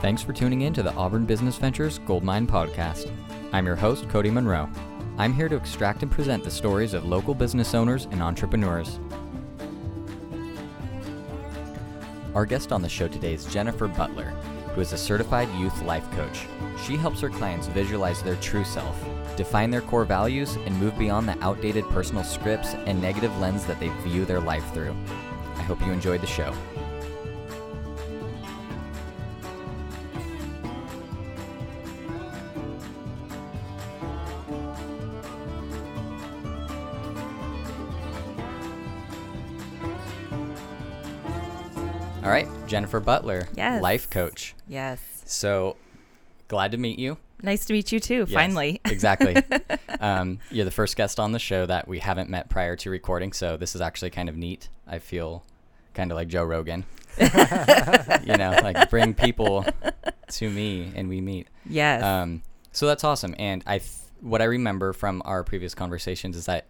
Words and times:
Thanks 0.00 0.22
for 0.22 0.32
tuning 0.32 0.60
in 0.60 0.72
to 0.74 0.82
the 0.84 0.94
Auburn 0.94 1.26
Business 1.26 1.56
Ventures 1.56 1.98
Goldmine 1.98 2.46
Podcast. 2.46 3.10
I'm 3.52 3.66
your 3.66 3.74
host, 3.74 4.08
Cody 4.08 4.30
Monroe. 4.30 4.70
I'm 5.16 5.32
here 5.32 5.48
to 5.48 5.56
extract 5.56 6.04
and 6.04 6.10
present 6.10 6.44
the 6.44 6.52
stories 6.52 6.94
of 6.94 7.04
local 7.04 7.34
business 7.34 7.74
owners 7.74 8.06
and 8.12 8.22
entrepreneurs. 8.22 9.00
Our 12.32 12.46
guest 12.46 12.70
on 12.70 12.80
the 12.80 12.88
show 12.88 13.08
today 13.08 13.34
is 13.34 13.44
Jennifer 13.46 13.88
Butler, 13.88 14.30
who 14.72 14.82
is 14.82 14.92
a 14.92 14.96
certified 14.96 15.52
youth 15.58 15.82
life 15.82 16.08
coach. 16.12 16.46
She 16.86 16.96
helps 16.96 17.20
her 17.20 17.28
clients 17.28 17.66
visualize 17.66 18.22
their 18.22 18.36
true 18.36 18.64
self, 18.64 19.04
define 19.36 19.72
their 19.72 19.80
core 19.80 20.04
values, 20.04 20.54
and 20.64 20.78
move 20.78 20.96
beyond 20.96 21.28
the 21.28 21.36
outdated 21.42 21.84
personal 21.88 22.22
scripts 22.22 22.74
and 22.74 23.02
negative 23.02 23.36
lens 23.40 23.66
that 23.66 23.80
they 23.80 23.88
view 24.04 24.24
their 24.24 24.40
life 24.40 24.72
through. 24.72 24.96
I 25.56 25.62
hope 25.62 25.84
you 25.84 25.90
enjoyed 25.90 26.20
the 26.20 26.28
show. 26.28 26.54
Jennifer 42.68 43.00
Butler, 43.00 43.48
Yes. 43.56 43.82
life 43.82 44.08
coach. 44.10 44.54
Yes. 44.68 45.00
So 45.24 45.76
glad 46.48 46.72
to 46.72 46.78
meet 46.78 46.98
you. 46.98 47.16
Nice 47.42 47.64
to 47.66 47.72
meet 47.72 47.92
you 47.92 48.00
too, 48.00 48.24
Yes, 48.28 48.32
finally. 48.32 48.80
exactly. 48.84 49.36
um, 50.00 50.38
you're 50.50 50.64
the 50.64 50.70
first 50.70 50.96
guest 50.96 51.20
on 51.20 51.32
the 51.32 51.38
show 51.38 51.66
that 51.66 51.86
we 51.88 52.00
haven't 52.00 52.28
met 52.28 52.48
prior 52.48 52.74
to 52.76 52.90
recording, 52.90 53.32
so 53.32 53.56
this 53.56 53.74
is 53.74 53.80
actually 53.80 54.10
kind 54.10 54.28
of 54.28 54.36
neat. 54.36 54.68
I 54.86 54.98
feel 54.98 55.44
kind 55.94 56.10
of 56.10 56.16
like 56.16 56.28
Joe 56.28 56.44
Rogan. 56.44 56.84
you 57.18 58.36
know, 58.36 58.58
like 58.62 58.90
bring 58.90 59.14
people 59.14 59.64
to 60.32 60.50
me 60.50 60.92
and 60.94 61.08
we 61.08 61.20
meet. 61.20 61.48
yes. 61.66 62.02
Um, 62.02 62.42
so 62.72 62.86
that's 62.86 63.02
awesome. 63.02 63.34
And 63.38 63.62
I, 63.66 63.78
th- 63.78 63.90
what 64.20 64.40
I 64.42 64.44
remember 64.44 64.92
from 64.92 65.22
our 65.24 65.42
previous 65.42 65.74
conversations 65.74 66.36
is 66.36 66.46
that, 66.46 66.66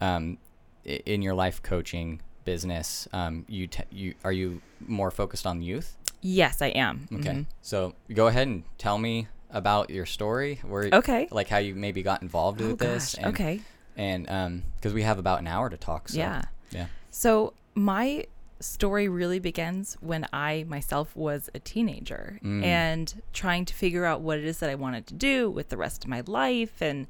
um, 0.00 0.38
i- 0.86 1.00
in 1.06 1.20
your 1.22 1.34
life 1.34 1.62
coaching 1.62 2.20
business, 2.54 3.06
um, 3.12 3.44
you 3.48 3.66
t- 3.66 3.90
you 4.00 4.14
are 4.24 4.32
you 4.40 4.60
more 4.98 5.10
focused 5.10 5.46
on 5.46 5.62
youth? 5.62 5.88
yes, 6.22 6.60
I 6.60 6.70
am. 6.86 7.08
Okay. 7.18 7.30
Mhm. 7.34 7.46
So 7.62 7.94
go 8.20 8.26
ahead 8.26 8.46
and 8.52 8.62
tell 8.76 8.98
me 8.98 9.14
about 9.50 9.88
your 9.96 10.04
story. 10.06 10.60
Where 10.72 10.88
Okay. 11.00 11.22
like 11.30 11.48
how 11.48 11.58
you 11.66 11.74
maybe 11.74 12.02
got 12.02 12.20
involved 12.22 12.60
Oh, 12.60 12.68
with 12.68 12.78
this. 12.78 13.14
gosh. 13.14 13.24
And, 13.24 13.26
okay. 13.34 13.54
And 13.96 14.22
um, 14.38 14.52
because 14.76 14.92
we 14.92 15.02
have 15.02 15.18
about 15.18 15.38
an 15.40 15.46
hour 15.46 15.70
to 15.70 15.76
talk. 15.78 16.08
So, 16.10 16.18
Yeah. 16.18 16.42
Yeah. 16.70 16.86
So 17.10 17.54
my 17.74 18.26
story 18.60 19.08
really 19.08 19.38
begins 19.50 19.96
when 20.00 20.22
I 20.32 20.64
myself 20.68 21.08
was 21.16 21.48
a 21.54 21.58
teenager 21.72 22.38
Mm. 22.44 22.62
and 22.64 23.22
trying 23.32 23.64
to 23.70 23.74
figure 23.74 24.04
out 24.10 24.20
what 24.20 24.36
it 24.38 24.44
is 24.44 24.58
that 24.58 24.68
I 24.68 24.74
wanted 24.74 25.04
to 25.06 25.14
do 25.14 25.50
with 25.50 25.66
the 25.72 25.78
rest 25.78 26.04
of 26.04 26.08
my 26.10 26.22
life. 26.26 26.82
And 26.82 27.06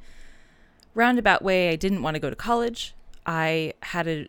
roundabout 0.94 1.42
way, 1.42 1.70
I 1.70 1.76
didn't 1.76 2.02
want 2.02 2.14
to 2.14 2.20
go 2.20 2.30
to 2.30 2.36
college. 2.36 2.94
I 3.26 3.74
had 3.94 4.06
a 4.06 4.28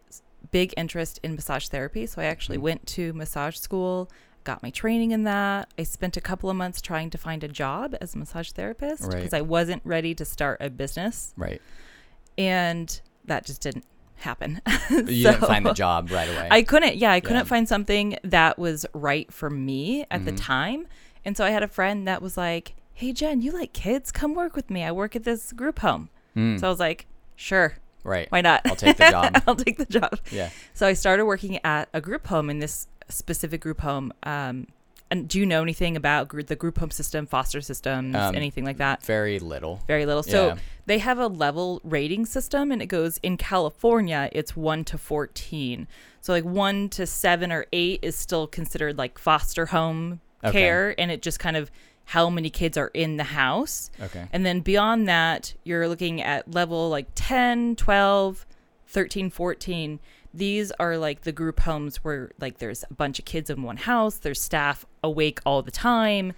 big 0.51 0.73
interest 0.77 1.19
in 1.23 1.35
massage 1.35 1.67
therapy, 1.67 2.05
so 2.05 2.21
I 2.21 2.25
actually 2.25 2.57
Mm. 2.57 2.61
went 2.61 2.87
to 2.87 3.13
massage 3.13 3.57
school. 3.57 4.09
Got 4.43 4.63
my 4.63 4.69
training 4.71 5.11
in 5.11 5.23
that. 5.23 5.71
I 5.77 5.83
spent 5.83 6.17
a 6.17 6.21
couple 6.21 6.49
of 6.49 6.55
months 6.55 6.81
trying 6.81 7.09
to 7.11 7.17
find 7.17 7.43
a 7.43 7.47
job 7.47 7.95
as 8.01 8.15
a 8.15 8.17
massage 8.17 8.51
therapist 8.51 9.03
Right. 9.03 9.15
because 9.17 9.33
I 9.33 9.41
wasn't 9.41 9.81
ready 9.85 10.13
to 10.15 10.25
start 10.25 10.57
a 10.61 10.69
business, 10.69 11.33
Right. 11.37 11.61
and 12.37 13.01
that 13.25 13.45
just 13.45 13.61
didn't 13.61 13.85
happen. 14.15 14.61
You 14.89 15.23
didn't 15.23 15.41
find 15.41 15.65
the 15.65 15.73
job 15.73 16.11
right 16.11 16.29
away. 16.29 16.47
I 16.51 16.61
couldn't. 16.63 16.97
Yeah, 16.97 17.11
I 17.11 17.19
couldn't 17.21 17.37
Yeah. 17.37 17.43
find 17.43 17.67
something 17.67 18.17
that 18.23 18.59
was 18.59 18.85
right 18.93 19.31
for 19.31 19.49
me 19.49 20.05
at 20.11 20.25
the 20.25 20.31
Mhm. 20.31 20.37
time. 20.45 20.87
And 21.25 21.37
so 21.37 21.45
I 21.45 21.51
had 21.51 21.63
a 21.63 21.67
friend 21.67 22.07
that 22.07 22.21
was 22.21 22.35
like, 22.37 22.73
"Hey 22.93 23.13
Jen, 23.13 23.41
you 23.41 23.51
like 23.51 23.73
kids? 23.73 24.11
Come 24.11 24.33
work 24.35 24.55
with 24.55 24.69
me. 24.69 24.83
I 24.83 24.91
work 24.91 25.15
at 25.15 25.23
this 25.23 25.53
group 25.53 25.79
home." 25.79 26.09
Mm, 26.35 26.59
So 26.59 26.67
I 26.67 26.69
was 26.69 26.79
like, 26.79 27.07
"Sure, 27.35 27.75
right. 28.03 28.27
why 28.31 28.41
not? 28.41 28.61
I'll 28.65 28.75
take 28.75 28.97
the 28.97 29.09
job. 29.11 29.41
I'll 29.47 29.55
take 29.55 29.77
the 29.77 29.85
job." 29.85 30.19
Yeah. 30.31 30.49
So 30.73 30.87
I 30.87 30.93
started 30.93 31.25
working 31.25 31.59
at 31.63 31.89
a 31.93 32.01
group 32.01 32.27
home 32.27 32.49
in 32.49 32.59
this 32.59 32.87
specific 33.09 33.61
group 33.61 33.81
home. 33.81 34.13
Um, 34.23 34.67
and 35.09 35.27
do 35.27 35.39
you 35.39 35.45
know 35.45 35.61
anything 35.61 35.97
about 35.97 36.29
the 36.47 36.55
group 36.55 36.77
home 36.77 36.89
system, 36.91 37.25
foster 37.25 37.59
systems, 37.59 38.15
Um, 38.15 38.33
anything 38.33 38.63
like 38.63 38.77
that? 38.77 39.03
Very 39.03 39.39
little. 39.39 39.81
Very 39.85 40.05
little. 40.05 40.23
So 40.23 40.47
Yeah. 40.47 40.55
they 40.85 40.99
have 40.99 41.19
a 41.19 41.27
level 41.27 41.81
rating 41.83 42.25
system, 42.25 42.71
and 42.71 42.81
it 42.81 42.85
goes 42.85 43.17
in 43.21 43.35
California, 43.35 44.29
it's 44.31 44.55
one 44.55 44.85
to 44.85 44.97
14. 44.97 45.85
So, 46.21 46.31
like, 46.31 46.45
one 46.45 46.87
to 46.89 47.05
seven 47.05 47.51
or 47.51 47.65
eight 47.73 47.99
is 48.03 48.15
still 48.15 48.47
considered 48.47 48.97
like 48.97 49.17
foster 49.19 49.65
home 49.67 50.21
Okay. 50.45 50.53
care, 50.59 50.95
and 50.97 51.11
it 51.11 51.21
just 51.21 51.39
kind 51.39 51.57
of 51.57 51.69
how 52.05 52.29
many 52.29 52.49
kids 52.49 52.77
are 52.77 52.91
in 52.93 53.17
the 53.17 53.23
house. 53.23 53.89
Okay. 54.01 54.27
And 54.33 54.45
then 54.45 54.59
beyond 54.59 55.07
that, 55.07 55.53
you're 55.63 55.87
looking 55.87 56.21
at 56.21 56.53
level 56.53 56.89
like 56.89 57.07
10, 57.15 57.75
12, 57.77 58.45
13, 58.87 59.29
14. 59.29 59.99
These 60.33 60.71
are 60.79 60.97
like 60.97 61.21
the 61.21 61.31
group 61.31 61.61
homes 61.61 61.97
where 61.97 62.31
like 62.39 62.57
there's 62.59 62.83
a 62.89 62.93
bunch 62.93 63.19
of 63.19 63.25
kids 63.25 63.49
in 63.49 63.63
one 63.63 63.77
house, 63.77 64.15
there's 64.17 64.41
staff 64.41 64.85
awake 65.03 65.39
all 65.45 65.61
the 65.61 65.71
time. 65.71 66.33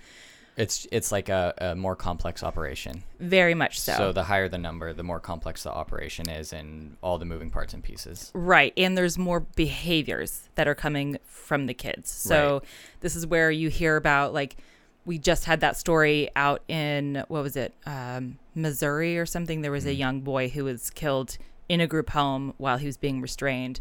It's 0.56 0.86
it's 0.92 1.12
like 1.12 1.30
a, 1.30 1.54
a 1.58 1.76
more 1.76 1.96
complex 1.96 2.44
operation. 2.44 3.04
Very 3.20 3.56
much 3.56 3.80
so. 3.80 3.94
So 3.96 4.12
the 4.12 4.24
higher 4.24 4.48
the 4.48 4.60
number, 4.60 4.94
the 4.94 5.02
more 5.02 5.20
complex 5.20 5.64
the 5.64 5.72
operation 5.72 6.30
is, 6.30 6.54
and 6.54 6.96
all 7.02 7.18
the 7.18 7.26
moving 7.26 7.50
parts 7.50 7.74
and 7.74 7.84
pieces. 7.84 8.30
Right. 8.36 8.72
And 8.78 8.96
there's 8.96 9.18
more 9.18 9.40
behaviors 9.40 10.50
that 10.54 10.68
are 10.68 10.76
coming 10.76 11.18
from 11.26 11.66
the 11.66 11.74
kids. 11.74 12.12
So 12.12 12.54
Right. 12.54 12.64
this 13.00 13.16
is 13.16 13.26
where 13.26 13.50
you 13.50 13.70
hear 13.70 13.96
about 13.96 14.34
like 14.34 14.58
we 15.06 15.18
just 15.18 15.46
had 15.46 15.60
that 15.62 15.76
story 15.78 16.30
out 16.36 16.62
in 16.68 17.24
what 17.28 17.44
was 17.44 17.56
it? 17.56 17.74
Um, 17.86 18.40
Missouri 18.56 19.18
or 19.18 19.26
something. 19.26 19.62
There 19.62 19.72
was 19.72 19.86
a 19.86 19.94
young 19.94 20.22
boy 20.22 20.50
who 20.50 20.64
was 20.66 20.90
killed 20.90 21.38
in 21.70 21.82
a 21.82 21.88
group 21.88 22.10
home 22.12 22.54
while 22.58 22.78
he 22.78 22.86
was 22.86 22.98
being 22.98 23.20
restrained. 23.22 23.80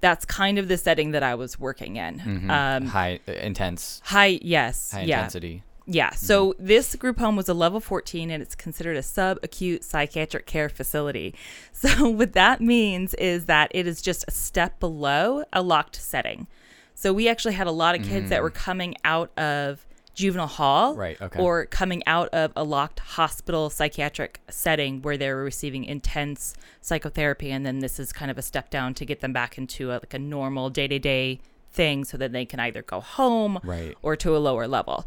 That's 0.00 0.24
kind 0.24 0.58
of 0.58 0.68
the 0.68 0.76
setting 0.76 1.12
that 1.12 1.22
I 1.22 1.34
was 1.34 1.58
working 1.58 1.96
in. 1.96 2.20
Mhm. 2.20 2.50
Um, 2.50 2.86
high, 2.86 3.20
uh, 3.28 3.32
intense, 3.32 4.00
high, 4.04 4.38
yes, 4.42 4.90
high 4.92 5.02
yeah, 5.02 5.18
intensity. 5.18 5.62
yeah. 5.86 6.10
So 6.10 6.54
this 6.58 6.94
group 6.96 7.18
home 7.18 7.36
was 7.36 7.48
a 7.48 7.54
level 7.54 7.80
14 7.80 8.30
and 8.30 8.42
it's 8.42 8.54
considered 8.54 8.96
a 8.96 9.00
subacute 9.00 9.82
psychiatric 9.84 10.46
care 10.46 10.68
facility. 10.68 11.34
So 11.72 12.08
what 12.08 12.32
that 12.32 12.60
means 12.60 13.14
is 13.14 13.44
that 13.46 13.70
it 13.74 13.86
is 13.86 14.00
just 14.02 14.24
a 14.26 14.30
step 14.30 14.80
below 14.80 15.44
a 15.52 15.62
locked 15.62 15.96
setting. 15.96 16.46
So 16.94 17.12
we 17.12 17.28
actually 17.28 17.54
had 17.54 17.66
a 17.66 17.72
lot 17.72 17.94
of 17.98 18.02
kids 18.06 18.30
that 18.30 18.42
were 18.42 18.50
coming 18.50 18.94
out 19.04 19.36
of 19.38 19.84
juvenile 20.14 20.46
hall 20.46 20.94
Right, 20.94 21.20
okay. 21.20 21.40
or 21.40 21.66
coming 21.66 22.02
out 22.06 22.28
of 22.28 22.52
a 22.56 22.62
locked 22.64 23.00
hospital 23.00 23.68
psychiatric 23.70 24.40
setting 24.48 25.02
where 25.02 25.16
they 25.16 25.28
were 25.32 25.42
receiving 25.44 25.84
intense 25.84 26.54
psychotherapy 26.80 27.50
and 27.50 27.66
then 27.66 27.80
this 27.80 27.98
is 27.98 28.12
kind 28.12 28.30
of 28.30 28.38
a 28.38 28.42
step 28.42 28.70
down 28.70 28.94
to 28.94 29.04
get 29.04 29.20
them 29.20 29.32
back 29.32 29.58
into 29.58 29.90
a, 29.90 29.94
like 29.94 30.14
a 30.14 30.18
normal 30.18 30.70
day-to-day 30.70 31.40
thing 31.72 32.04
so 32.04 32.16
that 32.16 32.32
they 32.32 32.44
can 32.44 32.60
either 32.60 32.82
go 32.82 33.00
home 33.00 33.58
Right. 33.64 33.96
or 34.02 34.14
to 34.16 34.36
a 34.36 34.38
lower 34.38 34.68
level. 34.68 35.04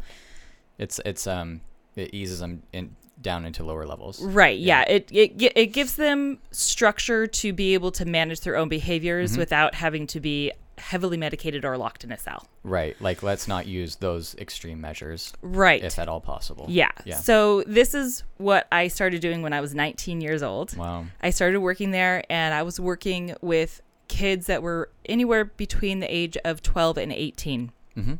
It's 0.78 1.00
it's 1.04 1.26
um 1.26 1.62
it 1.96 2.12
eases 2.12 2.40
them 2.40 2.62
in 2.72 2.94
down 3.20 3.44
into 3.44 3.64
lower 3.64 3.84
levels. 3.84 4.22
Right. 4.22 4.58
Yeah. 4.58 4.82
It, 4.82 5.08
it 5.10 5.32
it 5.56 5.66
gives 5.72 5.96
them 5.96 6.38
structure 6.52 7.26
to 7.26 7.52
be 7.52 7.74
able 7.74 7.90
to 7.92 8.04
manage 8.04 8.42
their 8.42 8.56
own 8.56 8.68
behaviors 8.68 9.32
Mm-hmm. 9.32 9.40
without 9.40 9.74
having 9.74 10.06
to 10.08 10.20
be 10.20 10.52
heavily 10.78 11.16
medicated 11.16 11.64
or 11.64 11.76
locked 11.76 12.04
in 12.04 12.12
a 12.12 12.18
cell. 12.18 12.46
Right. 12.62 12.96
Like 13.00 13.22
let's 13.22 13.46
not 13.48 13.66
use 13.66 13.96
those 13.96 14.34
extreme 14.36 14.80
measures 14.80 15.32
Right. 15.42 15.82
if 15.82 15.98
at 15.98 16.08
all 16.08 16.20
possible. 16.20 16.66
yeah. 16.68 16.90
Yeah. 17.04 17.16
So 17.16 17.62
this 17.66 17.94
is 17.94 18.22
what 18.36 18.66
I 18.72 18.88
started 18.88 19.20
doing 19.20 19.42
when 19.42 19.52
I 19.52 19.60
was 19.60 19.74
19 19.74 20.20
years 20.20 20.42
old. 20.42 20.76
Wow. 20.76 21.06
I 21.22 21.30
started 21.30 21.60
working 21.60 21.90
there 21.90 22.24
and 22.30 22.54
I 22.54 22.62
was 22.62 22.78
working 22.80 23.34
with 23.40 23.80
kids 24.08 24.46
that 24.46 24.62
were 24.62 24.90
anywhere 25.06 25.44
between 25.44 26.00
the 26.00 26.06
age 26.14 26.36
of 26.44 26.62
12 26.62 26.96
and 26.98 27.12
18, 27.12 27.72
Mm-hmm. 27.96 28.14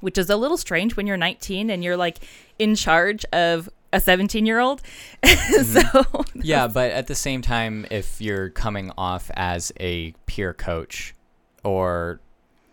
which 0.00 0.18
is 0.18 0.28
a 0.30 0.36
little 0.36 0.56
strange 0.56 0.96
when 0.96 1.06
you're 1.06 1.16
19 1.16 1.70
and 1.70 1.82
you're 1.82 1.96
like 1.96 2.18
in 2.58 2.74
charge 2.74 3.24
of 3.32 3.68
a 3.94 4.00
17 4.00 4.46
year 4.46 4.58
old. 4.60 4.82
Mm-hmm. 5.22 5.62
so 5.80 6.24
Yeah, 6.34 6.66
but 6.68 6.90
at 6.92 7.06
the 7.08 7.14
same 7.14 7.42
time, 7.42 7.86
if 7.90 8.20
you're 8.20 8.48
coming 8.50 8.90
off 8.96 9.30
as 9.34 9.72
a 9.80 10.12
peer 10.26 10.54
coach 10.54 11.14
or 11.64 12.20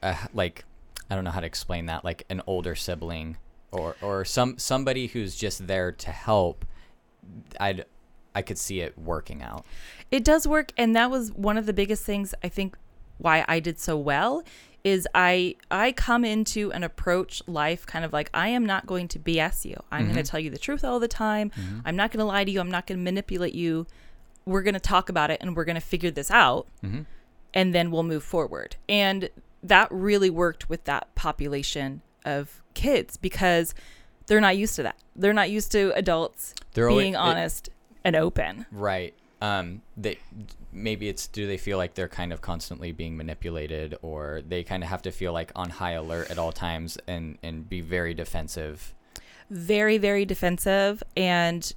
uh 0.03 0.15
like, 0.33 0.65
I 1.09 1.15
don't 1.15 1.23
know 1.23 1.31
how 1.31 1.39
to 1.41 1.47
explain 1.47 1.85
that, 1.87 2.03
like 2.03 2.23
an 2.29 2.41
older 2.47 2.75
sibling 2.75 3.37
or, 3.71 3.95
or 4.01 4.25
some 4.25 4.57
somebody 4.57 5.07
who's 5.07 5.35
just 5.35 5.67
there 5.67 5.91
to 5.91 6.11
help, 6.11 6.65
I'd 7.59 7.85
I 8.35 8.41
could 8.41 8.57
see 8.57 8.79
it 8.81 8.97
working 8.97 9.41
out. 9.41 9.65
It 10.11 10.23
does 10.23 10.47
work, 10.47 10.71
and 10.77 10.95
that 10.95 11.09
was 11.11 11.31
one 11.33 11.57
of 11.57 11.65
the 11.65 11.73
biggest 11.73 12.03
things 12.03 12.33
I 12.43 12.47
think 12.49 12.77
why 13.17 13.43
I 13.47 13.59
did 13.59 13.79
so 13.79 13.97
well 13.97 14.43
is 14.83 15.07
I 15.13 15.55
I 15.69 15.91
come 15.91 16.23
into 16.23 16.71
an 16.71 16.83
approach 16.83 17.41
life 17.47 17.85
kind 17.85 18.05
of 18.05 18.13
like 18.13 18.29
I 18.33 18.47
am 18.49 18.65
not 18.65 18.85
going 18.85 19.07
to 19.09 19.19
BS 19.19 19.65
you. 19.65 19.75
I'm 19.91 20.05
going 20.05 20.15
to 20.23 20.23
tell 20.23 20.39
you 20.39 20.49
the 20.49 20.57
truth 20.57 20.85
all 20.85 20.99
the 21.01 21.07
time. 21.09 21.51
I'm 21.83 21.95
not 21.97 22.11
going 22.11 22.19
to 22.19 22.25
lie 22.25 22.45
to 22.45 22.51
you. 22.51 22.59
I'm 22.61 22.71
not 22.71 22.87
going 22.87 22.97
to 22.97 23.03
manipulate 23.03 23.53
you. 23.53 23.87
We're 24.45 24.61
going 24.63 24.75
to 24.75 24.79
talk 24.79 25.09
about 25.09 25.31
it 25.31 25.39
and 25.41 25.53
we're 25.55 25.65
going 25.65 25.75
to 25.75 25.81
figure 25.81 26.11
this 26.11 26.31
out 26.31 26.67
Mhm. 26.83 27.05
And 27.53 27.73
then 27.73 27.91
we'll 27.91 28.03
move 28.03 28.23
forward. 28.23 28.75
And 28.87 29.29
that 29.63 29.87
really 29.91 30.29
worked 30.29 30.69
with 30.69 30.83
that 30.85 31.13
population 31.15 32.01
of 32.25 32.61
kids 32.73 33.17
because 33.17 33.73
they're 34.27 34.41
not 34.41 34.57
used 34.57 34.75
to 34.75 34.83
that. 34.83 34.97
They're 35.15 35.33
not 35.33 35.49
used 35.49 35.71
to 35.73 35.91
adults 35.95 36.53
They're 36.73 36.87
being 36.89 37.13
it- 37.13 37.17
honest 37.17 37.69
and 38.03 38.15
open. 38.15 38.65
Right. 38.71 39.13
Um, 39.41 39.81
they 39.95 40.19
maybe 40.73 41.07
it's 41.07 41.27
do 41.27 41.47
they 41.47 41.57
feel 41.57 41.77
like 41.77 41.93
they're 41.93 42.09
kind 42.09 42.33
of 42.33 42.41
constantly 42.41 42.91
being 42.91 43.15
manipulated, 43.15 43.97
or 44.01 44.41
they 44.45 44.63
kind 44.63 44.83
of 44.83 44.89
have 44.89 45.01
to 45.03 45.11
feel 45.11 45.31
like 45.31 45.51
on 45.55 45.69
high 45.69 45.91
alert 45.93 46.29
at 46.29 46.37
all 46.37 46.51
times 46.51 46.97
and 47.07 47.37
and 47.41 47.67
be 47.69 47.79
very 47.81 48.13
defensive. 48.13 48.93
very 49.49 49.97
very 49.97 50.25
defensive 50.25 51.01
and 51.17 51.73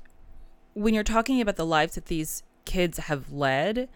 when 0.74 0.92
you're 0.92 1.04
talking 1.04 1.40
about 1.40 1.56
the 1.56 1.64
lives 1.64 1.94
that 1.94 2.06
these 2.06 2.42
kids 2.64 2.98
have 2.98 3.30
led 3.32 3.88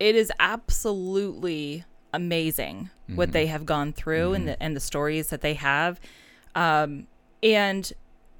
it 0.00 0.16
is 0.16 0.32
absolutely 0.40 1.84
amazing 2.12 2.90
what 3.14 3.28
Mhm. 3.28 3.32
they 3.32 3.46
have 3.46 3.64
gone 3.66 3.92
through 3.92 4.32
and 4.34 4.44
Mhm. 4.44 4.46
the 4.48 4.62
and 4.62 4.74
the 4.74 4.80
stories 4.80 5.28
that 5.28 5.40
they 5.42 5.54
have 5.54 6.00
um 6.56 7.06
and 7.42 7.92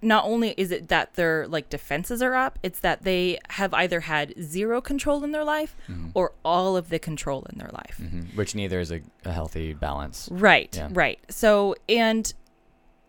not 0.03 0.25
only 0.25 0.55
is 0.57 0.71
it 0.73 0.89
that 0.89 1.15
their 1.15 1.47
like 1.47 1.69
defenses 1.69 2.21
are 2.23 2.35
up 2.35 2.59
it's 2.65 2.81
that 2.81 3.03
they 3.05 3.39
have 3.51 3.73
either 3.75 4.01
had 4.01 4.35
zero 4.43 4.81
control 4.81 5.23
in 5.23 5.31
their 5.31 5.45
life 5.45 5.77
Mhm. 5.89 6.11
or 6.15 6.33
all 6.45 6.77
of 6.77 6.89
the 6.89 6.99
control 6.99 7.47
in 7.53 7.59
their 7.59 7.71
life 7.73 7.99
Mhm. 8.03 8.35
Which 8.35 8.55
neither 8.57 8.81
is 8.81 8.91
a, 8.91 9.01
a 9.25 9.33
healthy 9.33 9.73
balance. 9.75 10.29
Right, 10.33 10.75
Yeah. 10.77 10.89
right. 10.91 11.21
So, 11.29 11.77
and 11.89 12.33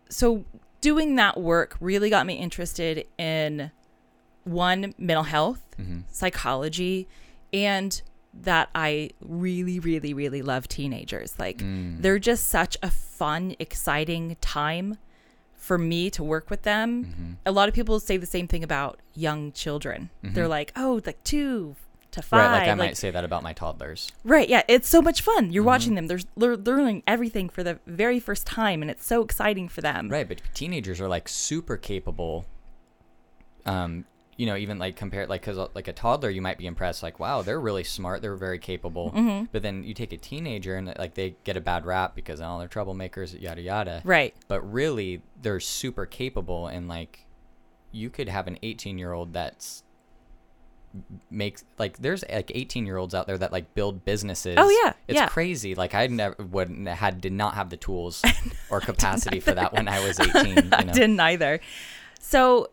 so 0.08 0.44
doing 0.80 1.16
that 1.16 1.40
work 1.40 1.76
really 1.80 2.10
got 2.10 2.26
me 2.26 2.34
interested 2.34 3.06
in 3.18 3.70
one, 4.44 4.92
mental 4.98 5.24
health, 5.24 5.60
hmm 5.76 6.00
psychology, 6.10 7.08
and 7.52 8.02
that 8.34 8.70
I 8.74 9.10
really, 9.20 9.78
really, 9.78 10.14
really 10.14 10.42
love 10.42 10.66
teenagers. 10.68 11.38
Like, 11.38 11.58
Mm. 11.58 12.00
they're 12.02 12.18
just 12.18 12.46
such 12.46 12.76
a 12.82 12.90
fun, 12.90 13.54
exciting 13.58 14.36
time 14.40 14.96
for 15.54 15.78
me 15.78 16.10
to 16.10 16.24
work 16.24 16.50
with 16.50 16.62
them. 16.62 17.04
Mhm. 17.04 17.36
A 17.46 17.52
lot 17.52 17.68
of 17.68 17.74
people 17.74 18.00
say 18.00 18.16
the 18.16 18.26
same 18.26 18.48
thing 18.48 18.64
about 18.64 18.98
young 19.14 19.52
children. 19.52 20.10
They're 20.22 20.46
Mhm. 20.46 20.50
like, 20.50 20.72
oh, 20.76 21.00
like 21.06 21.22
two 21.24 21.76
to 22.10 22.20
five. 22.20 22.40
Right, 22.50 22.52
like 22.58 22.62
I 22.68 22.70
like- 22.70 22.78
might 22.78 22.96
say 22.96 23.10
that 23.10 23.24
about 23.24 23.42
my 23.42 23.52
toddlers. 23.52 24.10
Right, 24.24 24.48
yeah, 24.48 24.62
it's 24.68 24.88
so 24.88 25.00
much 25.00 25.22
fun. 25.22 25.52
You're 25.52 25.62
Mhm. 25.62 25.66
watching 25.66 25.94
them. 25.94 26.08
They're, 26.08 26.18
they're 26.36 26.56
learning 26.56 27.02
everything 27.06 27.48
for 27.48 27.62
the 27.62 27.78
very 27.86 28.18
first 28.18 28.46
time, 28.46 28.82
and 28.82 28.90
it's 28.90 29.06
so 29.06 29.22
exciting 29.22 29.68
for 29.68 29.80
them. 29.82 30.08
Right, 30.08 30.26
but 30.28 30.42
teenagers 30.52 31.00
are 31.00 31.08
like 31.08 31.28
super 31.28 31.76
capable. 31.76 32.44
Um, 33.64 34.04
you 34.36 34.46
know, 34.46 34.56
even 34.56 34.78
like 34.78 34.96
compare 34.96 35.26
like 35.26 35.42
because 35.42 35.58
like 35.74 35.88
a 35.88 35.92
toddler, 35.92 36.30
you 36.30 36.40
might 36.40 36.58
be 36.58 36.66
impressed, 36.66 37.02
like 37.02 37.20
wow, 37.20 37.42
they're 37.42 37.60
really 37.60 37.84
smart, 37.84 38.22
they're 38.22 38.36
very 38.36 38.58
capable. 38.58 39.10
Mhm. 39.12 39.48
But 39.52 39.62
then 39.62 39.84
you 39.84 39.92
take 39.94 40.12
a 40.12 40.16
teenager 40.16 40.76
and 40.76 40.94
like 40.98 41.14
they 41.14 41.36
get 41.44 41.56
a 41.56 41.60
bad 41.60 41.84
rap 41.84 42.14
because 42.14 42.40
oh 42.40 42.58
they're 42.58 42.68
troublemakers, 42.68 43.38
yada 43.40 43.60
yada. 43.60 44.00
Right. 44.04 44.34
But 44.48 44.60
really, 44.72 45.22
they're 45.40 45.60
super 45.60 46.06
capable, 46.06 46.66
and 46.66 46.88
like 46.88 47.26
you 47.92 48.08
could 48.08 48.28
have 48.30 48.46
an 48.46 48.58
18 48.62 48.98
year 48.98 49.12
old 49.12 49.34
that's 49.34 49.82
makes 51.30 51.64
like 51.78 51.96
there's 51.98 52.22
like 52.30 52.52
18 52.54 52.84
year 52.84 52.98
olds 52.98 53.14
out 53.14 53.26
there 53.26 53.38
that 53.38 53.50
like 53.52 53.74
build 53.74 54.04
businesses 54.04 54.56
Oh, 54.58 54.68
yeah, 54.84 54.92
it's 55.08 55.18
yeah. 55.18 55.26
crazy 55.26 55.74
like 55.74 55.94
i 55.94 56.06
never 56.06 56.36
wouldn't 56.38 56.86
had 56.86 57.20
did 57.22 57.32
not 57.32 57.54
have 57.54 57.70
the 57.70 57.78
tools 57.78 58.22
or 58.70 58.80
capacity 58.80 59.40
for 59.40 59.52
that 59.52 59.72
when 59.72 59.88
i 59.88 60.06
was 60.06 60.20
18 60.20 60.44
you 60.56 60.62
know 60.62 60.68
I 60.76 60.82
didn't 60.82 61.18
either. 61.20 61.60
So 62.20 62.68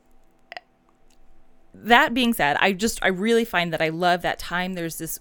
that 1.83 2.13
being 2.13 2.33
said, 2.33 2.57
I 2.59 2.73
just 2.73 2.99
I 3.01 3.07
really 3.07 3.45
find 3.45 3.71
that 3.73 3.81
I 3.81 3.89
love 3.89 4.21
that 4.21 4.39
time. 4.39 4.73
There's 4.73 4.97
this 4.97 5.19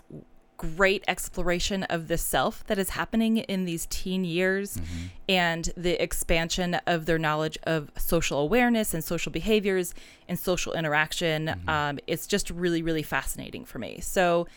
great 0.57 1.05
exploration 1.07 1.85
of 1.85 2.09
the 2.09 2.19
self 2.19 2.67
that 2.67 2.79
is 2.79 2.91
happening 2.91 3.37
in 3.37 3.65
these 3.65 3.87
teen 3.87 4.25
years 4.25 4.77
Mm-hmm. 4.77 5.07
and 5.29 5.71
the 5.77 6.03
expansion 6.03 6.75
of 6.87 7.07
their 7.07 7.19
knowledge 7.19 7.59
of 7.63 7.93
social 7.97 8.41
awareness 8.41 8.93
and 8.93 9.05
social 9.05 9.31
behaviors 9.31 9.95
and 10.29 10.37
social 10.39 10.73
interaction. 10.73 11.47
Mm-hmm. 11.47 11.69
Um, 11.69 11.99
it's 12.09 12.27
just 12.27 12.51
really, 12.51 12.83
really 12.83 13.05
fascinating 13.05 13.65
for 13.65 13.79
me. 13.79 14.01
So, 14.01 14.49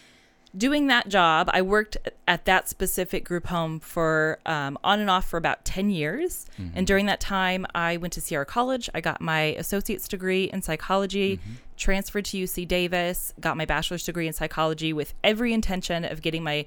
doing 0.56 0.88
that 0.88 1.07
job, 1.09 1.50
I 1.53 1.62
worked 1.62 1.98
at 2.27 2.45
that 2.45 2.68
specific 2.68 3.24
group 3.24 3.48
home 3.48 3.80
for 3.80 4.39
um, 4.45 4.77
on 4.83 5.00
and 5.00 5.09
off 5.09 5.27
for 5.30 5.38
about 5.38 5.63
10 5.65 5.89
years. 5.89 6.45
Mm-hmm. 6.59 6.77
And 6.77 6.88
during 6.88 7.06
that 7.06 7.19
time, 7.19 7.65
I 7.74 7.98
went 7.98 8.13
to 8.13 8.21
Sierra 8.21 8.45
College. 8.45 8.89
I 8.94 9.01
got 9.01 9.21
my 9.21 9.42
associate's 9.57 10.07
degree 10.07 10.45
in 10.45 10.62
psychology, 10.62 11.38
Mm-hmm. 11.38 11.51
transferred 11.77 12.25
to 12.25 12.38
UC 12.38 12.68
Davis, 12.68 13.33
got 13.39 13.57
my 13.57 13.65
bachelor's 13.65 14.03
degree 14.03 14.27
in 14.27 14.33
psychology 14.33 14.94
with 14.94 15.13
every 15.24 15.53
intention 15.53 16.03
of 16.06 16.21
getting 16.21 16.44
my 16.44 16.65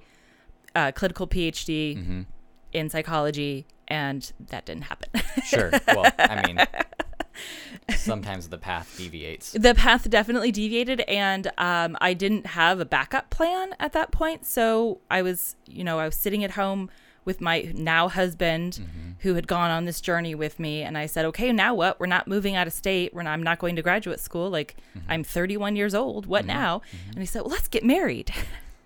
uh, 0.75 0.93
clinical 0.93 1.27
PhD 1.27 1.97
hmm 2.05 2.23
in 2.73 2.91
psychology. 2.91 3.67
And 3.87 4.33
that 4.49 4.67
didn't 4.67 4.83
happen. 4.83 5.23
sure 5.45 5.71
well 5.89 6.11
i 6.19 6.45
mean 6.45 6.59
sometimes 7.97 8.49
the 8.49 8.59
path 8.59 8.95
deviates. 8.97 9.53
The 9.53 9.75
path 9.75 10.09
definitely 10.09 10.53
deviated 10.53 11.01
and 11.03 11.51
um, 11.59 11.97
i 12.01 12.15
didn't 12.15 12.47
have 12.47 12.81
a 12.81 12.85
backup 12.85 13.31
plan 13.31 13.75
at 13.79 13.93
that 13.93 14.11
point. 14.11 14.47
So 14.47 15.01
i 15.11 15.23
was 15.23 15.57
you 15.67 15.85
know 15.85 15.99
i 15.99 16.07
was 16.07 16.15
sitting 16.17 16.45
at 16.45 16.53
home 16.53 16.91
with 17.25 17.41
my 17.41 17.73
now 17.75 18.09
husband 18.09 18.81
Mm-hmm. 18.83 19.11
who 19.21 19.35
had 19.35 19.47
gone 19.47 19.71
on 19.71 19.85
this 19.87 20.01
journey 20.03 20.35
with 20.35 20.59
me 20.59 20.83
and 20.83 20.99
i 20.99 21.07
said 21.07 21.25
okay 21.27 21.51
now 21.53 21.73
what? 21.75 21.99
We're 22.01 22.07
not 22.07 22.27
moving 22.29 22.55
out 22.57 22.67
of 22.67 22.73
state. 22.73 23.15
We're 23.15 23.23
not, 23.23 23.33
i'm 23.33 23.43
not 23.43 23.59
going 23.59 23.77
to 23.77 23.83
graduate 23.83 24.21
school. 24.21 24.51
Like 24.51 24.77
Mm-hmm. 24.97 25.11
i'm 25.11 25.25
31 25.25 25.77
years 25.77 25.95
old. 25.95 26.27
What 26.27 26.45
now? 26.47 26.83
And 27.11 27.19
he 27.19 27.27
said 27.27 27.43
well 27.43 27.51
let's 27.51 27.69
get 27.69 27.85
married. 27.85 28.31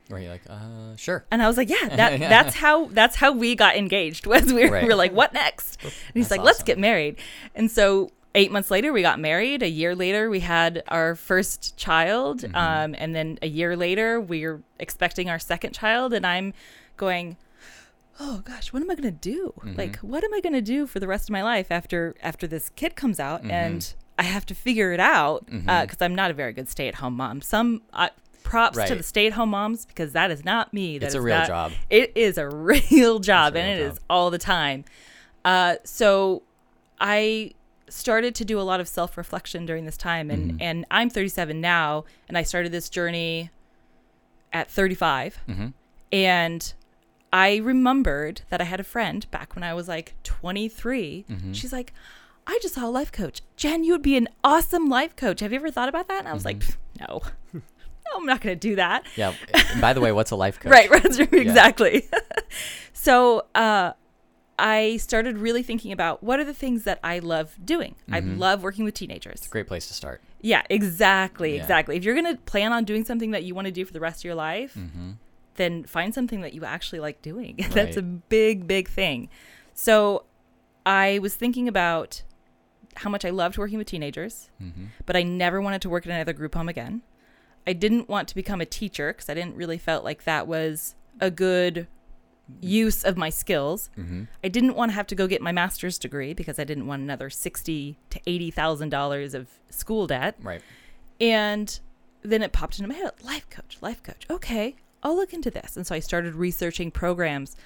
Where 0.09 0.21
you're 0.21 0.31
like 0.31 0.43
uh 0.49 0.97
sure. 0.97 1.25
And 1.31 1.43
i 1.43 1.49
was 1.49 1.57
like 1.57 1.69
yeah 1.69 1.89
that, 1.97 2.19
that's 2.21 2.55
how 2.55 2.87
that's 2.87 3.17
how 3.17 3.33
we 3.33 3.55
got 3.55 3.77
engaged 3.77 4.27
was 4.27 4.53
we 4.53 4.65
were, 4.67 4.73
Right. 4.73 4.83
we 4.85 4.89
were 4.89 4.95
like 4.95 5.13
what 5.13 5.33
next? 5.35 5.83
And 5.83 5.93
he's 6.15 6.29
That's 6.29 6.39
like 6.39 6.47
let's 6.47 6.63
get 6.63 6.79
married. 6.79 7.17
And 7.55 7.71
so 7.71 8.11
eight 8.39 8.53
months 8.53 8.71
later 8.71 8.93
we 8.93 9.03
got 9.03 9.19
married 9.19 9.63
a 9.63 9.69
year 9.69 9.95
later 9.95 10.31
we 10.31 10.41
had 10.41 10.83
our 10.89 11.15
first 11.15 11.77
child 11.77 12.41
Mm-hmm. 12.43 12.55
um, 12.57 12.95
and 12.99 13.15
then 13.15 13.39
a 13.43 13.49
year 13.49 13.77
later 13.77 14.21
we 14.21 14.45
are 14.45 14.61
expecting 14.79 15.29
our 15.29 15.39
second 15.39 15.73
child 15.73 16.13
and 16.13 16.25
i'm 16.27 16.53
going 16.97 17.37
oh 18.21 18.41
gosh 18.45 18.73
what 18.73 18.83
am 18.83 18.91
i 18.91 18.95
going 18.95 19.13
to 19.19 19.21
do 19.35 19.53
Mm-hmm. 19.59 19.77
like 19.77 19.97
what 19.99 20.23
am 20.25 20.33
i 20.35 20.41
going 20.41 20.53
to 20.55 20.63
do 20.63 20.87
for 20.87 21.01
the 21.01 21.07
rest 21.09 21.29
of 21.29 21.33
my 21.33 21.43
life 21.43 21.71
after 21.71 22.15
after 22.23 22.47
this 22.47 22.71
kid 22.71 22.95
comes 22.97 23.19
out 23.21 23.41
Mm-hmm. 23.43 23.51
and 23.51 23.95
i 24.19 24.23
have 24.23 24.47
to 24.47 24.55
figure 24.55 24.93
it 24.93 25.01
out 25.01 25.47
because 25.47 26.01
i'm 26.01 26.15
not 26.15 26.31
a 26.31 26.35
very 26.35 26.53
good 26.53 26.69
stay-at-home 26.69 27.15
mom 27.17 27.41
some 27.43 27.83
uh, 27.93 28.09
props 28.45 28.79
to 28.85 28.95
the 28.95 29.03
stay-at-home 29.03 29.51
moms 29.51 29.85
because 29.85 30.13
that 30.13 30.31
is 30.31 30.45
not 30.45 30.73
me 30.73 30.99
That 30.99 31.07
It's 31.07 31.15
a 31.15 31.21
real 31.21 31.39
not- 31.39 31.47
job. 31.49 31.73
it 31.91 32.13
is 32.15 32.39
a 32.39 32.49
real 32.71 33.19
job 33.19 33.55
real 33.55 33.63
and 33.65 33.73
it 33.81 33.83
is 33.83 33.95
job. 33.95 34.03
all 34.09 34.31
the 34.31 34.39
time 34.39 34.85
uh, 35.45 35.75
so 35.85 36.43
i 37.01 37.53
started 37.91 38.35
to 38.35 38.45
do 38.45 38.61
a 38.61 38.63
lot 38.63 38.81
of 38.81 38.89
self-reflection 38.89 39.67
during 39.67 39.85
this 39.85 39.97
time 39.97 40.31
and 40.31 40.53
Mm-hmm. 40.53 40.63
and 40.63 40.85
i'm 40.91 41.11
37 41.11 41.61
now 41.61 42.05
and 42.29 42.37
i 42.39 42.43
started 42.43 42.71
this 42.73 42.89
journey 42.89 43.51
at 44.53 44.71
35 44.71 45.37
hmm 45.47 45.67
and 46.11 46.73
I 47.31 47.57
remembered 47.57 48.41
that 48.49 48.63
I 48.63 48.65
had 48.65 48.81
a 48.81 48.85
friend 48.85 49.31
back 49.31 49.55
when 49.55 49.63
I 49.63 49.75
was 49.75 49.87
like 49.87 50.15
23. 50.23 51.27
Mm-hmm. 51.29 51.53
She's 51.53 51.75
like, 51.75 51.93
I 52.47 52.59
just 52.63 52.77
saw 52.77 52.87
a 52.87 52.89
life 52.89 53.13
coach. 53.13 53.43
Jen, 53.57 53.85
you 53.85 53.93
would 53.93 54.01
be 54.01 54.17
an 54.17 54.29
awesome 54.43 54.89
life 54.89 55.15
coach. 55.15 55.41
Have 55.41 55.53
you 55.53 55.57
ever 55.59 55.71
thought 55.71 55.91
about 55.91 56.09
that? 56.09 56.21
And 56.21 56.29
I 56.29 56.33
was 56.33 56.47
like, 56.47 56.61
Mm-hmm. 56.61 57.03
"Pff, 57.03 57.09
no, 57.09 57.23
no, 57.53 57.61
I'm 58.17 58.25
not 58.25 58.41
going 58.41 58.59
to 58.59 58.69
do 58.69 58.77
that. 58.77 59.05
yeah 59.17 59.35
by 59.79 59.93
the 59.93 60.01
way 60.01 60.11
what's 60.11 60.31
a 60.31 60.37
life 60.37 60.59
coach 60.61 60.73
Right, 60.73 60.89
right, 60.89 61.05
exactly. 61.35 62.09
so 62.95 63.45
uh, 63.55 63.93
I 64.59 64.97
started 64.97 65.39
really 65.39 65.63
thinking 65.63 65.93
about 65.93 66.23
what 66.23 66.41
are 66.41 66.45
the 66.45 66.55
things 66.55 66.85
that 66.85 66.99
I 67.05 67.19
love 67.21 67.57
doing. 67.65 67.95
I 68.11 68.21
Mm-hmm. 68.21 68.39
love 68.39 68.63
working 68.63 68.85
with 68.85 68.95
teenagers. 68.95 69.35
It's 69.37 69.47
a 69.47 69.51
great 69.51 69.67
place 69.69 69.87
to 69.89 69.95
start 69.95 70.21
Yeah, 70.41 70.63
exactly, 70.69 71.55
Yeah. 71.55 71.61
exactly. 71.63 71.97
If 71.97 72.05
you're 72.05 72.15
going 72.15 72.37
to 72.37 72.41
plan 72.43 72.73
on 72.73 72.85
doing 72.85 73.05
something 73.05 73.31
that 73.33 73.45
you 73.45 73.55
want 73.55 73.67
to 73.67 73.73
do 73.73 73.85
for 73.85 73.93
the 73.93 74.01
rest 74.01 74.21
of 74.21 74.25
your 74.25 74.35
life, 74.35 74.75
hmm 74.75 75.13
then 75.55 75.83
find 75.83 76.15
something 76.15 76.41
that 76.43 76.55
you 76.55 76.65
actually 76.65 77.01
like 77.01 77.21
doing. 77.21 77.57
That's 77.73 77.97
a 77.97 78.03
big, 78.03 78.69
big 78.69 78.89
thing. 78.89 79.29
So 79.75 80.25
I 80.87 81.19
was 81.19 81.35
thinking 81.35 81.67
about 81.67 82.23
how 82.95 83.11
much 83.11 83.25
I 83.25 83.31
loved 83.31 83.59
working 83.59 83.77
with 83.79 83.89
teenagers, 83.89 84.51
hmm 84.59 84.87
but 85.05 85.17
I 85.17 85.23
never 85.25 85.61
wanted 85.61 85.83
to 85.83 85.89
work 85.89 86.05
in 86.07 86.13
another 86.13 86.33
group 86.33 86.55
home 86.55 86.69
again. 86.69 87.03
I 87.67 87.73
didn't 87.73 88.09
want 88.09 88.29
to 88.29 88.35
become 88.37 88.61
a 88.61 88.67
teacher 88.67 89.13
because 89.13 89.29
I 89.29 89.35
didn't 89.35 89.57
really 89.57 89.79
felt 89.79 90.05
like 90.05 90.25
that 90.25 90.47
was 90.47 90.95
a 91.21 91.31
good 91.31 91.87
use 92.61 93.05
of 93.05 93.17
my 93.17 93.31
skills. 93.31 93.91
hmm 93.95 94.25
I 94.45 94.49
didn't 94.49 94.75
want 94.75 94.91
to 94.91 94.95
have 94.95 95.07
to 95.09 95.15
go 95.15 95.27
get 95.27 95.41
my 95.43 95.53
master's 95.53 95.99
degree 95.99 96.33
because 96.35 96.59
I 96.59 96.65
didn't 96.65 96.87
want 96.87 97.03
another 97.03 97.31
sixty 97.31 97.99
to 98.11 98.21
eighty 98.27 98.51
thousand 98.51 98.89
dollars 98.91 99.35
of 99.35 99.49
school 99.71 100.07
debt. 100.07 100.37
right 100.43 100.63
And 101.21 101.79
then 102.23 102.43
it 102.43 102.53
popped 102.53 102.79
into 102.79 102.89
my 102.89 102.95
head 102.95 103.13
life 103.23 103.49
coach, 103.51 103.79
life 103.81 104.03
coach. 104.03 104.27
Okay, 104.31 104.77
I'll 105.03 105.17
look 105.17 105.33
into 105.33 105.51
this. 105.51 105.77
And 105.77 105.87
so 105.87 105.95
I 105.95 106.01
started 106.01 106.35
researching 106.35 106.91
programs. 106.91 107.57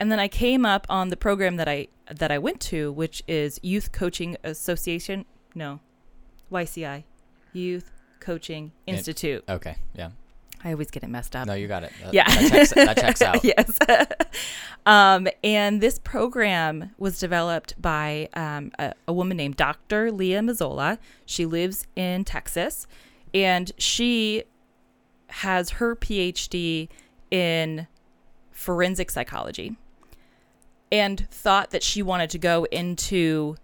And 0.00 0.10
then 0.10 0.18
I 0.18 0.28
came 0.28 0.64
up 0.64 0.86
on 0.88 1.08
the 1.08 1.16
program 1.16 1.56
that 1.56 1.68
I 1.68 1.88
that 2.10 2.30
I 2.32 2.38
went 2.38 2.60
to, 2.62 2.90
which 2.90 3.22
is 3.28 3.60
Youth 3.62 3.92
Coaching 3.92 4.36
Association. 4.42 5.26
No, 5.54 5.80
YCI, 6.50 7.04
Youth 7.52 7.90
Coaching 8.20 8.72
In- 8.86 8.94
Institute. 8.96 9.44
okay 9.48 9.76
yeah 9.94 10.10
I 10.62 10.72
always 10.72 10.90
get 10.90 11.02
it 11.02 11.08
messed 11.08 11.34
up. 11.34 11.46
No, 11.46 11.54
you 11.54 11.68
got 11.68 11.84
it. 11.84 11.92
That, 12.04 12.14
Yeah. 12.14 12.24
that 12.28 12.50
checks, 12.50 12.74
that 12.74 12.96
checks 12.98 13.22
out. 13.22 13.42
yes. 13.44 13.78
um, 14.86 15.26
and 15.42 15.80
this 15.80 15.98
program 15.98 16.90
was 16.98 17.18
developed 17.18 17.80
by 17.80 18.28
um, 18.34 18.70
a, 18.78 18.92
a 19.08 19.12
woman 19.12 19.36
named 19.36 19.56
Dr. 19.56 20.10
Leah 20.12 20.40
Mazzola. 20.40 20.98
She 21.24 21.46
lives 21.46 21.86
in 21.96 22.24
Texas, 22.24 22.86
and 23.32 23.72
she 23.78 24.44
has 25.28 25.70
her 25.70 25.96
PhD 25.96 26.88
in 27.30 27.86
forensic 28.50 29.10
psychology 29.10 29.76
and 30.92 31.28
thought 31.30 31.70
that 31.70 31.82
she 31.82 32.02
wanted 32.02 32.28
to 32.30 32.38
go 32.38 32.64
into 32.72 33.56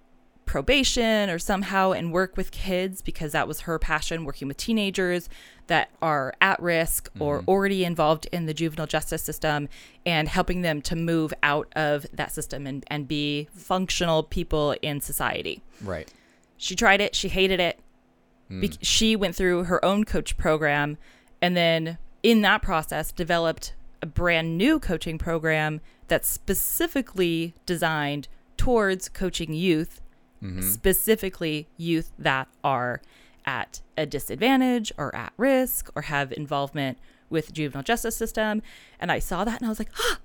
probation 0.46 1.28
or 1.28 1.38
somehow 1.38 1.92
and 1.92 2.12
work 2.12 2.36
with 2.36 2.50
kids 2.50 3.02
because 3.02 3.32
that 3.32 3.46
was 3.46 3.62
her 3.62 3.78
passion 3.78 4.24
working 4.24 4.48
with 4.48 4.56
teenagers 4.56 5.28
that 5.66 5.90
are 6.00 6.32
at 6.40 6.60
risk 6.62 7.10
or 7.18 7.40
mm-hmm. 7.40 7.50
already 7.50 7.84
involved 7.84 8.26
in 8.32 8.46
the 8.46 8.54
juvenile 8.54 8.86
justice 8.86 9.22
system 9.22 9.68
and 10.06 10.28
helping 10.28 10.62
them 10.62 10.80
to 10.80 10.94
move 10.94 11.34
out 11.42 11.68
of 11.74 12.06
that 12.12 12.30
system 12.32 12.66
and, 12.66 12.84
and 12.86 13.08
be 13.08 13.48
functional 13.52 14.22
people 14.22 14.76
in 14.82 15.00
society. 15.00 15.62
Right. 15.82 16.10
She 16.56 16.76
tried 16.76 17.00
it, 17.00 17.14
she 17.14 17.28
hated 17.28 17.60
it. 17.60 17.80
Hmm. 18.48 18.60
Be- 18.60 18.78
she 18.80 19.16
went 19.16 19.34
through 19.34 19.64
her 19.64 19.84
own 19.84 20.04
coach 20.04 20.36
program 20.36 20.96
and 21.42 21.56
then 21.56 21.98
in 22.22 22.42
that 22.42 22.62
process 22.62 23.10
developed 23.12 23.74
a 24.00 24.06
brand 24.06 24.56
new 24.56 24.78
coaching 24.78 25.18
program 25.18 25.80
that's 26.08 26.28
specifically 26.28 27.54
designed 27.66 28.28
towards 28.56 29.08
coaching 29.08 29.52
youth, 29.52 30.00
specifically 30.60 31.68
youth 31.76 32.12
that 32.18 32.48
are 32.62 33.00
at 33.44 33.80
a 33.96 34.06
disadvantage 34.06 34.92
or 34.98 35.14
at 35.14 35.32
risk 35.36 35.90
or 35.94 36.02
have 36.02 36.32
involvement 36.32 36.98
with 37.30 37.46
the 37.46 37.52
juvenile 37.52 37.82
justice 37.82 38.16
system. 38.16 38.62
And 39.00 39.10
I 39.10 39.18
saw 39.18 39.44
that 39.44 39.60
and 39.60 39.66
I 39.66 39.68
was 39.68 39.78
like, 39.78 39.90
ah, 39.98 40.18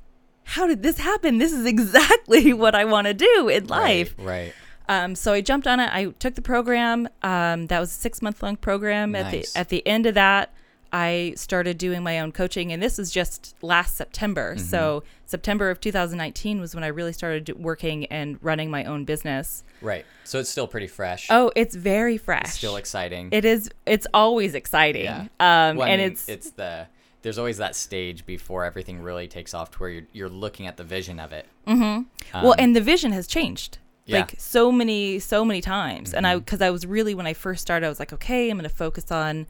how 0.43 0.67
did 0.67 0.83
this 0.83 0.97
happen? 0.97 1.37
This 1.37 1.53
is 1.53 1.65
exactly 1.65 2.53
what 2.53 2.75
I 2.75 2.85
want 2.85 3.07
to 3.07 3.13
do 3.13 3.49
in 3.49 3.67
life. 3.67 4.15
Right. 4.17 4.25
right. 4.27 4.53
Um, 4.89 5.15
so 5.15 5.33
I 5.33 5.41
jumped 5.41 5.67
on 5.67 5.79
it. 5.79 5.89
I 5.93 6.07
took 6.19 6.35
the 6.35 6.41
program. 6.41 7.07
Um, 7.21 7.67
that 7.67 7.79
was 7.79 7.91
a 7.91 7.93
six 7.93 8.21
month 8.21 8.43
long 8.43 8.57
program. 8.57 9.15
At 9.15 9.31
the 9.31 9.45
at 9.55 9.69
the 9.69 9.85
end 9.87 10.05
of 10.05 10.15
that, 10.15 10.53
I 10.93 11.33
started 11.37 11.77
doing 11.77 12.03
my 12.03 12.19
own 12.19 12.31
coaching, 12.31 12.71
and 12.71 12.81
this 12.83 12.99
is 12.99 13.11
just 13.11 13.55
last 13.61 13.95
September. 13.95 14.55
Mm-hmm. 14.55 14.65
So 14.65 15.03
September 15.25 15.69
of 15.69 15.79
2019 15.79 16.59
was 16.59 16.75
when 16.75 16.83
I 16.83 16.87
really 16.87 17.13
started 17.13 17.49
working 17.57 18.05
and 18.07 18.37
running 18.41 18.69
my 18.69 18.83
own 18.83 19.05
business. 19.05 19.63
Right. 19.81 20.05
So 20.25 20.39
it's 20.39 20.49
still 20.49 20.67
pretty 20.67 20.87
fresh. 20.87 21.27
Oh, 21.29 21.51
it's 21.55 21.75
very 21.75 22.17
fresh. 22.17 22.43
It's 22.43 22.53
still 22.53 22.75
exciting. 22.75 23.29
It 23.31 23.45
is. 23.45 23.69
It's 23.85 24.07
always 24.13 24.53
exciting. 24.53 25.05
Yeah. 25.05 25.27
Um, 25.39 25.77
Well, 25.77 25.87
and 25.87 26.01
mean, 26.01 26.11
it's, 26.11 26.27
it's 26.27 26.51
the 26.51 26.87
there's 27.23 27.37
always 27.37 27.57
that 27.57 27.75
stage 27.75 28.25
before 28.25 28.65
everything 28.65 28.99
really 29.01 29.27
takes 29.27 29.53
off 29.53 29.69
to 29.71 29.77
where 29.79 29.89
you're 29.89 30.03
you're 30.11 30.29
looking 30.29 30.65
at 30.67 30.77
the 30.77 30.83
vision 30.83 31.19
of 31.19 31.31
it. 31.31 31.45
Mm-hmm. 31.67 32.41
well, 32.43 32.55
and 32.57 32.75
the 32.75 32.81
vision 32.81 33.11
has 33.11 33.27
changed. 33.27 33.77
yeah. 34.05 34.19
Like 34.21 34.35
so 34.39 34.71
many, 34.71 35.19
so 35.19 35.45
many 35.45 35.61
times. 35.61 36.13
And 36.13 36.25
I, 36.27 36.31
Mm-hmm. 36.33 36.39
because 36.39 36.61
I 36.61 36.69
was 36.71 36.85
really, 36.85 37.13
when 37.13 37.27
I 37.27 37.33
first 37.33 37.61
started, 37.61 37.85
I 37.85 37.89
was 37.89 37.99
like, 37.99 38.11
okay, 38.11 38.49
I'm 38.49 38.57
going 38.57 38.67
to 38.69 38.75
focus 38.75 39.11
on 39.11 39.45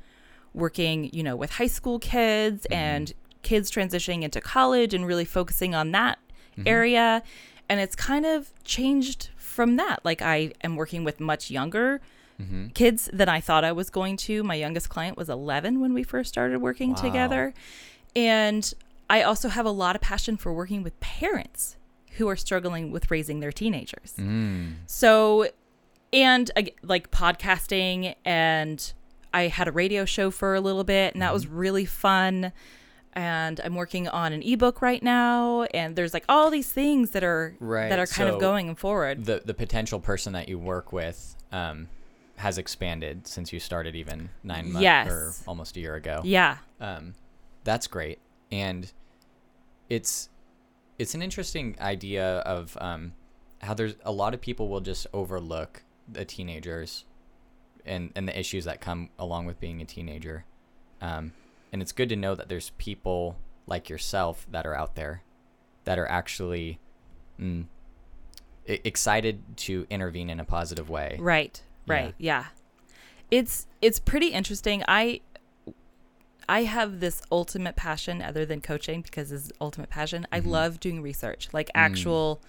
working, 0.54 1.10
you 1.14 1.24
know, 1.24 1.36
with 1.36 1.52
high 1.52 1.68
school 1.68 2.00
kids 2.00 2.66
Mm-hmm. 2.70 2.74
and 2.74 3.14
kids 3.44 3.72
transitioning 3.72 4.22
into 4.24 4.40
college 4.42 4.94
and 4.94 5.06
really 5.06 5.26
focusing 5.26 5.74
on 5.76 5.92
that 5.92 6.20
Mm-hmm. 6.58 6.68
area. 6.68 7.24
And 7.70 7.80
it's 7.80 7.96
kind 7.96 8.26
of 8.26 8.52
changed 8.66 9.30
from 9.38 9.78
that. 9.78 10.04
Like 10.04 10.22
I 10.22 10.52
am 10.64 10.76
working 10.76 11.04
with 11.04 11.20
much 11.20 11.50
younger 11.50 12.02
Mm-hmm. 12.42 12.68
kids 12.70 13.08
than 13.14 13.30
I 13.30 13.40
thought 13.40 13.64
I 13.64 13.72
was 13.72 13.90
going 13.92 14.18
to. 14.18 14.44
My 14.44 14.56
youngest 14.56 14.90
client 14.90 15.16
was 15.16 15.30
11 15.30 15.80
when 15.80 15.94
we 15.94 16.02
first 16.04 16.30
started 16.30 16.60
working 16.60 16.90
Wow. 16.94 17.02
together. 17.02 17.54
And 18.16 18.74
I 19.10 19.22
also 19.22 19.48
have 19.50 19.66
a 19.66 19.72
lot 19.72 19.96
of 19.96 20.02
passion 20.02 20.38
for 20.38 20.52
working 20.52 20.82
with 20.84 21.00
parents 21.00 21.78
who 22.18 22.28
are 22.28 22.36
struggling 22.36 22.92
with 22.92 23.10
raising 23.12 23.40
their 23.42 23.52
teenagers. 23.52 24.14
Mm. 24.18 24.74
So, 24.88 25.50
and 26.12 26.50
like 26.84 27.12
podcasting, 27.12 28.16
and 28.26 28.94
I 29.34 29.48
had 29.48 29.68
a 29.68 29.72
radio 29.72 30.06
show 30.06 30.32
for 30.32 30.56
a 30.56 30.62
little 30.62 30.84
bit, 30.84 31.14
and 31.14 31.22
that 31.22 31.34
was 31.34 31.48
really 31.48 31.86
fun. 31.86 32.52
And 33.14 33.60
I'm 33.64 33.76
working 33.76 34.08
on 34.08 34.32
an 34.32 34.42
ebook 34.42 34.82
right 34.82 35.04
now, 35.04 35.64
and 35.74 35.96
there's 35.98 36.14
like 36.14 36.24
all 36.30 36.50
these 36.50 36.72
things 36.72 37.12
that 37.12 37.24
are 37.24 37.56
Right, 37.60 37.90
that 37.90 38.00
are 38.00 38.06
kind 38.08 38.30
so 38.30 38.36
of 38.36 38.40
going 38.42 38.74
forward. 38.76 39.26
The 39.26 39.42
the 39.44 39.54
potential 39.54 40.00
person 40.00 40.32
that 40.34 40.48
you 40.48 40.58
work 40.58 40.94
with 40.94 41.36
um, 41.52 41.90
has 42.38 42.58
expanded 42.58 43.28
since 43.28 43.52
you 43.52 43.60
started 43.60 43.96
even 43.98 44.30
nine 44.44 44.72
months 44.72 44.84
Yes. 44.84 45.10
or 45.12 45.34
almost 45.46 45.76
a 45.76 45.82
year 45.82 45.96
ago. 45.96 46.22
yeah, 46.24 46.58
Um, 46.80 47.16
that's 47.66 47.86
great, 47.88 48.20
and 48.52 48.92
it's 49.90 50.30
it's 50.98 51.14
an 51.16 51.22
interesting 51.22 51.76
idea 51.82 52.38
of 52.40 52.78
um, 52.80 53.12
how 53.62 53.74
there's 53.74 53.96
a 54.06 54.12
lot 54.12 54.34
of 54.34 54.40
people 54.42 54.70
will 54.70 54.80
just 54.82 55.06
overlook 55.14 55.84
the 56.08 56.24
teenagers 56.26 57.04
and 57.86 58.12
and 58.16 58.28
the 58.28 58.38
issues 58.38 58.66
that 58.66 58.82
come 58.82 59.10
along 59.18 59.46
with 59.46 59.60
being 59.60 59.82
a 59.82 59.86
teenager, 59.86 60.46
um, 61.02 61.34
and 61.72 61.82
it's 61.82 61.92
good 61.92 62.10
to 62.10 62.16
know 62.16 62.36
that 62.36 62.50
there's 62.50 62.72
people 62.78 63.38
like 63.68 63.90
yourself 63.90 64.46
that 64.52 64.66
are 64.66 64.76
out 64.76 64.96
there 64.96 65.24
that 65.84 65.98
are 65.98 66.08
actually 66.08 66.80
mm, 67.40 67.66
excited 68.66 69.42
to 69.58 69.86
intervene 69.90 70.30
in 70.30 70.40
a 70.40 70.46
positive 70.46 70.90
way. 70.90 71.18
right, 71.20 71.62
Yeah. 71.88 71.94
right, 71.94 72.16
yeah. 72.18 72.46
It's 73.30 73.68
it's 73.82 74.00
pretty 74.00 74.28
interesting. 74.28 74.84
I 74.88 75.22
I 76.50 76.64
have 76.64 77.00
this 77.00 77.22
ultimate 77.32 77.76
passion 77.76 78.22
other 78.22 78.46
than 78.46 78.60
coaching 78.62 79.02
because 79.02 79.32
it's 79.32 79.52
ultimate 79.62 79.90
passion. 79.90 80.28
I 80.32 80.40
love 80.40 80.80
doing 80.80 81.02
research, 81.02 81.48
like 81.54 81.70
actual 81.74 82.42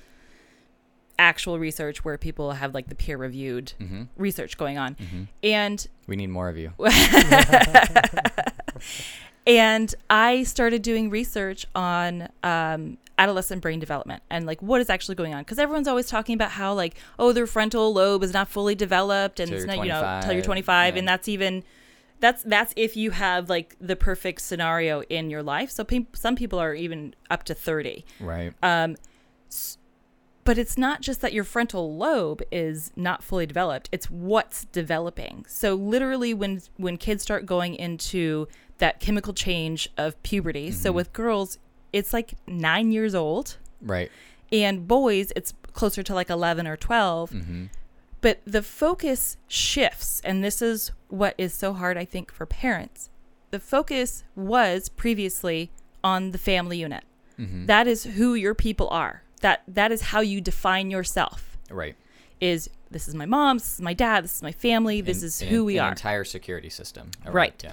actual 1.22 1.58
research 1.58 2.04
where 2.04 2.18
people 2.18 2.52
have 2.52 2.74
like 2.74 2.88
the 2.88 2.94
peer 2.94 3.16
reviewed 3.16 3.72
hmm 3.78 4.02
research 4.16 4.56
going 4.58 4.76
on. 4.78 4.94
hmm 4.94 5.22
And 5.42 5.86
We 6.06 6.16
need 6.16 6.30
more 6.30 6.48
of 6.48 6.56
you. 6.58 6.72
and 9.46 9.94
I 10.10 10.42
started 10.44 10.82
doing 10.82 11.10
research 11.10 11.66
on 11.74 12.28
um, 12.42 12.98
adolescent 13.18 13.60
brain 13.62 13.80
development 13.80 14.22
and 14.30 14.46
like 14.46 14.60
what 14.62 14.80
is 14.80 14.90
actually 14.90 15.14
going 15.16 15.34
on. 15.34 15.42
Because 15.42 15.58
everyone's 15.58 15.88
always 15.88 16.08
talking 16.08 16.34
about 16.34 16.50
how 16.52 16.74
like 16.74 16.94
oh 17.18 17.32
their 17.32 17.46
frontal 17.46 17.92
lobe 17.92 18.22
is 18.22 18.32
not 18.32 18.48
fully 18.48 18.74
developed 18.74 19.40
and 19.40 19.48
Till 19.48 19.58
it's 19.58 19.66
not 19.66 19.78
you 19.78 19.88
know 19.88 20.20
till 20.22 20.32
you're 20.32 20.42
25, 20.42 20.92
25 20.92 20.96
and 20.96 21.08
that's 21.08 21.28
even 21.28 21.62
that's 22.20 22.42
that's 22.44 22.72
if 22.76 22.96
you 22.96 23.10
have 23.10 23.48
like 23.50 23.76
the 23.80 23.96
perfect 23.96 24.40
scenario 24.42 25.02
in 25.02 25.28
your 25.30 25.42
life. 25.42 25.70
So 25.70 25.84
pe- 25.84 26.06
some 26.14 26.36
people 26.36 26.58
are 26.58 26.74
even 26.74 27.14
up 27.30 27.42
to 27.44 27.54
30 27.54 28.04
Right. 28.20 28.52
um, 28.62 28.96
s- 29.50 29.78
but 30.44 30.58
it's 30.58 30.76
not 30.76 31.00
just 31.00 31.20
that 31.20 31.32
your 31.32 31.44
frontal 31.44 31.96
lobe 31.96 32.42
is 32.50 32.92
not 32.96 33.22
fully 33.22 33.46
developed; 33.46 33.88
it's 33.92 34.10
what's 34.10 34.64
developing. 34.66 35.44
So 35.48 35.74
literally, 35.74 36.34
when 36.34 36.60
when 36.76 36.96
kids 36.96 37.22
start 37.22 37.46
going 37.46 37.74
into 37.74 38.48
that 38.78 39.00
chemical 39.00 39.32
change 39.32 39.88
of 39.96 40.20
puberty, 40.22 40.70
so 40.72 40.90
with 40.92 41.12
girls, 41.12 41.58
it's 41.92 42.12
like 42.12 42.34
nine 42.46 42.90
years 42.92 43.14
old, 43.14 43.56
right. 43.80 44.10
and 44.50 44.88
boys, 44.88 45.32
it's 45.36 45.54
closer 45.72 46.02
to 46.02 46.14
like 46.14 46.28
eleven 46.30 46.66
or 46.66 46.76
12 46.76 47.30
hmm 47.30 47.64
But 48.20 48.40
the 48.44 48.62
focus 48.62 49.36
shifts, 49.48 50.20
and 50.24 50.44
this 50.44 50.60
is 50.62 50.92
what 51.08 51.34
is 51.38 51.52
so 51.52 51.72
hard, 51.72 51.96
I 51.96 52.04
think, 52.04 52.32
for 52.32 52.46
parents. 52.46 53.10
The 53.50 53.58
focus 53.60 54.24
was 54.34 54.88
previously 54.88 55.70
on 56.04 56.30
the 56.32 56.38
family 56.38 56.78
unit. 56.78 57.04
hmm 57.36 57.66
That 57.66 57.86
is 57.86 58.04
who 58.04 58.34
your 58.34 58.54
people 58.54 58.88
are. 58.90 59.22
That 59.42 59.62
that 59.68 59.92
is 59.92 60.00
how 60.02 60.20
you 60.20 60.40
define 60.40 60.90
yourself. 60.90 61.56
Right. 61.70 61.94
Is 62.40 62.68
this 62.90 63.06
is 63.08 63.14
my 63.14 63.26
mom, 63.26 63.58
this 63.58 63.74
is 63.74 63.80
my 63.80 63.94
dad, 63.94 64.24
this 64.24 64.34
is 64.36 64.42
my 64.42 64.52
family, 64.52 65.00
this 65.00 65.20
An- 65.20 65.26
is 65.26 65.40
who 65.40 65.64
we 65.64 65.78
an 65.78 65.84
are. 65.84 65.88
Entire 65.90 66.24
security 66.24 66.68
system. 66.70 67.10
around- 67.24 67.34
Right. 67.34 67.60
Yeah. 67.64 67.72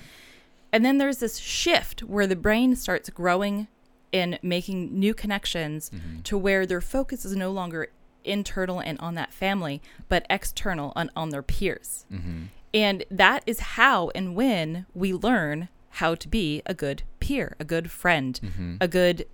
And 0.71 0.85
then 0.85 0.97
there's 0.99 1.17
this 1.17 1.37
shift 1.37 2.01
where 2.03 2.27
the 2.27 2.35
brain 2.35 2.75
starts 2.75 3.09
growing 3.09 3.67
and 4.13 4.37
making 4.43 4.97
new 4.99 5.13
connections 5.13 5.89
Mm-hmm. 5.89 6.21
to 6.23 6.37
where 6.37 6.65
their 6.65 6.81
focus 6.81 7.25
is 7.25 7.35
no 7.35 7.51
longer 7.51 7.89
internal 8.23 8.79
and 8.79 8.99
on 8.99 9.15
that 9.15 9.33
family, 9.33 9.81
but 10.07 10.25
external 10.29 10.93
and 10.95 11.09
on 11.15 11.29
their 11.29 11.41
peers. 11.43 12.05
hmm 12.09 12.43
And 12.73 13.03
that 13.09 13.43
is 13.47 13.59
how 13.77 14.09
and 14.15 14.35
when 14.35 14.85
we 14.93 15.11
learn 15.13 15.69
how 16.01 16.13
to 16.15 16.27
be 16.27 16.61
a 16.67 16.73
good 16.75 17.01
peer, 17.19 17.55
a 17.59 17.65
good 17.65 17.89
friend, 17.91 18.39
Mm-hmm. 18.43 18.75
a 18.79 18.87
good 18.87 19.25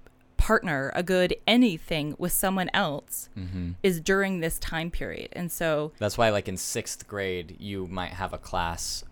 partner, 0.46 0.92
a 0.94 1.02
good 1.02 1.36
anything 1.48 2.16
with 2.20 2.32
someone 2.32 2.70
else 2.74 3.30
hmm 3.34 3.72
is 3.82 4.00
during 4.00 4.42
this 4.42 4.60
time 4.60 4.92
period. 4.92 5.30
And 5.34 5.52
so, 5.52 5.92
That's 5.98 6.18
why, 6.20 6.30
like 6.30 6.48
in 6.48 6.58
sixth 6.58 7.08
grade, 7.08 7.56
you 7.60 7.88
might 7.88 8.12
have 8.12 8.32
a 8.32 8.38
class 8.38 9.04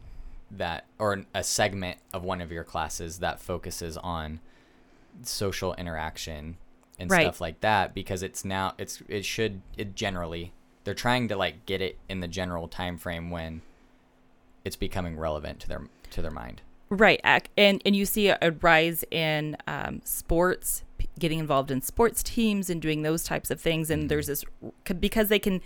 that, 0.51 0.85
or 0.99 1.25
a 1.33 1.43
segment 1.43 1.97
of 2.13 2.23
one 2.23 2.39
of 2.39 2.51
your 2.51 2.63
classes 2.63 3.17
that 3.19 3.39
focuses 3.39 3.97
on 3.97 4.39
social 5.23 5.73
interaction 5.73 6.57
and 6.99 7.09
Right. 7.09 7.23
stuff 7.23 7.41
like 7.41 7.61
that, 7.61 7.95
because 7.95 8.21
it's 8.21 8.45
now 8.45 8.73
it's 8.77 9.01
it 9.07 9.25
should 9.25 9.61
it 9.77 9.95
generally 9.95 10.51
they're 10.83 10.93
trying 10.93 11.27
to 11.29 11.35
like 11.35 11.65
get 11.65 11.81
it 11.81 11.97
in 12.07 12.19
the 12.19 12.27
general 12.27 12.67
time 12.67 12.97
frame 12.99 13.31
when 13.31 13.61
it's 14.63 14.75
becoming 14.75 15.17
relevant 15.17 15.59
to 15.61 15.67
their 15.67 15.81
to 16.11 16.21
their 16.21 16.31
mind. 16.31 16.61
Right, 16.89 17.19
and 17.57 17.81
and 17.85 17.95
you 17.95 18.05
see 18.05 18.27
a, 18.27 18.51
rise 18.61 19.03
in 19.09 19.57
um, 19.65 20.01
sports, 20.03 20.83
getting 21.19 21.39
involved 21.39 21.71
in 21.71 21.81
sports 21.81 22.23
teams 22.23 22.69
and 22.69 22.81
doing 22.81 23.01
those 23.03 23.23
types 23.23 23.51
of 23.51 23.61
things. 23.61 23.89
And 23.89 24.09
there's 24.09 24.27
this 24.27 24.43
because 24.99 25.29
they 25.29 25.39
can 25.39 25.61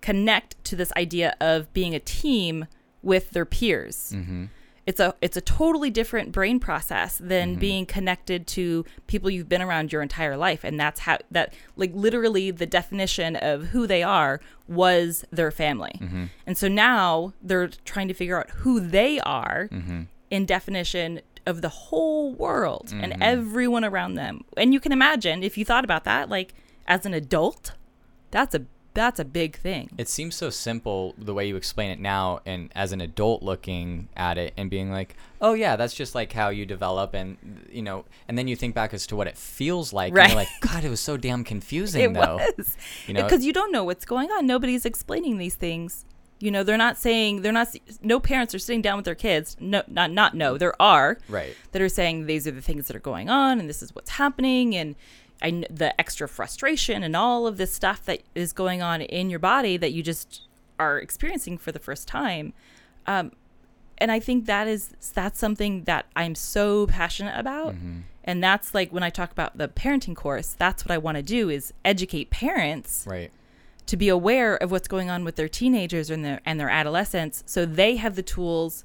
connect 0.00 0.62
to 0.64 0.76
this 0.76 0.92
idea 0.96 1.34
of 1.40 1.72
being 1.72 1.94
a 1.94 2.00
team 2.00 2.66
with 3.02 3.30
their 3.30 3.44
peers. 3.44 4.12
Mm-hmm. 4.14 4.46
It's 4.86 4.98
a 4.98 5.14
it's 5.20 5.36
a 5.36 5.40
totally 5.42 5.90
different 5.90 6.32
brain 6.32 6.58
process 6.58 7.18
than 7.18 7.54
being 7.56 7.86
connected 7.86 8.46
to 8.48 8.84
people 9.06 9.30
you've 9.30 9.48
been 9.48 9.62
around 9.62 9.92
your 9.92 10.02
entire 10.02 10.36
life, 10.36 10.64
and 10.64 10.80
that's 10.80 11.00
how 11.00 11.18
that 11.30 11.52
like 11.76 11.92
literally 11.94 12.50
the 12.50 12.66
definition 12.66 13.36
of 13.36 13.68
who 13.68 13.86
they 13.86 14.02
are 14.02 14.40
was 14.66 15.24
their 15.30 15.50
family. 15.50 15.92
And 16.46 16.58
so 16.58 16.66
now 16.66 17.34
they're 17.40 17.68
trying 17.84 18.08
to 18.08 18.14
figure 18.14 18.38
out 18.40 18.50
who 18.50 18.80
they 18.80 19.20
are 19.20 19.68
Mm-hmm. 19.70 20.02
in 20.30 20.46
definition 20.46 21.20
of 21.50 21.60
the 21.60 21.68
whole 21.68 22.32
world 22.32 22.90
and 22.92 23.12
mm-hmm. 23.12 23.22
everyone 23.22 23.84
around 23.84 24.14
them. 24.14 24.44
And 24.56 24.72
you 24.72 24.80
can 24.80 24.92
imagine 24.92 25.42
if 25.42 25.58
you 25.58 25.64
thought 25.66 25.84
about 25.84 26.04
that, 26.04 26.30
like 26.30 26.54
as 26.86 27.04
an 27.04 27.12
adult, 27.12 27.72
that's 28.30 28.54
a 28.54 28.64
that's 28.92 29.20
a 29.20 29.24
big 29.24 29.56
thing. 29.56 29.90
It 29.98 30.08
seems 30.08 30.34
so 30.34 30.50
simple 30.50 31.14
the 31.16 31.32
way 31.32 31.46
you 31.46 31.56
explain 31.56 31.90
it 31.90 32.00
now, 32.00 32.40
and 32.44 32.70
as 32.74 32.92
an 32.92 33.00
adult 33.00 33.42
looking 33.42 34.08
at 34.16 34.36
it 34.36 34.52
and 34.56 34.68
being 34.68 34.90
like, 34.90 35.16
"Oh 35.40 35.54
yeah, 35.54 35.76
that's 35.76 35.94
just 35.94 36.14
like 36.14 36.32
how 36.32 36.48
you 36.48 36.66
develop," 36.66 37.14
and 37.14 37.36
you 37.70 37.82
know, 37.82 38.04
and 38.26 38.36
then 38.36 38.48
you 38.48 38.56
think 38.56 38.74
back 38.74 38.92
as 38.92 39.06
to 39.08 39.16
what 39.16 39.28
it 39.28 39.36
feels 39.36 39.92
like, 39.92 40.12
and 40.16 40.28
you're 40.28 40.36
like, 40.36 40.48
"God, 40.60 40.84
it 40.84 40.90
was 40.90 41.00
so 41.00 41.16
damn 41.16 41.44
confusing." 41.44 42.02
it 42.10 42.14
though. 42.14 42.40
was 42.58 42.76
You 43.06 43.14
know- 43.14 43.22
because 43.22 43.44
you 43.44 43.52
don't 43.52 43.70
know 43.70 43.84
what's 43.84 44.04
going 44.04 44.30
on. 44.30 44.46
Nobody's 44.46 44.84
explaining 44.84 45.38
these 45.38 45.54
things. 45.54 46.04
You 46.40 46.50
know, 46.50 46.62
they're 46.62 46.76
not 46.78 46.96
saying 46.96 47.42
they're 47.42 47.52
not. 47.52 47.68
No 48.02 48.18
parents 48.18 48.54
are 48.54 48.58
sitting 48.58 48.82
down 48.82 48.96
with 48.96 49.04
their 49.04 49.14
kids. 49.14 49.56
No, 49.60 49.82
not 49.86 50.10
not 50.10 50.34
no. 50.34 50.56
There 50.58 50.74
are 50.80 51.18
Right. 51.28 51.54
that 51.72 51.80
are 51.82 51.88
saying 51.88 52.26
these 52.26 52.46
are 52.46 52.50
the 52.50 52.62
things 52.62 52.86
that 52.88 52.96
are 52.96 53.00
going 53.00 53.28
on 53.28 53.60
and 53.60 53.68
this 53.68 53.82
is 53.82 53.94
what's 53.94 54.10
happening 54.10 54.74
and 54.74 54.96
I, 55.42 55.64
the 55.70 55.98
extra 56.00 56.28
frustration 56.28 57.02
and 57.02 57.14
all 57.16 57.46
of 57.46 57.56
this 57.56 57.72
stuff 57.72 58.04
that 58.06 58.22
is 58.34 58.52
going 58.52 58.82
on 58.82 59.00
in 59.00 59.30
your 59.30 59.38
body 59.38 59.76
that 59.78 59.92
you 59.92 60.02
just 60.02 60.42
are 60.78 60.98
experiencing 60.98 61.56
for 61.58 61.72
the 61.72 61.78
first 61.78 62.06
time 62.08 62.52
um, 63.06 63.32
and 63.96 64.10
i 64.12 64.20
think 64.20 64.44
that 64.46 64.68
is 64.68 64.90
that's 65.14 65.38
something 65.38 65.84
that 65.84 66.04
i'm 66.14 66.34
so 66.34 66.86
passionate 66.86 67.38
about 67.38 67.74
and 68.24 68.44
that's 68.44 68.74
like 68.74 68.90
when 68.92 69.02
i 69.02 69.08
talk 69.08 69.30
about 69.32 69.56
the 69.56 69.66
parenting 69.68 70.14
course 70.14 70.54
that's 70.58 70.84
what 70.84 70.90
i 70.90 70.98
want 70.98 71.16
to 71.16 71.22
do 71.22 71.48
is 71.48 71.72
educate 71.86 72.28
parents 72.30 73.06
Right. 73.08 73.30
To 73.90 73.96
be 73.96 74.08
aware 74.08 74.54
of 74.56 74.70
what's 74.70 74.86
going 74.86 75.10
on 75.10 75.24
with 75.24 75.34
their 75.34 75.48
teenagers 75.48 76.10
and 76.10 76.24
their 76.24 76.40
and 76.46 76.60
their 76.60 76.70
adolescents 76.70 77.42
so 77.44 77.66
they 77.66 77.96
have 77.96 78.14
the 78.14 78.22
tools 78.22 78.84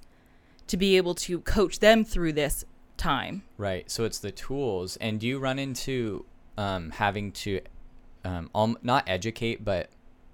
to 0.65 0.77
be 0.77 0.97
able 0.97 1.13
to 1.13 1.39
coach 1.41 1.77
them 1.77 2.03
through 2.03 2.33
this 2.33 2.65
time 2.97 3.43
Right. 3.57 3.89
So 3.89 4.03
it's 4.03 4.19
the 4.19 4.31
tools, 4.31 4.97
and 4.97 5.19
do 5.19 5.27
you 5.27 5.39
run 5.39 5.59
into 5.59 6.25
um, 6.57 6.91
having 6.91 7.31
to 7.33 7.61
um, 8.23 8.49
um, 8.55 8.77
not 8.81 9.03
educate, 9.07 9.63
but 9.63 9.89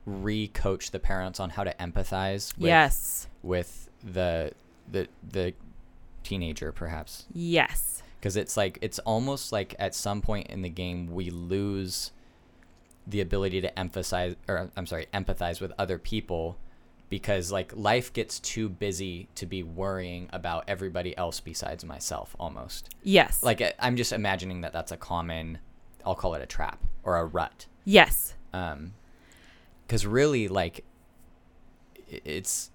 re-coach 0.06 0.92
the 0.92 1.00
parents 1.00 1.40
on 1.40 1.52
how 1.52 1.64
to 1.64 1.74
empathize 1.76 2.58
with, 2.58 2.68
yes 2.68 3.28
with 3.44 3.90
the 4.04 4.54
the 4.90 5.08
the 5.30 5.54
teenager, 6.24 6.72
perhaps? 6.72 7.26
yes 7.34 8.04
because 8.20 8.38
it's 8.38 8.56
like 8.56 8.78
it's 8.82 9.00
almost 9.00 9.52
like 9.52 9.76
at 9.80 9.96
some 9.96 10.22
point 10.22 10.48
in 10.48 10.62
the 10.62 10.70
game 10.70 11.12
we 11.12 11.30
lose 11.30 12.12
the 13.08 13.22
ability 13.22 13.62
to 13.62 13.80
emphasize 13.80 14.36
or 14.48 14.70
I'm 14.76 14.86
sorry 14.86 15.08
empathize 15.14 15.60
with 15.60 15.72
other 15.78 15.98
people 15.98 16.58
because 17.10 17.52
like 17.52 17.76
life 17.76 18.14
gets 18.14 18.40
too 18.40 18.70
busy 18.70 19.28
to 19.36 19.46
be 19.46 19.64
worrying 19.64 20.30
about 20.32 20.64
everybody 20.68 21.16
else 21.18 21.40
besides 21.40 21.84
myself 21.84 22.36
almost. 22.40 22.90
Yes. 23.04 23.44
Like 23.44 23.62
I'm 23.80 23.98
just 23.98 24.14
imagining 24.14 24.62
that 24.62 24.72
that's 24.74 24.92
a 24.92 24.98
common 24.98 25.60
I'll 26.06 26.16
call 26.16 26.34
it 26.36 26.42
a 26.42 26.46
trap 26.46 26.82
or 27.04 27.18
a 27.18 27.26
rut. 27.26 27.66
Yes. 27.86 28.36
Um 28.54 28.94
because 29.86 30.06
really 30.06 30.48
like 30.48 30.86
it's 32.08 32.72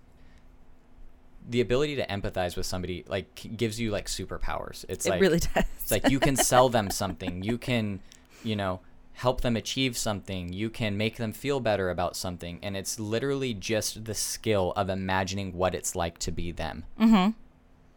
the 1.48 1.60
ability 1.60 1.96
to 1.96 2.06
empathize 2.06 2.56
with 2.56 2.66
somebody 2.66 3.04
like 3.08 3.56
gives 3.56 3.80
you 3.80 3.90
like 3.90 4.06
superpowers. 4.06 4.84
It's 4.88 5.06
it 5.06 5.10
like 5.10 5.20
really 5.20 5.38
does. 5.54 5.64
it's 5.80 5.90
like 5.90 6.10
you 6.10 6.20
can 6.20 6.36
sell 6.36 6.68
them 6.68 6.90
something. 6.90 7.42
You 7.42 7.56
can, 7.56 8.00
you 8.42 8.56
know, 8.56 8.80
help 9.16 9.40
them 9.40 9.56
achieve 9.56 9.96
something. 9.96 10.52
You 10.52 10.68
can 10.68 10.96
make 10.96 11.16
them 11.16 11.32
feel 11.32 11.58
better 11.58 11.88
about 11.88 12.16
something. 12.16 12.58
And 12.62 12.76
it's 12.76 13.00
literally 13.00 13.54
just 13.54 14.04
the 14.04 14.14
skill 14.14 14.72
of 14.76 14.90
imagining 14.90 15.54
what 15.54 15.74
it's 15.74 15.96
like 15.96 16.18
to 16.18 16.30
be 16.30 16.52
them. 16.52 16.84
Mm-hmm. 17.00 17.30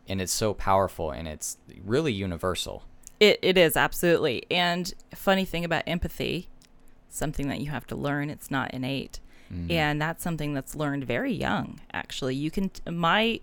And 0.08 0.22
it's 0.22 0.32
so 0.32 0.54
powerful 0.54 1.12
and 1.12 1.28
it's 1.28 1.58
really 1.84 2.14
universal. 2.14 2.84
It, 3.20 3.38
it 3.42 3.58
is 3.58 3.76
absolutely. 3.76 4.46
And 4.50 4.94
funny 5.14 5.44
thing 5.44 5.66
about 5.66 5.84
empathy, 5.86 6.48
something 7.10 7.50
that 7.50 7.60
you 7.60 7.70
have 7.70 7.86
to 7.88 7.96
learn. 7.98 8.30
It's 8.30 8.50
not 8.50 8.74
innate, 8.74 9.20
and 9.70 10.00
that's 10.00 10.24
something 10.24 10.54
that's 10.54 10.76
learned 10.76 11.04
very 11.04 11.34
young. 11.34 11.82
Actually, 11.92 12.36
you 12.36 12.50
can 12.50 12.72
my. 12.88 13.42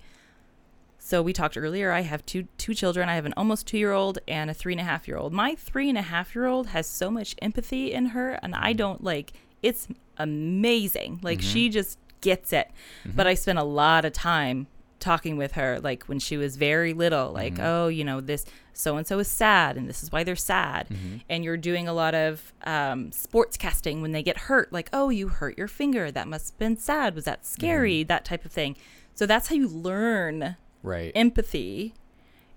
So 1.06 1.22
we 1.22 1.32
talked 1.32 1.56
earlier. 1.56 1.92
I 1.92 2.00
have 2.00 2.26
two 2.26 2.48
two 2.58 2.74
children. 2.74 3.08
I 3.08 3.14
have 3.14 3.26
an 3.26 3.34
almost 3.36 3.68
two 3.68 3.78
year 3.78 3.92
old 3.92 4.18
and 4.26 4.50
a 4.50 4.54
three 4.54 4.72
and 4.72 4.80
a 4.80 4.84
half 4.84 5.06
year 5.06 5.16
old. 5.16 5.32
My 5.32 5.54
three 5.54 5.88
and 5.88 5.96
a 5.96 6.02
half 6.02 6.34
year 6.34 6.46
old 6.46 6.66
has 6.66 6.84
so 6.84 7.12
much 7.12 7.36
empathy 7.40 7.92
in 7.92 8.06
her, 8.06 8.32
and 8.42 8.56
I 8.56 8.72
don't 8.72 9.04
like. 9.04 9.32
It's 9.62 9.86
amazing. 10.18 11.20
Like 11.22 11.40
she 11.40 11.66
mm-hmm. 11.66 11.74
just 11.74 12.00
gets 12.22 12.52
it. 12.52 12.72
Mm-hmm. 13.04 13.16
But 13.16 13.28
I 13.28 13.34
spent 13.34 13.56
a 13.56 13.62
lot 13.62 14.04
of 14.04 14.14
time 14.14 14.66
talking 14.98 15.36
with 15.36 15.52
her 15.52 15.78
like 15.78 16.02
when 16.06 16.18
she 16.18 16.36
was 16.36 16.56
very 16.56 16.94
little 16.94 17.30
like 17.30 17.56
mm-hmm. 17.56 17.64
oh 17.64 17.86
you 17.86 18.02
know 18.02 18.18
this 18.18 18.46
so 18.72 18.96
and 18.96 19.06
so 19.06 19.18
is 19.18 19.28
sad 19.28 19.76
and 19.76 19.86
this 19.86 20.02
is 20.02 20.10
why 20.10 20.24
they're 20.24 20.34
sad 20.34 20.88
and 21.28 21.44
you're 21.44 21.58
doing 21.58 21.86
a 21.86 21.92
lot 21.92 22.14
of 22.14 22.52
um, 22.64 23.12
sports 23.12 23.58
casting 23.58 24.00
when 24.00 24.12
they 24.12 24.22
get 24.22 24.38
hurt 24.38 24.72
like 24.72 24.88
oh 24.94 25.10
you 25.10 25.28
hurt 25.28 25.56
your 25.58 25.68
finger 25.68 26.10
that 26.10 26.26
must 26.26 26.54
have 26.54 26.58
been 26.58 26.78
sad 26.78 27.14
was 27.14 27.26
that 27.26 27.44
scary 27.44 28.02
that 28.02 28.24
type 28.24 28.46
of 28.46 28.50
thing 28.50 28.74
so 29.14 29.26
that's 29.26 29.48
how 29.48 29.54
you 29.54 29.68
learn 29.68 30.56
Right. 30.86 31.12
empathy 31.14 31.94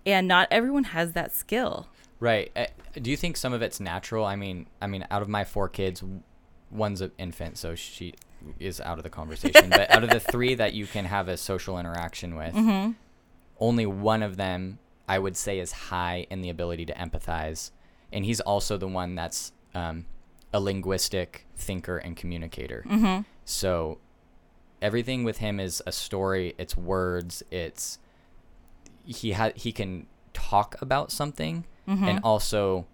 and 0.06 0.28
not 0.28 0.48
everyone 0.52 0.86
has 0.86 1.12
that 1.14 1.34
skill 1.34 1.88
Right. 2.20 2.52
Uh, 2.56 2.66
do 3.02 3.10
you 3.10 3.18
think 3.18 3.38
some 3.38 3.54
of 3.54 3.62
it's 3.62 3.80
natural? 3.80 4.26
I 4.26 4.36
mean, 4.36 4.68
I 4.82 4.88
mean, 4.88 5.06
out 5.10 5.22
of 5.22 5.30
my 5.30 5.44
four 5.46 5.70
kids, 5.70 6.04
one's 6.70 7.02
an 7.02 7.12
infant, 7.18 7.58
so 7.58 7.76
she 7.76 8.14
is 8.60 8.82
out 8.82 8.98
of 8.98 9.04
the 9.04 9.10
conversation. 9.10 9.70
but 9.70 9.90
out 9.90 10.04
of 10.04 10.10
the 10.10 10.20
three 10.32 10.54
that 10.56 10.74
you 10.74 10.86
can 10.86 11.06
have 11.06 11.28
a 11.28 11.38
social 11.38 11.80
interaction 11.80 12.36
with, 12.36 12.54
only 13.60 13.86
one 13.86 14.22
of 14.24 14.38
them 14.38 14.80
I 15.08 15.18
would 15.18 15.36
say 15.38 15.60
is 15.60 15.72
high 15.72 16.28
in 16.30 16.42
the 16.42 16.50
ability 16.50 16.86
to 16.88 16.94
empathize, 16.94 17.72
and 18.12 18.26
he's 18.26 18.42
also 18.42 18.78
the 18.78 18.88
one 18.88 19.16
that's 19.16 19.54
um, 19.74 20.06
a 20.54 20.60
linguistic 20.60 21.46
thinker 21.56 21.98
and 21.98 22.18
communicator. 22.18 22.86
So 23.46 24.00
everything 24.82 25.24
with 25.24 25.38
him 25.38 25.60
is 25.60 25.82
a 25.88 25.92
story. 25.92 26.54
It's 26.58 26.76
words. 26.76 27.44
It's 27.50 27.98
he 29.10 29.32
had 29.32 29.58
he 29.58 29.72
can 29.72 30.06
talk 30.34 30.76
about 30.82 31.12
something 31.12 31.66
mm-hmm. 31.88 32.04
and 32.04 32.20
also 32.24 32.86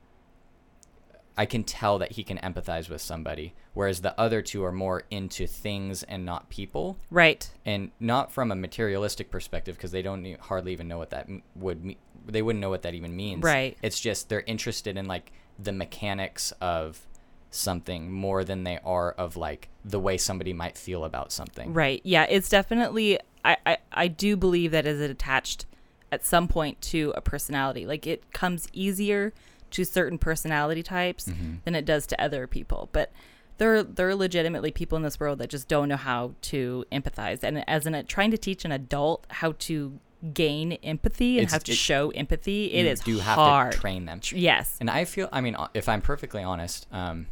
I 1.37 1.45
can 1.45 1.63
tell 1.63 1.99
that 1.99 2.13
he 2.13 2.23
can 2.23 2.37
empathize 2.37 2.89
with 2.89 3.01
somebody 3.01 3.53
whereas 3.73 4.01
the 4.01 4.17
other 4.19 4.41
two 4.41 4.63
are 4.63 4.71
more 4.71 5.03
into 5.11 5.45
things 5.45 6.01
and 6.03 6.25
not 6.25 6.49
people. 6.49 6.97
Right. 7.11 7.47
And 7.65 7.91
not 7.99 8.31
from 8.31 8.51
a 8.51 8.55
materialistic 8.55 9.29
perspective 9.29 9.75
because 9.75 9.91
they 9.91 10.01
don't 10.01 10.25
e- 10.25 10.37
hardly 10.39 10.71
even 10.71 10.87
know 10.87 10.97
what 10.97 11.11
that 11.11 11.27
m- 11.29 11.43
would 11.55 11.83
mean 11.83 11.97
they 12.25 12.41
wouldn't 12.41 12.61
know 12.61 12.71
what 12.71 12.81
that 12.81 12.95
even 12.95 13.15
means. 13.15 13.43
Right. 13.43 13.77
it's 13.83 13.99
just 13.99 14.29
they're 14.29 14.41
interested 14.41 14.97
in 14.97 15.05
like 15.05 15.31
the 15.59 15.71
mechanics 15.71 16.51
of 16.59 17.05
something 17.51 18.11
more 18.11 18.43
than 18.43 18.63
they 18.63 18.79
are 18.83 19.11
of 19.11 19.37
like 19.37 19.69
the 19.83 19.99
way 19.99 20.17
somebody 20.17 20.53
might 20.53 20.77
feel 20.77 21.05
about 21.05 21.31
something. 21.31 21.73
Right. 21.73 22.01
Yeah, 22.03 22.25
it's 22.29 22.49
definitely 22.49 23.19
I, 23.43 23.57
I 23.65 23.77
I 23.91 24.07
do 24.07 24.35
believe 24.35 24.71
that 24.71 24.87
is 24.87 25.01
attached 25.01 25.65
at 26.11 26.23
some 26.25 26.47
point 26.47 26.81
to 26.81 27.13
a 27.15 27.21
personality. 27.21 27.85
Like 27.85 28.05
it 28.07 28.31
comes 28.33 28.67
easier 28.73 29.33
to 29.71 29.83
certain 29.83 30.17
personality 30.17 30.83
types 30.83 31.25
than 31.65 31.75
it 31.75 31.85
does 31.85 32.05
to 32.07 32.21
other 32.21 32.47
people. 32.47 32.89
But 32.91 33.11
there 33.57 33.83
there 33.83 34.07
are 34.09 34.15
legitimately 34.15 34.71
people 34.71 34.95
in 34.97 35.01
this 35.03 35.19
world 35.19 35.39
that 35.39 35.49
just 35.49 35.67
don't 35.67 35.89
know 35.89 35.95
how 35.97 36.33
to 36.43 36.85
empathize. 36.91 37.43
And 37.43 37.67
as 37.69 37.85
an 37.85 38.05
trying 38.07 38.31
to 38.31 38.37
teach 38.37 38.65
an 38.65 38.71
adult 38.71 39.25
how 39.29 39.53
to 39.59 39.99
gain 40.33 40.73
empathy 40.83 41.37
and 41.37 41.43
It's- 41.43 41.51
how 41.51 41.59
to 41.59 41.71
it- 41.71 41.75
show 41.77 42.09
empathy, 42.11 42.73
it 42.73 42.85
is 42.85 42.99
do 43.01 43.19
have 43.19 43.35
hard. 43.35 43.73
to 43.73 43.77
train 43.79 44.05
them 44.05 44.21
yes. 44.31 44.77
And 44.79 44.89
I 44.89 45.05
feel, 45.05 45.29
I 45.31 45.41
mean, 45.41 45.55
if 45.73 45.87
I'm 45.87 46.01
perfectly 46.01 46.41
honest, 46.41 46.87
um, 46.91 47.27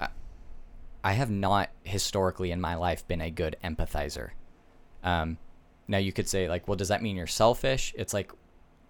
I, 0.00 0.08
I 1.02 1.12
have 1.12 1.30
not 1.30 1.70
historically 1.84 2.50
in 2.50 2.60
my 2.60 2.74
life 2.74 3.06
been 3.06 3.20
a 3.20 3.30
good 3.30 3.56
empathizer. 3.64 4.30
Um, 5.02 5.38
now 5.88 5.98
you 5.98 6.12
could 6.12 6.28
say 6.28 6.48
like, 6.48 6.66
well, 6.68 6.76
does 6.76 6.88
that 6.88 7.02
mean 7.02 7.16
you're 7.16 7.26
selfish? 7.26 7.94
It's 7.96 8.14
like, 8.14 8.32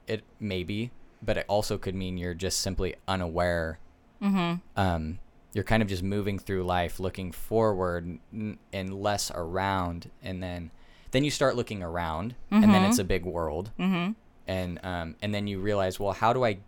it 0.07 0.23
maybe, 0.39 0.91
but 1.23 1.37
it 1.39 1.47
also 1.49 1.79
could 1.79 1.95
mean 1.95 2.17
you're 2.17 2.35
just 2.35 2.61
simply 2.61 2.95
unaware. 3.09 3.79
Mm-hmm. 4.23 4.55
Um, 4.77 5.19
you're 5.53 5.65
kind 5.65 5.83
of 5.83 5.89
just 5.89 6.03
moving 6.03 6.39
through 6.39 6.65
life, 6.65 6.99
looking 7.01 7.33
forward 7.33 8.19
n- 8.33 8.59
and 8.73 9.03
less 9.03 9.31
around, 9.35 10.11
and 10.23 10.43
then 10.43 10.71
then 11.13 11.23
you 11.23 11.31
start 11.31 11.55
looking 11.55 11.81
around, 11.83 12.35
and 12.51 12.65
then 12.65 12.83
it's 12.85 12.99
a 12.99 13.05
big 13.05 13.25
world. 13.25 13.71
Mm-hmm. 13.79 14.13
and 14.49 14.81
um, 14.83 15.15
and 15.23 15.33
then 15.33 15.47
you 15.47 15.61
realize, 15.61 16.01
well, 16.01 16.13
how 16.13 16.33
do 16.33 16.45
I? 16.45 16.59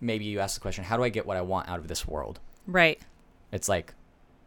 Maybe 0.00 0.26
you 0.26 0.38
ask 0.40 0.54
the 0.54 0.60
question, 0.60 0.84
how 0.84 0.96
do 0.96 1.02
I 1.02 1.08
get 1.08 1.26
what 1.26 1.36
I 1.36 1.40
want 1.40 1.68
out 1.68 1.78
of 1.78 1.88
this 1.88 2.06
world? 2.06 2.38
Right. 2.66 3.00
It's 3.50 3.68
like, 3.68 3.94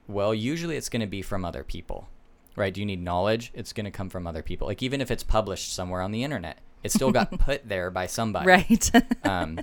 well, 0.07 0.33
usually 0.33 0.77
it's 0.77 0.89
going 0.89 1.01
to 1.01 1.07
be 1.07 1.21
from 1.21 1.43
other 1.43 1.63
people, 1.63 2.07
right? 2.59 2.73
Do 2.73 2.81
you 2.81 2.85
need 2.85 3.01
knowledge? 3.01 3.51
It's 3.55 3.73
going 3.73 3.85
to 3.85 3.91
come 3.91 4.09
from 4.09 4.27
other 4.27 4.43
people. 4.43 4.67
Like 4.67 4.83
even 4.83 5.01
if 5.01 5.09
it's 5.09 5.23
published 5.23 5.73
somewhere 5.73 6.01
on 6.01 6.11
the 6.11 6.23
internet, 6.23 6.59
it 6.83 6.91
still 6.91 7.11
got 7.11 7.31
put 7.39 7.67
there 7.67 7.89
by 7.89 8.05
somebody. 8.07 8.47
Right. 8.47 8.91
Um, 9.23 9.59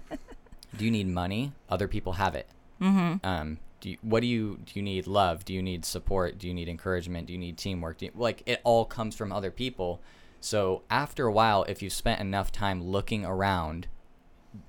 do 0.77 0.85
you 0.85 0.91
need 0.91 1.09
money? 1.09 1.53
Other 1.69 1.89
people 1.89 2.15
have 2.15 2.35
it. 2.35 2.47
Mm-hmm. 2.81 3.27
Um, 3.27 3.59
do 3.81 3.91
you, 3.91 3.97
what 4.03 4.21
do 4.21 4.27
you 4.27 4.59
do? 4.65 4.73
You 4.75 4.83
need 4.83 5.07
love? 5.07 5.45
Do 5.45 5.55
you 5.55 5.63
need 5.63 5.85
support? 5.85 6.39
Do 6.39 6.47
you 6.47 6.55
need 6.55 6.69
encouragement? 6.69 7.27
Do 7.27 7.33
you 7.33 7.39
need 7.39 7.57
teamwork? 7.57 7.99
Do 7.99 8.07
you, 8.07 8.13
like 8.15 8.43
it 8.47 8.61
all 8.65 8.85
comes 8.85 9.17
from 9.17 9.33
other 9.33 9.51
people. 9.51 10.01
So 10.41 10.83
after 10.91 11.27
a 11.27 11.33
while, 11.33 11.65
if 11.65 11.83
you've 11.83 11.93
spent 11.93 12.21
enough 12.21 12.53
time 12.53 12.83
looking 12.83 13.25
around 13.25 13.89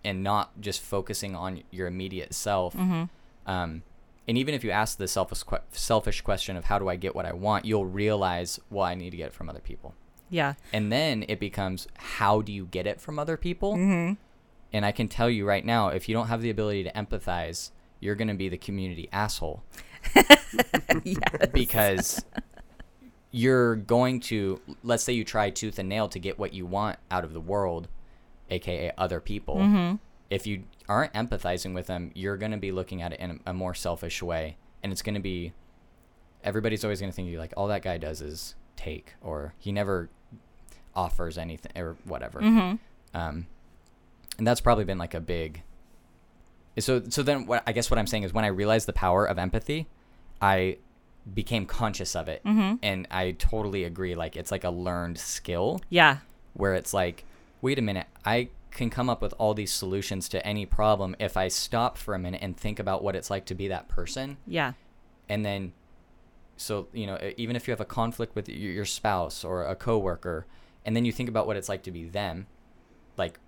and 0.03 0.23
not 0.23 0.59
just 0.59 0.81
focusing 0.81 1.35
on 1.35 1.63
your 1.71 1.87
immediate 1.87 2.33
self, 2.33 2.75
um, 3.45 3.83
and 4.27 4.37
even 4.37 4.53
if 4.53 4.63
you 4.63 4.71
ask 4.71 4.97
the 4.97 5.07
selfish 5.07 5.43
selfish 5.71 6.21
question 6.21 6.57
of 6.57 6.65
how 6.65 6.79
do 6.79 6.89
I 6.89 6.95
get 6.95 7.15
what 7.15 7.25
I 7.25 7.33
want, 7.33 7.65
you'll 7.65 7.85
realize 7.85 8.59
well 8.69 8.85
I 8.85 8.95
need 8.95 9.11
to 9.11 9.17
get 9.17 9.27
it 9.27 9.33
from 9.33 9.49
other 9.49 9.59
people. 9.61 9.95
yeah. 10.29 10.53
And 10.73 10.91
then 10.91 11.23
it 11.27 11.39
becomes 11.39 11.87
how 11.95 12.41
do 12.41 12.51
you 12.51 12.65
get 12.65 12.85
it 12.87 12.99
from 12.99 13.17
other 13.19 13.37
people? 13.37 13.73
Mm-hmm. 13.75 14.13
And 14.73 14.85
I 14.85 14.91
can 14.91 15.07
tell 15.07 15.29
you 15.29 15.45
right 15.45 15.65
now, 15.65 15.87
if 15.89 16.09
you 16.09 16.13
don't 16.15 16.27
have 16.27 16.41
the 16.41 16.49
ability 16.49 16.83
to 16.83 16.91
empathize, 16.91 17.71
you're 18.01 18.15
going 18.15 18.27
to 18.27 18.33
be 18.33 18.49
the 18.49 18.57
community 18.57 19.07
asshole 19.13 19.63
yes. 21.03 21.47
because 21.53 22.25
you're 23.31 23.75
going 23.75 24.19
to, 24.19 24.59
let's 24.83 25.03
say 25.03 25.13
you 25.13 25.23
try 25.23 25.49
tooth 25.49 25.79
and 25.79 25.87
nail 25.87 26.09
to 26.09 26.19
get 26.19 26.37
what 26.37 26.53
you 26.53 26.65
want 26.65 26.99
out 27.09 27.23
of 27.23 27.33
the 27.33 27.39
world, 27.39 27.87
aka 28.49 28.91
other 28.97 29.19
people. 29.21 29.55
Mm-hmm. 29.55 29.95
If 30.29 30.45
you 30.47 30.63
aren't 30.89 31.13
empathizing 31.13 31.73
with 31.73 31.87
them, 31.87 32.11
you're 32.15 32.37
going 32.37 32.51
to 32.51 32.57
be 32.57 32.71
looking 32.71 33.01
at 33.01 33.13
it 33.13 33.19
in 33.19 33.39
a, 33.45 33.53
more 33.53 33.73
selfish 33.73 34.21
way. 34.21 34.57
And 34.83 34.91
it's 34.91 35.01
going 35.01 35.15
to 35.15 35.21
be, 35.21 35.53
everybody's 36.43 36.83
always 36.83 36.99
going 36.99 37.11
to 37.11 37.15
think 37.15 37.29
you 37.29 37.39
like, 37.39 37.53
all 37.57 37.67
that 37.67 37.81
guy 37.81 37.97
does 37.97 38.21
is 38.21 38.55
take, 38.75 39.13
or 39.21 39.53
he 39.57 39.71
never 39.71 40.09
offers 40.95 41.37
anything, 41.37 41.71
or 41.75 41.95
whatever. 42.05 42.41
Mm-hmm. 42.41 42.75
um, 43.19 43.45
and 44.37 44.45
that's 44.45 44.61
probably 44.61 44.83
been 44.85 44.97
like 44.99 45.13
a 45.15 45.19
big 45.19 45.63
so 46.77 47.01
so 47.09 47.23
then 47.23 47.47
what 47.47 47.63
i 47.65 47.71
guess 47.71 47.89
what 47.89 47.97
i'm 47.97 48.05
saying 48.05 48.21
is 48.21 48.33
when 48.35 48.45
i 48.45 48.49
realized 48.49 48.87
the 48.87 48.93
power 48.93 49.25
of 49.25 49.39
empathy 49.39 49.87
i 50.43 50.77
became 51.33 51.65
conscious 51.65 52.15
of 52.15 52.27
it 52.27 52.43
Mm-hmm. 52.45 52.75
and 52.83 53.07
i 53.09 53.31
totally 53.31 53.83
agree 53.83 54.13
like 54.13 54.35
it's 54.35 54.51
like 54.51 54.63
a 54.63 54.69
learned 54.69 55.17
skill 55.17 55.81
Yeah. 55.89 56.17
where 56.53 56.75
it's 56.75 56.93
like 56.93 57.25
wait 57.63 57.79
a 57.79 57.81
minute 57.81 58.05
i 58.25 58.49
can 58.77 58.89
come 58.89 59.09
up 59.09 59.21
with 59.21 59.33
all 59.37 59.53
these 59.53 59.73
solutions 59.73 60.29
to 60.29 60.45
any 60.47 60.65
problem 60.65 61.15
if 61.19 61.35
i 61.35 61.47
stop 61.49 61.97
for 61.97 62.13
a 62.13 62.19
minute 62.19 62.39
and 62.41 62.55
think 62.55 62.79
about 62.79 63.03
what 63.03 63.15
it's 63.15 63.29
like 63.29 63.45
to 63.45 63.55
be 63.55 63.67
that 63.67 63.89
person 63.89 64.37
Yeah. 64.47 64.73
and 65.27 65.43
then 65.45 65.73
so 66.55 66.87
you 66.93 67.05
know 67.05 67.17
even 67.37 67.55
if 67.57 67.67
you 67.67 67.71
have 67.71 67.81
a 67.81 67.85
conflict 67.85 68.35
with 68.35 68.47
your 68.49 68.85
spouse 68.85 69.43
or 69.43 69.63
a 69.65 69.75
coworker 69.75 70.45
and 70.85 70.95
then 70.95 71.03
you 71.05 71.11
think 71.11 71.27
about 71.29 71.45
what 71.47 71.57
it's 71.57 71.69
like 71.69 71.83
to 71.83 71.91
be 71.91 72.05
them 72.05 72.47
like 73.17 73.39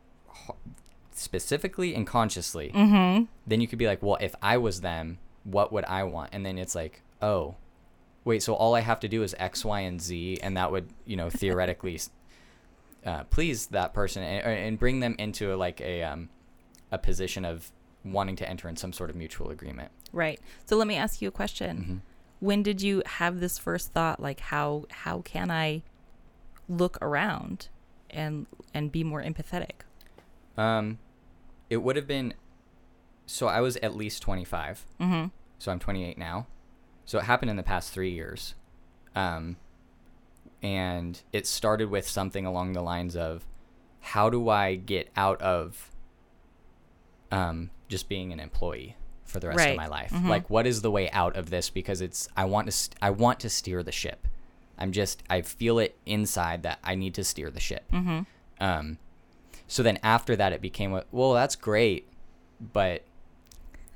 specifically 1.12 1.96
and 1.96 2.06
consciously 2.08 2.72
Mm-hmm. 2.74 3.26
then 3.48 3.62
you 3.62 3.68
could 3.68 3.80
be 3.80 3.88
like 3.88 4.02
well 4.02 4.18
if 4.22 4.36
i 4.42 4.58
was 4.58 4.82
them 4.82 5.18
what 5.44 5.72
would 5.74 5.86
i 5.86 6.04
want 6.04 6.30
and 6.34 6.46
then 6.46 6.58
it's 6.58 6.76
like 6.76 7.02
oh 7.22 7.56
wait 8.24 8.42
so 8.44 8.54
all 8.54 8.76
i 8.76 8.82
have 8.82 9.00
to 9.02 9.08
do 9.08 9.24
is 9.24 9.36
x 9.40 9.66
y 9.66 9.82
and 9.82 10.02
z 10.02 10.40
and 10.42 10.56
that 10.56 10.72
would 10.72 10.90
you 11.06 11.16
know 11.18 11.30
theoretically 11.30 12.00
uh, 13.06 13.24
please 13.26 13.68
that 13.68 13.94
person 13.94 14.24
and, 14.24 14.46
and 14.46 14.80
bring 14.80 15.00
them 15.00 15.16
into 15.20 15.54
a, 15.54 15.56
like 15.56 15.80
a 15.82 16.04
um 16.04 16.30
a 16.92 16.98
position 16.98 17.46
of 17.46 17.72
wanting 18.04 18.36
to 18.36 18.50
enter 18.50 18.68
in 18.70 18.76
some 18.76 18.92
sort 18.94 19.10
of 19.10 19.16
mutual 19.16 19.50
agreement 19.50 19.92
Right. 20.12 20.40
So 20.66 20.76
let 20.76 20.88
me 20.88 20.96
ask 20.96 21.22
you 21.22 21.28
a 21.28 21.32
question. 21.32 21.78
Mhm. 21.78 22.02
When 22.40 22.64
did 22.64 22.82
you 22.82 23.04
have 23.06 23.40
this 23.40 23.58
first 23.58 23.92
thought 23.94 24.20
like 24.20 24.40
how 24.40 24.86
how 24.90 25.22
can 25.22 25.52
I 25.52 25.84
look 26.68 26.98
around 27.02 27.70
and 28.10 28.48
and 28.74 28.92
be 28.92 29.04
more 29.04 29.22
empathetic? 29.22 29.82
Um, 30.58 31.00
it 31.70 31.78
would 31.78 31.96
have 31.96 32.08
been. 32.08 32.34
So 33.26 33.48
I 33.48 33.62
was 33.62 33.78
at 33.78 33.96
least 33.96 34.24
25. 34.24 34.88
Mm-hmm. 35.00 35.28
So 35.60 35.72
I'm 35.72 35.78
28 35.80 36.18
now. 36.18 36.48
So 37.06 37.20
it 37.20 37.26
happened 37.26 37.52
in 37.52 37.58
the 37.58 37.64
past 37.64 37.92
three 37.94 38.12
years. 38.12 38.56
Um, 39.16 39.58
and 40.62 41.22
it 41.32 41.48
started 41.48 41.90
with 41.90 42.08
something 42.08 42.46
along 42.46 42.74
the 42.74 42.82
lines 42.82 43.16
of, 43.16 43.46
how 44.02 44.30
do 44.30 44.50
I 44.50 44.76
get 44.76 45.10
out 45.16 45.42
of, 45.42 45.92
um, 47.32 47.70
just 47.88 48.10
being 48.10 48.32
an 48.34 48.40
employee 48.40 48.96
for 49.26 49.40
the 49.40 49.48
rest 49.48 49.58
Right. 49.60 49.70
of 49.72 49.78
my 49.78 49.88
life? 49.88 50.12
Mhm. 50.12 50.28
Like, 50.28 50.50
what 50.50 50.66
is 50.66 50.82
the 50.82 50.92
way 50.92 51.10
out 51.12 51.36
of 51.36 51.50
this? 51.50 51.70
Because 51.70 52.02
it's 52.02 52.28
I 52.36 52.46
want 52.46 52.66
to 52.68 52.72
st- 52.72 52.96
I 53.02 53.10
want 53.12 53.40
to 53.42 53.50
steer 53.50 53.84
the 53.84 53.92
ship. 53.92 54.28
I'm 54.78 54.92
just 54.92 55.24
I 55.30 55.42
feel 55.42 55.80
it 55.80 55.98
inside 56.06 56.64
that 56.64 56.80
I 56.84 56.96
need 56.96 57.14
to 57.16 57.24
steer 57.24 57.52
the 57.52 57.60
ship. 57.60 57.90
Mm-hmm. 57.92 58.22
Um, 58.64 58.98
so 59.68 59.84
then 59.84 60.00
after 60.02 60.36
that, 60.36 60.52
it 60.54 60.62
became 60.62 60.94
a, 60.94 61.04
well, 61.12 61.34
that's 61.34 61.56
great, 61.56 62.08
but 62.60 63.04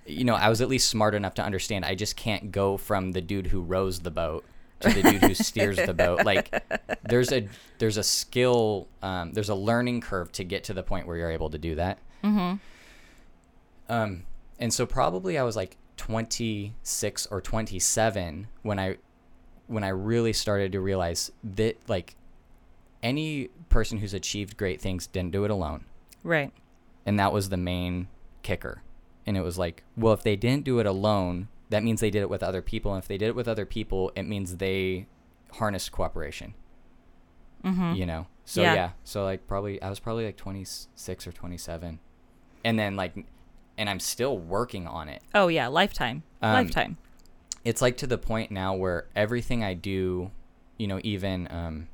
you 0.05 0.23
know, 0.25 0.35
I 0.35 0.49
was 0.49 0.59
at 0.61 0.67
least 0.67 0.89
smart 0.89 1.15
enough 1.15 1.33
to 1.35 1.43
understand 1.43 1.85
I 1.85 1.95
just 1.95 2.15
can't 2.17 2.51
go 2.51 2.75
from 2.77 3.13
the 3.13 3.21
dude 3.21 3.47
who 3.47 3.61
rows 3.61 4.01
the 4.01 4.11
boat 4.11 4.43
to 4.83 5.01
the 5.01 5.11
dude 5.11 5.21
who 5.21 5.33
steers 5.33 5.77
the 5.77 5.93
boat. 5.93 6.23
Like, 6.25 6.63
there's 7.03 7.31
a 7.31 7.47
there's 7.79 7.97
a 7.97 8.03
skill, 8.03 8.87
um, 9.01 9.33
there's 9.33 9.49
a 9.49 9.55
learning 9.55 10.01
curve 10.01 10.31
to 10.33 10.43
get 10.43 10.63
to 10.65 10.73
the 10.73 10.83
point 10.83 11.07
where 11.07 11.17
you're 11.17 11.31
able 11.31 11.49
to 11.49 11.57
do 11.57 11.75
that. 11.75 11.99
Mm-hmm. 12.23 12.55
Um, 13.89 14.23
and 14.59 14.73
so 14.73 14.85
probably 14.85 15.37
I 15.37 15.43
was 15.43 15.55
like 15.55 15.77
26 15.97 17.27
or 17.27 17.41
27 17.41 18.47
when 18.61 18.79
I 18.79 18.97
when 19.67 19.83
I 19.83 19.89
really 19.89 20.33
started 20.33 20.71
to 20.73 20.79
realize 20.79 21.31
that 21.43 21.77
like 21.87 22.15
any 23.01 23.49
person 23.69 23.97
who's 23.97 24.13
achieved 24.13 24.57
great 24.57 24.81
things 24.81 25.07
didn't 25.07 25.31
do 25.31 25.43
it 25.45 25.51
alone. 25.51 25.85
Right. 26.23 26.51
And 27.05 27.19
that 27.19 27.33
was 27.33 27.49
the 27.49 27.57
main 27.57 28.07
kicker. 28.41 28.81
And 29.25 29.35
it 29.37 29.41
was 29.41 29.57
like, 29.57 29.83
well, 29.95 30.13
if 30.13 30.23
they 30.23 30.35
didn't 30.35 30.63
do 30.63 30.79
it 30.79 30.85
alone, 30.85 31.47
that 31.73 31.83
means 31.83 31.99
they 32.01 32.09
did 32.11 32.21
it 32.21 32.29
with 32.29 32.43
other 32.43 32.61
people. 32.61 32.93
And 32.93 33.01
if 33.01 33.07
they 33.07 33.17
did 33.17 33.27
it 33.29 33.35
with 33.35 33.47
other 33.47 33.65
people, 33.65 34.11
it 34.15 34.23
means 34.23 34.57
they 34.57 35.07
harnessed 35.53 35.91
cooperation. 35.91 36.53
Mm-hmm. 37.63 37.93
You 37.95 38.05
know? 38.05 38.27
So 38.45 38.61
Yeah. 38.61 38.73
yeah. 38.73 38.89
So 39.03 39.23
like 39.23 39.47
probably 39.47 39.81
I 39.81 39.89
was 39.89 39.99
probably 39.99 40.25
like 40.25 40.37
26 40.37 41.27
or 41.27 41.31
27. 41.31 41.99
And 42.65 42.79
then 42.79 42.95
like 42.95 43.25
and 43.77 43.89
I'm 43.89 43.99
still 43.99 44.37
working 44.37 44.85
on 44.87 45.09
it. 45.09 45.21
Oh 45.33 45.47
yeah, 45.47 45.67
lifetime. 45.67 46.23
Um, 46.41 46.53
lifetime. 46.53 46.97
it's 47.63 47.81
like 47.81 47.97
to 47.97 48.07
the 48.07 48.17
point 48.17 48.51
now 48.51 48.73
where 48.75 49.07
everything 49.15 49.63
I 49.63 49.73
do, 49.73 50.29
you 50.77 50.87
know, 50.87 50.99
even 51.03 51.47
um, 51.49 51.87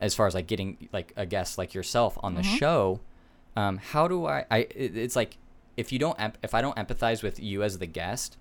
as 0.00 0.14
far 0.14 0.26
as 0.26 0.34
like 0.34 0.46
getting 0.46 0.88
like 0.92 1.12
a 1.16 1.24
guest 1.24 1.56
like 1.58 1.72
yourself 1.72 2.18
on 2.22 2.34
the 2.34 2.42
Mhm. 2.42 2.58
show, 2.58 3.00
um, 3.56 3.78
how 3.78 4.08
do 4.08 4.26
I? 4.26 4.44
I 4.50 4.58
it's 4.70 5.16
like 5.16 5.38
if 5.76 5.92
you 5.92 5.98
don't 5.98 6.18
if 6.42 6.52
I 6.54 6.60
don't 6.60 6.76
empathize 6.76 7.22
with 7.22 7.38
you 7.40 7.62
as 7.62 7.78
the 7.78 7.86
guest, 7.86 8.36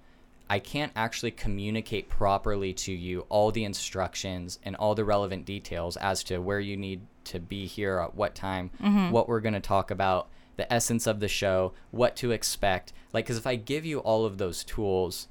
I 0.49 0.59
can't 0.59 0.91
actually 0.95 1.31
communicate 1.31 2.07
properly 2.09 2.71
to 2.73 2.91
you 2.93 3.21
all 3.29 3.51
the 3.51 3.63
instructions 3.63 4.59
and 4.63 4.75
all 4.75 4.93
the 4.95 5.03
relevant 5.05 5.45
details 5.45 5.97
as 5.97 6.23
to 6.25 6.37
where 6.39 6.59
you 6.59 6.77
need 6.77 7.01
to 7.25 7.39
be 7.39 7.65
here 7.65 7.97
at 7.99 8.15
what 8.15 8.35
time, 8.35 8.69
Mm-hmm. 8.81 9.11
what 9.11 9.27
we're 9.27 9.39
going 9.39 9.53
to 9.55 9.59
talk 9.59 9.89
about, 9.89 10.27
the 10.57 10.71
essence 10.71 11.07
of 11.07 11.19
the 11.19 11.27
show, 11.27 11.73
what 11.91 12.15
to 12.17 12.31
expect. 12.31 12.93
Like, 13.11 13.25
because 13.25 13.37
if 13.37 13.47
I 13.47 13.55
give 13.55 13.85
you 13.85 13.99
all 13.99 14.25
of 14.25 14.37
those 14.37 14.63
tools, 14.63 15.27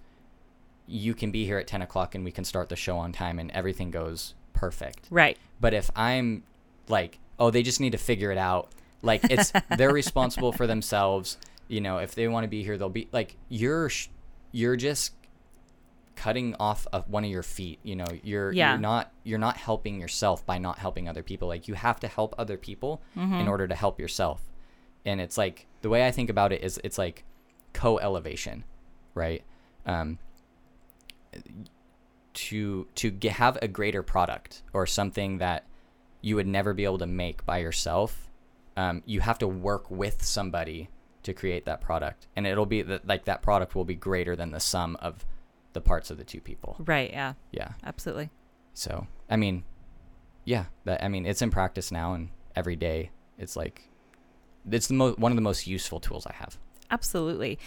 you 0.86 1.14
can 1.14 1.30
be 1.30 1.44
here 1.46 1.58
at 1.58 1.66
10 1.66 1.82
o'clock 1.82 2.14
and 2.14 2.24
we 2.24 2.30
can 2.32 2.44
start 2.44 2.68
the 2.68 2.76
show 2.76 2.98
on 2.98 3.12
time 3.12 3.38
and 3.38 3.50
everything 3.52 3.90
goes 3.90 4.34
perfect. 4.52 5.06
Right. 5.10 5.38
But 5.60 5.74
if 5.74 5.90
I'm 5.96 6.42
like, 6.88 7.18
oh, 7.38 7.50
they 7.50 7.62
just 7.62 7.80
need 7.80 7.92
to 7.92 7.98
figure 7.98 8.30
it 8.32 8.38
out, 8.38 8.70
like 9.02 9.22
it's 9.30 9.52
they're 9.78 9.92
responsible 9.92 10.52
for 10.52 10.66
themselves. 10.66 11.38
You 11.68 11.80
know, 11.80 11.98
if 11.98 12.14
they 12.14 12.28
want 12.28 12.44
to 12.44 12.48
be 12.48 12.62
here, 12.64 12.76
they'll 12.76 12.88
be 12.90 13.08
like 13.12 13.36
you're 13.48 13.88
sh- 13.88 14.08
you're 14.54 14.76
just 14.76 15.12
cutting 16.14 16.54
off 16.60 16.86
of 16.92 17.08
one 17.10 17.24
of 17.24 17.30
your 17.30 17.42
feet. 17.42 17.80
You 17.82 17.96
know, 17.96 18.06
you're 18.22 18.52
Yeah. 18.52 18.70
you're 18.72 18.80
not 18.80 19.10
you're 19.24 19.38
not 19.38 19.56
helping 19.56 20.00
yourself 20.00 20.46
by 20.46 20.58
not 20.58 20.78
helping 20.78 21.08
other 21.08 21.24
people. 21.24 21.48
Like 21.48 21.66
you 21.66 21.74
have 21.74 21.98
to 22.00 22.08
help 22.08 22.34
other 22.38 22.56
people 22.56 23.02
in 23.16 23.22
Mhm. 23.30 23.48
order 23.48 23.66
to 23.66 23.74
help 23.74 23.98
yourself. 23.98 24.40
And 25.04 25.20
it's 25.20 25.36
like 25.36 25.66
the 25.82 25.88
way 25.88 26.06
I 26.06 26.12
think 26.12 26.30
about 26.30 26.52
it 26.52 26.62
is 26.62 26.80
it's 26.84 26.98
like 26.98 27.24
co-elevation, 27.72 28.62
right? 29.14 29.42
Um, 29.86 30.18
to 32.34 32.86
to 32.94 33.10
get, 33.10 33.32
have 33.32 33.58
a 33.62 33.68
greater 33.68 34.02
product 34.02 34.62
or 34.72 34.86
something 34.86 35.38
that 35.38 35.64
you 36.20 36.36
would 36.36 36.46
never 36.46 36.72
be 36.74 36.84
able 36.84 36.98
to 36.98 37.06
make 37.06 37.44
by 37.44 37.58
yourself, 37.58 38.30
um, 38.76 39.02
you 39.04 39.20
have 39.20 39.38
to 39.38 39.48
work 39.48 39.90
with 39.90 40.24
somebody 40.24 40.88
to 41.24 41.34
create 41.34 41.64
that 41.66 41.80
product, 41.80 42.26
and 42.36 42.46
it'll 42.46 42.66
be 42.66 42.82
that 42.82 43.06
like 43.06 43.24
that 43.24 43.42
product 43.42 43.74
will 43.74 43.84
be 43.84 43.94
greater 43.94 44.34
than 44.36 44.50
the 44.52 44.60
sum 44.60 44.96
of 45.00 45.24
the 45.72 45.80
parts 45.80 46.10
of 46.10 46.16
the 46.18 46.24
two 46.24 46.40
people. 46.40 46.76
Right. 46.78 47.10
Yeah. 47.10 47.34
Yeah. 47.50 47.72
Absolutely. 47.84 48.30
So 48.72 49.06
I 49.28 49.36
mean, 49.36 49.64
yeah, 50.44 50.66
that 50.84 51.02
I 51.02 51.08
mean 51.08 51.26
it's 51.26 51.42
in 51.42 51.50
practice 51.50 51.90
now, 51.90 52.14
and 52.14 52.30
every 52.54 52.76
day 52.76 53.10
it's 53.38 53.56
like 53.56 53.88
it's 54.70 54.86
the 54.88 54.94
most 54.94 55.18
one 55.18 55.32
of 55.32 55.36
the 55.36 55.42
most 55.42 55.66
useful 55.66 56.00
tools 56.00 56.26
I 56.26 56.32
have. 56.34 56.58
Absolutely. 56.90 57.58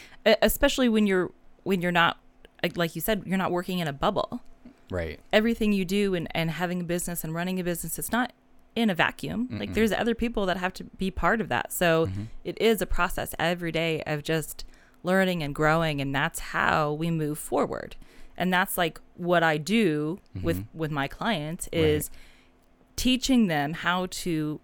Especially 0.41 0.88
when 0.89 1.06
you're 1.08 1.32
when 1.63 1.82
you're 1.82 1.91
not 1.91 2.17
like- 2.63 2.78
like 2.78 2.96
you 2.96 3.02
said, 3.02 3.24
you're 3.26 3.38
not 3.38 3.52
working 3.52 3.80
in 3.80 3.88
a 3.88 3.93
bubble. 3.93 4.41
Right. 4.89 5.20
Everything 5.34 5.74
you 5.74 5.84
do 5.86 6.15
and, 6.15 6.28
and 6.32 6.50
having 6.50 6.82
a 6.82 6.84
business 6.84 7.24
and 7.24 7.36
running 7.36 7.60
a 7.60 7.63
business, 7.63 8.00
it's 8.00 8.12
not 8.12 8.32
in 8.78 8.90
a 8.92 8.96
vacuum. 8.96 9.48
Like 9.52 9.72
Mm-mm. 9.72 9.74
there's 9.74 9.92
other 9.92 10.13
people 10.13 10.46
that 10.46 10.58
have 10.58 10.72
to 10.74 10.84
be 10.84 11.10
part 11.10 11.42
of 11.42 11.50
that. 11.50 11.74
So 11.74 12.06
Mhm. 12.08 12.28
it 12.44 12.62
is 12.62 12.82
a 12.82 12.86
process 12.86 13.34
every 13.40 13.72
day 13.72 14.04
of 14.06 14.22
just 14.24 14.63
learning 15.04 15.42
and 15.42 15.54
growing 15.56 16.00
and 16.02 16.13
that's 16.13 16.40
how 16.56 16.94
we 16.94 17.10
move 17.10 17.40
forward. 17.40 17.96
And 18.38 18.54
that's 18.54 18.78
like 18.78 19.00
what 19.16 19.42
I 19.42 19.58
do 19.58 20.20
with 20.44 20.58
Mhm. 20.60 20.66
with 20.74 20.92
my 20.92 21.08
clients 21.08 21.68
Right. 21.74 21.82
is 21.84 22.12
teaching 22.96 23.48
them 23.48 23.74
how 23.74 24.08
to 24.24 24.60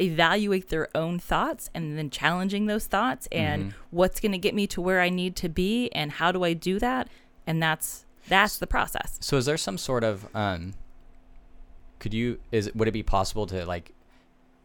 evaluate 0.00 0.68
their 0.70 0.88
own 0.96 1.18
thoughts 1.18 1.70
and 1.74 1.96
then 1.96 2.10
challenging 2.10 2.66
those 2.66 2.86
thoughts 2.86 3.28
and 3.30 3.66
Mhm. 3.66 3.74
what's 3.90 4.20
going 4.20 4.32
to 4.32 4.38
get 4.38 4.54
me 4.54 4.66
to 4.68 4.80
where 4.80 5.00
I 5.00 5.08
need 5.08 5.36
to 5.36 5.48
be 5.48 5.88
and 5.92 6.10
how 6.12 6.32
do 6.32 6.42
I 6.44 6.52
do 6.52 6.78
that 6.80 7.08
and 7.46 7.62
that's 7.62 8.04
that's 8.26 8.56
the 8.58 8.66
process. 8.66 9.18
So 9.20 9.36
is 9.36 9.44
there 9.46 9.56
some 9.58 9.76
sort 9.78 10.02
of 10.02 10.26
um 10.34 10.74
could 12.04 12.12
you 12.14 12.38
is 12.52 12.70
would 12.74 12.86
it 12.86 12.92
be 12.92 13.02
possible 13.02 13.46
to 13.46 13.64
like 13.64 13.92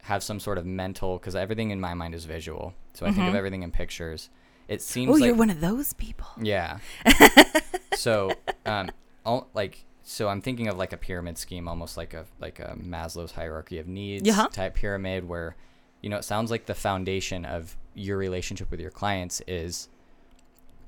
have 0.04 0.22
some 0.24 0.40
sort 0.40 0.58
of 0.58 0.66
mental 0.66 1.18
cuz 1.20 1.36
everything 1.36 1.72
in 1.72 1.80
my 1.80 1.94
mind 1.94 2.14
is 2.14 2.26
visual. 2.26 2.74
So 2.94 3.06
I 3.06 3.12
think 3.14 3.28
of 3.28 3.34
Mhm. 3.34 3.38
everything 3.38 3.64
in 3.64 3.72
pictures. 3.72 4.30
It 4.68 4.82
seems 4.82 5.10
Oh, 5.10 5.14
like 5.14 5.28
you're 5.28 5.36
one 5.36 5.50
of 5.50 5.62
those 5.62 5.94
people. 5.94 6.28
Yeah. 6.42 6.80
so, 7.96 8.32
um, 8.66 8.90
all, 9.26 9.48
like, 9.54 9.86
so 10.04 10.28
I'm 10.30 10.42
thinking 10.42 10.68
of 10.68 10.78
like 10.78 10.94
a 10.94 10.98
pyramid 10.98 11.38
scheme, 11.38 11.68
almost 11.68 11.98
like 11.98 12.14
a 12.14 12.26
like 12.40 12.60
a 12.60 12.76
Maslow's 12.94 13.32
hierarchy 13.32 13.78
of 13.80 13.88
needs 13.88 14.28
Yeah. 14.28 14.48
type 14.52 14.76
pyramid, 14.76 15.28
where, 15.28 15.56
you 16.02 16.10
know, 16.10 16.18
it 16.18 16.24
sounds 16.26 16.52
like 16.52 16.66
the 16.66 16.76
foundation 16.76 17.46
of 17.46 17.78
your 17.96 18.18
relationship 18.18 18.70
with 18.72 18.80
your 18.80 18.92
clients 18.92 19.42
is 19.48 19.88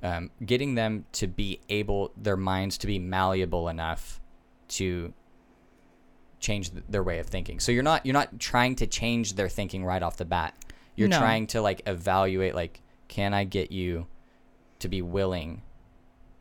um, 0.03 0.31
getting 0.45 0.75
them 0.75 1.05
to 1.13 1.27
be 1.27 1.59
able, 1.69 2.11
their 2.17 2.37
minds 2.37 2.77
to 2.79 2.87
be 2.87 2.97
malleable 2.99 3.67
enough 3.69 4.19
to 4.79 5.13
change 6.41 6.71
th- 6.71 6.83
their 6.89 7.03
way 7.03 7.19
of 7.19 7.27
thinking. 7.27 7.59
So 7.61 7.71
you're 7.71 7.83
not 7.83 8.05
you're 8.05 8.13
not 8.13 8.37
trying 8.39 8.75
to 8.77 8.87
change 8.87 9.35
their 9.35 9.47
thinking 9.47 9.85
right 9.85 10.03
off 10.03 10.17
the 10.17 10.25
bat. 10.25 10.53
You're 10.97 11.07
No. 11.07 11.17
trying 11.19 11.47
to 11.47 11.61
like 11.61 11.81
evaluate 11.85 12.53
like 12.55 12.81
can 13.07 13.33
I 13.33 13.45
get 13.45 13.71
you 13.71 14.07
to 14.79 14.89
be 14.89 15.01
willing 15.01 15.61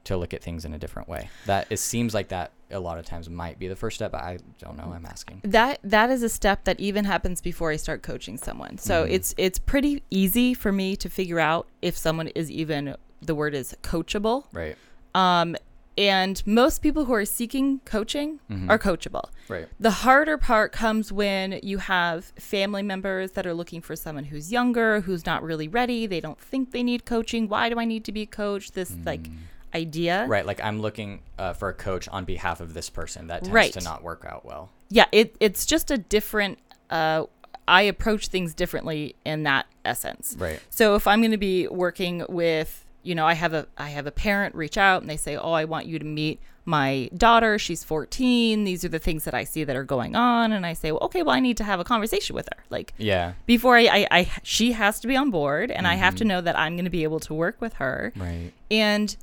to 0.04 0.16
look 0.16 0.32
at 0.32 0.42
things 0.42 0.64
in 0.64 0.72
a 0.72 0.78
different 0.78 1.08
way. 1.08 1.28
That 1.46 1.66
it 1.70 1.76
seems 1.78 2.14
like 2.14 2.28
that 2.28 2.52
a 2.70 2.80
lot 2.80 2.98
of 2.98 3.04
times 3.04 3.28
might 3.28 3.58
be 3.58 3.68
the 3.68 3.76
first 3.76 3.96
step. 3.96 4.12
but 4.12 4.22
I 4.22 4.38
don't 4.58 4.76
know. 4.78 4.92
I'm 4.94 5.04
asking. 5.04 5.42
That 5.44 5.78
that 5.84 6.08
is 6.10 6.22
a 6.22 6.28
step 6.28 6.64
that 6.64 6.80
even 6.80 7.04
happens 7.04 7.40
before 7.42 7.70
I 7.70 7.76
start 7.76 8.02
coaching 8.02 8.38
someone. 8.38 8.78
So 8.78 9.04
Mhm. 9.04 9.10
it's 9.10 9.34
it's 9.36 9.58
pretty 9.58 10.02
easy 10.10 10.54
for 10.54 10.72
me 10.72 10.96
to 10.96 11.08
figure 11.10 11.38
out 11.38 11.68
if 11.82 11.96
someone 11.98 12.28
is 12.28 12.50
even 12.50 12.96
the 13.20 13.34
word 13.34 13.54
is 13.54 13.76
coachable. 13.82 14.44
Right. 14.52 14.76
Um 15.14 15.56
and 16.00 16.42
most 16.46 16.80
people 16.82 17.04
who 17.04 17.12
are 17.12 17.24
seeking 17.26 17.80
coaching 17.84 18.40
Mhm. 18.50 18.70
are 18.70 18.78
coachable. 18.78 19.28
Right. 19.48 19.68
The 19.78 19.90
harder 19.90 20.38
part 20.38 20.72
comes 20.72 21.12
when 21.12 21.60
you 21.62 21.78
have 21.78 22.24
family 22.38 22.82
members 22.82 23.32
that 23.32 23.46
are 23.46 23.52
looking 23.54 23.80
for 23.82 23.94
someone 23.94 24.24
who's 24.24 24.50
younger, 24.50 25.00
who's 25.02 25.26
not 25.26 25.42
really 25.42 25.68
ready. 25.68 26.06
They 26.06 26.20
don't 26.20 26.40
think 26.40 26.72
they 26.72 26.82
need 26.82 27.04
coaching. 27.04 27.48
Why 27.48 27.68
do 27.68 27.78
I 27.78 27.84
need 27.84 28.04
to 28.04 28.12
be 28.12 28.24
coached? 28.26 28.74
This 28.74 28.92
like 29.04 29.28
idea. 29.74 30.26
Right. 30.26 30.46
Like 30.46 30.60
I'm 30.64 30.80
looking 30.80 31.20
uh, 31.38 31.52
for 31.52 31.68
a 31.68 31.74
coach 31.74 32.08
on 32.08 32.24
behalf 32.24 32.60
of 32.60 32.74
this 32.74 32.88
person. 32.90 33.26
That 33.28 33.40
tends 33.44 33.54
Right. 33.54 33.72
to 33.74 33.80
not 33.82 34.02
work 34.02 34.24
out 34.28 34.44
well. 34.44 34.70
Yeah, 34.88 35.06
it 35.12 35.36
it's 35.40 35.66
just 35.66 35.90
a 35.90 35.98
different 35.98 36.58
uh 36.88 37.24
I 37.68 37.82
approach 37.82 38.26
things 38.28 38.52
differently 38.54 39.14
in 39.24 39.44
that 39.44 39.66
essence. 39.84 40.34
Right. 40.38 40.60
So 40.70 40.96
if 40.96 41.06
I'm 41.06 41.20
going 41.20 41.30
to 41.30 41.36
be 41.36 41.68
working 41.68 42.24
with, 42.28 42.84
you 43.02 43.14
know, 43.14 43.26
I 43.26 43.34
have 43.34 43.52
a 43.54 43.66
I 43.78 43.88
have 43.90 44.06
a 44.06 44.10
parent 44.12 44.54
reach 44.54 44.76
out 44.76 45.00
and 45.02 45.10
they 45.10 45.16
say, 45.16 45.36
"Oh, 45.36 45.52
I 45.52 45.64
want 45.64 45.86
you 45.86 45.98
to 45.98 46.04
meet 46.04 46.40
my 46.66 47.08
daughter. 47.16 47.58
She's 47.58 47.82
14. 47.82 48.64
These 48.64 48.84
are 48.84 48.88
the 48.90 48.98
things 48.98 49.24
that 49.24 49.32
I 49.34 49.44
see 49.44 49.64
that 49.64 49.74
are 49.76 49.84
going 49.84 50.14
on." 50.16 50.52
And 50.52 50.66
I 50.66 50.74
say, 50.74 50.92
well, 50.92 51.00
"Okay, 51.04 51.22
well, 51.22 51.34
I 51.34 51.40
need 51.40 51.56
to 51.56 51.64
have 51.64 51.80
a 51.80 51.84
conversation 51.84 52.34
with 52.36 52.48
her." 52.54 52.62
Like 52.68 52.92
Yeah. 52.98 53.32
before 53.46 53.76
I, 53.78 53.86
I, 53.86 54.06
I 54.10 54.30
she 54.42 54.72
has 54.72 55.00
to 55.00 55.08
be 55.08 55.16
on 55.16 55.30
board 55.30 55.70
and 55.70 55.86
I 55.86 55.94
have 55.94 56.14
to 56.16 56.24
Mhm. 56.24 56.28
know 56.28 56.40
that 56.42 56.58
I'm 56.58 56.76
going 56.76 56.84
to 56.84 56.90
be 56.90 57.02
able 57.04 57.20
to 57.20 57.32
work 57.34 57.60
with 57.60 57.74
her. 57.74 58.12
Right. 58.16 58.52
And 58.70 59.16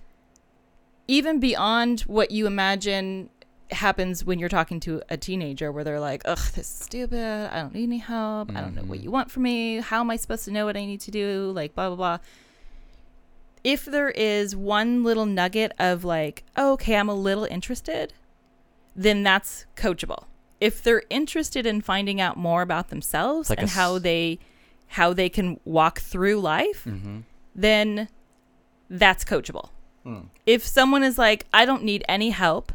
even 1.08 1.40
beyond 1.40 2.02
what 2.02 2.32
you 2.32 2.48
imagine 2.48 3.30
happens 3.72 4.24
when 4.26 4.40
you're 4.40 4.50
talking 4.50 4.80
to 4.80 5.02
a 5.10 5.18
teenager 5.18 5.72
where 5.72 5.84
they're 5.84 6.00
like, 6.00 6.22
ugh, 6.26 6.38
this 6.56 6.60
is 6.60 6.68
stupid. 6.68 7.50
I 7.52 7.62
don't 7.62 7.74
need 7.74 7.84
any 7.84 7.98
help. 7.98 8.50
I 8.56 8.62
don't 8.62 8.76
know 8.76 8.82
what 8.84 9.00
Mhm. 9.00 9.04
you 9.04 9.12
want 9.12 9.30
from 9.32 9.44
me. 9.44 9.78
How 9.82 10.00
am 10.02 10.10
I 10.10 10.16
supposed 10.16 10.46
to 10.46 10.52
know 10.52 10.66
what 10.66 10.78
I 10.78 10.86
need 10.86 11.02
to 11.02 11.12
do? 11.12 11.52
Like, 11.54 11.76
blah, 11.76 11.88
blah, 11.90 11.96
blah. 11.96 12.18
If 13.68 13.84
there 13.84 14.10
is 14.10 14.56
one 14.56 15.04
little 15.04 15.26
nugget 15.26 15.74
of 15.78 16.06
like, 16.06 16.44
oh, 16.56 16.74
okay, 16.74 16.96
I'm 16.96 17.10
a 17.10 17.14
little 17.14 17.44
interested, 17.46 18.14
then 18.96 19.24
that's 19.24 19.66
coachable. 19.76 20.24
If 20.62 20.82
they're 20.82 21.04
interested 21.10 21.66
in 21.66 21.82
finding 21.82 22.22
out 22.22 22.38
more 22.38 22.62
about 22.62 22.88
themselves 22.90 23.50
Like 23.50 23.60
and 23.60 23.70
how 23.70 24.00
they 24.00 24.40
how 24.88 25.12
they 25.14 25.28
can 25.30 25.60
walk 25.66 26.00
through 26.00 26.40
life, 26.40 26.86
Mm-hmm. 26.86 27.20
then 27.54 28.08
that's 28.90 29.24
coachable 29.26 29.70
Mm. 30.06 30.28
if 30.46 30.66
someone 30.66 31.04
is 31.04 31.18
like, 31.18 31.46
I 31.54 31.66
don't 31.66 31.84
need 31.84 32.06
any 32.08 32.30
help, 32.30 32.72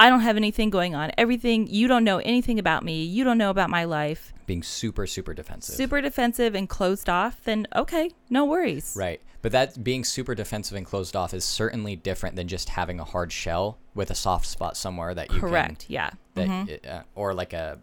I 0.00 0.08
don't 0.08 0.20
have 0.20 0.36
anything 0.36 0.70
going 0.70 0.94
on, 0.94 1.12
everything, 1.18 1.66
you 1.68 1.86
don't 1.86 2.04
know 2.04 2.18
anything 2.18 2.58
about 2.58 2.84
me, 2.84 3.04
you 3.04 3.22
don't 3.22 3.36
know 3.38 3.50
about 3.50 3.68
my 3.70 3.84
life, 3.84 4.32
Being 4.46 4.62
super 4.62 5.06
super 5.06 5.34
defensive. 5.34 5.74
super 5.74 6.00
defensive 6.00 6.54
and 6.54 6.68
closed 6.68 7.08
off, 7.10 7.42
then 7.44 7.66
okay, 7.76 8.10
no 8.30 8.44
worries. 8.46 8.94
Right. 8.98 9.20
But 9.42 9.52
that 9.52 9.82
being 9.84 10.04
super 10.04 10.34
defensive 10.34 10.76
and 10.76 10.84
closed 10.86 11.14
off 11.16 11.32
is 11.34 11.44
certainly 11.44 11.96
different 11.96 12.36
than 12.36 12.48
just 12.48 12.70
having 12.70 12.98
a 13.00 13.04
hard 13.04 13.30
shell 13.32 13.78
with 13.94 14.10
a 14.10 14.14
soft 14.14 14.46
spot 14.46 14.76
somewhere 14.76 15.14
that 15.14 15.30
you 15.32 15.38
Correct. 15.40 15.86
Yeah. 15.88 16.10
can 16.10 16.18
that 16.34 16.48
Mhm. 16.48 16.68
it, 16.68 16.86
uh, 16.86 17.02
or 17.14 17.32
like 17.34 17.52
a 17.52 17.78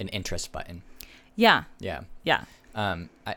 an 0.00 0.08
interest 0.08 0.52
button. 0.52 0.82
Yeah. 1.34 1.64
Yeah. 1.80 2.02
Yeah. 2.24 2.44
Um 2.74 3.08
I 3.26 3.36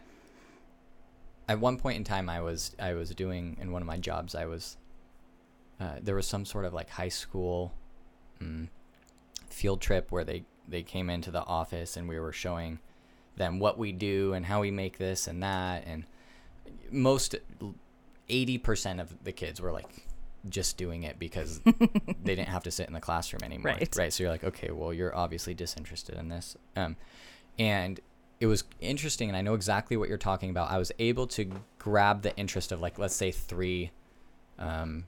at 1.50 1.60
one 1.60 1.78
point 1.78 1.98
in 1.98 2.04
time 2.04 2.30
I 2.30 2.42
was 2.42 2.76
I 2.80 2.94
was 2.94 3.10
doing 3.12 3.58
in 3.60 3.72
one 3.72 3.82
of 3.82 3.88
my 3.88 3.98
jobs 3.98 4.36
I 4.36 4.46
was 4.46 4.78
uh, 5.80 5.96
there 6.02 6.16
was 6.16 6.28
some 6.28 6.46
sort 6.46 6.66
of 6.66 6.74
like 6.74 6.90
high 6.90 7.10
school 7.10 7.74
mm, 8.42 8.68
field 9.50 9.82
trip 9.82 10.12
where 10.12 10.24
they 10.24 10.44
they 10.68 10.84
came 10.84 11.10
into 11.10 11.32
the 11.32 11.44
office 11.44 11.98
and 11.98 12.08
we 12.08 12.20
were 12.20 12.32
showing 12.32 12.80
them 13.36 13.60
what 13.60 13.78
we 13.78 13.92
do 13.92 14.34
and 14.34 14.46
how 14.46 14.62
we 14.62 14.72
make 14.72 14.98
this 14.98 15.28
and 15.28 15.44
that. 15.44 15.84
And 15.86 16.06
most 16.92 17.36
80% 18.30 19.02
of 19.02 19.24
the 19.24 19.32
kids 19.32 19.60
were 19.60 19.72
like 19.72 20.08
just 20.50 20.78
doing 20.78 21.04
it 21.04 21.20
because 21.20 21.60
they 22.24 22.36
didn't 22.36 22.48
have 22.48 22.64
to 22.64 22.72
sit 22.72 22.88
in 22.88 22.94
the 22.94 23.02
classroom 23.02 23.44
anymore. 23.44 23.74
Right. 23.74 23.96
right. 23.98 24.14
So 24.14 24.24
you're 24.24 24.32
like 24.32 24.44
okay 24.44 24.72
well 24.72 24.94
you're 24.94 25.16
obviously 25.16 25.54
disinterested 25.54 26.18
in 26.18 26.30
this. 26.30 26.56
Um 26.76 26.96
and 27.60 28.00
it 28.40 28.48
was 28.48 28.64
interesting 28.80 29.30
and 29.30 29.38
i 29.38 29.42
know 29.42 29.54
exactly 29.54 29.98
what 29.98 30.10
you're 30.10 30.18
talking 30.18 30.50
about. 30.50 30.72
I 30.72 30.78
was 30.78 30.92
able 30.98 31.28
to 31.28 31.52
grab 31.78 32.24
the 32.24 32.36
interest 32.38 32.72
of 32.72 32.82
like 32.82 32.98
let's 32.98 33.16
say 33.16 33.32
three 33.32 33.92
um, 34.58 35.06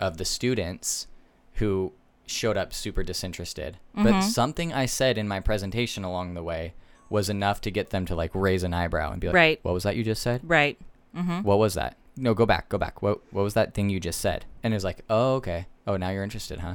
of 0.00 0.16
the 0.16 0.24
students 0.24 1.06
who 1.54 1.92
showed 2.32 2.56
up 2.56 2.72
super 2.74 3.02
disinterested 3.02 3.78
but 3.94 4.12
Mhm. 4.14 4.22
something 4.22 4.72
i 4.72 4.86
said 4.86 5.16
in 5.18 5.28
my 5.28 5.38
presentation 5.40 6.02
along 6.04 6.34
the 6.34 6.42
way 6.42 6.74
was 7.10 7.28
enough 7.28 7.60
to 7.60 7.70
get 7.70 7.90
them 7.90 8.06
to 8.06 8.14
like 8.14 8.30
raise 8.34 8.62
an 8.62 8.72
eyebrow 8.74 9.12
and 9.12 9.20
be 9.20 9.26
like 9.28 9.34
Right. 9.34 9.60
what 9.62 9.74
was 9.74 9.82
that 9.84 9.96
you 9.96 10.02
just 10.04 10.22
said 10.22 10.40
Right. 10.44 10.78
Mm-hmm. 11.16 11.42
what 11.42 11.58
was 11.58 11.74
that? 11.74 11.96
No, 12.16 12.32
go 12.34 12.44
back, 12.46 12.68
go 12.70 12.78
back. 12.78 13.00
What 13.02 13.20
what 13.32 13.42
was 13.42 13.54
that 13.54 13.74
thing 13.74 13.88
you 13.90 14.00
just 14.00 14.20
said? 14.20 14.44
And 14.62 14.72
it's 14.74 14.84
like, 14.84 15.00
oh, 15.10 15.34
okay. 15.36 15.66
Oh, 15.86 15.96
now 15.96 16.08
you're 16.10 16.22
interested, 16.24 16.58
huh? 16.60 16.74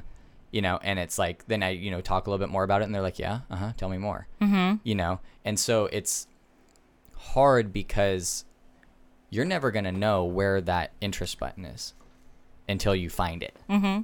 You 0.51 0.61
know, 0.61 0.79
and 0.83 0.97
it's 0.99 1.17
like 1.19 1.45
then 1.47 1.61
I 1.63 1.69
you 1.71 1.89
know 1.91 2.01
talk 2.01 2.25
a 2.25 2.29
little 2.31 2.43
bit 2.43 2.51
more 2.51 2.63
about 2.63 2.81
it, 2.81 2.85
and 2.85 2.93
they're 2.95 3.01
like, 3.03 3.19
yeah, 3.19 3.39
uh 3.49 3.55
huh, 3.55 3.73
tell 3.77 3.89
me 3.89 3.97
more. 3.97 4.27
Mm-hmm. 4.41 4.77
You 4.83 4.95
know, 4.95 5.19
and 5.45 5.59
so 5.59 5.85
it's 5.91 6.27
hard 7.15 7.73
because 7.73 8.45
you're 9.29 9.45
never 9.45 9.71
gonna 9.71 9.91
know 9.91 10.23
where 10.23 10.61
that 10.61 10.91
interest 11.01 11.39
button 11.39 11.65
is 11.65 11.93
until 12.69 12.95
you 12.95 13.09
find 13.09 13.43
it. 13.43 13.55
Mm-hmm. 13.69 14.01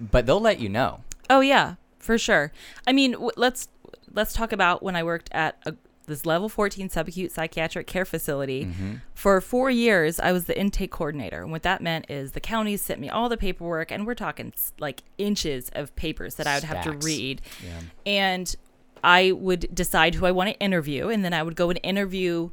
But 0.00 0.26
they'll 0.26 0.40
let 0.40 0.60
you 0.60 0.68
know. 0.68 1.02
Oh 1.30 1.40
yeah, 1.40 1.74
for 1.98 2.18
sure. 2.18 2.52
I 2.86 2.92
mean, 2.92 3.12
w- 3.12 3.30
let's 3.36 3.68
let's 4.12 4.32
talk 4.32 4.52
about 4.52 4.82
when 4.82 4.96
I 4.96 5.02
worked 5.02 5.28
at 5.32 5.58
a, 5.66 5.74
this 6.06 6.24
level 6.26 6.48
14 6.48 6.88
subacute 6.88 7.30
psychiatric 7.30 7.86
care 7.86 8.04
facility. 8.04 8.64
Mm-hmm. 8.64 8.94
For 9.14 9.40
four 9.40 9.70
years, 9.70 10.18
I 10.18 10.32
was 10.32 10.46
the 10.46 10.58
intake 10.58 10.90
coordinator. 10.90 11.42
And 11.42 11.52
what 11.52 11.62
that 11.62 11.82
meant 11.82 12.06
is 12.08 12.32
the 12.32 12.40
counties 12.40 12.80
sent 12.80 12.98
me 12.98 13.08
all 13.08 13.28
the 13.28 13.36
paperwork, 13.36 13.92
and 13.92 14.06
we're 14.06 14.14
talking 14.14 14.52
like 14.78 15.02
inches 15.18 15.70
of 15.74 15.94
papers 15.96 16.36
that 16.36 16.46
I 16.46 16.54
would 16.54 16.64
have 16.64 16.82
to 16.84 16.92
read. 16.92 17.42
Yeah. 17.64 17.80
And 18.06 18.56
I 19.04 19.32
would 19.32 19.72
decide 19.74 20.16
who 20.16 20.26
I 20.26 20.32
want 20.32 20.50
to 20.50 20.58
interview, 20.58 21.08
and 21.08 21.24
then 21.24 21.32
I 21.32 21.42
would 21.42 21.54
go 21.56 21.70
and 21.70 21.78
interview 21.82 22.50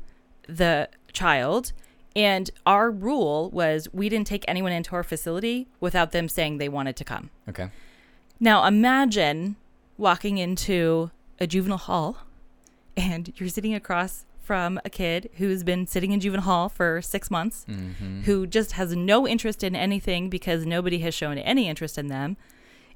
the 0.47 0.89
child. 1.13 1.71
And 2.15 2.49
our 2.65 2.89
rule 2.89 3.49
was 3.51 3.89
we 3.93 4.07
didn't 4.09 4.27
take 4.27 4.45
anyone 4.47 4.71
into 4.71 4.95
our 4.95 5.03
facility 5.03 5.67
without 5.79 6.11
them 6.13 6.29
saying 6.29 6.57
they 6.57 6.69
wanted 6.69 6.95
to 6.97 7.03
come. 7.03 7.29
Okay. 7.49 7.69
Now 8.39 8.65
imagine 8.65 9.57
walking 9.97 10.37
into 10.37 11.11
a 11.39 11.47
juvenile 11.47 11.77
hall 11.77 12.17
and 12.95 13.33
you're 13.37 13.49
sitting 13.49 13.73
across 13.73 14.25
from 14.41 14.79
a 14.85 14.89
kid 14.89 15.29
who's 15.37 15.63
been 15.63 15.87
sitting 15.87 16.11
in 16.11 16.19
juvenile 16.19 16.45
hall 16.45 16.69
for 16.69 17.01
six 17.01 17.31
months, 17.31 17.65
Mm-hmm. 17.67 18.21
who 18.21 18.45
just 18.45 18.73
has 18.73 18.95
no 18.95 19.27
interest 19.27 19.63
in 19.63 19.75
anything 19.75 20.29
because 20.29 20.65
nobody 20.65 20.99
has 20.99 21.13
shown 21.15 21.37
any 21.39 21.67
interest 21.67 21.97
in 21.97 22.07
them, 22.07 22.37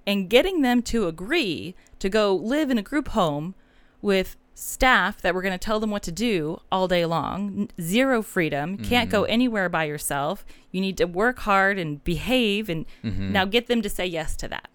and 0.05 0.29
getting 0.29 0.61
them 0.61 0.81
to 0.83 1.07
agree 1.07 1.73
to 1.97 2.07
go 2.07 2.35
live 2.35 2.69
in 2.69 2.77
a 2.77 2.83
group 2.83 3.09
home 3.09 3.55
with 4.01 4.37
staff 4.59 5.21
that 5.21 5.33
were 5.33 5.41
going 5.41 5.53
to 5.53 5.57
tell 5.57 5.79
them 5.79 5.89
what 5.91 6.03
to 6.03 6.11
do 6.11 6.59
all 6.71 6.87
day 6.87 7.05
long, 7.05 7.69
zero 7.79 8.21
freedom, 8.21 8.77
can't 8.77 9.09
go 9.09 9.23
anywhere 9.23 9.69
by 9.69 9.85
yourself. 9.85 10.45
You 10.71 10.81
need 10.81 10.97
to 10.97 11.05
work 11.05 11.39
hard 11.39 11.77
and 11.79 12.03
behave, 12.03 12.69
and 12.69 12.85
Mm-hmm. 13.03 13.31
now 13.31 13.45
get 13.45 13.67
them 13.67 13.81
to 13.81 13.89
say 13.89 14.05
yes 14.05 14.35
to 14.37 14.47
that. 14.49 14.67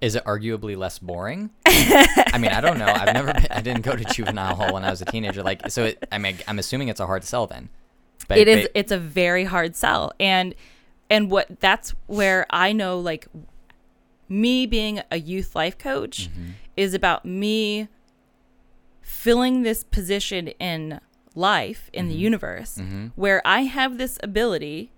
Is 0.00 0.14
it 0.14 0.24
arguably 0.24 0.76
less 0.76 0.98
boring? 0.98 1.50
I 1.66 2.36
mean, 2.38 2.50
I 2.50 2.60
don't 2.60 2.78
know. 2.78 2.86
I've 2.86 3.14
never 3.14 3.32
been, 3.32 3.46
I 3.50 3.60
didn't 3.62 3.82
go 3.82 3.96
to 3.96 4.04
juvenile 4.04 4.54
hall 4.54 4.74
when 4.74 4.84
I 4.84 4.90
was 4.90 5.00
a 5.00 5.06
teenager. 5.06 5.42
Like, 5.42 5.70
so 5.70 5.84
it, 5.84 6.04
I 6.12 6.18
mean, 6.18 6.36
I'm 6.46 6.58
assuming 6.58 6.88
it's 6.88 7.00
a 7.00 7.06
hard 7.06 7.24
sell 7.24 7.46
then. 7.46 7.70
But 8.28 8.38
it 8.38 8.48
is 8.48 8.62
but- 8.64 8.70
it's 8.74 8.92
a 8.92 8.98
very 8.98 9.44
hard 9.44 9.76
sell 9.76 10.12
and 10.18 10.54
and 11.10 11.30
what 11.30 11.60
that's 11.60 11.90
where 12.06 12.46
i 12.48 12.72
know 12.72 12.98
like 12.98 13.26
me 14.30 14.64
being 14.64 15.02
a 15.10 15.18
youth 15.18 15.54
life 15.54 15.76
coach 15.76 16.30
Mm-hmm. 16.30 16.50
is 16.76 16.94
about 16.94 17.26
me 17.26 17.88
filling 19.24 19.62
this 19.62 19.82
position 19.84 20.48
in 20.70 21.00
life 21.34 21.88
in 21.92 22.04
Mm-hmm. 22.04 22.12
the 22.12 22.18
universe 22.28 22.72
where 23.16 23.40
i 23.46 23.60
have 23.62 23.96
this 23.98 24.18
ability 24.22 24.92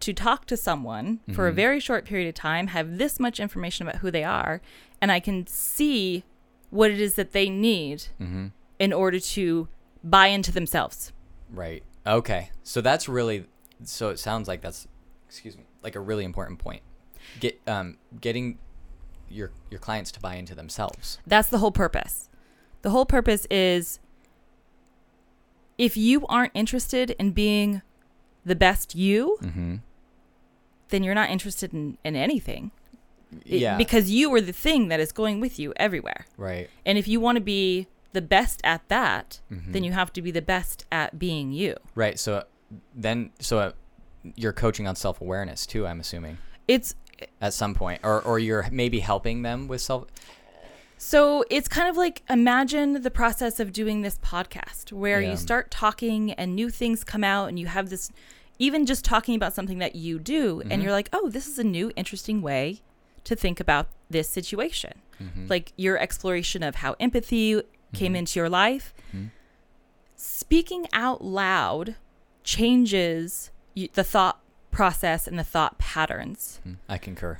to 0.00 0.12
talk 0.12 0.46
to 0.46 0.56
someone 0.56 1.20
for 1.26 1.44
Mm-hmm. 1.44 1.48
a 1.48 1.52
very 1.52 1.80
short 1.80 2.04
period 2.04 2.28
of 2.28 2.34
time 2.34 2.66
have 2.68 2.98
this 2.98 3.18
much 3.20 3.38
information 3.40 3.86
about 3.86 4.00
who 4.02 4.10
they 4.10 4.24
are 4.24 4.60
and 5.00 5.12
i 5.12 5.20
can 5.20 5.46
see 5.46 6.24
what 6.70 6.90
it 6.90 7.00
is 7.00 7.14
that 7.14 7.30
they 7.32 7.48
need 7.48 7.98
Mm-hmm. 8.20 8.46
in 8.78 8.92
order 8.92 9.20
to 9.36 9.68
buy 10.02 10.26
into 10.26 10.50
themselves 10.52 11.12
Right. 11.54 11.82
Okay. 12.06 12.50
So 12.62 12.80
that's 12.80 13.06
really. 13.10 13.44
So 13.84 14.08
it 14.08 14.18
sounds 14.18 14.48
like 14.48 14.62
that's, 14.62 14.88
excuse 15.28 15.54
me, 15.54 15.64
like 15.82 15.94
a 15.96 16.00
really 16.00 16.24
important 16.24 16.58
point. 16.58 16.80
Get 17.40 17.60
um 17.66 17.98
getting 18.26 18.56
your 19.28 19.50
your 19.70 19.78
clients 19.78 20.10
to 20.12 20.20
buy 20.20 20.36
into 20.36 20.54
themselves. 20.54 21.18
That's 21.26 21.50
the 21.50 21.58
whole 21.58 21.70
purpose. 21.70 22.30
The 22.82 22.90
whole 22.90 23.06
purpose 23.06 23.46
is 23.50 23.98
if 25.78 25.96
you 25.96 26.26
aren't 26.26 26.52
interested 26.54 27.10
in 27.18 27.30
being 27.32 27.82
the 28.44 28.56
best 28.56 28.94
you, 28.94 29.38
Mm-hmm. 29.42 29.76
then 30.88 31.02
you're 31.02 31.14
not 31.14 31.30
interested 31.30 31.72
in, 31.72 31.96
in 32.04 32.16
anything. 32.16 32.70
It- 33.46 33.60
Yeah. 33.60 33.76
Because 33.76 34.10
you 34.10 34.32
are 34.34 34.40
the 34.40 34.52
thing 34.52 34.88
that 34.88 35.00
is 35.00 35.12
going 35.12 35.40
with 35.40 35.58
you 35.58 35.72
everywhere. 35.76 36.26
right. 36.36 36.68
And 36.84 36.98
if 36.98 37.08
you 37.08 37.20
want 37.20 37.36
to 37.36 37.40
be 37.42 37.86
the 38.12 38.20
best 38.22 38.60
at 38.64 38.86
that, 38.88 39.40
Mm-hmm. 39.50 39.72
then 39.72 39.84
you 39.84 39.92
have 39.92 40.12
to 40.14 40.22
be 40.22 40.30
the 40.30 40.42
best 40.42 40.84
at 40.92 41.18
being 41.18 41.52
you. 41.52 41.76
Right. 41.94 42.18
So 42.18 42.44
then, 42.94 43.30
so 43.38 43.58
uh, 43.58 43.72
you're 44.36 44.52
coaching 44.52 44.86
on 44.86 44.96
self 44.96 45.20
awareness 45.20 45.66
too. 45.66 45.86
I'm 45.86 46.00
assuming 46.00 46.38
It's 46.68 46.94
at 47.40 47.54
some 47.54 47.74
point, 47.74 48.00
or 48.04 48.20
or 48.22 48.38
you're 48.38 48.66
maybe 48.70 49.00
helping 49.00 49.42
them 49.42 49.68
with 49.68 49.80
self. 49.80 50.06
So 51.04 51.44
it's 51.50 51.66
kind 51.66 51.88
of 51.88 51.96
like 51.96 52.22
imagine 52.30 53.02
the 53.02 53.10
process 53.10 53.58
of 53.58 53.72
doing 53.72 54.02
this 54.02 54.18
podcast 54.18 54.92
where 54.92 55.20
Yeah. 55.20 55.32
you 55.32 55.36
start 55.36 55.68
talking 55.72 56.30
and 56.34 56.54
new 56.54 56.70
things 56.70 57.02
come 57.02 57.24
out 57.24 57.48
and 57.48 57.58
you 57.58 57.66
have 57.66 57.90
this 57.90 58.12
even 58.60 58.86
just 58.86 59.04
talking 59.04 59.34
about 59.34 59.52
something 59.52 59.78
that 59.78 59.96
you 59.96 60.20
do 60.20 60.58
Mm-hmm. 60.58 60.70
and 60.70 60.80
you're 60.80 60.92
like, 60.92 61.08
"Oh, 61.12 61.28
this 61.28 61.48
is 61.48 61.58
a 61.58 61.64
new 61.64 61.90
interesting 61.96 62.40
way 62.40 62.82
to 63.24 63.34
think 63.34 63.58
about 63.58 63.88
this 64.10 64.28
situation." 64.28 64.92
Mm-hmm. 65.20 65.48
Like 65.48 65.72
your 65.76 65.98
exploration 65.98 66.62
of 66.62 66.76
how 66.76 66.94
empathy 67.00 67.60
came 67.92 68.14
into 68.14 68.38
your 68.38 68.48
life. 68.48 68.94
Mm-hmm. 69.08 69.26
Speaking 70.14 70.86
out 70.92 71.24
loud 71.24 71.96
changes 72.44 73.50
the 73.74 74.04
thought 74.04 74.40
process 74.70 75.26
and 75.26 75.36
the 75.36 75.44
thought 75.44 75.78
patterns. 75.78 76.60
Mm, 76.64 76.76
I 76.88 76.96
concur. 76.98 77.38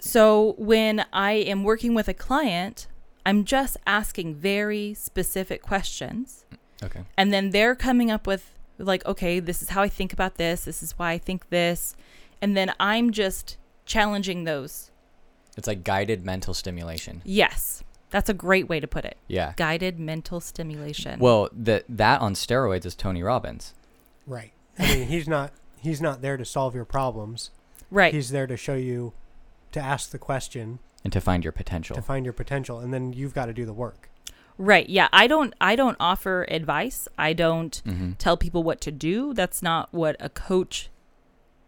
So 0.00 0.56
when 0.58 1.06
I 1.12 1.32
am 1.32 1.62
working 1.62 1.94
with 1.94 2.08
a 2.08 2.14
client, 2.14 2.88
I'm 3.26 3.44
just 3.44 3.76
asking 3.86 4.36
very 4.36 4.94
specific 4.94 5.60
questions. 5.60 6.44
Okay. 6.82 7.00
And 7.18 7.32
then 7.32 7.50
they're 7.50 7.74
coming 7.74 8.10
up 8.10 8.26
with, 8.26 8.52
like, 8.78 9.04
okay, 9.04 9.40
this 9.40 9.60
is 9.62 9.70
how 9.70 9.82
I 9.82 9.88
think 9.88 10.12
about 10.12 10.36
this. 10.36 10.64
This 10.64 10.82
is 10.82 10.92
why 10.98 11.10
I 11.12 11.18
think 11.18 11.50
this. 11.50 11.96
And 12.40 12.56
then 12.56 12.72
I'm 12.78 13.10
just 13.10 13.56
challenging 13.84 14.44
those. 14.44 14.90
It's 15.56 15.66
like 15.66 15.84
guided 15.84 16.24
mental 16.24 16.52
stimulation. 16.54 17.22
Yes, 17.24 17.82
that's 18.10 18.28
a 18.28 18.34
great 18.34 18.68
way 18.68 18.78
to 18.78 18.86
put 18.86 19.04
it. 19.04 19.16
Yeah. 19.26 19.54
Guided 19.56 19.98
mental 19.98 20.38
stimulation. 20.40 21.18
Well, 21.18 21.48
that 21.52 21.84
that 21.88 22.20
on 22.20 22.34
steroids 22.34 22.84
is 22.84 22.94
Tony 22.94 23.22
Robbins. 23.22 23.72
Right. 24.26 24.52
I 24.78 24.94
mean, 24.94 25.08
he's 25.08 25.26
not 25.26 25.52
he's 25.80 26.00
not 26.00 26.20
there 26.20 26.36
to 26.36 26.44
solve 26.44 26.74
your 26.74 26.84
problems. 26.84 27.50
right. 27.90 28.12
He's 28.12 28.30
there 28.30 28.46
to 28.46 28.56
show 28.56 28.74
you 28.74 29.14
to 29.72 29.80
ask 29.80 30.10
the 30.10 30.18
question, 30.18 30.78
and 31.06 31.12
to 31.12 31.20
find 31.20 31.44
your 31.44 31.52
potential. 31.52 31.94
to 31.96 32.02
find 32.02 32.24
your 32.26 32.32
potential, 32.32 32.78
and 32.80 32.92
then 32.92 33.12
you've 33.12 33.34
got 33.34 33.46
to 33.46 33.52
do 33.52 33.64
the 33.64 33.72
work. 33.72 34.10
right. 34.58 34.88
Yeah. 34.88 35.08
I 35.12 35.26
don't, 35.26 35.52
I 35.60 35.76
don't 35.76 35.96
offer 36.00 36.46
advice. 36.48 37.08
I 37.18 37.32
don't 37.34 37.82
mm-hmm. 37.86 38.12
tell 38.12 38.36
people 38.38 38.62
what 38.62 38.80
to 38.82 38.90
do. 38.90 39.34
That's 39.34 39.62
not 39.62 39.92
what 39.92 40.16
a 40.18 40.28
coach 40.30 40.88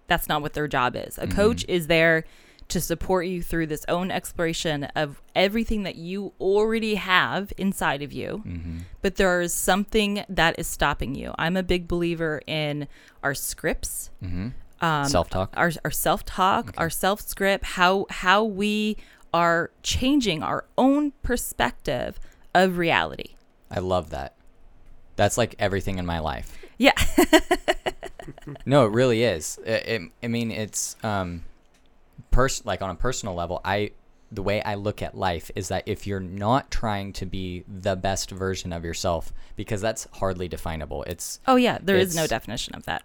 that's 0.07 0.27
not 0.27 0.41
what 0.41 0.55
their 0.55 0.67
job 0.67 0.97
is. 0.97 1.19
A 1.19 1.27
Mhm. 1.27 1.33
coach 1.35 1.65
is 1.69 1.87
there 1.87 2.25
to 2.69 2.81
support 2.81 3.27
you 3.27 3.43
through 3.43 3.67
this 3.67 3.85
own 3.89 4.11
exploration 4.11 4.85
of 4.97 5.21
everything 5.37 5.83
that 5.83 5.97
you 5.97 6.33
already 6.41 6.95
have 6.95 7.53
inside 7.59 8.01
of 8.03 8.11
you. 8.11 8.43
Mm-hmm. 8.47 8.79
But 9.03 9.17
there 9.17 9.43
is 9.43 9.53
something 9.53 10.25
that 10.31 10.59
is 10.59 10.67
stopping 10.67 11.15
you. 11.15 11.35
I'm 11.39 11.59
a 11.59 11.63
big 11.63 11.87
believer 11.89 12.41
in 12.47 12.89
our 13.23 13.35
scripts, 13.35 14.09
Mm-hmm. 14.25 14.49
um, 14.85 15.05
Self 15.09 15.29
talk. 15.29 15.53
our, 15.59 15.71
our 15.85 15.91
self-talk, 15.91 16.73
our 16.79 16.89
self-script, 16.91 17.65
how 17.77 18.07
how 18.09 18.45
we 18.45 18.97
are 19.35 19.71
changing 19.83 20.43
our 20.43 20.65
own 20.77 21.13
perspective 21.23 22.19
of 22.55 22.79
reality. 22.79 23.35
I 23.71 23.81
love 23.81 24.11
that. 24.11 24.35
That's 25.17 25.37
like 25.37 25.55
everything 25.59 25.99
in 25.99 26.07
my 26.07 26.19
life. 26.21 26.57
Yeah. 26.79 26.93
No, 28.67 28.85
it 28.85 28.93
really 28.93 29.23
is. 29.23 29.59
It, 29.65 29.87
it, 29.89 30.03
I 30.23 30.29
mean, 30.29 30.51
it's 30.51 30.97
um, 31.03 31.45
pers- 32.31 32.65
like 32.67 32.83
on 32.83 32.91
a 32.91 32.95
personal 32.95 33.35
level. 33.35 33.61
I 33.65 33.93
the 34.31 34.43
way 34.43 34.61
I 34.63 34.75
look 34.75 35.01
at 35.01 35.17
life 35.17 35.51
is 35.57 35.69
that 35.69 35.85
if 35.87 36.07
you're 36.07 36.21
not 36.21 36.71
trying 36.71 37.15
to 37.15 37.25
be 37.27 37.65
the 37.67 37.97
best 37.97 38.31
version 38.31 38.71
of 38.75 38.85
yourself, 38.85 39.33
because 39.57 39.81
that's 39.81 40.07
hardly 40.15 40.47
definable. 40.47 41.05
It's 41.05 41.41
Oh 41.47 41.57
yeah, 41.57 41.79
there 41.81 41.97
is 41.97 42.15
no 42.15 42.27
definition 42.27 42.75
of 42.75 42.85
that. 42.85 43.03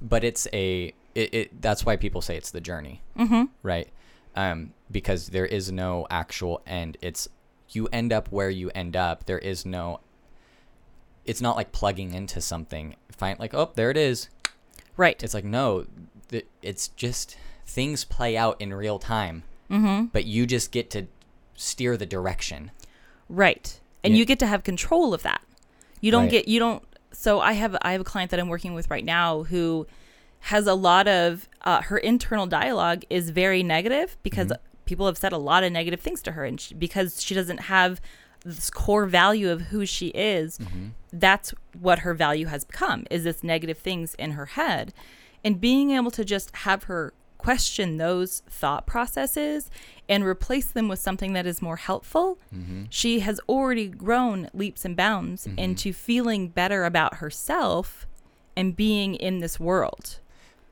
but 0.00 0.22
it's 0.22 0.46
a 0.52 0.94
it, 1.16 1.34
it 1.34 1.60
that's 1.62 1.84
why 1.84 1.96
people 1.96 2.20
say 2.20 2.36
it's 2.36 2.52
the 2.52 2.60
journey 2.60 3.02
Mm-hmm. 3.18 3.44
right 3.64 3.88
um 4.36 4.72
because 4.90 5.28
there 5.28 5.46
is 5.46 5.70
no 5.70 6.06
actual 6.10 6.60
end 6.66 6.96
it's 7.00 7.28
you 7.70 7.86
end 7.92 8.12
up 8.12 8.30
where 8.32 8.50
you 8.50 8.70
end 8.74 8.96
up 8.96 9.26
there 9.26 9.38
is 9.38 9.64
no 9.64 10.00
it's 11.24 11.40
not 11.40 11.56
like 11.56 11.72
plugging 11.72 12.12
into 12.14 12.40
something 12.40 12.96
find 13.10 13.38
like 13.38 13.54
oh 13.54 13.70
there 13.74 13.90
it 13.90 13.96
is 13.96 14.28
Right. 14.96 15.22
it's 15.22 15.34
like 15.34 15.44
no 15.44 15.86
th- 16.28 16.46
it's 16.62 16.88
just 16.88 17.36
things 17.66 18.04
play 18.04 18.36
out 18.36 18.60
in 18.60 18.72
real 18.74 18.98
time 18.98 19.44
Mm-hmm. 19.70 20.06
but 20.06 20.24
you 20.24 20.46
just 20.46 20.72
get 20.72 20.90
to 20.90 21.06
steer 21.54 21.96
the 21.96 22.06
direction 22.06 22.70
Right. 23.28 23.78
And 24.02 24.14
Yeah. 24.14 24.18
you 24.18 24.24
get 24.24 24.40
to 24.40 24.46
have 24.48 24.64
control 24.64 25.14
of 25.14 25.22
that. 25.22 25.40
You 26.00 26.10
don't 26.10 26.22
Right. 26.22 26.30
get 26.32 26.48
you 26.48 26.58
don't 26.58 26.82
so 27.12 27.38
I 27.38 27.52
have 27.52 27.76
I 27.82 27.92
have 27.92 28.00
a 28.00 28.04
client 28.04 28.32
that 28.32 28.40
I'm 28.40 28.48
working 28.48 28.74
with 28.74 28.90
right 28.90 29.04
now 29.04 29.44
who 29.44 29.86
has 30.40 30.66
a 30.66 30.74
lot 30.74 31.06
of 31.06 31.48
uh, 31.62 31.82
her 31.82 31.98
internal 31.98 32.46
dialogue 32.46 33.04
is 33.10 33.30
very 33.30 33.62
negative 33.62 34.16
because 34.24 34.48
Mm-hmm. 34.48 34.66
People 34.90 35.06
have 35.06 35.18
said 35.24 35.32
a 35.32 35.38
lot 35.50 35.62
of 35.64 35.70
negative 35.72 36.00
things 36.06 36.20
to 36.22 36.32
her 36.32 36.44
and 36.44 36.60
she, 36.60 36.74
because 36.74 37.22
she 37.22 37.34
doesn't 37.34 37.62
have 37.76 38.00
this 38.44 38.70
core 38.70 39.06
value 39.06 39.48
of 39.50 39.60
who 39.70 39.84
she 39.86 40.08
is 40.08 40.58
Mm-hmm. 40.58 40.86
that's 41.12 41.48
what 41.86 41.98
her 42.00 42.14
value 42.14 42.46
has 42.54 42.62
become 42.64 43.00
is 43.10 43.24
this 43.24 43.42
negative 43.54 43.78
things 43.78 44.14
in 44.24 44.30
her 44.32 44.46
head 44.58 44.92
and 45.44 45.60
being 45.60 45.90
able 45.98 46.10
to 46.12 46.24
just 46.24 46.48
have 46.68 46.84
her 46.84 47.12
question 47.38 47.96
those 47.96 48.42
thought 48.60 48.86
processes 48.86 49.70
and 50.08 50.24
replace 50.24 50.68
them 50.76 50.88
with 50.88 50.98
something 50.98 51.32
that 51.32 51.46
is 51.46 51.62
more 51.68 51.76
helpful 51.76 52.38
Mm-hmm. 52.54 52.82
she 52.90 53.20
has 53.20 53.40
already 53.48 53.88
grown 53.88 54.48
leaps 54.52 54.84
and 54.86 54.94
bounds 54.96 55.46
into 55.64 55.92
feeling 55.92 56.48
better 56.48 56.84
about 56.84 57.12
herself 57.22 58.06
and 58.56 58.74
being 58.76 59.14
in 59.14 59.38
this 59.44 59.58
world 59.68 60.18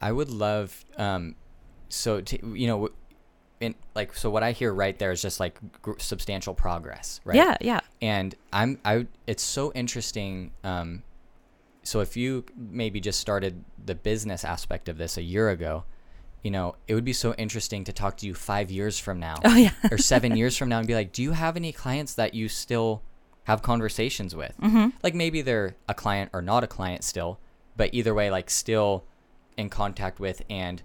I 0.09 0.11
would 0.13 0.31
love 0.31 0.85
um 1.07 1.35
so 1.91 2.21
to, 2.29 2.35
you 2.63 2.67
know 2.71 2.89
in 3.61 3.75
like 3.95 4.15
so 4.15 4.31
what 4.31 4.43
I 4.43 4.53
hear 4.53 4.73
right 4.73 4.99
there 4.99 5.11
is 5.11 5.21
just 5.23 5.41
like 5.41 5.59
gr- 5.83 5.99
substantial 5.99 6.55
progress 6.55 7.21
right 7.25 7.37
yeah 7.37 7.57
yeah 7.61 7.81
and 8.01 8.35
I'm 8.53 8.79
I 8.85 9.07
it's 9.27 9.43
so 9.43 9.73
interesting 9.73 10.53
um 10.65 11.03
so 11.83 12.01
if 12.01 12.17
you 12.17 12.45
maybe 12.57 13.01
just 13.01 13.19
started 13.19 13.65
the 13.85 13.95
business 13.95 14.45
aspect 14.45 14.89
of 14.89 14.99
this 14.99 15.17
a 15.17 15.23
year 15.23 15.51
ago 15.51 15.85
you 16.43 16.51
know 16.51 16.77
it 16.87 16.95
would 16.95 17.05
be 17.05 17.13
so 17.13 17.35
interesting 17.35 17.85
to 17.85 17.93
talk 17.93 18.17
to 18.19 18.27
you 18.27 18.35
5 18.35 18.71
years 18.71 18.99
from 18.99 19.19
now 19.19 19.37
oh 19.45 19.57
yeah 19.57 19.73
or 19.91 19.99
7 19.99 20.37
years 20.37 20.57
from 20.57 20.69
now 20.69 20.79
and 20.79 20.87
be 20.87 20.95
like 20.95 21.13
do 21.13 21.23
you 21.23 21.33
have 21.33 21.57
any 21.57 21.73
clients 21.73 22.15
that 22.15 22.35
you 22.35 22.49
still 22.49 23.03
have 23.49 23.63
conversations 23.63 24.37
with. 24.37 24.55
Mm-hmm. 24.61 24.89
Like 25.03 25.15
maybe 25.15 25.41
they're 25.41 25.75
a 25.89 25.95
client 25.95 26.29
or 26.35 26.43
not 26.43 26.65
a 26.65 26.67
client 26.67 27.03
still, 27.03 27.41
but 27.79 27.89
either 27.95 28.13
way, 28.13 28.31
like 28.31 28.51
still 28.51 29.05
in 29.57 29.71
contact 29.71 30.21
with 30.21 30.43
and 30.51 30.83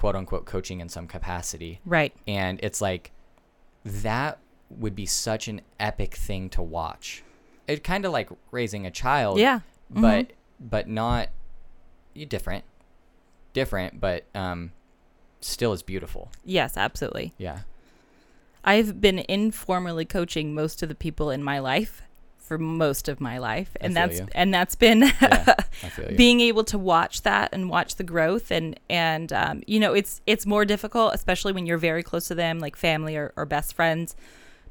quote 0.00 0.16
unquote 0.16 0.46
coaching 0.46 0.80
in 0.80 0.88
some 0.88 1.06
capacity. 1.06 1.78
Right. 1.84 2.14
And 2.26 2.58
it's 2.62 2.80
like 2.80 3.12
that 3.84 4.38
would 4.70 4.96
be 4.96 5.04
such 5.04 5.46
an 5.46 5.60
epic 5.78 6.14
thing 6.14 6.48
to 6.50 6.62
watch. 6.62 7.22
It 7.68 7.84
kind 7.84 8.06
of 8.06 8.12
like 8.12 8.30
raising 8.50 8.86
a 8.86 8.90
child, 8.90 9.38
Yeah. 9.38 9.60
but 9.90 10.32
but 10.58 10.88
not 10.88 11.28
different, 12.28 12.64
different, 13.52 14.00
but 14.00 14.24
um, 14.34 14.72
still 15.42 15.74
is 15.74 15.82
beautiful. 15.82 16.30
Yes, 16.46 16.78
absolutely. 16.78 17.34
Yeah. 17.36 17.60
I've 18.64 19.02
been 19.02 19.18
informally 19.28 20.06
coaching 20.06 20.54
most 20.54 20.82
of 20.82 20.88
the 20.88 20.94
people 20.94 21.30
in 21.30 21.42
my 21.44 21.58
life 21.58 22.02
for 22.50 22.58
most 22.58 23.08
of 23.08 23.20
my 23.20 23.38
life, 23.38 23.76
and 23.80 23.94
that's 23.94 24.18
you. 24.18 24.26
and 24.34 24.52
that's 24.52 24.74
been 24.74 25.02
Yeah, 25.02 25.54
I 25.84 25.88
feel 25.88 26.10
you. 26.10 26.16
being 26.16 26.40
able 26.40 26.64
to 26.64 26.78
watch 26.78 27.22
that 27.22 27.50
and 27.52 27.70
watch 27.70 27.94
the 27.94 28.02
growth 28.02 28.50
and 28.50 28.78
and 28.90 29.32
um, 29.32 29.62
you 29.68 29.78
know 29.78 29.92
it's 29.94 30.20
it's 30.26 30.46
more 30.46 30.64
difficult 30.64 31.14
especially 31.14 31.52
when 31.52 31.64
you're 31.64 31.78
very 31.78 32.02
close 32.02 32.26
to 32.26 32.34
them 32.34 32.58
like 32.58 32.74
family 32.74 33.14
or, 33.16 33.32
or 33.36 33.46
best 33.46 33.72
friends 33.74 34.16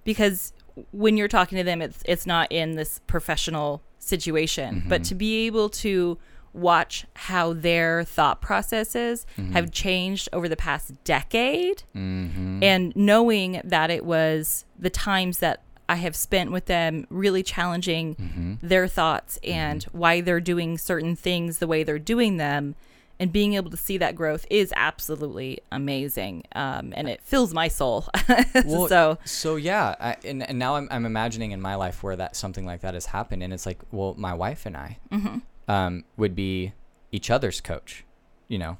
because 0.03 0.51
when 0.91 1.15
you're 1.15 1.29
talking 1.29 1.57
to 1.57 1.63
them 1.63 1.81
it's 1.81 2.03
it's 2.03 2.25
not 2.27 2.51
in 2.51 2.75
this 2.75 2.99
professional 3.07 3.81
situation 3.97 4.83
but 4.89 5.01
Mhm. 5.03 5.07
to 5.07 5.15
be 5.15 5.45
able 5.47 5.69
to 5.69 6.17
watch 6.51 7.05
how 7.13 7.53
their 7.53 8.03
thought 8.03 8.41
processes 8.41 9.25
Mhm. 9.37 9.53
have 9.53 9.71
changed 9.71 10.27
over 10.33 10.49
the 10.49 10.57
past 10.57 10.91
decade 11.05 11.83
mm-hmm. 11.95 12.61
and 12.61 12.93
knowing 12.95 13.61
that 13.63 13.89
it 13.89 14.03
was 14.03 14.65
the 14.77 14.89
times 14.89 15.37
that 15.39 15.61
I 15.89 15.95
have 15.95 16.15
spent 16.15 16.51
with 16.51 16.67
them 16.67 17.07
really 17.09 17.43
challenging 17.43 18.15
mm-hmm. 18.15 18.53
their 18.61 18.87
thoughts 18.87 19.39
and 19.43 19.83
why 19.85 20.21
they're 20.21 20.39
doing 20.39 20.77
certain 20.77 21.15
things 21.15 21.57
the 21.57 21.67
way 21.67 21.83
they're 21.83 21.99
doing 21.99 22.37
them 22.37 22.75
and 23.19 23.33
being 23.33 23.55
able 23.55 23.69
to 23.69 23.77
see 23.77 23.97
that 23.97 24.15
growth 24.15 24.45
is 24.49 24.73
absolutely 24.77 25.59
amazing 25.71 26.43
um, 26.55 26.93
and 26.95 27.09
it 27.09 27.21
fills 27.21 27.53
my 27.53 27.67
soul 27.67 28.07
Well, 28.65 28.87
so 28.87 29.17
So 29.25 29.55
yeah, 29.57 29.95
I, 29.99 30.15
and, 30.23 30.47
and 30.47 30.57
now 30.57 30.75
I'm, 30.75 30.87
I'm 30.91 31.05
imagining 31.05 31.51
in 31.51 31.61
my 31.61 31.75
life 31.75 32.01
where 32.01 32.15
that 32.15 32.35
something 32.35 32.65
like 32.65 32.81
that 32.81 32.93
has 32.93 33.07
happened, 33.07 33.43
and 33.43 33.51
it's 33.51 33.65
like, 33.65 33.79
well, 33.91 34.15
my 34.17 34.33
wife 34.33 34.65
and 34.65 34.77
I 34.77 34.97
mhm. 35.11 35.41
um, 35.67 36.05
would 36.17 36.35
be 36.35 36.73
each 37.11 37.29
other's 37.29 37.61
coach. 37.61 38.05
You 38.47 38.59
know, 38.59 38.77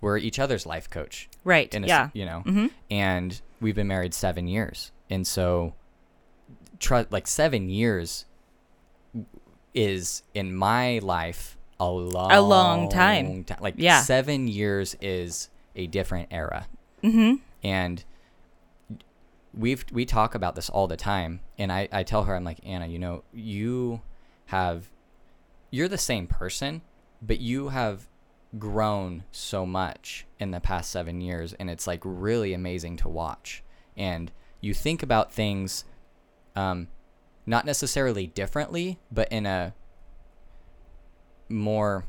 we're 0.00 0.18
each 0.18 0.38
other's 0.38 0.66
life 0.66 0.90
coach. 0.90 1.28
right 1.44 1.74
a, 1.74 1.80
yeah 1.86 2.10
You 2.12 2.26
know, 2.26 2.40
hmm 2.40 2.66
and 2.90 3.40
we've 3.60 3.74
been 3.74 3.88
married 3.88 4.14
seven 4.14 4.46
years, 4.46 4.92
and 5.08 5.26
so, 5.26 5.74
tr- 6.80 7.02
like 7.10 7.26
seven 7.28 7.68
years 7.68 8.24
is 9.74 10.22
in 10.34 10.54
my 10.54 10.98
life 11.02 11.56
a 11.78 11.88
long, 11.88 12.32
a 12.32 12.40
long 12.40 12.88
time. 12.88 13.44
ti- 13.44 13.54
Like 13.60 13.74
Yeah. 13.78 14.02
seven 14.02 14.48
years 14.48 14.96
is 15.00 15.48
a 15.76 15.86
different 15.86 16.28
era 16.32 16.66
hmm 17.02 17.34
and 17.62 18.04
we've 19.54 19.84
we 19.92 20.04
talk 20.04 20.34
about 20.34 20.54
this 20.54 20.68
all 20.68 20.86
the 20.86 20.96
time 20.96 21.40
and 21.58 21.72
I, 21.72 21.88
I 21.92 22.02
tell 22.02 22.24
her 22.24 22.34
i'm 22.34 22.44
like 22.44 22.58
anna 22.64 22.86
you 22.86 22.98
know 22.98 23.22
you 23.32 24.00
have 24.46 24.90
you're 25.70 25.88
the 25.88 25.96
same 25.98 26.26
person 26.26 26.82
but 27.22 27.40
you 27.40 27.68
have 27.68 28.06
grown 28.58 29.24
so 29.30 29.64
much 29.64 30.26
in 30.38 30.50
the 30.50 30.60
past 30.60 30.90
seven 30.90 31.20
years 31.20 31.52
and 31.54 31.70
it's 31.70 31.86
like 31.86 32.00
really 32.04 32.52
amazing 32.52 32.96
to 32.98 33.08
watch 33.08 33.62
and 33.96 34.30
you 34.60 34.74
think 34.74 35.02
about 35.02 35.32
things 35.32 35.84
um, 36.56 36.88
not 37.46 37.64
necessarily 37.64 38.26
differently 38.26 38.98
but 39.10 39.30
in 39.32 39.46
a 39.46 39.72
more 41.48 42.04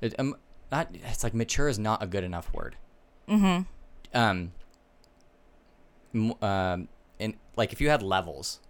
it, 0.00 0.14
um, 0.18 0.36
not 0.70 0.88
it's 0.92 1.24
like 1.24 1.34
mature 1.34 1.68
is 1.68 1.78
not 1.78 2.02
a 2.02 2.06
good 2.06 2.24
enough 2.24 2.52
word 2.52 2.76
hmm 3.28 3.60
um, 4.14 4.52
m- 6.14 6.32
um, 6.42 6.88
and 7.20 7.34
like 7.56 7.72
if 7.72 7.80
you 7.80 7.90
had 7.90 8.02
levels 8.02 8.60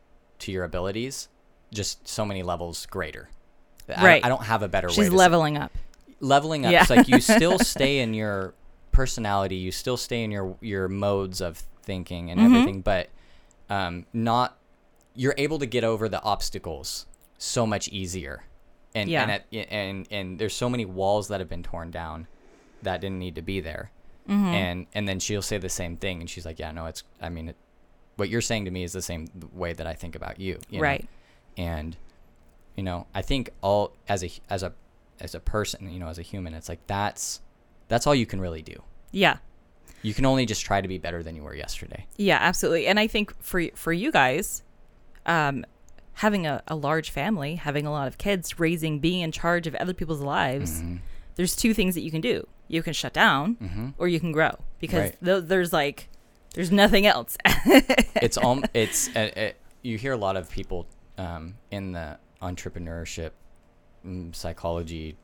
to 0.40 0.50
your 0.50 0.64
abilities, 0.64 1.28
just 1.72 2.06
so 2.08 2.24
many 2.24 2.42
levels 2.42 2.86
greater. 2.86 3.28
I- 3.88 4.04
Right. 4.04 4.24
I, 4.24 4.28
don't 4.28 4.42
have 4.42 4.62
a 4.64 4.68
better 4.68 4.88
way. 4.88 4.94
she's 4.94 5.04
to 5.06 5.10
say- 5.12 5.16
leveling 5.16 5.56
up 5.56 5.70
leveling 6.20 6.66
up. 6.66 6.72
Yeah. 6.72 6.80
It's 6.80 6.90
like 6.90 7.06
you 7.06 7.20
still 7.20 7.56
stay 7.60 8.00
in 8.00 8.14
your 8.14 8.52
personality, 8.90 9.54
you 9.56 9.70
still 9.70 9.96
stay 9.96 10.24
in 10.24 10.32
your 10.32 10.56
your 10.60 10.88
modes 10.88 11.40
of 11.40 11.58
thinking 11.82 12.30
and 12.32 12.40
Mhm. 12.40 12.44
everything, 12.46 12.80
but 12.80 13.08
um, 13.70 14.06
not. 14.12 14.57
You're 15.18 15.34
able 15.36 15.58
to 15.58 15.66
get 15.66 15.82
over 15.84 16.08
the 16.08 16.22
obstacles 16.22 17.06
so 17.38 17.66
much 17.66 17.88
easier, 17.88 18.44
and 18.94 19.10
Yeah. 19.10 19.22
and, 19.22 19.30
at, 19.32 19.44
and 19.70 20.06
and 20.10 20.38
there's 20.38 20.54
so 20.54 20.68
many 20.70 20.84
walls 20.84 21.28
that 21.28 21.40
have 21.40 21.48
been 21.48 21.62
torn 21.62 21.90
down 21.90 22.26
that 22.82 23.00
didn't 23.00 23.18
need 23.18 23.34
to 23.34 23.42
be 23.42 23.60
there. 23.60 23.90
Hmm 24.26 24.44
and 24.46 24.86
and 24.94 25.08
then 25.08 25.18
she'll 25.20 25.42
say 25.42 25.56
the 25.58 25.68
same 25.70 25.96
thing 25.96 26.20
and 26.20 26.28
she's 26.28 26.44
like 26.44 26.58
yeah 26.58 26.70
no 26.70 26.84
it's 26.84 27.02
i 27.18 27.30
mean 27.30 27.48
it, 27.48 27.56
what 28.16 28.28
you're 28.28 28.42
saying 28.42 28.66
to 28.66 28.70
me 28.70 28.82
is 28.84 28.92
the 28.92 29.00
same 29.00 29.26
way 29.54 29.72
that 29.72 29.86
i 29.86 29.94
think 29.94 30.14
about 30.14 30.38
you, 30.38 30.58
you 30.68 30.76
know? 30.78 30.82
right. 30.82 31.08
And 31.56 31.96
you 32.76 32.82
know 32.82 33.06
i 33.14 33.22
think 33.22 33.48
all 33.62 33.92
as 34.06 34.22
a 34.22 34.30
as 34.50 34.62
a 34.62 34.74
as 35.18 35.34
a 35.34 35.40
person 35.40 35.90
you 35.90 35.98
know 35.98 36.08
as 36.08 36.18
a 36.18 36.22
human 36.22 36.52
it's 36.52 36.68
like 36.68 36.86
that's 36.86 37.40
that's 37.88 38.06
all 38.06 38.14
you 38.14 38.26
can 38.26 38.38
really 38.38 38.60
do. 38.60 38.76
Yeah. 39.12 39.38
You 40.02 40.12
can 40.12 40.26
only 40.26 40.44
just 40.44 40.62
try 40.62 40.82
to 40.82 40.88
be 40.88 40.98
better 40.98 41.22
than 41.22 41.34
you 41.34 41.42
were 41.42 41.54
yesterday. 41.54 42.04
Yeah, 42.18 42.36
absolutely. 42.38 42.86
And 42.86 43.00
I 43.00 43.06
think 43.06 43.34
for 43.42 43.62
for 43.74 43.94
you 43.94 44.12
guys, 44.12 44.62
um, 45.28 45.64
having 46.14 46.46
a, 46.46 46.62
a 46.66 46.74
large 46.74 47.10
family, 47.10 47.54
having 47.54 47.86
a 47.86 47.92
lot 47.92 48.08
of 48.08 48.18
kids, 48.18 48.58
raising, 48.58 48.98
being 48.98 49.20
in 49.20 49.30
charge 49.30 49.68
of 49.68 49.74
other 49.76 49.94
people's 49.94 50.20
lives, 50.20 50.80
mm-hmm. 50.80 50.96
there's 51.36 51.54
two 51.54 51.72
things 51.74 51.94
that 51.94 52.00
you 52.00 52.10
can 52.10 52.20
do. 52.20 52.46
You 52.66 52.82
can 52.82 52.92
shut 52.92 53.12
down, 53.12 53.54
Mm-hmm. 53.56 53.88
or 53.98 54.08
you 54.08 54.18
can 54.18 54.32
grow 54.32 54.50
because 54.80 55.10
Right. 55.10 55.24
th- 55.24 55.44
there's 55.44 55.72
like 55.72 56.08
there's 56.54 56.72
nothing 56.72 57.06
else. 57.06 57.36
it's 58.26 58.36
all 58.36 58.60
it's 58.74 59.14
uh, 59.14 59.30
uh, 59.36 59.50
you 59.82 59.96
hear 59.98 60.12
a 60.12 60.16
lot 60.16 60.36
of 60.36 60.50
people 60.50 60.86
um, 61.16 61.54
in 61.70 61.92
the 61.92 62.18
entrepreneurship 62.42 63.30
mm, 64.04 64.34
psychology 64.34 65.16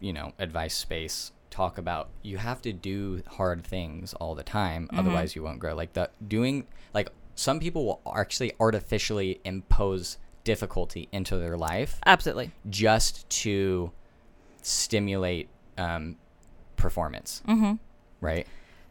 you 0.00 0.12
know 0.12 0.32
advice 0.38 0.74
space 0.74 1.32
talk 1.50 1.76
about 1.78 2.08
you 2.22 2.38
have 2.38 2.60
to 2.62 2.72
do 2.72 3.22
hard 3.28 3.62
things 3.64 4.14
all 4.14 4.34
the 4.34 4.42
time 4.42 4.88
otherwise 4.94 5.36
you 5.36 5.42
won't 5.42 5.58
grow 5.58 5.74
like 5.74 5.92
the 5.92 6.08
doing 6.26 6.66
like 6.94 7.10
some 7.34 7.58
people 7.60 7.84
will 7.86 8.00
actually 8.16 8.52
artificially 8.60 9.40
impose 9.44 10.18
difficulty 10.44 11.08
into 11.12 11.36
their 11.38 11.56
life 11.56 11.98
absolutely. 12.04 12.50
just 12.68 13.28
to 13.30 13.90
stimulate 14.62 15.48
um, 15.78 16.16
performance 16.76 17.42
Mm-hmm. 17.48 17.74
right 18.20 18.46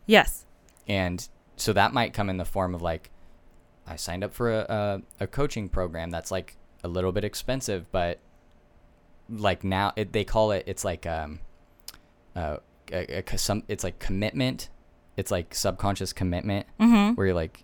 Yes. 0.06 0.46
and 0.88 1.28
so 1.58 1.74
that 1.74 1.94
might 1.94 2.14
come 2.14 2.30
in 2.30 2.38
the 2.38 2.46
form 2.46 2.74
of 2.74 2.82
like 2.82 3.12
i 3.88 3.96
signed 3.96 4.24
up 4.24 4.34
for 4.34 4.52
a, 4.52 4.66
a, 5.20 5.24
a 5.24 5.28
coaching 5.28 5.70
program 5.70 6.10
that's 6.10 6.32
like 6.32 6.56
a 6.84 6.88
little 6.88 7.12
bit 7.12 7.24
expensive 7.24 7.86
but 7.92 8.20
like 9.30 9.64
now 9.64 9.94
it, 9.96 10.12
they 10.14 10.24
call 10.24 10.52
it 10.52 10.64
it's 10.68 10.84
like 10.84 11.06
um 11.06 11.39
uh 12.36 12.58
a, 12.92 13.24
a, 13.34 13.38
some 13.38 13.64
it's 13.68 13.84
like 13.84 14.00
commitment 14.00 14.70
it's 15.18 15.32
like 15.32 15.54
subconscious 15.54 16.14
commitment 16.14 16.66
Mm-hmm. 16.80 17.14
where 17.16 17.28
you're 17.28 17.36
like 17.36 17.64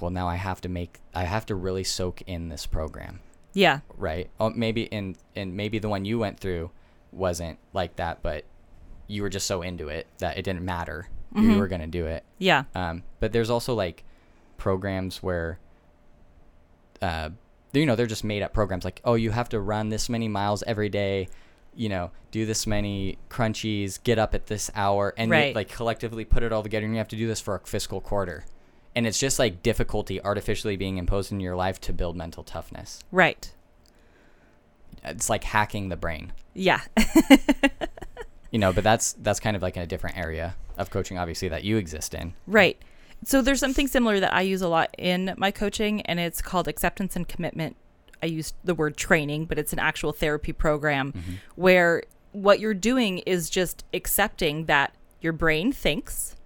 well 0.00 0.10
now 0.10 0.28
i 0.28 0.36
have 0.36 0.60
to 0.60 0.68
make 0.68 0.98
i 1.14 1.24
have 1.24 1.44
to 1.46 1.54
really 1.54 1.84
soak 1.84 2.22
in 2.22 2.48
this 2.48 2.66
program 2.66 3.20
Yeah. 3.52 3.80
right 3.96 4.28
oh 4.38 4.50
maybe 4.50 4.82
in 4.84 5.16
and 5.36 5.56
maybe 5.56 5.78
the 5.78 5.88
one 5.88 6.04
you 6.04 6.18
went 6.18 6.38
through 6.40 6.70
wasn't 7.12 7.58
like 7.72 7.96
that 7.96 8.22
but 8.22 8.44
you 9.08 9.22
were 9.22 9.28
just 9.28 9.46
so 9.46 9.62
into 9.62 9.88
it 9.88 10.06
that 10.18 10.38
it 10.38 10.42
didn't 10.42 10.64
matter 10.64 11.08
you 11.34 11.42
Mhm. 11.42 11.58
were 11.58 11.68
gonna 11.68 11.86
do 11.86 12.06
it 12.06 12.24
Yeah. 12.38 12.64
um, 12.74 13.02
but 13.20 13.32
there's 13.32 13.50
also 13.50 13.74
like 13.74 14.04
programs 14.56 15.22
where, 15.22 15.58
uh, 17.02 17.30
you 17.72 17.86
know, 17.86 17.94
they're 17.96 18.06
just 18.06 18.24
made 18.24 18.42
up 18.42 18.52
programs 18.52 18.84
like, 18.84 19.00
oh, 19.04 19.14
you 19.14 19.30
have 19.30 19.48
to 19.50 19.60
run 19.60 19.88
this 19.88 20.08
many 20.08 20.28
miles 20.28 20.62
every 20.66 20.88
day, 20.88 21.28
you 21.74 21.88
know, 21.88 22.10
do 22.30 22.44
this 22.46 22.66
many 22.66 23.16
crunchies, 23.28 24.02
get 24.02 24.18
up 24.18 24.34
at 24.34 24.46
this 24.48 24.70
hour, 24.74 25.14
and 25.16 25.30
Right. 25.30 25.54
like 25.54 25.68
collectively 25.70 26.24
put 26.24 26.42
it 26.42 26.52
all 26.52 26.62
together, 26.62 26.84
and 26.84 26.94
you 26.94 26.98
have 26.98 27.08
to 27.08 27.16
do 27.16 27.26
this 27.26 27.40
for 27.40 27.54
a 27.54 27.60
fiscal 27.60 28.00
quarter. 28.00 28.44
And 28.94 29.06
it's 29.06 29.18
just 29.18 29.38
like 29.38 29.62
difficulty 29.62 30.20
artificially 30.22 30.76
being 30.76 30.98
imposed 30.98 31.30
in 31.30 31.40
your 31.40 31.56
life 31.56 31.80
to 31.82 31.92
build 31.92 32.16
mental 32.16 32.42
toughness. 32.42 33.00
Right. 33.12 33.52
It's 35.04 35.30
like 35.30 35.44
hacking 35.44 35.88
the 35.88 35.96
brain, 35.96 36.32
Yeah. 36.54 36.80
you 38.50 38.58
know. 38.58 38.72
But 38.72 38.84
that's 38.84 39.14
that's 39.14 39.40
kind 39.40 39.56
of 39.56 39.62
like 39.62 39.76
in 39.76 39.82
a 39.82 39.86
different 39.86 40.18
area 40.18 40.56
of 40.76 40.90
coaching, 40.90 41.18
obviously, 41.18 41.48
that 41.48 41.64
you 41.64 41.76
exist 41.76 42.14
in. 42.14 42.34
Right. 42.46 42.76
So 43.24 43.42
there's 43.42 43.60
something 43.60 43.86
similar 43.86 44.20
that 44.20 44.34
I 44.34 44.42
use 44.42 44.62
a 44.62 44.68
lot 44.68 44.94
in 44.98 45.34
my 45.36 45.50
coaching, 45.50 46.02
and 46.02 46.18
it's 46.18 46.42
called 46.42 46.68
acceptance 46.68 47.16
and 47.16 47.28
commitment. 47.28 47.76
I 48.22 48.26
use 48.26 48.52
the 48.64 48.74
word 48.74 48.96
training, 48.96 49.46
but 49.46 49.58
it's 49.58 49.72
an 49.72 49.78
actual 49.78 50.12
therapy 50.12 50.52
program 50.52 51.12
mm-hmm. 51.12 51.32
where 51.56 52.02
what 52.32 52.60
you're 52.60 52.74
doing 52.74 53.18
is 53.18 53.50
just 53.50 53.84
accepting 53.92 54.66
that 54.66 54.94
your 55.20 55.32
brain 55.32 55.72
thinks 55.72 56.36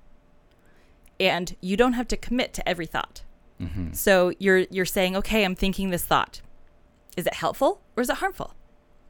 and 1.21 1.57
you 1.61 1.77
don't 1.77 1.95
have 1.95 2.09
to 2.09 2.17
commit 2.17 2.53
to 2.55 2.69
every 2.69 2.87
thought. 2.87 3.23
Mm-hmm. 3.61 3.93
So 3.93 4.33
you're 4.39 4.59
you're 4.71 4.85
saying, 4.85 5.17
okay, 5.17 5.45
I'm 5.45 5.55
thinking 5.55 5.91
this 5.91 6.05
thought. 6.05 6.41
Is 7.17 7.27
it 7.27 7.35
helpful 7.35 7.81
or 7.97 8.03
is 8.03 8.11
it 8.11 8.17
harmful? 8.17 8.55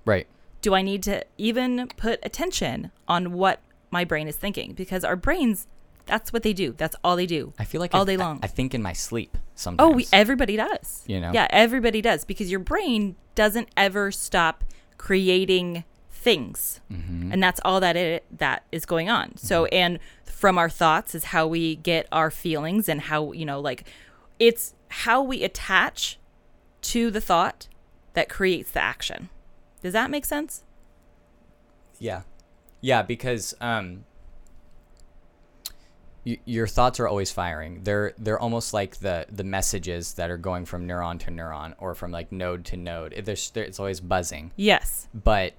Right. 0.05 0.27
Do 0.61 0.75
I 0.75 0.83
need 0.83 1.03
to 1.05 1.25
even 1.39 1.89
put 1.97 2.21
attention 2.23 2.91
on 3.09 3.33
what 3.33 3.61
my 3.91 4.05
brain 4.05 4.29
is 4.29 4.37
thinking? 4.37 4.73
Because 4.73 5.05
our 5.05 5.17
brains, 5.17 5.67
that's 6.07 6.33
what 6.33 6.43
they 6.43 6.53
do. 6.53 6.75
That's 6.77 6.97
all 7.03 7.17
they 7.17 7.27
do. 7.27 7.53
I 7.59 7.65
feel 7.65 7.81
like 7.81 7.95
all 7.95 8.03
I, 8.03 8.05
day 8.05 8.15
I- 8.15 8.17
long. 8.17 8.41
I, 8.43 8.47
think 8.47 8.75
in 8.75 8.83
my 8.83 8.93
sleep 8.93 9.37
sometimes. 9.55 9.91
Oh, 9.91 9.95
we 9.95 10.07
everybody 10.13 10.57
does. 10.57 11.05
You 11.07 11.21
know? 11.21 11.33
Yeah, 11.33 11.47
everybody 11.51 12.03
does 12.03 12.25
because 12.25 12.51
your 12.51 12.61
brain 12.61 13.17
doesn't 13.35 13.69
ever 13.77 14.13
stop 14.13 14.65
creating 14.99 15.85
things. 16.25 16.81
Mhm. 16.91 17.33
And 17.33 17.43
that's 17.43 17.61
all 17.65 17.79
that 17.81 17.97
it 17.97 18.25
that 18.39 18.65
is 18.73 18.85
going 18.87 19.09
on. 19.11 19.37
So 19.37 19.65
Mm-hmm. 19.65 19.75
and 19.75 19.99
from 20.25 20.59
our 20.59 20.69
thoughts 20.71 21.15
is 21.15 21.25
how 21.27 21.47
we 21.47 21.77
get 21.77 22.07
our 22.11 22.31
feelings 22.31 22.89
and 22.89 23.01
how, 23.03 23.33
you 23.33 23.45
know, 23.47 23.61
like 23.61 23.85
it's 24.39 24.75
how 24.89 25.23
we 25.23 25.45
attach 25.45 26.19
to 26.83 27.11
the 27.11 27.21
thought 27.21 27.69
that 28.15 28.29
creates 28.29 28.71
the 28.73 28.81
action. 28.83 29.29
Does 29.83 29.93
that 29.93 30.11
make 30.11 30.25
sense? 30.25 30.65
Yeah, 31.99 32.23
yeah, 32.81 33.03
because 33.03 33.55
um, 33.61 34.05
y- 36.27 36.39
your 36.45 36.67
thoughts 36.67 36.99
are 37.01 37.09
always 37.09 37.31
firing. 37.31 37.83
They're 37.85 38.13
they're 38.19 38.39
almost 38.39 38.75
like 38.75 38.97
the 38.99 39.27
the 39.31 39.45
messages 39.45 40.15
that 40.15 40.31
are 40.31 40.37
going 40.39 40.65
from 40.67 40.87
neuron 40.89 41.19
to 41.21 41.31
neuron 41.31 41.75
or 41.79 41.95
from 41.95 42.11
like 42.11 42.33
node 42.33 42.65
to 42.67 42.77
node. 42.77 43.15
There's 43.25 43.51
there, 43.51 43.65
it's 43.65 43.79
always 43.79 44.01
buzzing. 44.01 44.53
Yes. 44.57 45.09
But 45.15 45.55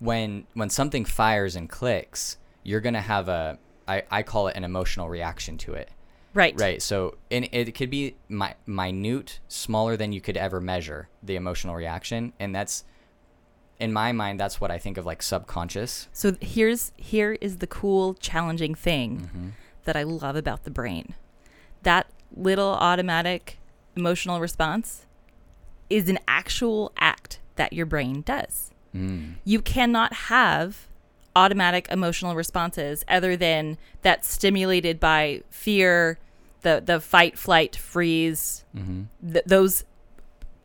when 0.00 0.46
when 0.54 0.68
something 0.70 1.04
fires 1.04 1.54
and 1.54 1.68
clicks, 1.68 2.36
you're 2.64 2.80
gonna 2.80 3.00
have 3.00 3.28
a 3.28 3.58
I, 3.86 4.02
I 4.10 4.22
call 4.22 4.48
it 4.48 4.56
an 4.56 4.64
emotional 4.64 5.08
reaction 5.08 5.56
to 5.58 5.74
it. 5.74 5.90
Right. 6.34 6.54
Right. 6.58 6.80
So 6.82 7.16
and 7.30 7.48
it 7.52 7.74
could 7.74 7.90
be 7.90 8.16
mi- 8.28 8.54
minute, 8.66 9.40
smaller 9.48 9.96
than 9.96 10.12
you 10.12 10.20
could 10.20 10.36
ever 10.36 10.60
measure 10.60 11.08
the 11.22 11.36
emotional 11.36 11.74
reaction, 11.74 12.32
and 12.40 12.54
that's 12.54 12.84
in 13.78 13.92
my 13.92 14.12
mind 14.12 14.38
that's 14.38 14.60
what 14.60 14.70
I 14.70 14.78
think 14.78 14.96
of 14.98 15.06
like 15.06 15.22
subconscious. 15.22 16.08
So 16.12 16.36
here's 16.40 16.92
here 16.96 17.36
is 17.40 17.58
the 17.58 17.66
cool 17.66 18.14
challenging 18.14 18.74
thing 18.74 19.18
Mm-hmm. 19.20 19.48
that 19.84 19.96
I 19.96 20.02
love 20.02 20.36
about 20.36 20.64
the 20.64 20.70
brain. 20.70 21.14
That 21.82 22.06
little 22.36 22.74
automatic 22.74 23.58
emotional 23.96 24.38
response 24.38 25.06
is 25.88 26.08
an 26.08 26.18
actual 26.28 26.92
act 26.98 27.40
that 27.56 27.72
your 27.72 27.86
brain 27.86 28.22
does. 28.22 28.69
Mm. 28.94 29.34
You 29.44 29.60
cannot 29.60 30.12
have 30.12 30.86
automatic 31.36 31.86
emotional 31.90 32.34
responses 32.34 33.04
other 33.08 33.36
than 33.36 33.78
that 34.02 34.24
stimulated 34.24 34.98
by 34.98 35.42
fear, 35.50 36.18
the 36.62 36.82
the 36.84 37.00
fight, 37.00 37.38
flight, 37.38 37.76
freeze, 37.76 38.64
Mm-hmm. 38.76 39.32
th- 39.32 39.44
those 39.46 39.84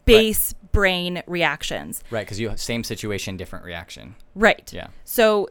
base 0.05 0.53
brain 0.71 1.23
reactions. 1.27 2.03
Right, 2.11 2.25
because 2.25 2.39
you 2.39 2.49
have 2.49 2.59
same 2.59 2.83
situation, 2.83 3.37
different 3.37 3.63
reaction. 3.65 4.15
Right. 4.35 4.71
Yeah. 4.73 4.87
So 5.03 5.49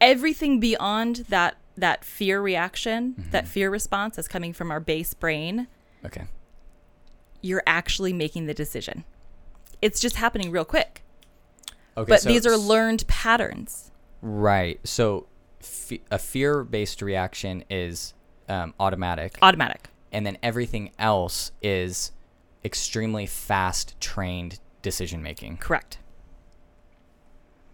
everything 0.00 0.60
beyond 0.60 1.16
that 1.28 1.56
that 1.76 2.04
fear 2.04 2.40
reaction, 2.40 3.14
Mm-hmm. 3.18 3.30
that 3.30 3.48
fear 3.48 3.70
response 3.70 4.16
that's 4.16 4.28
coming 4.28 4.52
from 4.52 4.70
our 4.70 4.80
base 4.80 5.12
brain, 5.14 5.66
Okay. 6.04 6.24
you're 7.40 7.62
actually 7.66 8.12
making 8.12 8.46
the 8.46 8.54
decision. 8.54 9.04
It's 9.82 9.98
just 10.00 10.16
happening 10.16 10.50
real 10.52 10.64
quick. 10.64 11.02
Okay. 11.96 12.08
but 12.08 12.20
so 12.22 12.28
these 12.28 12.46
are 12.46 12.56
learned 12.56 13.06
patterns. 13.06 13.90
Right. 14.22 14.80
So 14.84 15.26
fe- 15.60 16.02
a 16.10 16.18
fear-based 16.18 17.02
reaction 17.02 17.64
is 17.70 18.14
um, 18.48 18.74
automatic, 18.80 19.38
Automatic. 19.42 19.88
and 20.12 20.26
then 20.26 20.38
everything 20.42 20.90
else 20.98 21.52
is 21.62 22.12
extremely 22.64 23.26
fast 23.26 23.98
trained 24.00 24.58
decision 24.82 25.22
making. 25.22 25.58
Correct. 25.58 25.98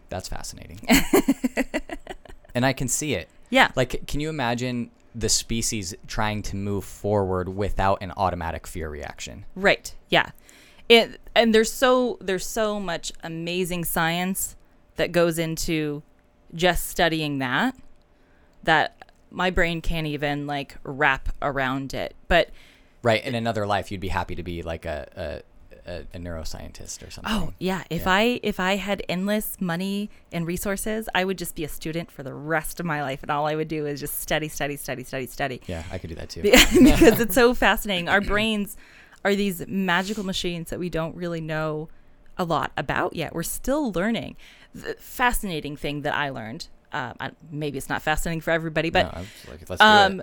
That's 0.09 0.29
fascinating. 0.29 0.81
and 2.55 2.67
I 2.67 2.73
can 2.73 2.89
see 2.89 3.15
it. 3.15 3.29
Yeah. 3.49 3.71
Like, 3.77 4.07
can 4.07 4.21
you 4.21 4.29
imagine 4.29 4.91
the 5.15 5.29
species 5.29 5.95
trying 6.07 6.43
to 6.43 6.57
move 6.57 6.85
forward 6.85 7.49
without 7.49 7.99
an 8.03 8.13
automatic 8.17 8.67
fear 8.67 8.89
reaction? 8.91 9.45
Right. 9.55 9.95
Yeah. 10.09 10.31
It 10.91 11.21
and 11.37 11.55
there's 11.55 11.73
so 11.73 12.19
there's 12.21 12.45
so 12.47 12.81
much 12.81 13.13
amazing 13.23 13.85
science 13.85 14.57
that 14.97 15.13
goes 15.13 15.39
into 15.39 16.03
just 16.53 16.89
studying 16.89 17.39
that 17.39 17.77
that 18.65 18.97
my 19.31 19.51
brain 19.51 19.81
can't 19.81 20.07
even 20.09 20.47
like 20.47 20.77
wrap 20.83 21.29
around 21.41 21.95
it. 21.95 22.15
But 22.29 22.51
Right. 23.03 23.25
In 23.25 23.35
another 23.35 23.67
life, 23.67 23.91
you'd 23.91 24.01
be 24.01 24.09
happy 24.09 24.35
to 24.35 24.43
be 24.43 24.63
like 24.63 24.85
a 24.85 25.43
a, 25.87 25.91
a, 25.91 25.99
a 26.13 26.19
neuroscientist 26.19 27.07
or 27.07 27.11
something. 27.11 27.33
oh 27.33 27.55
yeah, 27.59 27.85
if 27.89 28.03
Yeah. 28.03 28.11
I 28.13 28.41
if 28.43 28.59
I 28.59 28.77
had 28.77 29.03
endless 29.09 29.61
money 29.61 30.11
and 30.33 30.45
resources, 30.47 31.09
I 31.15 31.25
would 31.25 31.39
just 31.39 31.55
be 31.55 31.63
a 31.65 31.69
student 31.69 32.11
for 32.11 32.23
the 32.25 32.35
rest 32.35 32.81
of 32.81 32.85
my 32.85 33.01
life 33.01 33.23
and 33.23 33.31
all 33.31 33.47
I 33.47 33.55
would 33.55 33.69
do 33.69 33.87
is 33.87 34.01
just 34.01 34.19
study, 34.21 34.49
study, 34.49 34.77
study, 34.77 35.05
study, 35.05 35.27
study. 35.27 35.63
Yeah, 35.69 35.85
I 35.93 35.99
could 35.99 36.11
do 36.11 36.17
that 36.17 36.31
too. 36.31 36.43
because 36.43 37.21
it's 37.25 37.35
so 37.35 37.55
fascinating. 37.55 38.09
Our 38.09 38.21
brains 38.21 38.77
are 39.25 39.35
these 39.35 39.67
magical 39.69 40.25
machines 40.25 40.71
that 40.71 40.79
we 40.79 40.89
don't 40.89 41.15
really 41.15 41.41
know 41.41 41.89
a 42.39 42.45
lot 42.45 42.73
about 42.77 43.15
yet. 43.15 43.35
We're 43.35 43.43
still 43.43 43.93
learning. 43.93 44.37
The 44.75 44.95
fascinating 44.99 45.77
thing 45.77 46.03
that 46.03 46.15
I 46.15 46.31
learned, 46.31 46.69
uh, 46.93 47.13
I, 47.21 47.31
maybe 47.51 47.77
it's 47.79 47.89
not 47.89 48.03
fascinating 48.03 48.41
for 48.41 48.51
everybody, 48.51 48.89
but 48.91 49.13
no, 49.15 49.25
like, 49.69 49.81
um, 49.81 50.23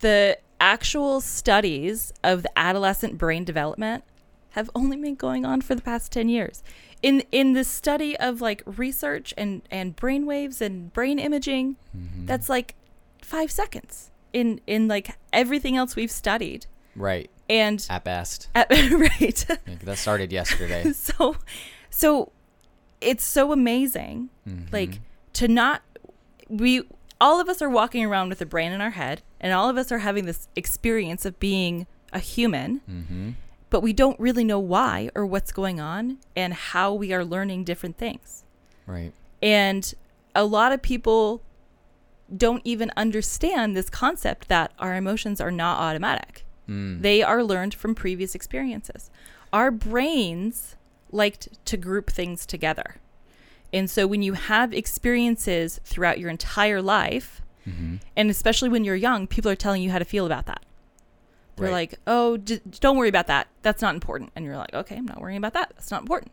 the 0.00 0.38
actual 0.60 1.20
studies 1.20 2.12
of 2.22 2.42
the 2.42 2.58
adolescent 2.58 3.18
brain 3.18 3.44
development 3.44 4.04
have 4.50 4.70
only 4.74 4.96
been 4.96 5.14
going 5.16 5.44
on 5.44 5.60
for 5.60 5.74
the 5.74 5.82
past 5.82 6.12
10 6.12 6.28
years. 6.28 6.62
In 7.02 7.22
in 7.32 7.52
the 7.52 7.64
study 7.64 8.16
of 8.16 8.40
like 8.40 8.62
research 8.66 9.34
and 9.36 9.62
and 9.70 9.94
brain 9.94 10.26
waves 10.26 10.62
and 10.62 10.92
brain 10.92 11.18
imaging, 11.18 11.76
Mhm. 11.96 12.26
that's 12.26 12.48
like 12.48 12.74
5 13.20 13.50
seconds 13.50 14.10
in 14.32 14.60
in 14.66 14.88
like 14.88 15.10
everything 15.32 15.76
else 15.76 15.96
we've 15.96 16.10
studied. 16.10 16.66
right 16.96 17.28
And 17.48 17.84
at 17.90 18.04
best. 18.04 18.48
at, 18.54 18.70
right. 18.70 19.46
That 19.82 19.98
started 19.98 20.32
yesterday. 20.32 20.92
so 20.92 21.36
so 21.90 22.32
it's 23.00 23.24
so 23.24 23.52
amazing 23.52 24.30
Mhm. 24.48 24.72
like 24.72 25.00
to 25.34 25.46
not 25.48 25.82
we 26.48 26.82
all 27.20 27.40
of 27.40 27.48
us 27.48 27.60
are 27.62 27.68
walking 27.70 28.04
around 28.04 28.28
with 28.30 28.40
a 28.40 28.46
brain 28.46 28.72
in 28.72 28.80
our 28.80 28.90
head 28.90 29.22
and 29.40 29.52
all 29.52 29.68
of 29.68 29.76
us 29.76 29.92
are 29.92 29.98
having 29.98 30.24
this 30.26 30.48
experience 30.56 31.24
of 31.24 31.38
being 31.38 31.86
a 32.12 32.18
human 32.18 32.80
Mhm. 32.90 33.34
but 33.70 33.80
we 33.80 33.92
don't 33.92 34.18
really 34.18 34.44
know 34.44 34.58
why 34.58 35.10
or 35.14 35.24
what's 35.26 35.52
going 35.52 35.80
on 35.80 36.18
and 36.36 36.54
how 36.54 36.92
we 36.94 37.12
are 37.12 37.24
learning 37.24 37.64
different 37.64 37.96
things 37.98 38.44
right. 38.86 39.12
and 39.42 39.94
a 40.34 40.44
lot 40.44 40.72
of 40.72 40.80
people 40.82 41.42
don't 42.34 42.62
even 42.64 42.90
understand 42.96 43.76
this 43.76 43.90
concept 43.90 44.48
that 44.48 44.72
our 44.78 44.94
emotions 44.96 45.40
are 45.40 45.50
not 45.52 45.78
automatic 45.78 46.43
Mm. 46.68 47.02
they 47.02 47.22
are 47.22 47.44
learned 47.44 47.74
from 47.74 47.94
previous 47.94 48.34
experiences. 48.34 49.10
Our 49.52 49.70
brains 49.70 50.76
liked 51.12 51.48
to 51.66 51.76
group 51.76 52.10
things 52.10 52.46
together. 52.46 52.96
And 53.72 53.90
so 53.90 54.06
when 54.06 54.22
you 54.22 54.32
have 54.34 54.72
experiences 54.72 55.80
throughout 55.84 56.18
your 56.18 56.30
entire 56.30 56.80
life, 56.80 57.42
Mhm. 57.66 58.00
and 58.16 58.30
especially 58.30 58.68
when 58.68 58.84
you're 58.84 58.94
young, 58.96 59.26
people 59.26 59.50
are 59.50 59.56
telling 59.56 59.82
you 59.82 59.90
how 59.90 59.98
to 59.98 60.04
feel 60.04 60.26
about 60.26 60.46
that. 60.46 60.62
They're 61.56 61.66
Right. 61.66 61.72
like, 61.92 62.00
"Oh, 62.06 62.36
j- 62.36 62.60
don't 62.80 62.96
worry 62.96 63.08
about 63.08 63.26
that. 63.28 63.46
That's 63.62 63.80
not 63.82 63.94
important." 63.94 64.32
And 64.34 64.44
you're 64.44 64.56
like, 64.56 64.74
"Okay, 64.74 64.96
I'm 64.96 65.06
not 65.06 65.20
worrying 65.20 65.38
about 65.38 65.52
that. 65.54 65.72
That's 65.76 65.90
not 65.90 66.02
important." 66.02 66.32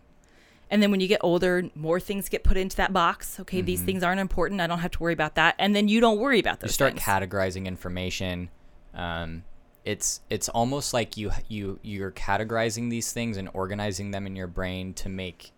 And 0.71 0.81
then 0.81 0.89
when 0.89 0.99
you 1.01 1.07
get 1.07 1.19
older, 1.21 1.69
more 1.75 1.99
things 1.99 2.29
get 2.29 2.43
put 2.43 2.57
into 2.57 2.75
that 2.77 2.93
box. 2.93 3.39
Okay, 3.41 3.61
these 3.61 3.81
Mhm. 3.81 3.85
things 3.85 4.03
aren't 4.03 4.21
important. 4.21 4.61
I 4.61 4.67
don't 4.67 4.79
have 4.79 4.91
to 4.91 4.99
worry 4.99 5.13
about 5.13 5.35
that. 5.35 5.55
And 5.59 5.75
then 5.75 5.87
you 5.89 5.99
don't 5.99 6.17
worry 6.19 6.39
about 6.39 6.59
those. 6.61 6.69
you 6.69 6.73
start 6.73 6.93
things. 6.93 7.03
categorizing 7.03 7.65
information 7.65 8.49
um, 8.93 9.43
it's 9.85 10.21
it's 10.29 10.47
almost 10.49 10.93
like 10.93 11.17
you 11.17 11.31
you 11.47 11.79
you're 11.81 12.11
categorizing 12.11 12.89
these 12.89 13.11
things 13.11 13.37
and 13.37 13.49
organizing 13.53 14.11
them 14.11 14.27
in 14.27 14.35
your 14.35 14.47
brain 14.47 14.93
to 14.93 15.09
make 15.09 15.51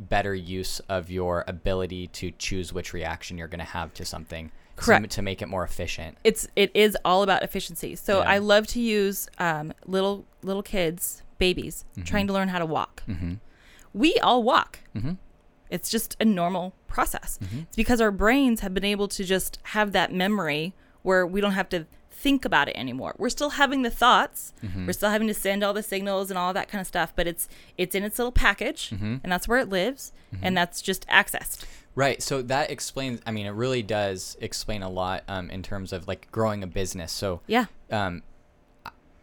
better 0.00 0.34
use 0.34 0.80
of 0.88 1.10
your 1.10 1.44
ability 1.48 2.06
to 2.06 2.30
choose 2.38 2.72
which 2.72 2.92
reaction 2.92 3.36
you're 3.36 3.48
going 3.48 3.58
to 3.58 3.64
have 3.64 3.92
to 3.94 4.04
something 4.04 4.48
to- 4.76 4.82
Correct. 4.84 5.10
to, 5.10 5.22
make 5.22 5.42
it 5.42 5.48
more 5.48 5.64
efficient 5.64 6.16
it's 6.22 6.46
it 6.54 6.70
is 6.74 6.96
all 7.04 7.24
about 7.24 7.42
efficiency. 7.42 7.96
So 7.96 8.18
Yeah. 8.20 8.30
I 8.30 8.38
love 8.38 8.68
to 8.68 8.80
use 8.80 9.28
um, 9.38 9.72
little 9.86 10.24
little 10.42 10.62
kids, 10.62 11.24
babies, 11.38 11.84
Mhm. 11.96 12.04
trying 12.06 12.26
to 12.28 12.32
learn 12.32 12.48
how 12.48 12.60
to 12.60 12.66
walk. 12.66 13.02
mm-hmm. 13.08 13.34
We 13.92 14.14
all 14.22 14.42
walk. 14.44 14.80
Mm-hmm. 14.94 15.14
It's 15.70 15.90
just 15.90 16.16
a 16.20 16.24
normal 16.24 16.74
process. 16.86 17.38
Mhm. 17.42 17.62
It's 17.62 17.76
because 17.76 18.00
our 18.00 18.12
brains 18.12 18.60
have 18.60 18.72
been 18.72 18.84
able 18.84 19.08
to 19.08 19.24
just 19.24 19.58
have 19.74 19.90
that 19.92 20.12
memory 20.14 20.74
where 21.02 21.26
we 21.26 21.40
don't 21.40 21.52
have 21.52 21.68
to 21.70 21.86
think 22.20 22.44
about 22.44 22.68
it 22.68 22.76
anymore. 22.76 23.14
We're 23.18 23.28
still 23.30 23.50
having 23.50 23.82
the 23.82 23.90
thoughts. 23.90 24.52
Mhm. 24.64 24.86
We're 24.86 24.92
still 24.92 25.10
having 25.10 25.28
to 25.28 25.34
send 25.34 25.62
all 25.62 25.72
the 25.72 25.82
signals 25.82 26.30
and 26.30 26.38
all 26.38 26.52
that 26.52 26.68
kind 26.68 26.80
of 26.80 26.86
stuff, 26.86 27.12
but 27.14 27.26
it's 27.26 27.48
it's 27.76 27.94
in 27.94 28.02
its 28.02 28.18
little 28.18 28.32
package 28.32 28.90
Mhm. 28.90 29.20
and 29.22 29.30
that's 29.32 29.46
where 29.48 29.58
it 29.58 29.68
lives 29.68 30.12
and 30.42 30.56
that's 30.56 30.82
just 30.82 31.06
accessed. 31.08 31.64
Right. 31.94 32.22
So 32.22 32.42
that 32.42 32.70
explains. 32.70 33.20
I 33.26 33.30
mean, 33.30 33.46
it 33.46 33.50
really 33.64 33.82
does 33.82 34.36
explain 34.40 34.82
a 34.82 34.88
lot 34.90 35.22
um, 35.28 35.48
in 35.50 35.62
terms 35.62 35.92
of 35.92 36.06
like 36.08 36.28
growing 36.32 36.62
a 36.62 36.66
business. 36.66 37.12
So 37.12 37.40
Yeah. 37.46 37.66
um, 37.90 38.22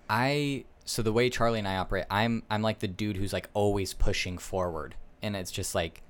I 0.10 0.66
so 0.86 1.02
the 1.02 1.12
way 1.12 1.30
Charlie 1.30 1.60
and 1.60 1.68
I 1.68 1.78
operate, 1.78 2.06
I'm 2.12 2.44
I'm 2.50 2.62
like 2.62 2.80
the 2.80 2.88
dude 2.88 3.18
who's 3.18 3.34
like 3.34 3.50
always 3.54 3.94
pushing 3.94 4.38
forward, 4.38 4.96
and 5.22 5.36
it's 5.36 5.52
just 5.52 5.74
like 5.76 6.02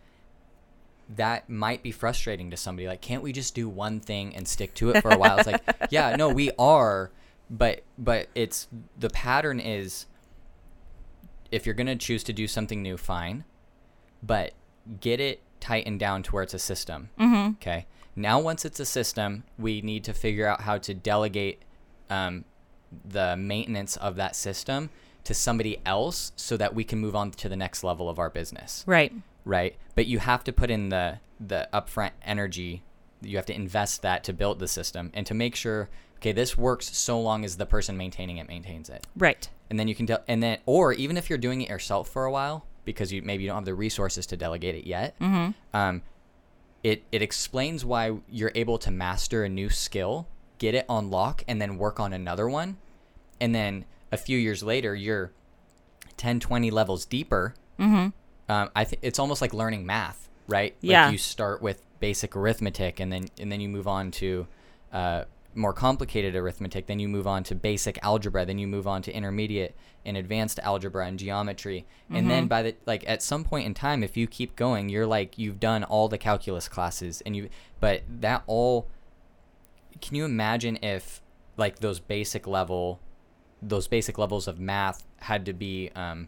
that 1.09 1.49
might 1.49 1.83
be 1.83 1.91
frustrating 1.91 2.51
to 2.51 2.57
somebody. 2.57 2.87
Like, 2.87 3.01
can't 3.01 3.21
we 3.21 3.31
just 3.31 3.53
do 3.53 3.69
one 3.69 3.99
thing 3.99 4.35
and 4.35 4.47
stick 4.47 4.73
to 4.75 4.91
it 4.91 5.01
for 5.01 5.11
a 5.11 5.17
while? 5.17 5.37
It's 5.37 5.47
like, 5.47 5.61
yeah, 5.91 6.15
no, 6.15 6.29
we 6.29 6.51
are, 6.57 7.11
but 7.49 7.83
but 7.97 8.27
it's 8.33 8.67
the 8.97 9.09
pattern 9.09 9.59
is 9.59 10.07
if 11.51 11.65
you're 11.65 11.75
gonna 11.75 11.95
choose 11.95 12.23
to 12.23 12.33
do 12.33 12.47
something 12.47 12.81
new, 12.81 12.97
fine, 12.97 13.43
but 14.23 14.53
get 14.99 15.19
it 15.19 15.41
tightened 15.59 15.99
down 15.99 16.23
to 16.23 16.31
where 16.31 16.43
it's 16.43 16.53
a 16.53 16.59
system. 16.59 17.09
Mm-hmm. 17.19 17.53
Okay. 17.55 17.85
Now, 18.15 18.39
once 18.39 18.65
it's 18.65 18.79
a 18.79 18.85
system, 18.85 19.43
we 19.57 19.81
need 19.81 20.03
to 20.05 20.13
figure 20.13 20.47
out 20.47 20.61
how 20.61 20.77
to 20.77 20.93
delegate 20.93 21.61
um, 22.09 22.45
the 23.03 23.35
maintenance 23.35 23.97
of 23.97 24.15
that 24.15 24.35
system 24.35 24.89
to 25.25 25.33
somebody 25.33 25.81
else 25.85 26.31
so 26.35 26.55
that 26.55 26.73
we 26.73 26.83
can 26.83 26.99
move 26.99 27.15
on 27.15 27.31
to 27.31 27.49
the 27.49 27.55
next 27.55 27.83
level 27.83 28.09
of 28.09 28.19
our 28.19 28.29
business. 28.29 28.83
Right. 28.87 29.11
Right. 29.45 29.75
But 29.95 30.07
you 30.07 30.19
have 30.19 30.43
to 30.45 30.51
put 30.53 30.69
in 30.71 30.89
the 30.89 31.19
the 31.39 31.69
upfront 31.73 32.11
energy. 32.23 32.81
You 33.21 33.37
have 33.37 33.45
to 33.47 33.55
invest 33.55 34.01
that 34.01 34.23
to 34.25 34.33
build 34.33 34.59
the 34.59 34.67
system 34.67 35.11
and 35.13 35.25
to 35.27 35.33
make 35.33 35.55
sure, 35.55 35.89
okay, 36.17 36.31
this 36.31 36.57
works 36.57 36.95
so 36.95 37.19
long 37.19 37.43
as 37.45 37.57
the 37.57 37.65
person 37.65 37.97
maintaining 37.97 38.37
it 38.37 38.47
maintains 38.47 38.89
it. 38.89 39.05
Right. 39.15 39.49
And 39.69 39.79
then 39.79 39.87
you 39.87 39.95
can, 39.95 40.05
de- 40.05 40.23
and 40.27 40.43
then, 40.43 40.59
or 40.65 40.93
even 40.93 41.17
if 41.17 41.29
you're 41.29 41.39
doing 41.39 41.61
it 41.61 41.69
yourself 41.69 42.07
for 42.09 42.25
a 42.25 42.31
while, 42.31 42.65
because 42.83 43.11
you 43.11 43.21
maybe 43.21 43.43
you 43.43 43.49
don't 43.49 43.57
have 43.57 43.65
the 43.65 43.73
resources 43.73 44.25
to 44.27 44.37
delegate 44.37 44.75
it 44.75 44.85
yet, 44.85 45.17
Mm-hmm. 45.19 45.51
um, 45.75 46.01
it 46.83 47.03
it 47.11 47.21
explains 47.23 47.83
why 47.83 48.15
you're 48.29 48.51
able 48.53 48.77
to 48.77 48.91
master 48.91 49.43
a 49.43 49.49
new 49.49 49.69
skill, 49.69 50.27
get 50.59 50.75
it 50.75 50.85
on 50.87 51.09
lock, 51.09 51.43
and 51.47 51.59
then 51.61 51.77
work 51.77 51.99
on 51.99 52.13
another 52.13 52.47
one, 52.47 52.77
and 53.41 53.55
then 53.55 53.85
a 54.11 54.17
few 54.17 54.37
years 54.37 54.61
later 54.61 54.93
you're 54.95 55.31
10, 56.17 56.39
20 56.39 56.69
levels 56.71 57.05
deeper. 57.05 57.55
Mm-hmm. 57.79 58.09
Um, 58.47 58.69
I 58.75 58.83
think 58.83 59.01
it's 59.03 59.19
almost 59.19 59.41
like 59.41 59.53
learning 59.53 59.85
math, 59.85 60.29
right? 60.47 60.75
Yeah. 60.81 61.05
Like 61.05 61.13
you 61.13 61.17
start 61.17 61.61
with 61.61 61.81
basic 61.99 62.35
arithmetic, 62.35 62.99
and 62.99 63.11
then 63.11 63.25
and 63.39 63.51
then 63.51 63.59
you 63.59 63.69
move 63.69 63.87
on 63.87 64.11
to 64.11 64.47
uh, 64.93 65.23
more 65.55 65.73
complicated 65.73 66.35
arithmetic. 66.35 66.85
Then 66.85 66.99
you 66.99 67.07
move 67.07 67.27
on 67.27 67.43
to 67.45 67.55
basic 67.55 67.97
algebra. 68.03 68.45
Then 68.45 68.59
you 68.59 68.67
move 68.67 68.87
on 68.87 69.01
to 69.03 69.13
intermediate 69.13 69.75
and 70.05 70.17
advanced 70.17 70.59
algebra 70.59 71.07
and 71.07 71.17
geometry. 71.17 71.85
And 72.11 72.29
then 72.29 72.47
by 72.47 72.61
the 72.61 72.75
like 72.85 73.03
at 73.07 73.23
some 73.23 73.43
point 73.43 73.65
in 73.65 73.73
time, 73.73 74.03
if 74.03 74.15
you 74.15 74.27
keep 74.27 74.55
going, 74.55 74.89
you're 74.89 75.07
like 75.07 75.37
you've 75.37 75.59
done 75.59 75.83
all 75.83 76.07
the 76.07 76.17
calculus 76.17 76.67
classes, 76.67 77.21
and 77.25 77.35
you. 77.35 77.49
But 77.79 78.03
that 78.21 78.43
all. 78.47 78.87
Can 80.01 80.15
you 80.15 80.25
imagine 80.25 80.77
if 80.83 81.21
like 81.57 81.79
those 81.79 81.99
basic 81.99 82.45
level, 82.45 82.99
those 83.61 83.87
basic 83.87 84.17
levels 84.17 84.47
of 84.47 84.59
math 84.59 85.05
had 85.21 85.45
to 85.45 85.53
be 85.53 85.89
um, 85.95 86.27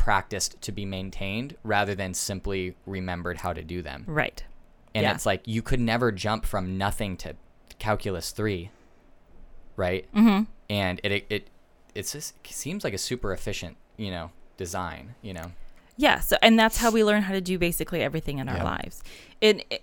practiced 0.00 0.58
to 0.62 0.72
be 0.72 0.86
maintained 0.86 1.54
rather 1.62 1.94
than 1.94 2.14
simply 2.14 2.74
remembered 2.86 3.36
how 3.36 3.52
to 3.52 3.62
do 3.62 3.82
them. 3.82 4.02
Right. 4.06 4.42
And 4.94 5.04
Yeah. 5.04 5.12
it's 5.14 5.26
like 5.26 5.42
you 5.46 5.60
could 5.60 5.78
never 5.78 6.10
jump 6.10 6.46
from 6.46 6.78
nothing 6.78 7.18
to 7.18 7.36
calculus 7.78 8.30
3, 8.30 8.70
right? 9.76 10.06
Mm-hmm. 10.14 10.44
And 10.70 11.00
it 11.04 11.12
it 11.12 11.26
it 11.28 11.48
it's 11.94 12.12
just, 12.12 12.34
it 12.44 12.50
seems 12.52 12.82
like 12.82 12.94
a 12.94 12.98
super 12.98 13.30
efficient, 13.34 13.76
you 13.98 14.10
know, 14.10 14.30
design, 14.56 15.16
you 15.20 15.34
know. 15.34 15.52
Yeah. 15.98 16.20
So, 16.20 16.36
and 16.40 16.58
that's 16.58 16.78
how 16.78 16.90
we 16.90 17.04
learn 17.04 17.22
how 17.22 17.34
to 17.34 17.40
do 17.42 17.58
basically 17.58 18.00
everything 18.02 18.38
in 18.38 18.48
our 18.48 18.56
Yeah. 18.56 18.64
lives. 18.64 19.02
And 19.42 19.62
it, 19.68 19.82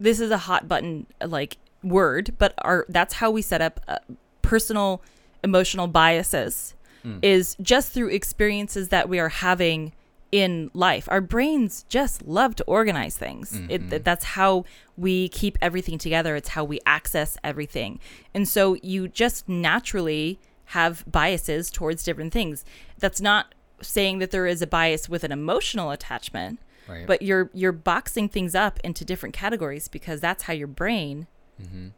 this 0.00 0.18
is 0.18 0.30
a 0.32 0.38
hot 0.38 0.66
button 0.66 1.06
like 1.24 1.56
word, 1.84 2.34
but 2.38 2.52
our 2.58 2.84
that's 2.88 3.14
how 3.14 3.30
we 3.30 3.42
set 3.42 3.60
up 3.62 3.80
uh, 3.86 3.98
personal 4.42 5.02
emotional 5.44 5.86
biases 5.86 6.74
Mm. 7.06 7.18
is 7.22 7.56
just 7.62 7.92
through 7.92 8.08
experiences 8.08 8.88
that 8.88 9.08
we 9.08 9.18
are 9.20 9.28
having 9.28 9.92
in 10.32 10.70
life. 10.74 11.06
Our 11.08 11.20
brains 11.20 11.84
just 11.88 12.26
love 12.26 12.56
to 12.56 12.64
organize 12.64 13.16
things. 13.16 13.52
It, 13.68 13.82
Mhm. 13.82 13.90
that 13.90 14.04
that's 14.04 14.24
how 14.24 14.64
we 14.96 15.28
keep 15.28 15.56
everything 15.62 15.98
together. 15.98 16.34
It's 16.34 16.48
how 16.50 16.64
we 16.64 16.80
access 16.84 17.38
everything. 17.44 18.00
And 18.34 18.48
so 18.48 18.74
you 18.82 19.06
just 19.06 19.48
naturally 19.48 20.40
have 20.70 21.04
biases 21.06 21.70
towards 21.70 22.02
different 22.02 22.32
things. 22.32 22.64
That's 22.98 23.20
not 23.20 23.54
saying 23.80 24.18
that 24.18 24.32
there 24.32 24.46
is 24.48 24.60
a 24.60 24.66
bias 24.66 25.08
with 25.08 25.22
an 25.22 25.30
emotional 25.30 25.92
attachment, 25.92 26.58
Right. 26.88 27.06
but 27.06 27.22
you're 27.22 27.50
you're 27.54 27.72
boxing 27.72 28.28
things 28.28 28.54
up 28.56 28.80
into 28.82 29.04
different 29.04 29.32
categories 29.34 29.86
because 29.86 30.20
that's 30.20 30.44
how 30.44 30.52
your 30.54 30.66
brain 30.66 31.28
Mhm. 31.62 31.92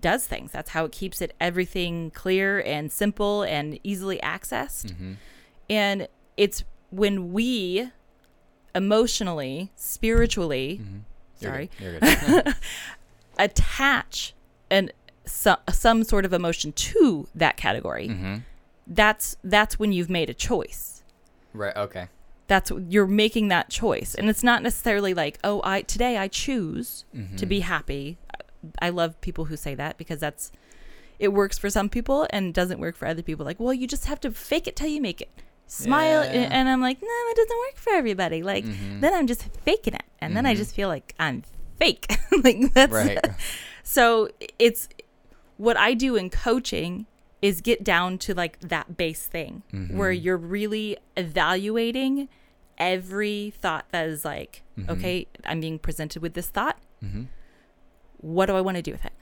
Does 0.00 0.26
things. 0.26 0.52
That's 0.52 0.70
how 0.70 0.84
it 0.84 0.92
keeps 0.92 1.20
it 1.20 1.34
everything 1.40 2.10
clear 2.10 2.60
and 2.62 2.90
simple 2.92 3.42
and 3.42 3.78
easily 3.84 4.18
accessed. 4.18 4.92
Mhm. 4.94 5.16
And 5.70 6.08
it's 6.36 6.64
when 6.90 7.32
we 7.32 7.90
emotionally, 8.74 9.70
spiritually, 9.74 10.80
Mhm. 10.82 11.00
Sorry, 11.38 11.70
good. 11.78 12.00
Good. 12.00 12.54
attach 13.38 14.34
an 14.70 14.90
some, 15.26 15.58
some 15.70 16.04
sort 16.04 16.24
of 16.24 16.32
emotion 16.32 16.72
to 16.72 17.26
that 17.34 17.56
category, 17.56 18.08
mhm. 18.08 18.42
that's 18.86 19.36
that's 19.44 19.78
when 19.78 19.92
you've 19.92 20.08
made 20.10 20.30
a 20.30 20.34
choice. 20.34 21.02
Right. 21.52 21.76
Okay. 21.76 22.08
That's 22.48 22.70
you're 22.88 23.06
making 23.08 23.48
that 23.48 23.68
choice. 23.68 24.14
And 24.14 24.30
it's 24.30 24.44
not 24.44 24.62
necessarily 24.62 25.14
like, 25.14 25.38
"Oh, 25.42 25.60
I 25.64 25.82
today 25.82 26.16
I 26.16 26.28
choose 26.28 27.04
to 27.12 27.18
Mhm. 27.44 27.48
be 27.48 27.60
happy." 27.60 28.18
I 28.80 28.88
love 28.90 29.20
people 29.20 29.46
who 29.46 29.56
say 29.56 29.74
that 29.74 29.96
because 29.98 30.20
that's 30.20 30.52
it 31.18 31.28
works 31.32 31.58
for 31.58 31.70
some 31.70 31.88
people 31.88 32.26
and 32.30 32.52
doesn't 32.52 32.78
work 32.78 32.94
for 32.96 33.06
other 33.08 33.22
people. 33.22 33.44
Like, 33.46 33.58
well, 33.58 33.72
you 33.72 33.86
just 33.86 34.04
have 34.06 34.20
to 34.20 34.30
fake 34.30 34.66
it 34.66 34.76
till 34.76 34.88
you 34.88 35.00
make 35.00 35.20
it. 35.22 35.30
Smile, 35.66 36.22
Yeah. 36.24 36.30
and, 36.30 36.52
and 36.52 36.68
I'm 36.68 36.80
like, 36.80 37.00
no, 37.02 37.08
it 37.08 37.36
doesn't 37.36 37.58
work 37.58 37.76
for 37.76 37.90
everybody. 37.94 38.42
Like, 38.42 38.64
Mhm. 38.64 39.00
then 39.00 39.14
I'm 39.14 39.26
just 39.26 39.42
faking 39.64 39.94
it, 39.94 40.04
and 40.20 40.36
then 40.36 40.44
I 40.46 40.54
Mhm. 40.54 40.58
just 40.58 40.74
feel 40.74 40.88
like 40.88 41.14
I'm 41.18 41.42
fake. 41.78 42.06
like 42.44 42.72
that's 42.74 42.92
Right. 42.92 43.18
so 43.82 44.28
it's 44.58 44.88
what 45.56 45.76
I 45.76 45.94
do 45.94 46.16
in 46.16 46.28
coaching 46.30 47.06
is 47.42 47.60
get 47.62 47.82
down 47.82 48.18
to 48.18 48.34
like 48.34 48.60
that 48.60 48.96
base 48.96 49.26
thing 49.26 49.62
where 49.90 50.12
Mhm. 50.12 50.22
you're 50.22 50.36
really 50.36 50.98
evaluating 51.16 52.28
every 52.78 53.52
thought 53.58 53.86
that 53.90 54.06
is 54.08 54.24
like, 54.24 54.62
Mhm. 54.78 54.88
okay, 54.90 55.26
I'm 55.44 55.60
being 55.60 55.78
presented 55.78 56.20
with 56.22 56.34
this 56.34 56.48
thought. 56.48 56.78
What 58.18 58.46
do 58.46 58.56
I 58.56 58.60
want 58.60 58.76
to 58.76 58.82
do 58.82 58.92
with 58.92 59.04
it? 59.04 59.12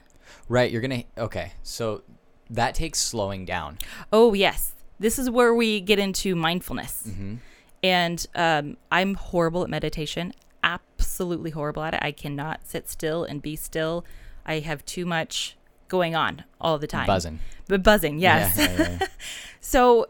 Right. 0.49 0.71
You're 0.71 0.81
gonna. 0.81 1.03
Okay. 1.17 1.53
So 1.63 2.03
that 2.49 2.75
takes 2.75 2.99
slowing 2.99 3.45
down. 3.45 3.77
Oh, 4.13 4.33
yes. 4.33 4.73
This 4.99 5.17
is 5.19 5.29
where 5.29 5.53
we 5.53 5.81
get 5.81 5.99
into 5.99 6.35
mindfulness. 6.35 7.03
Mhm. 7.07 7.39
And 7.83 8.25
um, 8.35 8.77
I'm 8.91 9.15
horrible 9.15 9.63
at 9.63 9.69
meditation, 9.69 10.33
absolutely 10.63 11.51
horrible 11.51 11.83
at 11.83 11.93
it. 11.93 11.99
I 12.01 12.11
cannot 12.11 12.61
sit 12.67 12.89
still 12.89 13.23
and 13.23 13.41
be 13.41 13.55
still. 13.55 14.05
I 14.45 14.59
have 14.59 14.83
too 14.85 15.05
much 15.05 15.55
going 15.87 16.15
on 16.15 16.43
all 16.59 16.77
the 16.79 16.87
time. 16.87 17.05
Buzzing. 17.07 17.39
But 17.67 17.83
buzzing, 17.83 18.17
yes. 18.19 18.57
Yeah, 18.57 18.71
yeah, 18.77 18.97
yeah. 19.01 19.07
So 19.59 20.07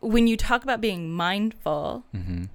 when 0.00 0.26
you 0.26 0.36
talk 0.36 0.62
about 0.64 0.80
being 0.80 1.12
mindful, 1.12 2.04
Mhm. 2.14 2.48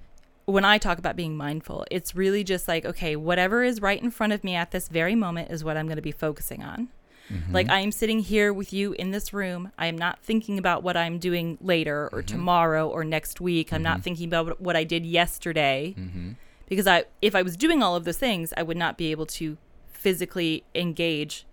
When 0.52 0.64
I 0.64 0.78
talk 0.78 0.98
about 0.98 1.14
being 1.14 1.36
mindful, 1.36 1.84
it's 1.90 2.14
really 2.16 2.42
just 2.42 2.68
like, 2.68 2.86
okay, 2.86 3.16
whatever 3.16 3.62
is 3.62 3.82
right 3.82 4.02
in 4.02 4.10
front 4.10 4.32
of 4.32 4.42
me 4.42 4.54
at 4.54 4.70
this 4.70 4.88
very 4.88 5.14
moment 5.14 5.50
is 5.50 5.62
what 5.62 5.76
I'm 5.76 5.86
going 5.86 5.96
to 5.96 6.02
be 6.02 6.12
focusing 6.12 6.62
on. 6.62 6.88
Mhm. 7.30 7.52
Like 7.52 7.68
I 7.68 7.80
am 7.80 7.92
sitting 7.92 8.20
here 8.20 8.52
with 8.54 8.72
you 8.72 8.94
in 8.94 9.10
this 9.10 9.34
room. 9.34 9.70
I 9.76 9.86
am 9.88 9.98
not 9.98 10.20
thinking 10.22 10.58
about 10.58 10.82
what 10.82 10.96
I'm 10.96 11.18
doing 11.18 11.58
later 11.60 12.08
or 12.12 12.22
Mhm. 12.22 12.26
tomorrow 12.26 12.88
or 12.88 13.04
next 13.04 13.40
week. 13.42 13.72
I'm 13.74 13.82
not 13.82 13.98
Mhm. 13.98 14.02
thinking 14.04 14.28
about 14.28 14.58
what 14.60 14.74
I 14.76 14.84
did 14.84 15.04
yesterday 15.04 15.94
Mhm. 15.98 16.36
because 16.66 16.86
I 16.86 17.04
if 17.20 17.34
I 17.34 17.42
was 17.42 17.54
doing 17.54 17.82
all 17.82 17.94
of 17.96 18.04
those 18.06 18.16
things, 18.16 18.54
I 18.56 18.62
would 18.62 18.78
not 18.78 18.96
be 18.96 19.10
able 19.10 19.26
to 19.26 19.58
physically 19.92 20.64
engage 20.74 21.44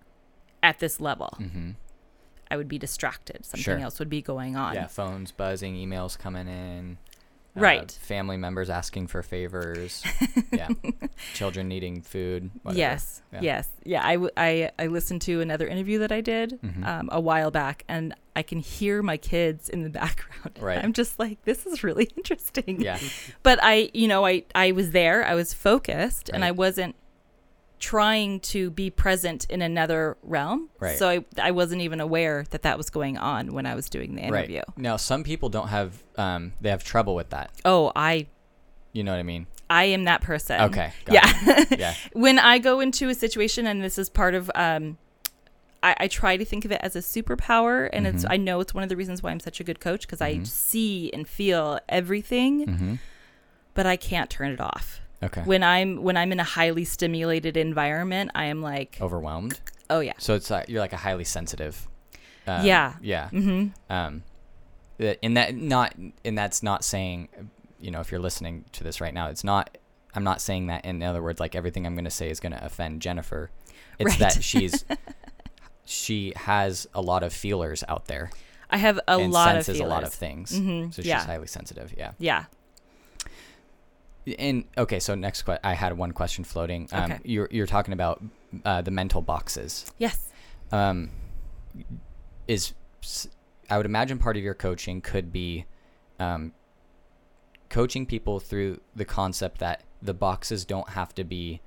at 0.64 0.80
this 0.80 1.02
level. 1.02 1.36
Mhm. 1.41 1.76
I 2.50 2.56
would 2.56 2.70
be 2.70 2.78
distracted. 2.80 3.43
Something 3.43 3.62
Sure. 3.64 3.78
else 3.80 4.00
would 4.00 4.10
be 4.10 4.22
going 4.22 4.56
on. 4.56 4.76
Yeah, 4.76 4.88
phones 4.88 5.32
buzzing, 5.34 5.76
emails 5.76 6.18
coming 6.18 6.48
in. 6.48 6.98
Uh, 7.58 7.62
Right. 7.62 7.91
family 8.01 8.38
members 8.38 8.70
asking 8.70 9.08
for 9.08 9.24
favors. 9.24 10.03
yeah. 10.51 10.68
Children 11.34 11.68
needing 11.68 12.01
food. 12.01 12.51
whatever. 12.64 12.78
Yes, 12.80 13.22
Yeah. 13.32 13.39
yes, 13.41 13.70
yeah. 13.84 14.06
I, 14.06 14.14
w- 14.14 14.32
I 14.38 14.72
I 14.78 14.88
listened 14.88 15.22
to 15.24 15.41
another 15.41 15.68
interview 15.68 15.99
that 15.99 16.12
I 16.12 16.22
did 16.22 16.60
Mhm. 16.62 16.86
um, 16.86 17.10
a 17.12 17.20
while 17.22 17.51
back, 17.51 17.84
and 17.88 18.14
I 18.36 18.41
can 18.43 18.60
hear 18.60 19.01
my 19.01 19.18
kids 19.18 19.70
in 19.70 19.84
the 19.84 19.89
background. 20.01 20.58
Right. 20.60 20.84
I'm 20.84 20.93
just 20.93 21.18
like, 21.20 21.43
this 21.45 21.66
is 21.66 21.84
really 21.84 22.06
interesting. 22.18 22.82
Yeah. 22.82 22.99
But 23.43 23.60
I, 23.62 23.89
you 23.93 24.08
know, 24.08 24.26
I 24.26 24.43
I 24.53 24.72
was 24.74 24.91
there. 24.91 25.26
I 25.26 25.36
was 25.36 25.53
focused, 25.53 26.30
and 26.34 26.43
I 26.43 26.51
wasn't 26.51 26.95
trying 27.80 28.39
to 28.39 28.69
be 28.71 28.89
present 28.89 29.45
in 29.49 29.61
another 29.61 30.17
realm. 30.23 30.69
Right. 30.80 30.97
So 30.97 31.09
I 31.09 31.26
I 31.38 31.51
wasn't 31.51 31.82
even 31.82 31.99
aware 31.99 32.45
that 32.51 32.61
that 32.63 32.78
was 32.78 32.89
going 32.89 33.17
on 33.17 33.53
when 33.53 33.65
I 33.65 33.76
was 33.76 33.89
doing 33.89 34.15
the 34.15 34.21
interview. 34.21 34.57
Right. 34.67 34.78
Now, 34.78 34.97
some 34.97 35.23
people 35.23 35.49
don't 35.49 35.67
have, 35.67 36.01
um, 36.17 36.53
they 36.61 36.69
have 36.69 36.84
trouble 36.84 37.15
with 37.15 37.30
that. 37.32 37.51
Oh, 37.65 37.91
I 37.95 38.28
You 38.93 39.03
know 39.03 39.11
what 39.11 39.19
I 39.19 39.23
mean? 39.23 39.47
I 39.69 39.86
am 39.86 40.05
that 40.05 40.21
person. 40.21 40.61
Okay. 40.61 40.91
Yeah. 41.11 41.65
Yeah. 41.78 41.93
when 42.13 42.39
I 42.39 42.59
go 42.59 42.80
into 42.80 43.09
a 43.09 43.13
situation, 43.15 43.65
and 43.67 43.84
this 43.84 43.97
is 43.97 44.09
part 44.09 44.34
of, 44.36 44.49
um, 44.55 44.97
I, 45.84 45.95
I 46.01 46.07
try 46.07 46.38
to 46.38 46.45
think 46.45 46.65
of 46.65 46.71
it 46.71 46.80
as 46.82 46.95
a 46.95 46.99
superpower, 46.99 47.89
and 47.91 48.07
it's 48.07 48.23
Mhm. 48.23 48.32
I 48.32 48.38
know 48.38 48.59
it's 48.61 48.73
one 48.73 48.84
of 48.84 48.89
the 48.89 48.95
reasons 48.95 49.21
why 49.21 49.32
I'm 49.32 49.39
such 49.39 49.59
a 49.59 49.63
good 49.63 49.80
coach 49.80 50.01
because 50.01 50.21
I 50.21 50.36
Mhm. 50.36 50.47
see 50.47 51.11
and 51.13 51.28
feel 51.28 51.80
everything, 51.89 52.65
Mm-hmm. 52.67 52.93
but 53.73 53.86
I 53.86 53.95
can't 53.97 54.30
turn 54.30 54.51
it 54.51 54.61
off. 54.61 55.01
Okay. 55.24 55.41
When 55.41 55.63
I'm 55.63 56.03
when 56.03 56.18
I'm 56.18 56.32
in 56.32 56.39
a 56.39 56.43
highly 56.43 56.86
stimulated 56.86 57.57
environment, 57.57 58.32
I 58.36 58.45
am 58.45 58.61
like, 58.61 58.97
Overwhelmed. 59.01 59.59
oh 59.89 59.99
yeah, 60.01 60.13
So 60.20 60.36
it's 60.36 60.49
like 60.49 60.70
you're 60.70 60.82
like 60.82 60.93
a 60.93 60.97
highly 60.97 61.24
sensitive. 61.24 61.88
um, 62.47 62.66
Yeah. 62.66 62.93
Yeah. 63.01 63.30
mm-hmm. 63.32 63.68
Um, 63.91 64.24
in 64.99 65.34
that 65.36 65.55
not 65.55 65.95
and 66.24 66.38
that's 66.38 66.61
not 66.63 66.84
saying, 66.84 67.30
you 67.80 67.91
know, 67.91 67.99
if 68.01 68.11
you're 68.11 68.20
listening 68.22 68.66
to 68.74 68.84
this 68.84 69.01
right 69.01 69.13
now, 69.13 69.28
it's 69.30 69.43
not. 69.43 69.78
I'm 70.13 70.24
not 70.24 70.39
saying 70.41 70.68
that. 70.68 70.86
In 70.86 71.03
other 71.03 71.22
words, 71.22 71.39
like 71.41 71.55
everything 71.55 71.86
I'm 71.86 71.93
going 71.95 72.05
to 72.05 72.09
say 72.11 72.30
is 72.30 72.39
going 72.39 72.53
to 72.53 72.63
offend 72.66 73.01
Jennifer. 73.01 73.51
It's 73.99 74.11
Right. 74.11 74.20
that 74.20 74.43
she's 74.43 74.86
she 75.86 76.34
has 76.36 76.88
a 76.93 77.01
lot 77.01 77.24
of 77.24 77.34
feelers 77.34 77.84
out 77.88 78.05
there 78.05 78.32
I 78.70 78.78
have 78.78 78.97
a 79.07 79.18
and 79.20 79.32
lot 79.32 79.55
of 79.57 79.63
senses 79.66 79.80
a 79.82 79.86
lot 79.86 80.03
of 80.03 80.13
feelers. 80.13 80.49
things. 80.49 80.59
Mhm, 80.59 80.93
So 80.93 81.01
she's 81.01 81.07
yeah. 81.09 81.24
highly 81.26 81.47
sensitive. 81.47 81.93
Yeah. 81.97 82.11
Yeah. 82.18 82.45
And 84.39 84.65
okay, 84.78 84.99
so 84.99 85.13
next 85.15 85.43
question, 85.43 85.61
I 85.63 85.73
had 85.73 85.95
one 85.97 86.11
question 86.11 86.43
floating. 86.43 86.89
Um, 86.91 87.11
Okay. 87.11 87.19
You're 87.26 87.47
you're 87.51 87.67
talking 87.67 87.93
about 87.93 88.23
uh, 88.63 88.82
the 88.82 88.91
mental 88.91 89.21
boxes. 89.21 89.86
Yes. 89.97 90.30
um, 90.71 91.11
is 92.47 92.73
I 93.69 93.78
would 93.78 93.86
imagine 93.86 94.17
part 94.17 94.38
of 94.38 94.43
your 94.43 94.53
coaching 94.53 95.01
could 95.01 95.32
be 95.32 95.65
um, 96.19 96.53
coaching 97.69 98.05
people 98.05 98.39
through 98.39 98.80
the 98.95 99.05
concept 99.05 99.59
that 99.59 99.84
the 100.01 100.13
boxes 100.13 100.65
don't 100.65 100.89
have 100.89 101.13
to 101.15 101.23
be 101.23 101.61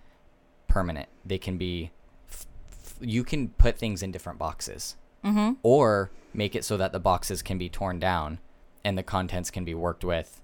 permanent. 0.68 1.08
They 1.24 1.38
can 1.38 1.58
be 1.58 1.90
f- 2.30 2.46
f- 2.72 2.94
you 3.00 3.24
can 3.24 3.48
put 3.50 3.76
things 3.78 4.02
in 4.02 4.10
different 4.12 4.38
boxes 4.38 4.96
Mm-hmm. 5.24 5.54
or 5.64 6.12
make 6.32 6.54
it 6.54 6.64
so 6.64 6.76
that 6.76 6.92
the 6.92 7.00
boxes 7.00 7.42
can 7.42 7.58
be 7.58 7.68
torn 7.68 7.98
down 7.98 8.38
and 8.84 8.96
the 8.96 9.02
contents 9.02 9.50
can 9.50 9.64
be 9.64 9.74
worked 9.74 10.04
with 10.04 10.40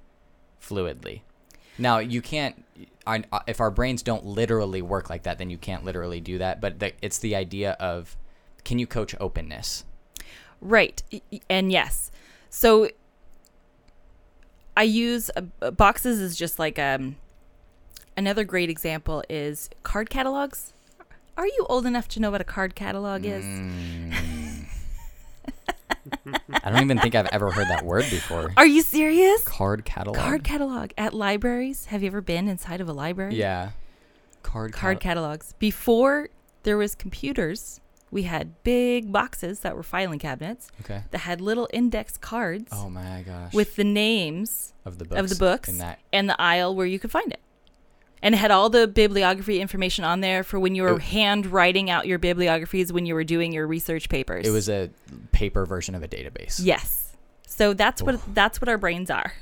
fluidly. 0.60 1.20
Now, 1.78 1.98
you 1.98 2.22
can't 2.22 2.64
I, 3.06 3.22
if 3.46 3.60
our 3.60 3.70
brains 3.70 4.02
don't 4.02 4.24
literally 4.24 4.82
work 4.82 5.10
like 5.10 5.24
that, 5.24 5.38
then 5.38 5.50
you 5.50 5.58
can't 5.58 5.84
literally 5.84 6.20
do 6.20 6.38
that, 6.38 6.60
but 6.60 6.78
the, 6.78 6.92
it's 7.02 7.18
the 7.18 7.36
idea 7.36 7.72
of 7.72 8.16
can 8.64 8.78
you 8.78 8.86
coach 8.86 9.14
openness? 9.20 9.84
Right. 10.60 11.02
And 11.50 11.70
yes. 11.70 12.10
So 12.48 12.88
I 14.76 14.84
use 14.84 15.30
uh, 15.36 15.70
boxes 15.70 16.20
is 16.20 16.36
just 16.36 16.58
like 16.58 16.78
um 16.78 17.16
another 18.16 18.44
great 18.44 18.70
example 18.70 19.22
is 19.28 19.68
card 19.82 20.08
catalogs. 20.08 20.72
Are 21.36 21.46
you 21.46 21.66
old 21.68 21.84
enough 21.84 22.08
to 22.08 22.20
know 22.20 22.30
what 22.30 22.40
a 22.40 22.44
card 22.44 22.74
catalog 22.74 23.24
is? 23.26 23.44
Mm. 23.44 24.14
I 26.62 26.70
don't 26.70 26.82
even 26.82 26.98
think 26.98 27.14
I've 27.14 27.28
ever 27.32 27.50
heard 27.50 27.68
that 27.68 27.84
word 27.84 28.04
before. 28.10 28.52
Are 28.56 28.66
you 28.66 28.82
serious? 28.82 29.42
Card 29.44 29.84
catalog. 29.84 30.16
Card 30.16 30.44
catalog 30.44 30.90
at 30.98 31.14
libraries. 31.14 31.86
Have 31.86 32.02
you 32.02 32.06
ever 32.08 32.20
been 32.20 32.48
inside 32.48 32.80
of 32.80 32.88
a 32.88 32.92
library? 32.92 33.34
Yeah. 33.36 33.70
Card 34.42 34.72
Card 34.72 34.96
cat- 34.98 35.02
catalogs. 35.02 35.54
Before 35.58 36.28
there 36.64 36.76
was 36.76 36.94
computers, 36.94 37.80
we 38.10 38.22
had 38.24 38.62
big 38.62 39.10
boxes 39.10 39.60
that 39.60 39.74
were 39.76 39.82
filing 39.82 40.18
cabinets 40.18 40.68
Okay. 40.82 41.02
that 41.10 41.18
had 41.18 41.40
little 41.40 41.68
index 41.72 42.16
cards 42.16 42.68
Oh 42.72 42.88
my 42.90 43.22
gosh. 43.26 43.52
with 43.54 43.76
the 43.76 43.84
names 43.84 44.72
of 44.84 44.98
the 44.98 45.04
books. 45.04 45.20
of 45.20 45.28
the 45.30 45.36
books 45.36 45.80
and 46.12 46.28
the 46.28 46.40
aisle 46.40 46.74
where 46.74 46.86
you 46.86 46.98
could 46.98 47.10
find 47.10 47.32
it. 47.32 47.40
And 48.24 48.34
had 48.34 48.50
all 48.50 48.70
the 48.70 48.88
bibliography 48.88 49.60
information 49.60 50.02
on 50.04 50.20
there 50.20 50.42
for 50.42 50.58
when 50.58 50.74
you 50.74 50.82
were 50.82 50.96
It- 50.96 51.02
hand 51.02 51.44
writing 51.46 51.90
out 51.90 52.06
your 52.06 52.18
bibliographies 52.18 52.90
when 52.92 53.04
you 53.06 53.14
were 53.14 53.22
doing 53.22 53.52
your 53.52 53.66
research 53.66 54.08
papers. 54.08 54.46
it 54.46 54.50
was 54.50 54.68
a 54.68 54.88
paper 55.32 55.64
version 55.66 55.94
of 55.94 56.02
a 56.02 56.08
database. 56.08 56.58
yes. 56.62 57.12
So 57.46 57.72
that's 57.74 58.02
what 58.02 58.18
that's 58.34 58.60
what 58.60 58.68
our 58.68 58.78
brains 58.78 59.10
are. 59.10 59.34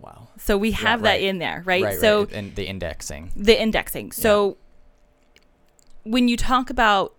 Wow. 0.00 0.28
So 0.38 0.58
we 0.58 0.70
Yeah, 0.70 0.76
have 0.78 1.02
that 1.02 1.20
in 1.20 1.38
there, 1.38 1.62
right? 1.64 1.84
Right. 1.84 2.00
so 2.00 2.20
right. 2.24 2.32
and 2.32 2.54
the 2.56 2.66
indexing. 2.66 3.30
the 3.36 3.60
indexing. 3.60 4.10
So 4.12 4.56
when 6.04 6.26
you 6.28 6.36
talk 6.36 6.70
about 6.70 7.14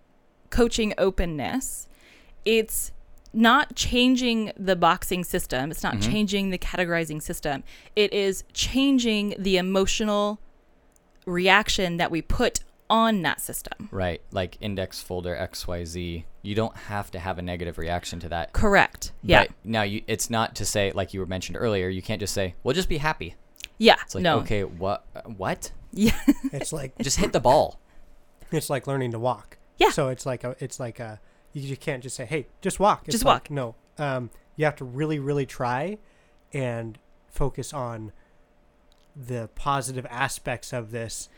coaching 0.50 0.92
openness, 0.98 1.88
it's 2.44 2.92
not 3.34 3.74
changing 3.74 4.52
the 4.56 4.76
boxing 4.76 5.24
system. 5.24 5.70
It's 5.70 5.82
not 5.82 5.96
Mhm. 5.96 6.10
changing 6.10 6.50
the 6.50 6.58
categorizing 6.58 7.20
system. 7.22 7.64
It 7.96 8.12
is 8.12 8.44
changing 8.52 9.34
the 9.38 9.56
emotional 9.56 10.38
reaction 11.26 11.96
that 11.96 12.10
we 12.10 12.22
put 12.22 12.60
on 12.90 13.22
that 13.22 13.40
system. 13.40 13.88
Right. 13.90 14.20
Like 14.30 14.58
index 14.60 15.00
folder 15.00 15.34
XYZ. 15.34 16.24
You 16.42 16.54
don't 16.54 16.76
have 16.76 17.10
to 17.12 17.18
have 17.18 17.38
a 17.38 17.42
negative 17.42 17.78
reaction 17.78 18.20
to 18.20 18.28
that. 18.28 18.52
Correct. 18.52 19.12
Yeah. 19.22 19.44
But 19.44 19.50
now 19.64 19.82
you 19.82 20.02
it's 20.06 20.28
not 20.28 20.54
to 20.56 20.66
say 20.66 20.92
like 20.92 21.14
you 21.14 21.20
were 21.20 21.26
mentioned 21.26 21.56
earlier, 21.58 21.88
you 21.88 22.02
can't 22.02 22.20
just 22.20 22.34
say, 22.34 22.54
"Well, 22.62 22.74
just 22.74 22.88
be 22.90 22.98
happy." 22.98 23.36
Yeah. 23.78 23.96
It's 24.02 24.14
like, 24.14 24.22
no. 24.22 24.38
"Okay, 24.40 24.64
what 24.64 25.06
what? 25.36 25.72
Yeah. 25.92 26.18
It's 26.52 26.72
like 26.72 26.92
Just 27.02 27.18
hit 27.18 27.32
the 27.32 27.40
ball." 27.40 27.80
it's 28.52 28.68
like 28.70 28.86
learning 28.86 29.10
to 29.12 29.18
walk. 29.18 29.56
Yeah. 29.78 29.90
So 29.90 30.08
it's 30.10 30.26
like 30.26 30.44
a 30.44 30.54
it's 30.60 30.78
like 30.78 31.00
a 31.00 31.18
you, 31.54 31.62
you 31.62 31.76
can't 31.78 32.02
just 32.02 32.14
say 32.16 32.26
hey 32.26 32.46
just 32.60 32.78
walk. 32.78 33.02
It's 33.06 33.14
Just 33.14 33.24
like, 33.24 33.48
walk. 33.48 33.50
No. 33.50 33.74
Um, 33.96 34.28
you 34.56 34.64
have 34.66 34.76
to 34.76 34.84
really 34.84 35.18
really 35.18 35.46
try, 35.46 35.96
and 36.52 36.98
focus 37.30 37.72
on 37.72 38.12
the 39.16 39.48
positive 39.54 40.06
aspects 40.10 40.72
of 40.72 40.90
this, 40.90 41.28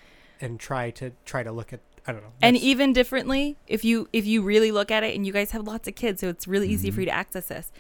and 0.41 0.59
try 0.59 0.91
to 0.93 1.13
try 1.25 1.43
to 1.43 1.53
look 1.53 1.73
at 1.73 1.81
I 2.09 2.13
don't 2.13 2.23
know. 2.23 2.33
and 2.41 2.57
even 2.57 2.93
differently 2.93 3.57
if 3.67 3.85
you 3.85 4.09
if 4.13 4.25
you 4.27 4.41
really 4.43 4.71
look 4.71 4.91
at 4.93 5.03
it 5.03 5.15
and 5.17 5.27
you 5.27 5.33
guys 5.33 5.51
have 5.51 5.67
lots 5.67 5.89
of 5.89 5.95
kids 5.97 6.21
so 6.21 6.29
it's 6.29 6.47
really 6.47 6.69
easy 6.69 6.91
Mhm. 6.91 6.95
for 6.95 7.01
you 7.01 7.07
to 7.07 7.13
access 7.15 7.49
this 7.49 7.73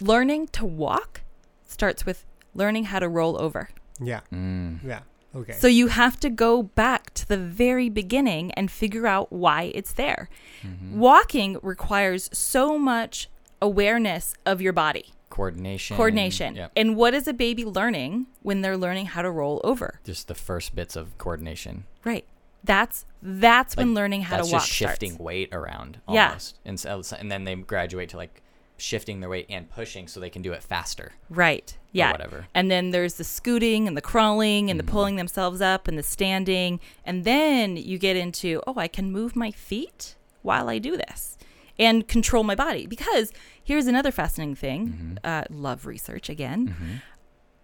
learning 0.00 0.48
to 0.48 0.66
walk 0.66 1.22
starts 1.64 2.04
with 2.04 2.26
learning 2.54 2.84
how 2.84 2.98
to 2.98 3.08
roll 3.08 3.40
over 3.40 3.70
yeah 3.98 4.20
Mm. 4.30 4.80
yeah 4.84 5.00
okay 5.34 5.52
so 5.52 5.66
you 5.66 5.88
have 5.88 6.18
to 6.20 6.30
go 6.30 6.62
back 6.62 7.12
to 7.14 7.26
the 7.28 7.36
very 7.36 7.88
beginning 7.88 8.50
and 8.52 8.70
figure 8.70 9.06
out 9.06 9.32
why 9.32 9.70
it's 9.74 9.92
there 9.92 10.28
Mhm. 10.62 10.92
walking 10.92 11.58
requires 11.62 12.30
so 12.32 12.78
much 12.78 13.28
awareness 13.60 14.34
of 14.46 14.60
your 14.62 14.72
body 14.72 15.12
Coordination. 15.30 15.96
coordination 15.96 16.56
Yep. 16.56 16.72
and 16.76 16.96
what 16.96 17.12
is 17.14 17.28
a 17.28 17.32
baby 17.34 17.64
learning 17.64 18.26
when 18.42 18.62
they're 18.62 18.76
learning 18.76 19.06
how 19.06 19.22
to 19.22 19.30
roll 19.30 19.60
over 19.64 20.00
Just 20.04 20.28
the 20.28 20.34
first 20.34 20.74
bits 20.74 20.96
of 20.96 21.16
coordination. 21.18 21.84
right 22.04 22.24
that's 22.64 23.04
that's 23.22 23.76
when 23.76 23.94
learning 23.94 24.22
how 24.22 24.36
to 24.36 24.42
walk 24.42 24.62
just 24.62 24.68
shifting 24.68 25.10
starts. 25.12 25.24
weight 25.24 25.48
around 25.52 26.00
Yeah. 26.08 26.28
almost. 26.28 26.58
And 26.64 26.78
so, 26.78 27.02
and 27.18 27.30
then 27.30 27.44
they 27.44 27.54
graduate 27.54 28.08
to 28.10 28.16
like 28.16 28.42
shifting 28.78 29.20
their 29.20 29.28
weight 29.28 29.46
and 29.50 29.68
pushing 29.68 30.06
so 30.08 30.18
they 30.20 30.30
can 30.30 30.40
do 30.40 30.52
it 30.52 30.62
faster. 30.62 31.12
right 31.28 31.76
yeah 31.92 32.12
whatever. 32.12 32.46
And 32.54 32.70
then 32.70 32.90
there's 32.90 33.14
the 33.14 33.24
scooting 33.24 33.86
and 33.88 33.96
the 33.96 34.00
crawling 34.02 34.70
and 34.70 34.78
Mhm. 34.80 34.86
the 34.86 34.90
pulling 34.92 35.16
themselves 35.16 35.60
up 35.60 35.88
and 35.88 35.98
the 35.98 36.02
standing. 36.02 36.78
And 37.04 37.24
then 37.24 37.76
you 37.76 37.98
get 37.98 38.14
into, 38.16 38.62
oh, 38.66 38.74
I 38.76 38.86
can 38.88 39.10
move 39.10 39.34
my 39.34 39.50
feet 39.50 40.14
while 40.42 40.68
I 40.68 40.78
do 40.78 40.96
this 40.96 41.36
and 41.78 42.06
control 42.06 42.44
my 42.44 42.54
body. 42.54 42.86
Because 42.86 43.32
here's 43.64 43.86
another 43.86 44.10
fascinating 44.12 44.54
thing 44.54 45.18
Mhm. 45.24 45.28
uh, 45.28 45.44
love 45.50 45.84
research 45.86 46.28
again. 46.28 46.68
Mhm. 46.80 47.02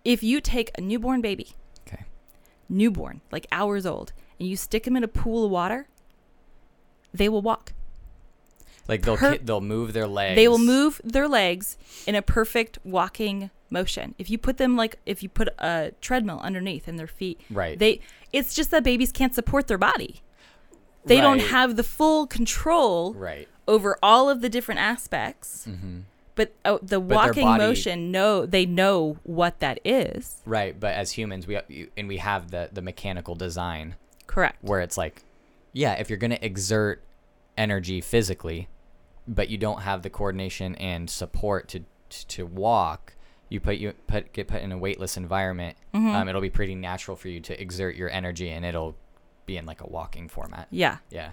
If 0.05 0.23
you 0.23 0.41
take 0.41 0.71
a 0.77 0.81
newborn 0.81 1.21
baby, 1.21 1.55
Okay. 1.87 2.05
newborn, 2.69 3.21
like 3.31 3.47
hours 3.53 3.87
old, 3.87 4.13
and 4.41 4.49
you 4.49 4.57
stick 4.57 4.85
them 4.85 4.97
in 4.97 5.05
a 5.05 5.09
pool 5.09 5.45
of 5.45 5.51
water, 5.51 5.87
they 7.13 7.29
will 7.29 7.43
walk. 7.43 7.73
Like 8.89 9.03
they'll 9.03 9.17
Per- 9.17 9.39
they'll 9.39 9.61
move 9.61 9.93
their 9.93 10.07
legs. 10.07 10.37
They 10.37 10.49
will 10.49 10.59
move 10.59 11.01
their 11.05 11.27
legs 11.29 11.77
in 12.07 12.15
a 12.15 12.23
perfect 12.23 12.79
walking 12.85 13.51
motion. 13.71 14.15
If 14.19 14.29
you 14.31 14.39
put 14.39 14.59
them 14.59 14.77
like 14.77 14.99
if 15.07 15.23
you 15.23 15.29
put 15.29 15.49
a 15.59 15.93
treadmill 16.01 16.41
underneath 16.43 16.87
and 16.87 16.99
their 16.99 17.07
feet 17.07 17.41
Right. 17.51 17.79
they 17.79 18.01
it's 18.33 18.55
just 18.55 18.71
that 18.73 18.85
babies 18.85 19.11
can't 19.13 19.35
support 19.35 19.67
their 19.69 19.79
body. 19.79 20.23
They 21.07 21.21
don't 21.21 21.41
have 21.41 21.77
the 21.77 21.83
full 21.83 22.27
control 22.27 23.13
Right. 23.15 23.47
over 23.69 23.99
all 24.03 24.31
of 24.31 24.41
the 24.41 24.49
different 24.49 24.81
aspects. 24.81 25.67
Mm-hmm. 25.69 26.01
But 26.37 26.53
uh, 26.65 26.79
the 26.83 26.87
their 26.99 27.01
walking 27.01 27.45
body- 27.45 27.63
motion, 27.63 28.11
no, 28.11 28.45
they 28.45 28.67
know 28.67 29.19
what 29.23 29.61
that 29.61 29.79
is. 29.85 30.41
Right. 30.45 30.79
But 30.79 30.95
as 30.95 31.13
humans, 31.13 31.47
we 31.47 31.59
and 31.97 32.09
we 32.09 32.17
have 32.19 32.51
the 32.51 32.71
the 32.73 32.83
mechanical 32.83 33.35
design 33.35 33.95
Correct. 34.27 34.57
where 34.63 34.81
it's 34.81 34.97
like, 34.99 35.23
yeah, 35.73 35.93
if 35.95 36.11
you're 36.11 36.19
gonna 36.19 36.39
exert 36.43 37.03
energy 37.57 38.01
physically, 38.01 38.67
but 39.27 39.49
you 39.49 39.59
don't 39.59 39.83
have 39.83 40.03
the 40.03 40.11
coordination 40.11 40.75
and 40.77 41.09
support 41.09 41.69
to 41.69 41.81
to, 42.29 42.47
walk, 42.47 43.15
you 43.49 43.59
put 43.59 43.77
you 43.79 43.93
put 44.07 44.33
get 44.33 44.47
put 44.47 44.63
in 44.63 44.71
a 44.73 44.79
weightless 44.79 45.17
environment. 45.17 45.77
Mhm. 45.95 46.15
Um, 46.15 46.29
it'll 46.29 46.41
be 46.41 46.51
pretty 46.51 46.75
natural 46.75 47.17
for 47.17 47.29
you 47.29 47.41
to 47.41 47.61
exert 47.61 47.97
your 47.97 48.11
energy, 48.11 48.51
and 48.51 48.65
it'll 48.65 48.97
be 49.47 49.57
in 49.57 49.67
like 49.67 49.81
a 49.81 49.87
walking 49.87 50.29
format. 50.29 50.69
Yeah. 50.71 50.99
Yeah. 51.11 51.31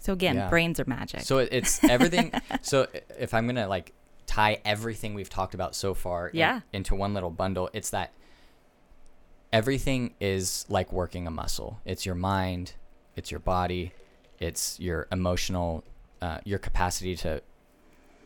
So 0.00 0.12
again, 0.12 0.36
Yeah. 0.36 0.48
brains 0.48 0.80
are 0.80 0.84
magic. 0.86 1.20
So 1.20 1.38
it- 1.38 1.48
it's 1.52 1.82
everything. 1.84 2.32
so 2.62 2.86
if 3.18 3.34
I'm 3.34 3.46
gonna 3.46 3.68
like 3.68 3.92
tie 4.26 4.58
everything 4.64 5.14
we've 5.14 5.28
talked 5.30 5.54
about 5.54 5.74
so 5.74 5.94
far 5.94 6.28
in- 6.28 6.36
Yeah. 6.36 6.60
into 6.72 6.94
one 6.94 7.14
little 7.14 7.30
bundle, 7.30 7.70
it's 7.72 7.90
that 7.90 8.12
everything 9.52 10.14
is 10.20 10.66
like 10.68 10.92
working 10.92 11.26
a 11.26 11.30
muscle. 11.30 11.80
It's 11.84 12.04
your 12.06 12.14
mind, 12.14 12.74
it's 13.16 13.30
your 13.30 13.40
body, 13.40 13.92
it's 14.38 14.78
your 14.80 15.06
emotional, 15.10 15.84
uh, 16.22 16.38
your 16.44 16.58
capacity 16.58 17.16
to 17.16 17.42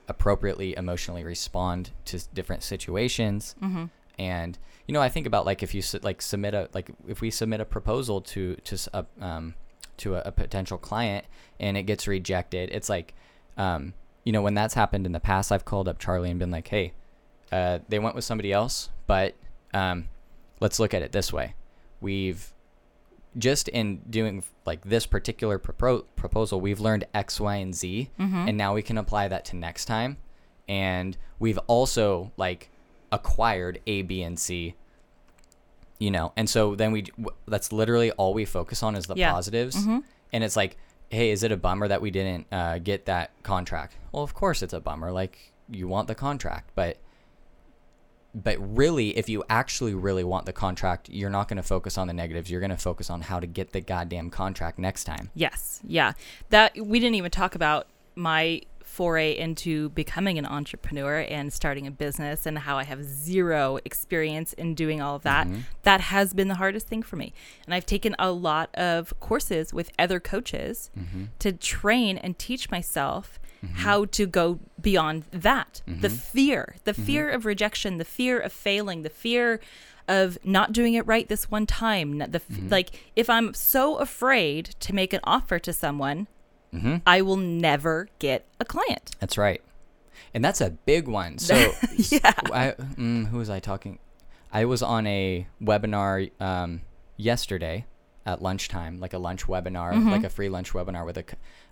appropriately 0.09 0.77
emotionally 0.77 1.25
respond 1.25 1.91
to 2.05 2.21
different 2.35 2.63
situations. 2.63 3.55
Mm-hmm. 3.63 3.85
And 4.19 4.59
you 4.87 4.93
know, 4.93 5.01
I 5.01 5.09
think 5.09 5.27
about 5.27 5.47
like 5.47 5.63
if 5.63 5.75
you 5.75 5.83
like 6.03 6.21
submit 6.21 6.55
a 6.55 6.69
like 6.75 6.91
if 7.09 7.21
we 7.21 7.31
submit 7.31 7.61
a 7.61 7.65
proposal 7.65 8.21
to 8.21 8.57
to 8.57 8.79
a 8.93 9.07
um 9.25 9.55
to 9.99 10.17
a, 10.17 10.23
a 10.27 10.33
potential 10.33 10.79
client 10.79 11.25
and 11.59 11.77
it 11.77 11.85
gets 11.85 12.07
rejected, 12.07 12.71
it's 12.71 12.89
like 12.89 13.15
um 13.57 13.95
you 14.25 14.33
know 14.33 14.43
when 14.43 14.55
that's 14.55 14.75
happened 14.75 15.07
in 15.07 15.13
the 15.13 15.21
past, 15.21 15.51
I've 15.51 15.65
called 15.65 15.89
up 15.89 15.99
Charlie 15.99 16.31
and 16.31 16.39
been 16.39 16.51
like, 16.51 16.69
hey, 16.69 16.93
uh, 17.51 17.81
they 17.89 17.99
went 17.99 18.15
with 18.15 18.25
somebody 18.25 18.53
else, 18.53 18.89
but 19.07 19.35
um, 19.75 20.09
let's 20.61 20.79
look 20.79 20.95
at 20.95 21.03
it 21.03 21.13
this 21.13 21.33
way: 21.33 21.55
we've 22.01 22.53
just 23.39 23.69
in 23.69 23.99
doing 24.11 24.45
like 24.67 24.83
this 24.83 25.07
particular 25.07 25.59
propo- 25.59 26.05
proposal, 26.17 26.61
we've 26.61 26.81
learned 26.81 27.05
X, 27.15 27.41
Y, 27.41 27.57
and 27.57 27.75
Z, 27.75 28.11
Mm-hmm. 28.19 28.49
and 28.49 28.57
now 28.59 28.75
we 28.75 28.83
can 28.83 28.99
apply 28.99 29.29
that 29.29 29.45
to 29.47 29.57
next 29.57 29.87
time. 29.87 30.17
And 30.69 31.17
we've 31.39 31.59
also 31.67 32.33
like 32.37 32.71
acquired 33.11 33.81
A, 33.87 34.03
B, 34.03 34.23
and 34.23 34.39
C. 34.39 34.75
You 35.99 36.11
know, 36.11 36.33
and 36.37 36.51
so 36.51 36.75
then 36.75 36.91
we 36.93 37.03
w- 37.03 37.29
that's 37.47 37.73
literally 37.73 38.11
all 38.13 38.35
we 38.35 38.45
focus 38.45 38.83
on 38.83 38.97
is 38.97 39.07
the 39.07 39.15
Yeah. 39.15 39.31
positives, 39.33 39.77
Mm-hmm. 39.77 39.99
and 40.33 40.43
it's 40.45 40.57
like, 40.57 40.77
hey, 41.11 41.31
is 41.31 41.43
it 41.45 41.53
a 41.53 41.57
bummer 41.57 41.87
that 41.89 42.01
we 42.03 42.11
didn't 42.11 42.47
uh, 42.51 42.79
get 42.79 43.07
that 43.07 43.31
contract? 43.45 43.97
Well, 44.11 44.23
of 44.25 44.35
course 44.35 44.63
it's 44.63 44.73
a 44.73 44.81
bummer. 44.81 45.13
Like 45.13 45.53
you 45.71 45.87
want 45.87 46.09
the 46.09 46.15
contract, 46.15 46.71
but 46.75 46.97
but 48.35 48.57
really, 48.59 49.17
if 49.17 49.29
you 49.29 49.45
actually 49.51 49.95
really 49.95 50.25
want 50.25 50.47
the 50.47 50.53
contract, 50.53 51.09
you're 51.11 51.31
not 51.31 51.49
going 51.49 51.57
to 51.59 51.63
focus 51.63 51.99
on 51.99 52.07
the 52.07 52.15
negatives. 52.15 52.51
You're 52.51 52.61
going 52.61 52.71
to 52.71 52.77
focus 52.77 53.11
on 53.11 53.21
how 53.23 53.41
to 53.41 53.47
get 53.47 53.73
the 53.73 53.81
goddamn 53.81 54.31
contract 54.31 54.79
next 54.79 55.05
time. 55.05 55.31
Yes. 55.35 55.81
Yeah. 55.87 56.13
That 56.51 56.73
we 56.79 56.99
didn't 56.99 57.17
even 57.17 57.31
talk 57.31 57.55
about 57.55 57.89
my 58.15 58.63
foray 58.85 59.35
into 59.39 59.89
becoming 59.91 60.37
an 60.39 60.45
entrepreneur 60.45 61.21
and 61.29 61.51
starting 61.51 61.87
a 61.87 61.91
business 61.91 62.45
and 62.45 62.59
how 62.59 62.77
I 62.77 62.85
have 62.85 63.03
zero 63.03 63.79
experience 63.87 64.53
in 64.53 64.75
doing 64.75 65.01
all 65.01 65.17
of 65.17 65.23
that. 65.23 65.47
Mhm. 65.47 65.63
That 65.85 66.03
has 66.03 66.35
been 66.35 66.49
the 66.49 66.57
hardest 66.57 66.89
thing 66.89 67.03
for 67.03 67.17
me. 67.17 67.33
And 67.65 67.75
I've 67.75 67.87
taken 67.87 68.15
a 68.19 68.31
lot 68.33 68.69
of 68.75 69.19
courses 69.19 69.73
with 69.73 69.91
other 69.99 70.21
coaches 70.21 70.91
Mm-hmm. 70.99 71.25
to 71.39 71.53
train 71.53 72.19
and 72.19 72.39
teach 72.39 72.71
myself 72.71 73.41
how 73.75 74.05
to 74.07 74.27
go 74.27 74.59
beyond 74.81 75.25
that. 75.31 75.83
The 75.87 76.09
Mhm. 76.09 76.19
fear, 76.19 76.77
the 76.85 76.95
fear 76.95 77.29
of 77.31 77.45
rejection, 77.47 77.99
the 77.99 78.05
fear 78.05 78.39
of 78.41 78.53
failing, 78.53 79.03
the 79.03 79.11
fear 79.11 79.61
of 80.09 80.37
not 80.45 80.73
doing 80.73 80.95
it 80.95 81.07
right 81.07 81.29
this 81.29 81.51
one 81.51 81.67
time. 81.67 82.19
The 82.19 82.41
Mhm. 82.41 82.71
like 82.71 82.91
if 83.15 83.31
I'm 83.31 83.55
so 83.55 83.97
afraid 83.99 84.75
to 84.81 84.93
make 84.95 85.13
an 85.13 85.21
offer 85.25 85.59
to 85.61 85.73
someone, 85.73 86.27
Mm-hmm. 86.75 86.97
I 87.07 87.21
will 87.21 87.37
never 87.37 88.09
get 88.19 88.47
a 88.59 88.65
client. 88.65 89.15
That's 89.21 89.37
right, 89.37 89.61
and 90.33 90.43
that's 90.43 90.61
a 90.63 90.71
big 90.71 91.07
one. 91.07 91.37
So, 91.39 91.55
yeah. 91.97 92.33
I, 92.51 92.75
mm, 92.97 93.27
who 93.29 93.37
was 93.37 93.51
I 93.51 93.61
talking? 93.61 93.99
I 94.51 94.65
was 94.65 94.83
on 94.83 95.07
a 95.07 95.47
webinar 95.63 96.31
um, 96.41 96.81
yesterday 97.19 97.85
at 98.25 98.41
lunchtime, 98.43 99.01
like 99.01 99.13
a 99.13 99.19
lunch 99.19 99.47
webinar, 99.47 99.93
Mhm. 99.93 100.11
like 100.11 100.25
a 100.25 100.29
free 100.31 100.49
lunch 100.49 100.73
webinar 100.73 101.05
with 101.05 101.19
a, 101.19 101.25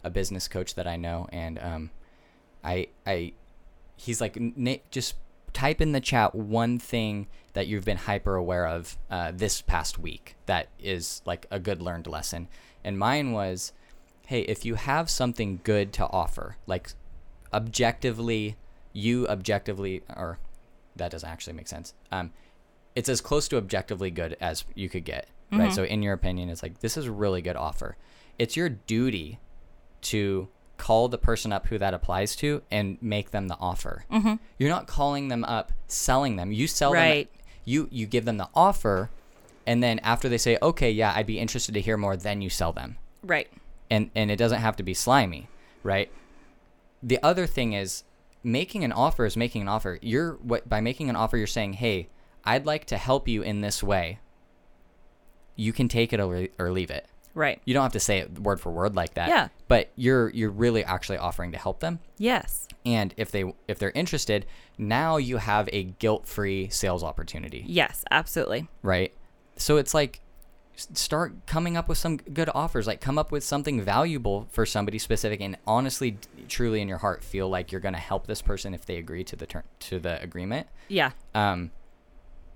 a 0.03 0.11
business 0.11 0.49
coach 0.49 0.75
that 0.75 0.87
I 0.87 0.97
know, 0.97 1.29
and 1.33 1.59
um, 1.59 1.91
I 2.65 2.89
I 3.07 3.33
he's 3.97 4.21
like 4.21 4.37
"Na- 4.41 4.77
just 4.91 5.15
type 5.53 5.81
in 5.81 5.93
the 5.93 6.01
chat 6.01 6.35
one 6.35 6.79
thing 6.79 7.27
that 7.53 7.67
you've 7.67 7.85
been 7.85 7.97
hyper 7.97 8.35
aware 8.37 8.67
of 8.67 8.97
uh, 9.11 9.33
this 9.35 9.61
past 9.61 9.99
week 9.99 10.37
that 10.47 10.69
is 10.79 11.23
like 11.25 11.47
a 11.51 11.59
good 11.59 11.83
learned 11.83 12.07
lesson, 12.07 12.49
and 12.85 12.99
mine 12.99 13.33
was, 13.33 13.73
hey, 14.27 14.41
if 14.43 14.65
you 14.65 14.77
have 14.77 15.11
something 15.11 15.61
good 15.65 15.93
to 15.93 16.07
offer, 16.11 16.57
like 16.67 16.91
objectively, 17.53 18.57
you 18.93 19.27
objectively, 19.29 20.03
or 20.17 20.39
that 20.97 21.11
doesn't 21.11 21.29
actually 21.29 21.53
make 21.53 21.69
sense. 21.69 21.95
Um, 22.11 22.33
it's 22.95 23.09
as 23.09 23.21
close 23.21 23.47
to 23.49 23.57
objectively 23.57 24.11
good 24.11 24.37
as 24.41 24.65
you 24.75 24.89
could 24.89 25.05
get, 25.05 25.29
right? 25.53 25.71
Mhm. 25.71 25.75
So 25.75 25.85
in 25.85 26.03
your 26.03 26.13
opinion, 26.15 26.49
it's 26.49 26.63
like 26.63 26.81
this 26.81 26.97
is 26.97 27.07
a 27.07 27.13
really 27.13 27.43
good 27.43 27.57
offer. 27.57 27.97
It's 28.39 28.57
your 28.57 28.69
duty 28.69 29.39
to 30.03 30.49
call 30.77 31.09
the 31.09 31.19
person 31.19 31.53
up 31.53 31.67
who 31.67 31.77
that 31.79 31.93
applies 31.93 32.35
to 32.37 32.63
and 32.71 32.97
make 33.03 33.33
them 33.33 33.49
the 33.49 33.57
offer. 33.61 34.05
Mm-hmm. 34.11 34.35
You're 34.59 34.71
not 34.71 34.87
calling 34.87 35.29
them 35.29 35.45
up, 35.45 35.73
selling 35.87 36.37
them. 36.37 36.53
You 36.53 36.67
sell 36.67 36.93
them. 36.93 37.27
You 37.67 37.89
you 37.91 38.07
give 38.07 38.25
them 38.25 38.39
the 38.39 38.49
offer, 38.55 39.11
and 39.67 39.83
then 39.83 39.99
after 39.99 40.29
they 40.29 40.39
say, 40.39 40.57
okay, 40.63 40.91
yeah, 40.91 41.13
I'd 41.15 41.27
be 41.27 41.39
interested 41.39 41.73
to 41.75 41.81
hear 41.81 41.97
more, 41.99 42.17
then 42.17 42.41
you 42.41 42.49
sell 42.49 42.73
them 42.73 42.97
Right. 43.23 43.49
and 43.91 44.11
and 44.15 44.31
it 44.31 44.37
doesn't 44.37 44.61
have 44.61 44.77
to 44.77 44.83
be 44.83 44.95
slimy, 44.95 45.49
right? 45.83 46.11
The 47.03 47.19
other 47.23 47.47
thing 47.47 47.75
is 47.75 48.05
making 48.43 48.85
an 48.85 48.93
offer 48.93 49.27
is 49.27 49.37
making 49.37 49.61
an 49.63 49.69
offer. 49.69 49.99
You're 50.01 50.33
what 50.43 50.67
by 50.69 50.81
making 50.81 51.11
an 51.11 51.17
offer 51.17 51.37
you're 51.37 51.47
saying, 51.47 51.75
"Hey, 51.75 52.09
I'd 52.45 52.65
like 52.65 52.87
to 52.87 52.97
help 52.97 53.29
you 53.29 53.43
in 53.43 53.61
this 53.61 53.83
way." 53.83 54.19
You 55.61 55.73
can 55.73 55.89
take 55.89 56.13
it 56.13 56.21
or, 56.21 56.49
or 56.59 56.73
leave 56.73 56.91
it. 56.91 57.07
Right. 57.35 57.61
You 57.65 57.75
don't 57.75 57.83
have 57.85 57.93
to 57.93 58.01
say 58.01 58.19
it 58.19 58.41
word 58.41 58.61
for 58.61 58.71
word 58.73 58.97
like 58.97 59.15
that. 59.15 59.29
Yeah. 59.29 59.49
But 59.69 59.91
you're 59.95 60.31
you're 60.31 60.51
really 60.51 60.83
actually 60.85 61.19
offering 61.19 61.53
to 61.53 61.59
help 61.59 61.79
them. 61.81 62.01
Yes. 62.19 62.67
And 62.85 63.15
if 63.17 63.31
they 63.31 63.55
if 63.69 63.79
they're 63.79 63.93
interested, 63.93 64.47
now 64.79 65.17
you 65.19 65.37
have 65.37 65.69
a 65.73 65.85
guilt-free 65.85 66.71
sales 66.71 67.05
opportunity 67.05 67.65
Yes. 67.69 68.05
Absolutely. 68.11 68.67
right? 68.83 69.13
So 69.57 69.77
it's 69.77 69.95
like 69.95 70.21
start 70.77 71.35
coming 71.47 71.77
up 71.77 71.89
with 71.89 71.99
some 71.99 72.17
good 72.17 72.49
offers, 72.55 72.87
like 72.87 73.01
come 73.01 73.19
up 73.19 73.31
with 73.31 73.45
something 73.45 73.83
valuable 73.83 74.49
for 74.51 74.65
somebody 74.65 74.99
specific, 74.99 75.41
and 75.41 75.57
honestly, 75.67 76.17
truly 76.49 76.81
in 76.81 76.89
your 76.89 76.99
heart, 76.99 77.23
feel 77.23 77.49
like 77.51 77.71
you're 77.71 77.83
going 77.83 77.95
to 77.95 78.01
help 78.01 78.27
this 78.27 78.41
person 78.41 78.73
if 78.73 78.87
they 78.87 78.97
agree 78.97 79.23
to 79.25 79.37
the 79.37 79.47
ter- 79.47 79.65
to 79.81 79.99
the 79.99 80.21
agreement. 80.23 80.67
Yeah. 80.89 81.11
Um, 81.35 81.71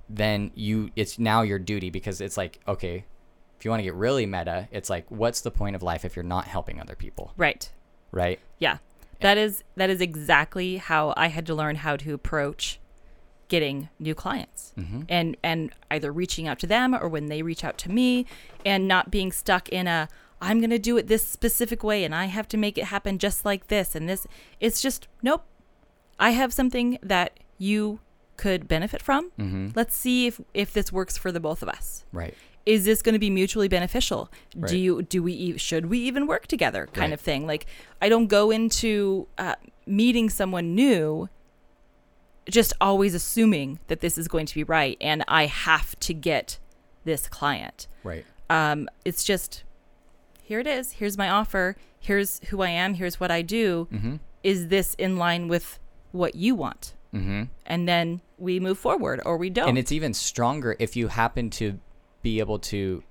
then 0.09 0.51
you 0.55 0.91
it's 0.97 1.19
now 1.19 1.43
your 1.43 1.59
duty 1.59 1.91
because 1.91 2.21
it's 2.21 2.37
like 2.37 2.61
okay, 2.69 3.05
if 3.59 3.65
you 3.65 3.71
want 3.71 3.81
to 3.81 3.85
get 3.85 3.95
really 3.95 4.27
meta, 4.27 4.69
it's 4.71 4.91
like 4.91 5.11
what's 5.11 5.41
the 5.41 5.51
point 5.51 5.77
of 5.77 5.83
life 5.83 6.05
if 6.05 6.17
you're 6.17 6.23
not 6.23 6.45
helping 6.47 6.81
other 6.81 6.95
people, 6.95 7.33
Right. 7.37 7.71
right? 8.13 8.39
Yeah. 8.59 8.79
That 9.21 9.39
is 9.39 9.65
that 9.77 9.91
is 9.91 10.01
exactly 10.01 10.77
how 10.77 11.15
I 11.17 11.29
had 11.29 11.47
to 11.47 11.55
learn 11.55 11.77
how 11.77 11.97
to 11.97 12.13
approach 12.15 12.79
getting 13.49 13.89
new 13.99 14.15
clients. 14.15 14.73
Mm-hmm. 14.77 15.03
And 15.09 15.37
and 15.43 15.71
either 15.91 16.13
reaching 16.13 16.47
out 16.49 16.59
to 16.61 16.67
them 16.67 16.95
or 16.95 17.09
when 17.09 17.27
they 17.27 17.43
reach 17.43 17.65
out 17.65 17.79
to 17.79 17.91
me 17.91 18.27
and 18.67 18.87
not 18.89 19.11
being 19.11 19.33
stuck 19.33 19.69
in 19.69 19.87
a 19.87 20.09
I'm 20.41 20.59
going 20.59 20.71
to 20.71 20.79
do 20.79 20.99
it 20.99 21.07
this 21.07 21.27
specific 21.27 21.83
way 21.83 22.05
and 22.05 22.15
I 22.15 22.27
have 22.27 22.49
to 22.49 22.59
make 22.59 22.77
it 22.77 22.85
happen 22.87 23.19
just 23.19 23.45
like 23.47 23.69
this 23.69 23.95
and 23.95 24.09
this 24.09 24.27
it's 24.61 24.83
just 24.83 25.09
nope. 25.23 25.45
I 26.19 26.31
have 26.31 26.53
something 26.53 26.99
that 27.03 27.39
you 27.57 28.01
could 28.37 28.67
benefit 28.69 29.01
from. 29.03 29.31
Mm-hmm. 29.39 29.69
Let's 29.75 29.95
see 29.97 30.27
if 30.27 30.41
if 30.55 30.73
this 30.73 30.93
works 30.93 31.17
for 31.17 31.31
the 31.33 31.41
both 31.41 31.63
of 31.63 31.69
us. 31.69 32.05
Right. 32.13 32.35
is 32.67 32.85
this 32.87 33.03
going 33.03 33.13
to 33.13 33.19
be 33.19 33.29
mutually 33.31 33.69
beneficial 33.69 34.31
Right. 34.57 34.71
do 34.71 34.79
you 34.79 35.03
do 35.03 35.23
we 35.23 35.59
should 35.59 35.85
we 35.87 35.99
even 35.99 36.27
work 36.27 36.47
together 36.47 36.87
kind 36.87 37.11
Right. 37.11 37.13
of 37.13 37.21
thing 37.21 37.47
like 37.47 37.67
i 38.01 38.09
don't 38.09 38.27
go 38.29 38.51
into 38.51 39.27
uh, 39.37 39.57
meeting 39.87 40.31
someone 40.31 40.75
new 40.75 41.29
just 42.49 42.73
always 42.81 43.15
assuming 43.15 43.79
that 43.89 44.01
this 44.01 44.17
is 44.19 44.29
going 44.29 44.47
to 44.47 44.55
be 44.55 44.65
right 44.65 44.97
and 45.01 45.25
i 45.29 45.47
have 45.47 45.99
to 46.01 46.13
get 46.15 46.59
this 47.05 47.29
client 47.29 47.87
Right. 48.03 48.25
um, 48.51 48.89
it's 49.05 49.25
just 49.25 49.65
here 50.43 50.61
it 50.61 50.67
is 50.67 50.93
here's 50.93 51.17
my 51.19 51.29
offer 51.29 51.77
here's 52.01 52.41
who 52.49 52.63
i 52.63 52.69
am 52.71 52.95
here's 52.95 53.19
what 53.21 53.31
i 53.31 53.43
do 53.43 53.89
Mm-hmm. 53.93 54.17
is 54.43 54.69
this 54.69 54.95
in 54.95 55.17
line 55.17 55.49
with 55.49 55.79
what 56.13 56.35
you 56.35 56.55
want 56.55 56.95
Mm-hmm. 57.15 57.43
and 57.67 57.89
then 57.89 58.21
we 58.39 58.59
move 58.61 58.79
forward 58.79 59.21
or 59.25 59.37
we 59.37 59.49
don't 59.51 59.69
And 59.69 59.79
it's 59.79 59.93
even 59.93 60.13
stronger 60.15 60.75
if 60.81 60.97
you 60.97 61.09
happen 61.09 61.49
to 61.51 61.79
be 62.23 62.41
able 62.41 62.59
to 62.59 63.03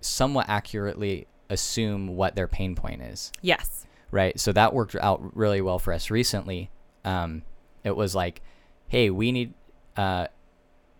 somewhat 0.00 0.46
accurately 0.48 1.26
assume 1.50 2.16
what 2.16 2.34
their 2.36 2.48
pain 2.48 2.74
point 2.74 3.02
is, 3.02 3.30
yes 3.42 3.86
right? 4.12 4.40
So 4.40 4.52
that 4.52 4.72
worked 4.74 4.96
out 4.96 5.36
really 5.36 5.60
well 5.60 5.78
for 5.78 5.92
us 5.92 6.10
recently. 6.10 6.68
Um, 7.04 7.42
it 7.84 7.94
was 7.94 8.12
like, 8.14 8.42
hey, 8.88 9.08
we 9.08 9.30
need 9.30 9.54
uh, 9.96 10.26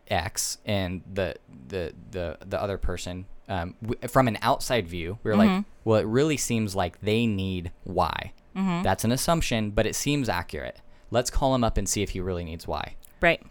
X, 0.08 0.58
and 0.64 1.02
the 1.12 1.34
the 1.68 1.92
the 2.10 2.38
the 2.46 2.60
other 2.62 2.78
person, 2.78 3.26
um, 3.48 3.74
w- 3.82 4.08
from 4.08 4.28
an 4.28 4.38
outside 4.42 4.86
view, 4.88 5.18
we 5.24 5.30
are 5.32 5.36
like, 5.36 5.50
Mhm. 5.50 5.64
well, 5.84 5.98
it 6.00 6.06
really 6.06 6.36
seems 6.36 6.76
like 6.76 7.00
they 7.00 7.26
need 7.26 7.72
Y. 7.84 8.32
mm-hmm. 8.56 8.82
That's 8.82 9.02
an 9.04 9.10
assumption, 9.12 9.70
but 9.70 9.86
it 9.86 9.94
seems 9.96 10.28
accurate. 10.28 10.80
Let's 11.10 11.30
call 11.30 11.54
him 11.54 11.64
up 11.64 11.76
and 11.76 11.88
see 11.88 12.02
if 12.02 12.10
he 12.10 12.20
really 12.20 12.44
needs 12.44 12.66
Y 12.66 12.96
right 13.20 13.42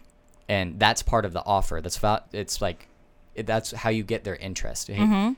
and 0.50 0.80
that's 0.80 1.00
part 1.04 1.24
of 1.24 1.32
the 1.32 1.44
offer. 1.46 1.80
That's 1.80 1.96
about, 1.96 2.26
it's 2.32 2.60
like 2.60 2.88
it, 3.36 3.46
that's 3.46 3.70
how 3.70 3.90
you 3.90 4.02
get 4.02 4.24
their 4.24 4.34
interest. 4.34 4.88
Hey, 4.88 4.98
mm-hmm. 4.98 5.34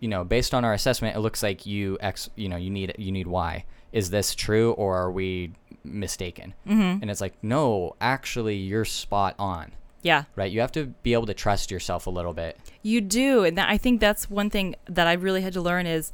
You 0.00 0.08
know, 0.08 0.24
based 0.24 0.54
on 0.54 0.64
our 0.64 0.72
assessment, 0.72 1.16
it 1.16 1.20
looks 1.20 1.42
like 1.42 1.66
you 1.66 1.98
X. 2.00 2.30
You 2.34 2.48
know, 2.48 2.56
you 2.56 2.70
need 2.70 2.94
you 2.98 3.12
need 3.12 3.26
Y. 3.26 3.64
Is 3.92 4.08
this 4.08 4.34
true 4.34 4.72
or 4.72 4.96
are 4.96 5.12
we 5.12 5.52
mistaken? 5.84 6.54
Mm-hmm. 6.66 7.02
And 7.02 7.10
it's 7.10 7.20
like, 7.20 7.34
no, 7.42 7.94
actually, 8.00 8.56
you're 8.56 8.86
spot 8.86 9.34
on. 9.38 9.72
yeah 10.02 10.24
Right? 10.34 10.50
You 10.50 10.60
have 10.60 10.72
to 10.72 10.86
be 11.02 11.12
able 11.12 11.26
to 11.26 11.34
trust 11.34 11.70
yourself 11.70 12.06
a 12.06 12.10
little 12.10 12.32
bit. 12.32 12.58
You 12.82 13.02
do, 13.02 13.44
and 13.44 13.58
that, 13.58 13.68
I 13.68 13.76
think 13.76 14.00
that's 14.00 14.30
one 14.30 14.48
thing 14.48 14.76
that 14.86 15.06
I 15.06 15.12
really 15.12 15.42
had 15.42 15.52
to 15.52 15.60
learn 15.60 15.86
is, 15.86 16.10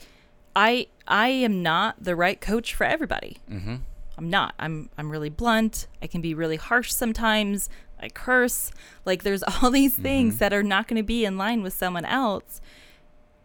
I 0.57 0.89
I 1.07 1.29
am 1.29 1.63
not 1.63 2.03
the 2.03 2.17
right 2.17 2.41
coach 2.41 2.75
for 2.75 2.85
everybody. 2.85 3.39
Mm-hmm. 3.49 3.77
I'm 4.21 4.29
not. 4.29 4.55
I'm 4.59 4.91
I'm 4.99 5.11
really 5.11 5.31
blunt. 5.31 5.87
I 6.03 6.07
can 6.07 6.21
be 6.21 6.35
really 6.35 6.57
harsh 6.57 6.93
sometimes. 6.93 7.71
I 7.99 8.11
curse. 8.11 8.71
Like 9.07 9.23
there's 9.23 9.43
all 9.62 9.71
these 9.71 9.95
things 9.95 10.39
that 10.39 10.53
are 10.53 10.62
not 10.62 10.89
going 10.89 10.99
to 10.99 11.03
be 11.03 11.25
in 11.25 11.39
line 11.39 11.62
with 11.62 11.73
someone 11.73 12.05
else. 12.05 12.61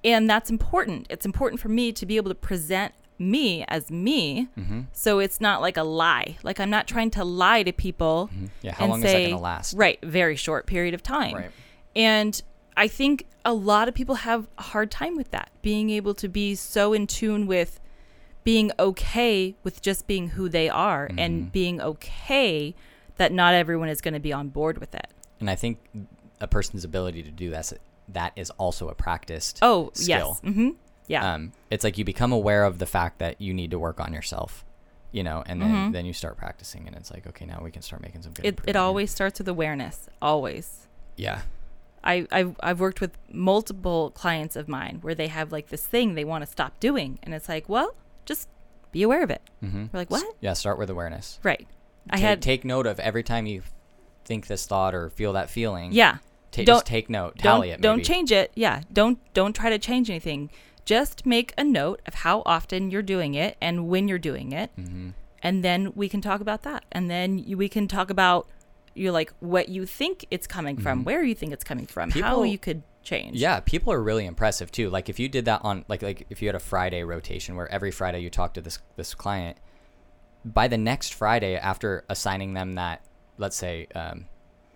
And 0.03 0.29
that's 0.29 0.49
important. 0.49 1.07
It's 1.09 1.25
important 1.25 1.61
for 1.61 1.69
me 1.69 1.91
to 1.93 2.05
be 2.05 2.17
able 2.17 2.29
to 2.29 2.35
present 2.35 2.93
me 3.17 3.63
as 3.69 3.89
me. 3.89 4.49
Mm-hmm. 4.57 4.81
So 4.91 5.19
it's 5.19 5.39
not 5.39 5.61
like 5.61 5.77
a 5.77 5.83
lie. 5.83 6.37
Like 6.43 6.59
I'm 6.59 6.69
not 6.69 6.87
trying 6.87 7.09
to 7.11 7.23
lie 7.23 7.63
to 7.63 7.71
people. 7.71 8.29
Yeah. 8.61 8.73
How 8.73 8.83
and 8.83 8.91
long 8.91 8.99
is 8.99 9.03
that 9.03 9.11
say, 9.11 9.23
going 9.27 9.37
to 9.37 9.41
last? 9.41 9.73
Right, 9.75 9.97
very 10.03 10.35
short 10.35 10.67
period 10.67 10.93
of 10.93 11.01
time. 11.01 11.35
Right. 11.35 11.51
And 11.95 12.41
I 12.75 12.89
think 12.89 13.27
a 13.45 13.53
lot 13.53 13.87
of 13.87 13.93
people 13.93 14.15
have 14.15 14.47
a 14.57 14.63
hard 14.63 14.91
time 14.91 15.15
with 15.15 15.31
that, 15.31 15.51
being 15.61 15.89
able 15.89 16.13
to 16.15 16.27
be 16.27 16.53
so 16.55 16.91
in 16.91 17.07
tune 17.07 17.47
with 17.47 17.79
being 18.45 18.71
okay 18.79 19.55
with 19.63 19.81
just 19.81 20.07
being 20.07 20.29
who 20.29 20.47
they 20.47 20.69
are 20.69 21.07
Mm-hmm. 21.09 21.19
and 21.19 21.51
being 21.51 21.81
okay 21.81 22.73
that 23.17 23.33
not 23.33 23.53
everyone 23.53 23.89
is 23.89 23.99
going 23.99 24.13
to 24.13 24.19
be 24.21 24.31
on 24.31 24.47
board 24.49 24.77
with 24.77 24.95
it. 24.95 25.07
And 25.41 25.49
I 25.49 25.55
think 25.55 25.79
a 26.39 26.47
person's 26.47 26.83
ability 26.85 27.23
to 27.23 27.31
do 27.31 27.49
that 27.51 27.73
that 28.09 28.31
is 28.37 28.49
also 28.51 28.87
a 28.87 28.95
practiced 28.95 29.59
Oh, 29.61 29.89
skill. 29.93 30.39
yes. 30.43 30.53
hmm 30.53 30.69
Yeah. 31.07 31.33
Um, 31.33 31.51
it's 31.71 31.83
like 31.83 31.97
you 31.97 32.05
become 32.05 32.31
aware 32.31 32.63
of 32.63 32.79
the 32.79 32.85
fact 32.85 33.19
that 33.19 33.41
you 33.41 33.53
need 33.53 33.71
to 33.71 33.79
work 33.79 33.99
on 33.99 34.13
yourself, 34.13 34.63
you 35.11 35.23
know, 35.23 35.43
and 35.45 35.61
then 35.61 35.91
then 35.91 36.05
you 36.05 36.13
start 36.13 36.37
practicing, 36.37 36.87
and 36.87 36.95
it's 36.95 37.09
like 37.11 37.25
okay, 37.27 37.45
now 37.45 37.61
we 37.63 37.71
can 37.71 37.81
start 37.81 38.01
making 38.01 38.21
some 38.21 38.33
good. 38.33 38.45
Mm-hmm. 38.45 38.67
it, 38.69 38.71
it 38.71 38.75
always 38.75 39.09
starts 39.11 39.39
with 39.39 39.47
awareness. 39.47 40.07
Always. 40.21 40.87
yeah. 41.17 41.41
I, 42.03 42.27
I've, 42.31 42.55
I've 42.59 42.79
worked 42.79 43.01
with 43.01 43.17
multiple 43.31 44.11
clients 44.11 44.55
of 44.55 44.67
mine 44.67 44.99
where 45.01 45.15
they 45.15 45.25
have 45.27 45.51
like 45.51 45.69
this 45.69 45.83
thing 45.87 46.13
they 46.13 46.23
want 46.23 46.45
to 46.45 46.51
stop 46.51 46.79
doing. 46.79 47.17
And 47.23 47.33
it's 47.33 47.49
like, 47.49 47.67
well, 47.67 47.95
just 48.25 48.49
be 48.91 49.03
aware 49.03 49.23
of 49.23 49.29
it. 49.29 49.41
Mm-hmm. 49.63 49.85
We're 49.91 49.99
like, 49.99 50.09
what? 50.11 50.25
Yeah, 50.41 50.53
start 50.53 50.77
with 50.77 50.89
awareness. 50.89 51.39
Right. 51.43 51.67
I 52.09 52.15
take, 52.17 52.23
had, 52.25 52.41
take 52.41 52.65
note 52.65 52.85
of 52.87 52.99
every 52.99 53.23
time 53.23 53.45
you 53.45 53.61
think 54.25 54.47
this 54.47 54.65
thought 54.65 54.93
or 54.95 55.09
feel 55.09 55.33
that 55.33 55.49
feeling. 55.49 55.91
yeah. 55.91 56.17
Ta- 56.51 56.63
don't- 56.63 56.67
just 56.67 56.85
take 56.85 57.09
note. 57.09 57.37
Tally 57.37 57.67
don't 57.69 57.79
it. 57.79 57.81
don't 57.81 58.03
change 58.05 58.31
it 58.31 58.49
yeah 58.55 58.81
don't 58.93 59.19
don't 59.33 59.53
try 59.53 59.69
to 59.69 59.77
change 59.77 60.09
anything 60.09 60.49
just 60.85 61.25
make 61.25 61.53
a 61.57 61.65
note 61.65 61.99
of 62.07 62.13
how 62.13 62.43
often 62.45 62.89
you're 62.91 63.01
doing 63.01 63.33
it 63.33 63.57
and 63.59 63.89
when 63.89 64.07
you're 64.07 64.17
doing 64.19 64.53
it 64.53 64.69
Mm-hmm. 64.79 65.09
and 65.43 65.65
then 65.65 65.91
we 65.95 66.07
can 66.07 66.21
talk 66.21 66.39
about 66.39 66.61
that 66.63 66.85
and 66.93 67.09
then 67.11 67.39
you, 67.39 67.57
we 67.57 67.67
can 67.67 67.89
talk 67.89 68.09
about 68.09 68.47
you're 68.93 69.11
like 69.11 69.33
what 69.41 69.67
you 69.67 69.85
think 69.85 70.25
it's 70.31 70.47
coming 70.47 70.77
from 70.77 71.03
where 71.03 71.23
you 71.23 71.35
think 71.35 71.51
it's 71.51 71.63
coming 71.65 71.85
from 71.87 72.11
how 72.11 72.37
Mm-hmm. 72.37 72.45
You 72.45 72.57
could 72.57 72.83
change 73.05 73.39
Yeah, 73.39 73.61
people 73.61 73.93
are 73.93 74.03
really 74.03 74.25
impressive 74.25 74.71
too. 74.71 74.89
Like 74.89 75.07
if 75.07 75.19
you 75.19 75.29
did 75.29 75.45
that 75.45 75.61
on 75.63 75.85
like 75.87 76.01
like 76.01 76.25
if 76.29 76.41
you 76.41 76.47
had 76.47 76.55
a 76.55 76.59
Friday 76.59 77.03
rotation 77.03 77.55
where 77.55 77.71
every 77.71 77.91
Friday 77.91 78.19
you 78.19 78.29
talk 78.29 78.53
to 78.55 78.61
this 78.61 78.79
this 78.97 79.15
client, 79.15 79.57
by 80.43 80.67
the 80.67 80.77
next 80.77 81.13
Friday 81.13 81.55
after 81.55 82.05
assigning 82.09 82.53
them 82.53 82.75
that, 82.75 83.05
let's 83.37 83.55
say, 83.55 83.87
um, 83.95 84.25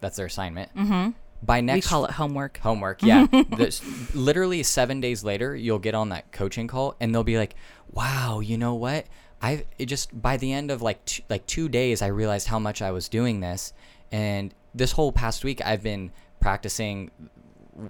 that's 0.02 0.18
their 0.18 0.26
assignment. 0.26 0.74
Mm-hmm. 0.76 1.12
By 1.42 1.60
we 1.60 1.62
next 1.64 1.88
call 1.88 2.06
it 2.06 2.12
homework 2.12 2.58
homework, 2.58 3.02
yeah, 3.04 3.28
this, 3.58 3.82
literally 4.14 4.64
seven 4.64 5.00
days 5.00 5.24
later, 5.24 5.56
you'll 5.56 5.80
get 5.80 5.96
on 5.96 6.10
that 6.10 6.32
coaching 6.32 6.68
call 6.68 6.96
and 7.00 7.14
they'll 7.14 7.24
be 7.24 7.38
like, 7.38 7.56
"Wow, 7.92 8.40
you 8.42 8.58
know 8.58 8.76
what? 8.76 9.06
I 9.42 9.66
just 9.80 10.22
by 10.22 10.38
the 10.38 10.52
end 10.52 10.70
of 10.70 10.82
like 10.82 11.24
like 11.30 11.46
two 11.46 11.70
days, 11.70 12.02
I 12.02 12.08
realized 12.08 12.48
how 12.48 12.60
much 12.60 12.82
I 12.82 12.92
was 12.92 13.08
doing 13.08 13.40
this, 13.40 13.74
and 14.12 14.54
this 14.76 14.92
whole 14.92 15.12
past 15.12 15.44
week, 15.46 15.66
I've 15.66 15.84
been 15.84 16.12
practicing 16.42 17.12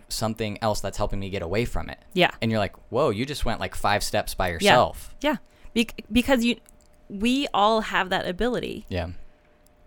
something 0.09 0.57
else 0.61 0.81
that's 0.81 0.97
helping 0.97 1.19
me 1.19 1.29
get 1.29 1.41
away 1.41 1.65
from 1.65 1.89
it. 1.89 1.99
yeah 2.13 2.31
And 2.41 2.49
you're 2.51 2.59
like, 2.59 2.75
whoa, 2.89 3.09
you 3.09 3.25
just 3.25 3.45
went 3.45 3.59
like 3.59 3.75
five 3.75 4.03
steps 4.03 4.33
by 4.35 4.49
yourself. 4.49 5.15
yeah 5.21 5.37
Bec- 5.73 6.01
because 6.11 6.43
you 6.43 6.57
we 7.09 7.47
all 7.53 7.81
have 7.81 8.09
that 8.09 8.27
ability 8.27 8.85
Yeah. 8.89 9.09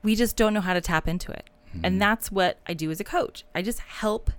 we 0.03 0.15
just 0.17 0.37
don't 0.37 0.53
know 0.55 0.61
how 0.61 0.75
to 0.75 0.81
tap 0.81 1.07
into 1.09 1.31
it. 1.33 1.49
Mm-hmm. 1.69 1.85
And 1.85 2.03
that's 2.03 2.31
what 2.33 2.59
I 2.67 2.75
do 2.75 2.91
as 2.91 3.01
a 3.01 3.05
coach. 3.05 3.45
I 3.55 3.63
just 3.63 3.79
help 3.81 4.31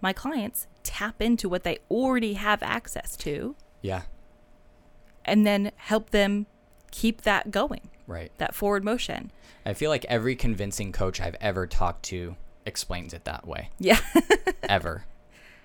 my 0.00 0.12
clients 0.12 0.66
tap 0.84 1.20
into 1.20 1.48
what 1.48 1.64
they 1.64 1.78
already 1.90 2.34
have 2.34 2.62
access 2.62 3.16
to 3.18 3.56
Yeah. 3.82 4.02
and 5.24 5.46
then 5.46 5.72
help 5.76 6.10
them 6.10 6.46
keep 6.90 7.22
that 7.22 7.50
going, 7.50 7.90
Right. 8.06 8.30
that 8.38 8.54
forward 8.54 8.84
motion. 8.84 9.30
I 9.66 9.74
feel 9.74 9.90
like 9.90 10.04
every 10.06 10.34
convincing 10.36 10.92
coach 10.92 11.20
I've 11.20 11.36
ever 11.40 11.66
talked 11.66 12.04
to 12.04 12.36
explains 12.68 13.12
it 13.12 13.24
that 13.24 13.46
way. 13.46 13.70
Yeah. 13.80 13.98
Ever. 14.68 15.04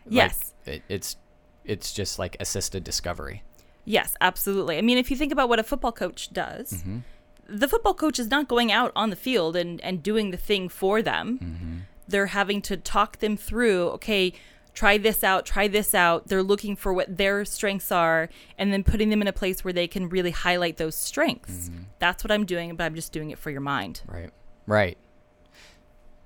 Like, 0.06 0.14
yes. 0.16 0.54
it, 0.66 0.82
it's 0.90 1.18
it's 1.64 1.94
just 1.94 2.18
like 2.20 2.36
assisted 2.40 2.84
discovery. 2.84 3.44
Yes, 3.86 4.16
absolutely. 4.20 4.78
I 4.78 4.82
mean, 4.82 4.98
if 4.98 5.12
you 5.12 5.18
think 5.18 5.32
about 5.32 5.50
what 5.50 5.60
a 5.60 5.64
football 5.64 5.92
coach 5.92 6.34
does, 6.34 6.74
Mm-hmm. 6.74 7.00
the 7.48 7.68
football 7.68 7.94
coach 7.94 8.18
is 8.20 8.30
not 8.30 8.48
going 8.48 8.72
out 8.72 8.92
on 8.96 9.10
the 9.10 9.16
field 9.16 9.56
and, 9.56 9.80
and 9.82 10.02
doing 10.02 10.32
the 10.32 10.38
thing 10.38 10.70
for 10.70 11.02
them. 11.02 11.40
Mm-hmm. 11.40 11.78
They're 12.08 12.28
having 12.28 12.62
to 12.64 12.78
talk 12.78 13.20
them 13.20 13.38
through, 13.38 13.90
okay, 13.92 14.34
try 14.74 14.98
this 14.98 15.24
out, 15.24 15.46
try 15.46 15.68
this 15.70 15.94
out. 15.96 16.28
They're 16.28 16.44
looking 16.44 16.76
for 16.76 16.92
what 16.94 17.18
their 17.18 17.46
strengths 17.46 17.92
are 17.92 18.30
and 18.58 18.74
then 18.74 18.84
putting 18.84 19.10
them 19.10 19.22
in 19.22 19.28
a 19.28 19.34
place 19.34 19.64
where 19.64 19.74
they 19.74 19.88
can 19.88 20.10
really 20.10 20.32
highlight 20.32 20.78
those 20.78 20.96
strengths. 20.96 21.70
Mm-hmm. 21.70 21.84
That's 22.00 22.24
what 22.24 22.32
I'm 22.32 22.46
doing, 22.46 22.76
but 22.76 22.84
I'm 22.86 22.96
just 22.96 23.12
doing 23.14 23.32
it 23.32 23.38
for 23.40 23.52
your 23.52 23.62
mind. 23.62 24.02
Right. 24.08 24.32
Right. 24.66 24.98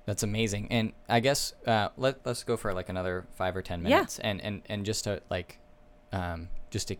That's 0.08 0.22
amazing. 0.22 0.68
And 0.70 0.94
I 1.06 1.20
guess 1.20 1.52
uh, 1.66 1.90
let 1.98 2.24
let's 2.24 2.42
go 2.42 2.56
for 2.56 2.72
like 2.72 2.88
another 2.88 3.26
five 3.36 3.54
or 3.54 3.60
ten 3.60 3.82
Yeah. 3.82 3.96
minutes, 3.96 4.18
and 4.20 4.40
and 4.40 4.62
and 4.66 4.86
just 4.86 5.04
to 5.04 5.20
like, 5.28 5.58
um, 6.12 6.48
just 6.70 6.88
to 6.88 6.96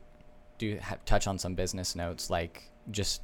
do 0.58 0.78
ha- 0.82 0.98
touch 1.06 1.26
on 1.26 1.38
some 1.38 1.54
business 1.54 1.96
notes, 1.96 2.28
like 2.28 2.64
just 2.90 3.22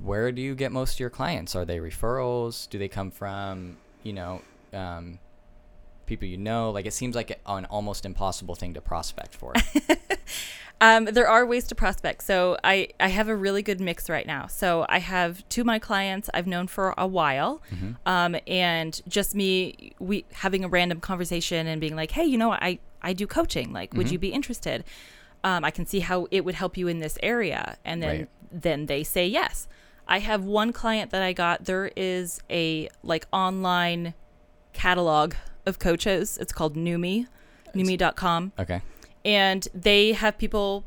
where 0.00 0.32
do 0.32 0.40
you 0.40 0.54
get 0.54 0.72
most 0.72 0.94
of 0.94 1.00
your 1.00 1.10
clients? 1.10 1.54
Are 1.54 1.66
they 1.66 1.78
referrals? 1.80 2.66
Do 2.70 2.78
they 2.78 2.88
come 2.88 3.10
from 3.10 3.76
you 4.04 4.14
know 4.14 4.40
um, 4.72 5.18
people 6.12 6.28
you 6.28 6.36
know? 6.38 6.70
Like 6.70 6.86
it 6.86 6.92
seems 6.92 7.14
like 7.14 7.40
an 7.46 7.64
almost 7.66 8.04
impossible 8.04 8.54
thing 8.54 8.74
to 8.74 8.80
prospect 8.80 9.34
for. 9.34 9.52
Um, 10.80 11.04
there 11.04 11.28
are 11.28 11.46
ways 11.46 11.64
to 11.68 11.76
prospect. 11.76 12.24
So 12.24 12.56
I, 12.64 12.88
I 12.98 13.06
have 13.06 13.28
a 13.28 13.36
really 13.36 13.62
good 13.62 13.80
mix 13.80 14.10
right 14.10 14.26
now. 14.26 14.48
So 14.48 14.84
I 14.88 14.98
have 14.98 15.48
two 15.48 15.60
of 15.60 15.66
my 15.66 15.78
clients 15.78 16.28
I've 16.34 16.48
known 16.48 16.66
for 16.66 16.92
a 16.98 17.06
while, 17.06 17.62
um, 18.04 18.34
and 18.48 19.00
just 19.06 19.32
me 19.36 19.92
we 20.00 20.24
having 20.32 20.64
a 20.64 20.68
random 20.68 20.98
conversation 20.98 21.68
and 21.68 21.80
being 21.80 21.94
like, 21.94 22.10
hey, 22.10 22.24
you 22.24 22.36
know? 22.36 22.50
I 22.50 22.80
I 23.00 23.12
do 23.12 23.28
coaching. 23.28 23.72
Like, 23.72 23.94
would 23.94 24.10
you 24.10 24.18
be 24.18 24.30
interested? 24.30 24.82
Um, 25.44 25.64
I 25.64 25.70
can 25.70 25.86
see 25.86 26.00
how 26.00 26.26
it 26.32 26.44
would 26.44 26.56
help 26.56 26.76
you 26.76 26.88
in 26.88 26.98
this 26.98 27.16
area, 27.22 27.78
and 27.84 28.02
then 28.02 28.08
Right. 28.18 28.28
then 28.50 28.86
they 28.86 29.04
say 29.04 29.24
yes. 29.28 29.68
I 30.08 30.18
have 30.18 30.42
one 30.42 30.72
client 30.72 31.12
that 31.12 31.22
I 31.22 31.32
got. 31.32 31.64
There 31.66 31.92
is 31.96 32.40
a 32.50 32.88
like 33.04 33.26
online 33.32 34.14
catalog 34.72 35.34
of 35.66 35.78
coaches. 35.78 36.38
It's 36.38 36.52
called 36.52 36.74
Noomii, 36.76 37.26
Noomii.com 37.74 38.52
okay. 38.58 38.82
and 39.24 39.66
they 39.74 40.12
have 40.12 40.36
people 40.38 40.84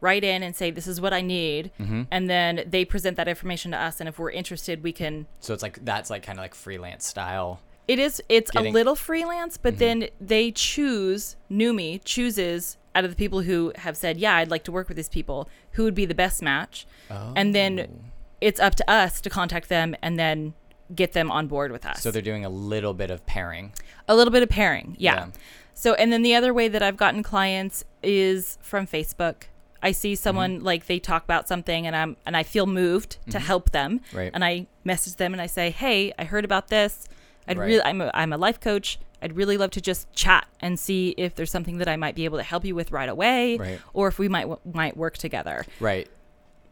write 0.00 0.24
in 0.24 0.42
and 0.42 0.56
say 0.56 0.70
this 0.70 0.86
is 0.86 0.98
what 0.98 1.12
i 1.12 1.20
need 1.20 1.70
Mm-hmm. 1.78 2.02
and 2.10 2.30
then 2.30 2.64
they 2.66 2.86
present 2.86 3.18
that 3.18 3.28
information 3.28 3.72
to 3.72 3.76
us 3.76 4.00
and 4.00 4.08
if 4.08 4.18
we're 4.18 4.30
interested 4.30 4.82
we 4.82 4.92
can 4.92 5.26
So 5.40 5.52
it's 5.52 5.62
like 5.62 5.84
that's 5.84 6.08
like 6.08 6.22
kind 6.22 6.38
of 6.38 6.42
like 6.42 6.54
freelance 6.54 7.06
style. 7.06 7.60
it 7.86 7.98
is 7.98 8.22
it's 8.30 8.50
Getting- 8.50 8.70
a 8.70 8.72
little 8.72 8.94
freelance 8.96 9.58
but 9.58 9.76
then 9.78 10.08
they 10.18 10.52
choose 10.52 11.36
Noomii 11.50 12.00
chooses 12.04 12.78
out 12.94 13.04
of 13.04 13.10
the 13.10 13.16
people 13.16 13.42
who 13.42 13.72
have 13.76 13.94
said 13.94 14.16
yeah 14.16 14.36
i'd 14.36 14.50
like 14.50 14.64
to 14.64 14.72
work 14.72 14.88
with 14.88 14.96
these 14.96 15.10
people 15.10 15.50
who 15.72 15.84
would 15.84 15.94
be 15.94 16.06
the 16.06 16.14
best 16.14 16.40
match 16.40 16.86
Oh. 17.10 17.34
and 17.36 17.54
then 17.54 18.10
it's 18.40 18.58
up 18.58 18.74
to 18.76 18.90
us 18.90 19.20
to 19.20 19.28
contact 19.28 19.68
them 19.68 19.94
and 20.00 20.18
then 20.18 20.54
get 20.94 21.12
them 21.12 21.30
on 21.30 21.46
board 21.46 21.70
with 21.72 21.84
us 21.86 22.02
So 22.02 22.10
they're 22.10 22.22
doing 22.22 22.44
a 22.44 22.48
little 22.50 22.94
bit 22.94 23.10
of 23.10 23.24
pairing. 23.26 23.72
a 24.08 24.14
little 24.14 24.32
bit 24.32 24.42
of 24.42 24.48
pairing 24.48 24.96
yeah. 24.98 25.14
Yeah. 25.14 25.26
so 25.74 25.94
and 25.94 26.12
then 26.12 26.22
the 26.22 26.34
other 26.34 26.52
way 26.52 26.68
that 26.68 26.82
i've 26.82 26.96
gotten 26.96 27.22
clients 27.22 27.84
is 28.02 28.58
from 28.62 28.86
facebook 28.86 29.44
i 29.82 29.92
see 29.92 30.12
mm-hmm. 30.14 30.22
someone 30.22 30.64
like 30.64 30.86
they 30.86 30.98
talk 30.98 31.22
about 31.24 31.46
something 31.48 31.86
and 31.86 31.94
i'm 31.94 32.16
and 32.26 32.36
i 32.36 32.42
feel 32.42 32.66
moved 32.66 33.12
to 33.26 33.38
mm-hmm. 33.38 33.46
help 33.46 33.70
them 33.70 34.00
Right. 34.12 34.30
and 34.34 34.44
i 34.44 34.66
message 34.84 35.16
them 35.16 35.32
and 35.32 35.40
i 35.40 35.46
say 35.46 35.70
hey 35.70 36.12
i 36.18 36.24
heard 36.24 36.44
about 36.44 36.68
this 36.68 37.08
i'd 37.46 37.56
Right. 37.58 37.66
really 37.66 37.82
I'm 37.82 38.00
a, 38.00 38.10
I'm 38.14 38.32
a 38.32 38.36
life 38.38 38.58
coach 38.60 38.98
i'd 39.22 39.36
really 39.36 39.56
love 39.56 39.70
to 39.72 39.80
just 39.80 40.12
chat 40.12 40.46
and 40.60 40.78
see 40.78 41.14
if 41.16 41.34
there's 41.36 41.50
something 41.52 41.78
that 41.78 41.88
i 41.88 41.96
might 41.96 42.14
be 42.16 42.24
able 42.24 42.38
to 42.38 42.44
help 42.44 42.64
you 42.64 42.74
with 42.74 42.90
right 42.90 43.08
away 43.08 43.56
Right. 43.58 43.80
or 43.92 44.08
if 44.08 44.18
we 44.18 44.28
might 44.28 44.48
w- 44.48 44.60
might 44.72 44.96
work 44.96 45.16
together 45.18 45.64
Right. 45.78 46.08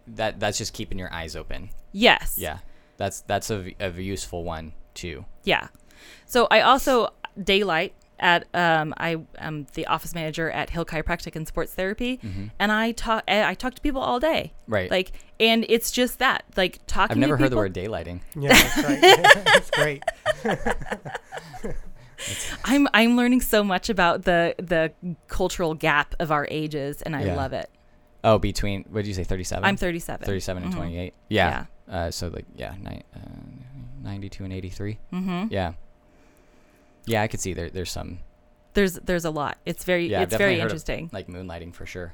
That 0.08 0.40
that's 0.40 0.56
just 0.58 0.72
keeping 0.72 0.98
your 0.98 1.12
eyes 1.12 1.36
open. 1.36 1.68
yes 1.92 2.36
Yeah. 2.38 2.58
That's 2.98 3.22
that's 3.22 3.50
a, 3.50 3.74
a 3.80 3.90
useful 3.90 4.44
one 4.44 4.72
too. 4.92 5.24
Yeah. 5.44 5.68
So 6.26 6.46
I 6.50 6.60
also 6.60 7.08
daylight 7.42 7.94
at 8.20 8.46
um 8.52 8.92
I 8.98 9.16
am 9.38 9.66
the 9.74 9.86
office 9.86 10.12
manager 10.14 10.50
at 10.50 10.70
Hill 10.70 10.84
Chiropractic 10.84 11.36
and 11.36 11.46
Sports 11.48 11.72
Therapy, 11.72 12.20
and 12.58 12.70
I 12.72 12.92
talk 12.92 13.22
I 13.28 13.54
talk 13.54 13.74
to 13.74 13.80
people 13.80 14.02
all 14.02 14.18
day. 14.20 14.52
Mm-hmm. 14.62 14.72
Right. 14.72 14.90
Like, 14.90 15.12
and 15.40 15.64
it's 15.68 15.90
just 15.92 16.18
that 16.18 16.44
like 16.56 16.80
talking. 16.86 17.12
I've 17.12 17.18
never 17.18 17.36
to 17.36 17.44
heard 17.44 17.52
the 17.52 17.56
word 17.56 17.72
daylighting. 17.72 18.20
Yeah, 18.36 18.48
that's 18.52 18.84
right. 18.84 19.00
that's 19.44 19.70
great. 19.70 20.02
I'm 22.64 22.88
I'm 22.92 23.16
learning 23.16 23.40
so 23.42 23.62
much 23.62 23.88
about 23.90 24.24
the 24.24 24.54
the 24.58 24.92
cultural 25.28 25.74
gap 25.74 26.14
of 26.18 26.32
our 26.32 26.46
ages, 26.50 27.00
and 27.02 27.14
I 27.14 27.22
Yeah. 27.24 27.36
love 27.36 27.52
it. 27.52 27.70
Oh, 28.24 28.38
between 28.38 28.82
what 28.90 29.02
did 29.02 29.06
you 29.08 29.14
say? 29.14 29.22
Thirty-seven. 29.22 29.64
I'm 29.64 29.76
37. 29.76 30.26
37 30.26 30.62
and 30.64 30.72
Mhm. 30.72 30.76
28. 30.76 31.14
Yeah. 31.28 31.66
Uh, 31.90 32.10
so 32.10 32.28
like 32.28 32.44
yeah, 32.56 32.74
ni- 32.82 33.02
uh, 33.16 34.02
92 34.02 34.44
and 34.44 34.52
83. 34.52 34.98
Mm-hmm. 35.12 35.44
Yeah. 35.50 35.72
Yeah, 37.06 37.22
I 37.22 37.28
could 37.28 37.40
see 37.40 37.54
there. 37.54 37.70
There's 37.70 37.90
some 37.90 38.18
There's 38.74 38.94
there's 38.94 39.24
a 39.24 39.30
lot. 39.30 39.58
It's 39.64 39.84
very 39.84 40.06
Yeah, 40.06 40.22
it's 40.22 40.30
very 40.36 40.54
definitely 40.56 40.60
of- 40.60 40.62
interesting. 40.66 41.10
like 41.12 41.26
moonlighting 41.28 41.74
for 41.74 41.86
sure. 41.86 42.12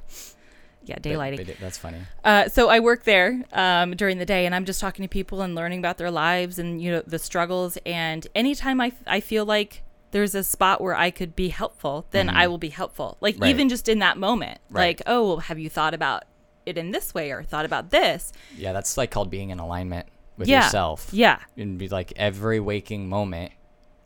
yeah, 0.85 0.99
daylighting. 0.99 1.39
they 1.47 1.55
that's 1.61 1.79
funny. 1.79 1.99
Uh, 2.23 2.49
so 2.49 2.69
I 2.69 2.79
work 2.81 3.05
there 3.05 3.43
um, 3.53 3.93
during 3.93 4.19
the 4.19 4.27
day, 4.27 4.47
and 4.47 4.55
I'm 4.55 4.65
just 4.65 4.81
talking 4.81 5.03
to 5.03 5.09
people 5.09 5.41
and 5.43 5.55
learning 5.55 5.79
about 5.81 5.99
their 5.99 6.11
lives 6.11 6.59
and 6.59 6.81
you 6.81 6.91
know 6.93 7.03
the 7.07 7.19
struggles. 7.19 7.77
And 7.85 8.27
anytime 8.35 8.81
I, 8.81 8.93
I 9.07 9.21
feel 9.21 9.45
like 9.45 9.83
there's 10.13 10.35
a 10.37 10.45
spot 10.45 10.81
where 10.81 10.95
I 10.95 11.11
could 11.11 11.35
be 11.35 11.49
helpful, 11.49 12.07
then 12.13 12.29
Mhm. 12.29 12.35
I 12.37 12.47
will 12.47 12.59
be 12.59 12.69
helpful. 12.69 13.17
Like 13.21 13.37
Right. 13.41 13.51
even 13.51 13.69
just 13.69 13.89
in 13.89 13.99
that 13.99 14.17
moment, 14.19 14.61
Right. 14.71 14.89
like 14.99 15.03
oh, 15.07 15.27
well, 15.27 15.37
have 15.39 15.59
you 15.59 15.69
thought 15.69 15.93
about 15.95 16.23
it 16.67 16.77
in 16.79 16.91
this 16.91 17.15
way 17.15 17.31
or 17.31 17.43
thought 17.43 17.65
about 17.65 17.91
this? 17.91 18.33
Yeah, 18.57 18.73
that's 18.73 18.97
like 18.97 19.11
called 19.11 19.31
being 19.31 19.51
in 19.51 19.59
alignment 19.59 20.07
with 20.37 20.49
Yeah. 20.49 20.65
yourself. 20.65 21.09
Yeah, 21.13 21.39
And 21.57 21.79
be 21.79 21.89
like 21.89 22.13
every 22.17 22.61
waking 22.61 23.09
moment, 23.09 23.53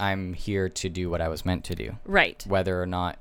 I'm 0.01 0.35
here 0.35 0.69
to 0.69 0.89
do 0.89 1.11
what 1.11 1.21
I 1.21 1.29
was 1.29 1.45
meant 1.45 1.65
to 1.65 1.75
do, 1.75 1.97
right, 2.05 2.45
whether 2.47 2.81
or 2.81 2.87
not 2.87 3.19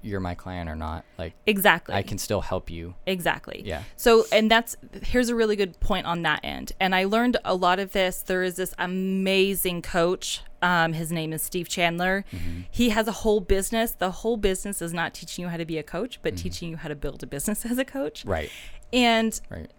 you're 0.00 0.20
my 0.20 0.34
client 0.34 0.68
or 0.68 0.74
not. 0.76 1.04
Like 1.18 1.32
exactly. 1.46 1.94
I 1.94 2.02
can 2.02 2.18
still 2.18 2.42
help 2.42 2.68
you. 2.70 2.94
exactly. 3.06 3.62
Yeah. 3.64 3.82
So, 3.96 4.26
and 4.32 4.50
that's 4.50 4.76
here's 5.02 5.30
a 5.30 5.34
really 5.34 5.56
good 5.56 5.80
point 5.80 6.06
on 6.06 6.22
that 6.22 6.40
end. 6.44 6.72
And 6.78 6.94
I 6.94 7.04
learned 7.04 7.38
a 7.44 7.54
lot 7.54 7.78
of 7.78 7.92
this. 7.92 8.20
There 8.22 8.42
is 8.42 8.56
this 8.56 8.74
amazing 8.78 9.80
coach. 9.82 10.42
Um, 10.64 10.94
his 10.94 11.12
name 11.12 11.32
is 11.34 11.42
Steve 11.42 11.68
Chandler. 11.68 12.24
Mm-hmm. 12.32 12.60
He 12.70 12.88
has 12.88 13.06
a 13.06 13.12
whole 13.12 13.40
business. 13.40 13.92
The 13.92 14.10
whole 14.10 14.36
business 14.38 14.80
is 14.80 14.94
not 14.94 15.12
teaching 15.12 15.42
you 15.42 15.48
how 15.50 15.58
to 15.58 15.64
be 15.66 15.76
a 15.78 15.82
coach, 15.82 16.20
but 16.22 16.34
Mm-hmm. 16.34 16.42
teaching 16.42 16.70
you 16.70 16.76
how 16.78 16.88
to 16.88 16.94
build 16.94 17.22
a 17.22 17.26
business 17.26 17.66
as 17.70 17.76
a 17.78 17.84
coach. 17.84 18.24
Right. 18.24 18.50
And 18.92 19.38
Right. 19.50 19.70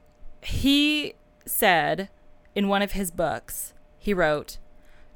he 0.43 1.13
said 1.45 2.09
in 2.53 2.67
one 2.67 2.81
of 2.83 2.91
his 2.91 3.09
books, 3.11 3.73
he 3.97 4.13
wrote, 4.13 4.59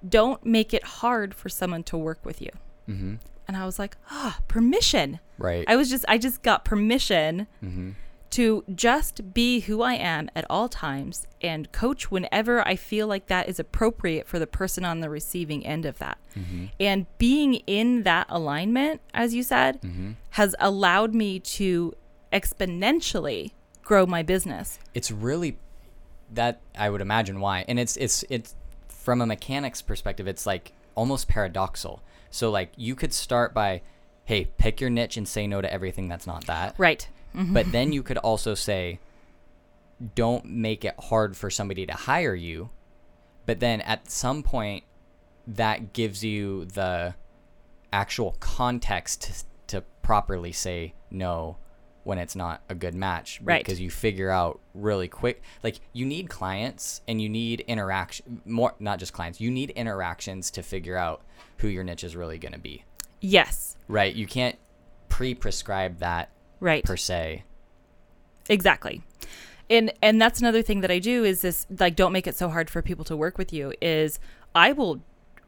Don't 0.08 0.44
make 0.46 0.74
it 0.74 0.84
hard 0.84 1.36
for 1.36 1.50
someone 1.50 1.84
to 1.84 1.98
work 1.98 2.26
with 2.26 2.42
you. 2.42 2.50
Mm-hmm. 2.90 3.16
And 3.48 3.58
I 3.58 3.66
was 3.66 3.78
like, 3.80 3.98
ah, 4.12 4.40
permission. 4.48 5.20
Right. 5.38 5.66
I 5.68 5.76
was 5.76 5.90
just, 5.90 6.06
I 6.08 6.18
just 6.18 6.42
got 6.44 6.66
permission 6.66 7.48
mm-hmm. 7.64 7.92
To 8.32 8.64
just 8.76 9.34
be 9.34 9.62
who 9.62 9.82
I 9.82 9.94
am 9.96 10.30
at 10.36 10.46
all 10.50 10.70
times 10.70 11.26
and 11.42 11.72
coach 11.72 12.12
whenever 12.12 12.66
I 12.68 12.76
feel 12.76 13.08
like 13.08 13.26
that 13.28 13.50
is 13.50 13.60
appropriate 13.60 14.28
for 14.28 14.38
the 14.38 14.46
person 14.46 14.86
on 14.86 15.00
the 15.00 15.10
receiving 15.10 15.66
end 15.66 15.86
of 15.86 15.98
that. 15.98 16.18
Mm-hmm. 16.38 16.66
And 16.80 17.06
being 17.18 17.56
in 17.66 18.04
that 18.04 18.28
alignment, 18.30 19.02
as 19.14 19.34
you 19.34 19.42
said, 19.44 19.82
Mm-hmm. 19.82 20.12
has 20.32 20.56
allowed 20.60 21.16
me 21.16 21.40
to 21.40 21.96
exponentially 22.32 23.52
grow 23.84 24.06
my 24.06 24.22
business. 24.22 24.80
it's 24.94 25.10
really 25.12 25.58
that 26.32 26.60
I 26.78 26.90
would 26.90 27.02
imagine 27.02 27.40
why. 27.40 27.66
And 27.68 27.80
it's 27.80 27.98
it's 27.98 28.24
it's 28.30 28.56
from 28.88 29.22
a 29.22 29.26
mechanics 29.26 29.82
perspective, 29.82 30.28
it's 30.28 30.46
like 30.46 30.74
almost 30.94 31.28
paradoxal. 31.28 32.02
So 32.30 32.52
like 32.52 32.72
you 32.76 32.94
could 32.96 33.14
start 33.14 33.54
by, 33.54 33.82
hey, 34.26 34.46
pick 34.60 34.80
your 34.80 34.92
niche 34.92 35.18
and 35.18 35.28
say 35.28 35.48
no 35.48 35.62
to 35.62 35.74
everything 35.74 36.08
that's 36.08 36.28
not 36.28 36.46
that. 36.46 36.76
Right. 36.78 37.08
Mm-hmm. 37.36 37.54
But 37.54 37.72
then 37.72 37.92
you 37.92 38.04
could 38.04 38.18
also 38.18 38.56
say, 38.56 39.00
don't 40.16 40.46
make 40.46 40.86
it 40.86 40.96
hard 41.00 41.36
for 41.36 41.50
somebody 41.50 41.86
to 41.86 41.94
hire 41.94 42.36
you. 42.36 42.70
But 43.46 43.60
then 43.60 43.82
at 43.82 44.10
some 44.10 44.44
point, 44.44 44.84
that 45.48 45.94
gives 45.94 46.24
you 46.24 46.66
the 46.66 47.16
actual 47.92 48.36
context 48.40 49.22
to, 49.68 49.76
to 49.76 49.82
properly 50.02 50.52
say 50.52 50.94
no 51.10 51.58
when 52.04 52.18
it's 52.18 52.36
not 52.36 52.62
a 52.70 52.76
good 52.76 52.96
match. 52.96 53.40
Right. 53.44 53.64
Because 53.64 53.80
you 53.80 53.90
figure 53.90 54.30
out 54.30 54.60
really 54.74 55.08
quick. 55.08 55.42
Like, 55.64 55.80
you 55.94 56.06
need 56.06 56.30
clients 56.30 57.02
and 57.08 57.22
you 57.22 57.30
need 57.30 57.62
interaction, 57.62 58.42
more, 58.46 58.74
not 58.80 59.00
just 59.00 59.14
clients, 59.14 59.42
you 59.42 59.52
need 59.52 59.72
interactions 59.72 60.52
to 60.52 60.64
figure 60.64 60.96
out 60.96 61.22
who 61.58 61.68
your 61.68 61.84
niche 61.84 62.04
is 62.04 62.16
really 62.16 62.38
going 62.38 62.54
to 62.54 62.60
be. 62.60 62.84
Yes. 63.22 63.76
Right. 63.88 64.14
You 64.14 64.28
can't 64.28 64.58
pre 65.10 65.36
prescribe 65.36 66.00
that 66.00 66.30
Right. 66.60 66.84
per 66.84 66.98
se. 66.98 67.44
Exactly. 68.50 69.02
And 69.70 69.94
and 70.02 70.20
that's 70.22 70.40
another 70.40 70.62
thing 70.62 70.82
that 70.82 70.90
I 70.92 71.00
do 71.00 71.24
is 71.24 71.42
this 71.42 71.68
like 71.80 71.96
don't 71.96 72.12
make 72.12 72.26
it 72.28 72.36
so 72.36 72.50
hard 72.50 72.70
for 72.70 72.82
people 72.82 73.06
to 73.06 73.16
work 73.16 73.38
with 73.38 73.54
you 73.54 73.74
is 73.82 74.20
I 74.56 74.72
will 74.72 75.02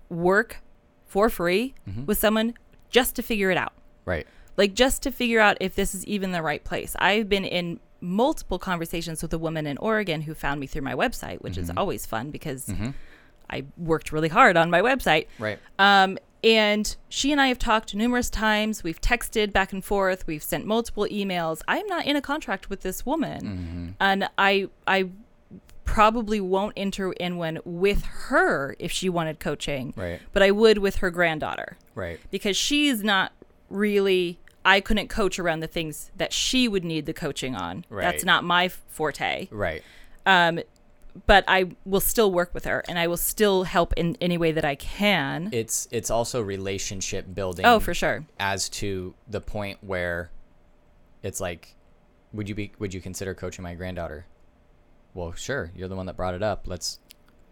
work 0.10 0.58
for 1.06 1.30
free 1.30 1.74
Mhm. 1.90 2.06
with 2.06 2.18
someone 2.20 2.54
just 2.90 3.16
to 3.16 3.24
figure 3.24 3.50
it 3.50 3.58
out. 3.58 3.74
Right. 4.06 4.28
Like 4.58 4.74
just 4.76 5.02
to 5.04 5.12
figure 5.12 5.40
out 5.40 5.58
if 5.60 5.76
this 5.76 5.96
is 5.96 6.06
even 6.06 6.32
the 6.34 6.42
right 6.44 6.64
place. 6.64 6.96
I've 7.00 7.28
been 7.30 7.46
in 7.46 7.80
multiple 8.00 8.60
conversations 8.60 9.22
with 9.22 9.34
a 9.34 9.38
woman 9.38 9.66
in 9.66 9.78
Oregon 9.78 10.22
who 10.22 10.34
found 10.34 10.60
me 10.60 10.68
through 10.68 10.82
my 10.84 10.94
website, 10.94 11.42
which 11.42 11.58
is 11.58 11.70
Mhm. 11.70 11.78
always 11.78 12.06
fun 12.06 12.30
because 12.32 12.68
Mm-hmm. 12.68 12.90
I 13.50 13.64
worked 13.78 14.12
really 14.12 14.30
hard 14.30 14.56
on 14.58 14.70
my 14.70 14.82
website. 14.82 15.28
Right. 15.40 15.60
Um, 15.80 16.18
and 16.44 16.96
she 17.10 17.32
and 17.32 17.40
I 17.40 17.48
have 17.48 17.60
talked 17.60 17.94
numerous 17.94 18.30
times. 18.30 18.84
We've 18.84 19.00
texted 19.02 19.52
back 19.54 19.72
and 19.74 19.84
forth. 19.84 20.26
We've 20.28 20.44
sent 20.44 20.66
multiple 20.66 21.06
emails. 21.12 21.62
I'm 21.68 21.86
not 21.88 22.06
in 22.06 22.16
a 22.16 22.22
contract 22.22 22.70
with 22.70 22.82
this 22.82 23.06
woman, 23.06 23.42
Mm-hmm. 23.42 23.88
and 24.00 24.30
I 24.38 24.70
I 24.88 25.10
probably 25.84 26.40
won't 26.40 26.74
enter 26.78 27.12
in 27.14 27.38
one 27.38 27.60
with 27.66 28.04
her 28.06 28.76
if 28.80 28.92
she 28.92 29.10
wanted 29.10 29.40
coaching, 29.40 29.94
Right. 29.98 30.22
but 30.32 30.42
I 30.42 30.52
would 30.52 30.78
with 30.78 30.98
her 30.98 31.10
granddaughter 31.12 31.78
Right. 31.96 32.20
because 32.32 32.56
she's 32.56 33.04
not 33.04 33.34
really. 33.70 34.40
I 34.64 34.80
couldn't 34.80 35.08
coach 35.08 35.40
around 35.40 35.62
the 35.62 35.68
things 35.68 36.12
that 36.18 36.32
she 36.32 36.68
would 36.68 36.86
need 36.86 37.08
the 37.08 37.14
coaching 37.14 37.56
on. 37.56 37.84
Right. 37.90 38.04
That's 38.04 38.24
not 38.24 38.44
my 38.44 38.68
forte. 38.68 39.48
Right. 39.50 39.82
Um, 40.26 40.60
but 41.28 41.44
I 41.48 41.72
will 41.86 42.00
still 42.00 42.32
work 42.32 42.54
with 42.54 42.66
her, 42.66 42.84
and 42.88 42.98
I 43.00 43.08
will 43.08 43.18
still 43.18 43.64
help 43.64 43.94
in 43.98 44.18
any 44.22 44.38
way 44.38 44.52
that 44.52 44.66
I 44.66 44.76
can. 44.76 45.50
It's 45.52 45.88
it's 45.92 46.10
also 46.10 46.42
relationship 46.42 47.34
building. 47.34 47.66
oh, 47.66 47.80
for 47.80 47.94
sure. 47.94 48.26
As 48.40 48.70
to 48.70 49.14
the 49.28 49.42
point 49.42 49.80
where 49.82 50.32
it's 51.24 51.40
like, 51.40 51.76
would 52.34 52.48
you 52.50 52.56
be 52.56 52.72
would 52.80 52.94
you 52.94 53.02
consider 53.02 53.34
coaching 53.34 53.64
my 53.64 53.74
granddaughter? 53.76 54.26
Well, 55.14 55.34
sure. 55.34 55.72
You're 55.76 55.90
the 55.90 55.96
one 55.96 56.06
that 56.06 56.16
brought 56.16 56.34
it 56.34 56.44
up. 56.44 56.68
Let's 56.68 57.00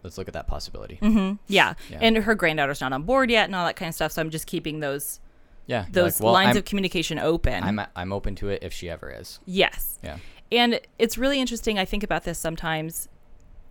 let's 0.04 0.18
look 0.18 0.28
at 0.30 0.34
that 0.34 0.48
possibility. 0.48 0.96
hmm 0.96 1.34
Yeah. 1.48 1.74
Yeah. 1.90 2.00
and 2.02 2.18
her 2.18 2.34
granddaughter's 2.36 2.80
not 2.82 2.94
on 2.94 3.04
board 3.04 3.30
yet, 3.30 3.46
and 3.46 3.56
all 3.56 3.66
that 3.66 3.76
kind 3.76 3.90
of 3.90 3.96
stuff. 3.96 4.12
So 4.14 4.22
I'm 4.22 4.30
just 4.30 4.48
keeping 4.48 4.80
those 4.80 5.20
Yeah. 5.68 5.86
those 5.92 6.20
like, 6.20 6.24
well, 6.24 6.34
lines 6.34 6.52
I'm, 6.52 6.58
of 6.60 6.66
communication 6.66 7.20
open. 7.20 7.62
I'm 7.64 7.82
I'm 7.96 8.14
open 8.14 8.36
to 8.36 8.48
it 8.50 8.64
if 8.64 8.72
she 8.74 8.90
ever 8.90 9.12
is. 9.12 9.40
yes, 9.46 10.00
Yeah. 10.02 10.18
and 10.52 10.80
it's 10.98 11.18
really 11.18 11.40
interesting. 11.42 11.78
I 11.78 11.84
think 11.86 12.04
about 12.04 12.24
this 12.24 12.40
sometimes. 12.40 13.10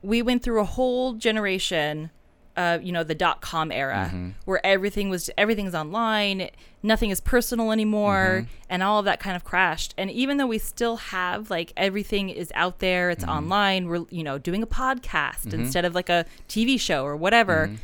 We 0.02 0.22
went 0.22 0.42
through 0.42 0.60
a 0.60 0.64
whole 0.64 1.14
generation, 1.14 2.10
uh, 2.56 2.78
you 2.82 2.92
know, 2.92 3.04
the 3.04 3.14
dot 3.14 3.40
com 3.40 3.70
era, 3.72 4.10
Mhm. 4.12 4.34
where 4.44 4.64
everything 4.64 5.10
was 5.10 5.30
everything's 5.36 5.74
online, 5.74 6.50
nothing 6.82 7.10
is 7.10 7.20
personal 7.20 7.72
anymore, 7.72 8.42
Mm-hmm. 8.42 8.52
and 8.70 8.82
all 8.82 8.98
of 8.98 9.04
that 9.06 9.20
kind 9.20 9.34
of 9.36 9.44
crashed. 9.44 9.94
And 9.98 10.10
even 10.10 10.36
though 10.36 10.46
we 10.46 10.58
still 10.58 10.96
have 10.96 11.50
like 11.50 11.72
everything 11.76 12.28
is 12.30 12.50
out 12.54 12.78
there, 12.80 13.10
it's 13.10 13.24
Mm-hmm. 13.24 13.32
online. 13.38 13.86
We're 13.88 14.04
you 14.10 14.22
know 14.22 14.38
doing 14.38 14.62
a 14.62 14.66
podcast 14.66 15.52
instead 15.52 15.84
of 15.84 15.94
like 15.94 16.08
a 16.08 16.24
TV 16.48 16.78
show 16.78 17.04
or 17.04 17.16
whatever. 17.16 17.70
Mhm. 17.72 17.78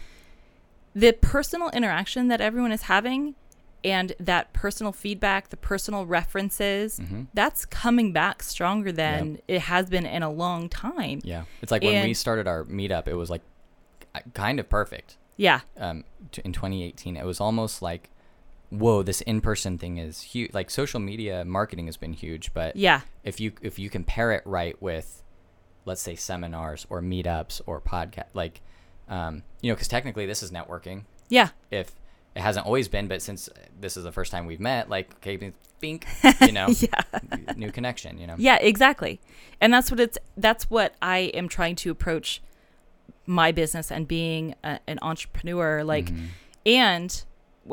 the 0.96 1.10
personal 1.20 1.70
interaction 1.70 2.28
that 2.28 2.40
everyone 2.40 2.70
is 2.70 2.82
having 2.82 3.34
and 3.84 4.14
that 4.18 4.52
personal 4.52 4.92
feedback, 4.92 5.50
the 5.50 5.56
personal 5.56 6.06
references, 6.06 6.98
Mhm. 6.98 7.26
that's 7.34 7.64
coming 7.66 8.12
back 8.12 8.42
stronger 8.42 8.90
than 8.90 9.38
it 9.46 9.60
has 9.62 9.90
been 9.90 10.06
in 10.06 10.22
a 10.22 10.30
long 10.30 10.68
time. 10.68 11.20
Yeah. 11.22 11.44
It's 11.62 11.70
like 11.70 11.82
when 11.82 12.04
we 12.06 12.14
started 12.14 12.46
our 12.48 12.64
meetup, 12.64 13.06
it 13.06 13.14
was 13.14 13.30
like 13.30 13.42
kind 14.32 14.58
of 14.60 14.68
perfect. 14.68 15.16
Yeah. 15.36 15.60
um, 15.76 16.04
in 16.44 16.52
2018, 16.52 17.16
it 17.16 17.24
was 17.24 17.40
almost 17.40 17.82
like, 17.82 18.10
whoa, 18.70 19.02
this 19.02 19.20
in-person 19.22 19.78
thing 19.78 19.98
is 19.98 20.22
huge. 20.22 20.54
Like 20.54 20.70
social 20.70 21.00
media 21.00 21.44
marketing 21.44 21.86
has 21.86 21.96
been 21.96 22.12
huge, 22.12 22.54
but 22.54 22.76
Yeah. 22.76 23.00
if 23.24 23.40
you 23.40 23.52
if 23.60 23.78
you 23.78 23.90
compare 23.90 24.30
it 24.32 24.42
right 24.46 24.80
with, 24.80 25.22
let's 25.84 26.00
say 26.00 26.14
seminars 26.14 26.86
or 26.88 27.02
meetups 27.02 27.60
or 27.66 27.80
podcast, 27.80 28.26
like, 28.32 28.60
um, 29.08 29.42
you 29.60 29.70
know, 29.70 29.74
because 29.74 29.88
technically 29.88 30.24
this 30.24 30.42
is 30.42 30.50
networking. 30.52 31.04
Yeah. 31.28 31.48
If 31.70 31.92
it 32.34 32.40
hasn't 32.40 32.66
always 32.66 32.88
been, 32.88 33.06
but 33.08 33.22
since 33.22 33.48
this 33.80 33.96
is 33.96 34.04
the 34.04 34.12
first 34.12 34.32
time 34.32 34.46
we've 34.46 34.60
met, 34.60 34.88
like, 34.88 35.14
okay, 35.16 35.52
bink, 35.80 36.06
you 36.40 36.52
know, 36.52 36.68
Yeah. 36.68 36.88
new 37.56 37.70
connection, 37.70 38.18
you 38.18 38.26
know. 38.26 38.34
Yeah, 38.38 38.56
exactly. 38.56 39.20
And 39.60 39.72
that's 39.72 39.90
what 39.90 40.00
it's 40.00 40.18
that's 40.36 40.68
what 40.70 40.94
I 41.02 41.18
am 41.34 41.48
trying 41.48 41.76
to 41.76 41.90
approach 41.90 42.42
my 43.26 43.52
business 43.52 43.90
and 43.90 44.06
being 44.08 44.54
a, 44.64 44.80
an 44.86 44.98
entrepreneur 45.00 45.82
like 45.84 46.06
Mhm. 46.06 46.26
and 46.66 47.24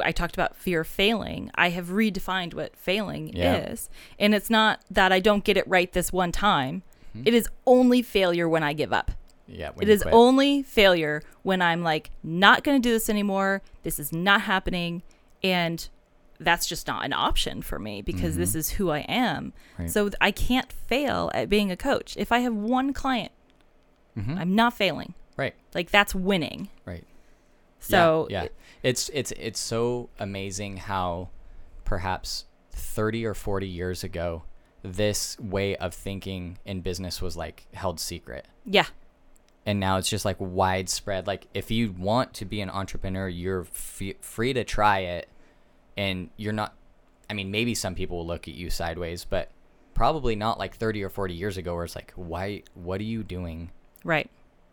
I 0.02 0.14
talked 0.14 0.36
about 0.36 0.56
fear 0.56 0.82
of 0.82 0.88
failing. 0.88 1.52
I 1.56 1.70
have 1.72 1.88
redefined 1.90 2.54
what 2.54 2.78
failing 2.78 3.30
Yeah. 3.36 3.56
is. 3.72 3.90
And 4.18 4.34
it's 4.34 4.50
not 4.50 4.80
that 4.90 5.12
I 5.12 5.20
don't 5.20 5.44
get 5.44 5.58
it 5.58 5.68
right 5.68 5.92
this 5.92 6.14
one 6.14 6.32
time. 6.32 6.84
Mhm. 7.18 7.28
It 7.28 7.34
is 7.34 7.50
only 7.68 8.02
failure 8.02 8.48
when 8.48 8.64
I 8.64 8.72
give 8.72 8.94
up. 8.94 9.12
Yeah. 9.52 9.72
when 9.74 9.88
It 9.90 10.02
quit. 10.02 10.14
only 10.14 10.64
failure 10.64 11.22
when 11.44 11.62
I'm 11.62 11.84
like, 11.84 12.12
not 12.24 12.64
going 12.64 12.82
to 12.82 12.88
do 12.88 12.94
this 12.94 13.10
anymore. 13.10 13.62
This 13.84 14.00
is 14.00 14.12
not 14.12 14.42
happening. 14.42 15.04
And 15.44 15.88
that's 16.40 16.66
just 16.66 16.88
not 16.88 17.06
an 17.06 17.14
option 17.14 17.62
for 17.62 17.78
me 17.80 18.02
because 18.02 18.36
this 18.38 18.56
is 18.56 18.72
who 18.72 18.90
I 18.90 19.00
am. 19.00 19.54
Right. 19.78 19.90
So 19.90 20.10
I 20.20 20.32
can't 20.32 20.72
fail 20.72 21.30
at 21.34 21.50
being 21.50 21.70
a 21.72 21.78
coach. 21.78 22.16
If 22.18 22.32
I 22.32 22.40
have 22.40 22.54
one 22.56 22.94
client, 22.94 23.32
Mhm. 24.18 24.38
I'm 24.40 24.56
not 24.56 24.74
failing. 24.74 25.14
Right. 25.38 25.54
Like 25.74 25.92
that's 25.92 26.14
winning. 26.16 26.70
Right. 26.86 27.06
So 27.80 28.28
yeah, 28.30 28.44
yeah. 28.44 28.50
it's 28.84 29.10
it's 29.14 29.32
it's 29.34 29.60
so 29.60 30.10
amazing 30.20 30.78
how 30.78 31.30
perhaps 31.86 32.46
30 32.72 33.26
or 33.26 33.34
40 33.34 33.68
years 33.68 34.04
ago 34.04 34.44
this 34.84 35.40
way 35.40 35.76
of 35.78 35.94
thinking 35.94 36.58
in 36.66 36.82
business 36.82 37.22
was 37.22 37.36
like 37.38 37.66
held 37.74 38.00
secret 38.00 38.48
yeah. 38.66 38.86
And 39.66 39.80
now 39.80 39.98
it's 39.98 40.10
just 40.10 40.26
like 40.26 40.38
widespread 40.40 41.28
like 41.28 41.48
if 41.54 41.70
you 41.72 41.92
want 41.98 42.34
to 42.34 42.46
be 42.46 42.62
an 42.62 42.70
entrepreneur 42.70 43.28
you're 43.28 43.62
f- 43.62 44.02
free 44.22 44.54
to 44.54 44.64
try 44.64 45.00
it 45.00 45.30
and 45.98 46.30
you're 46.38 46.54
not 46.54 46.74
i 47.30 47.34
mean 47.34 47.52
maybe 47.52 47.76
some 47.76 47.94
people 47.96 48.18
will 48.18 48.26
look 48.28 48.48
at 48.48 48.54
you 48.56 48.70
sideways 48.70 49.24
but 49.26 49.50
probably 49.94 50.36
not 50.36 50.58
like 50.58 50.76
30 50.76 51.04
or 51.04 51.10
40 51.10 51.34
years 51.34 51.58
ago 51.58 51.76
where 51.76 51.84
it's 51.86 51.96
like 51.96 52.12
why 52.16 52.64
what 52.74 53.00
are 53.02 53.06
you 53.06 53.24
doing 53.24 53.70
Right. 54.04 54.30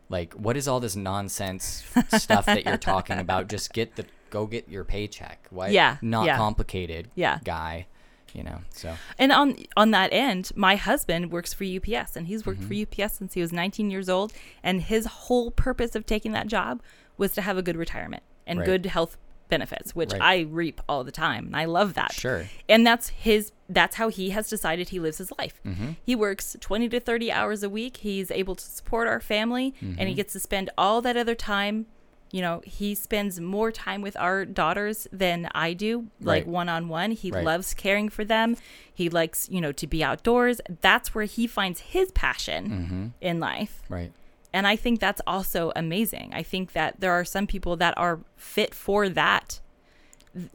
like 0.08 0.32
what 0.34 0.56
is 0.56 0.66
all 0.68 0.80
this 0.80 0.96
nonsense 0.96 1.84
stuff 2.16 2.46
that 2.46 2.64
you're 2.64 2.78
talking 2.78 3.18
about 3.18 3.48
just 3.54 3.72
get 3.74 3.96
the 3.96 4.06
go 4.30 4.46
get 4.46 4.68
your 4.68 4.84
paycheck 4.84 5.46
why 5.50 5.68
Yeah, 5.68 5.98
not 6.00 6.24
yeah. 6.26 6.36
complicated 6.38 7.10
Yeah. 7.14 7.40
guy 7.44 7.86
you 8.34 8.42
know 8.42 8.58
so 8.70 8.94
And 9.18 9.32
on 9.32 9.56
on 9.76 9.90
that 9.92 10.10
end, 10.12 10.50
my 10.54 10.76
husband 10.76 11.30
works 11.32 11.52
for 11.54 11.64
UPS 11.64 12.16
and 12.16 12.26
he's 12.26 12.44
worked 12.46 12.60
Mm-hmm. 12.60 12.84
for 12.86 13.02
UPS 13.04 13.14
since 13.14 13.34
he 13.34 13.40
was 13.40 13.52
19 13.52 13.90
years 13.90 14.08
old 14.08 14.32
and 14.62 14.82
his 14.82 15.06
whole 15.06 15.50
purpose 15.50 15.94
of 15.94 16.06
taking 16.06 16.32
that 16.32 16.46
job 16.46 16.82
was 17.16 17.32
to 17.32 17.42
have 17.42 17.56
a 17.58 17.62
good 17.62 17.76
retirement 17.76 18.22
and 18.46 18.58
Right. 18.60 18.66
good 18.66 18.86
health 18.86 19.16
benefits, 19.48 19.94
which 19.96 20.12
Right. 20.12 20.20
I 20.20 20.40
reap 20.50 20.80
all 20.90 21.04
the 21.04 21.10
time. 21.10 21.46
And 21.46 21.56
I 21.56 21.64
love 21.64 21.94
that. 21.94 22.12
Sure. 22.12 22.46
And 22.68 22.86
that's 22.86 23.08
his 23.08 23.52
that's 23.70 23.96
how 23.96 24.08
he 24.08 24.30
has 24.30 24.48
decided 24.48 24.90
he 24.90 25.00
lives 25.00 25.18
his 25.18 25.30
life. 25.38 25.60
Mm-hmm. 25.66 25.90
He 26.04 26.14
works 26.14 26.56
20 26.60 26.88
to 26.90 27.00
30 27.00 27.32
hours 27.32 27.62
a 27.62 27.68
week. 27.70 27.98
He's 27.98 28.30
able 28.30 28.54
to 28.56 28.64
support 28.64 29.06
our 29.08 29.20
family 29.20 29.74
and 29.80 29.96
Mm-hmm. 29.96 30.06
he 30.06 30.14
gets 30.14 30.32
to 30.34 30.40
spend 30.40 30.70
all 30.78 31.00
that 31.02 31.16
other 31.16 31.34
time 31.34 31.86
you 32.30 32.42
know, 32.42 32.60
he 32.64 32.94
spends 32.94 33.40
more 33.40 33.72
time 33.72 34.02
with 34.02 34.16
our 34.16 34.44
daughters 34.44 35.06
than 35.12 35.48
I 35.54 35.72
do, 35.72 36.08
like 36.20 36.46
one 36.46 36.68
on 36.68 36.88
one. 36.88 37.12
He 37.12 37.30
Right. 37.30 37.44
loves 37.44 37.74
caring 37.74 38.08
for 38.08 38.24
them. 38.24 38.56
He 38.92 39.08
likes, 39.08 39.48
you 39.50 39.60
know, 39.60 39.72
to 39.72 39.86
be 39.86 40.04
outdoors. 40.04 40.60
That's 40.80 41.14
where 41.14 41.24
he 41.24 41.46
finds 41.46 41.80
his 41.80 42.10
passion 42.12 42.68
mm-hmm. 42.70 43.06
in 43.20 43.40
life. 43.40 43.82
right 43.88 44.12
And 44.52 44.66
I 44.66 44.76
think 44.76 44.98
that's 45.00 45.20
also 45.26 45.72
amazing. 45.76 46.32
I 46.34 46.42
think 46.42 46.72
that 46.72 47.00
there 47.00 47.12
are 47.12 47.24
some 47.24 47.46
people 47.46 47.76
that 47.76 47.94
are 47.96 48.20
fit 48.36 48.74
for 48.74 49.08
that 49.10 49.48
th- 49.48 49.60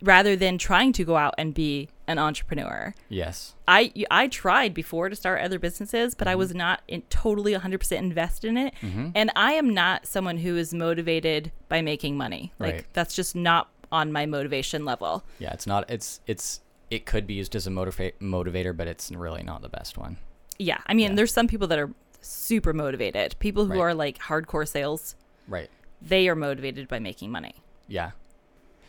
rather 0.01 0.35
than 0.35 0.57
trying 0.57 0.93
to 0.93 1.03
go 1.03 1.15
out 1.17 1.33
and 1.37 1.53
be 1.53 1.89
an 2.07 2.17
entrepreneur. 2.19 2.93
yes 3.09 3.53
I 3.67 3.91
I 4.11 4.27
tried 4.27 4.73
before 4.73 5.09
to 5.09 5.15
start 5.15 5.41
other 5.41 5.59
businesses, 5.59 6.15
but 6.15 6.27
I 6.27 6.31
Mm-hmm. 6.31 6.39
was 6.39 6.53
not 6.55 6.81
in, 6.87 7.01
totally 7.09 7.53
100% 7.53 7.91
invested 7.97 8.47
in 8.49 8.57
it. 8.57 8.73
And 9.15 9.31
I 9.35 9.53
am 9.53 9.73
not 9.73 10.05
someone 10.05 10.37
who 10.37 10.57
is 10.57 10.73
motivated 10.73 11.51
by 11.69 11.81
making 11.81 12.17
money. 12.17 12.51
Like 12.59 12.73
Right. 12.73 12.85
that's 12.93 13.15
just 13.15 13.35
not 13.35 13.69
on 13.91 14.11
my 14.11 14.25
motivation 14.25 14.85
level. 14.85 15.23
yeah 15.39 15.53
it's 15.53 15.67
not 15.67 15.89
it's 15.89 16.19
it's 16.27 16.61
it 16.89 17.05
could 17.05 17.25
be 17.25 17.33
used 17.35 17.55
as 17.55 17.65
a 17.67 17.69
motiva- 17.71 18.13
motivator 18.21 18.75
but 18.75 18.87
it's 18.87 19.11
really 19.11 19.43
not 19.43 19.61
the 19.61 19.69
best 19.69 19.97
one 19.97 20.17
Yeah, 20.59 20.79
I 20.87 20.93
mean, 20.93 21.09
Yeah. 21.11 21.15
there's 21.15 21.33
some 21.33 21.47
people 21.47 21.67
that 21.67 21.79
are 21.79 21.89
super 22.21 22.73
motivated. 22.73 23.35
People 23.39 23.65
who 23.65 23.73
Right. 23.73 23.79
are 23.81 23.93
like 23.93 24.17
hardcore 24.19 24.67
sales, 24.67 25.15
right 25.47 25.69
they 26.01 26.27
are 26.29 26.35
motivated 26.35 26.87
by 26.87 26.99
making 26.99 27.31
money. 27.31 27.55
yeah 27.87 28.11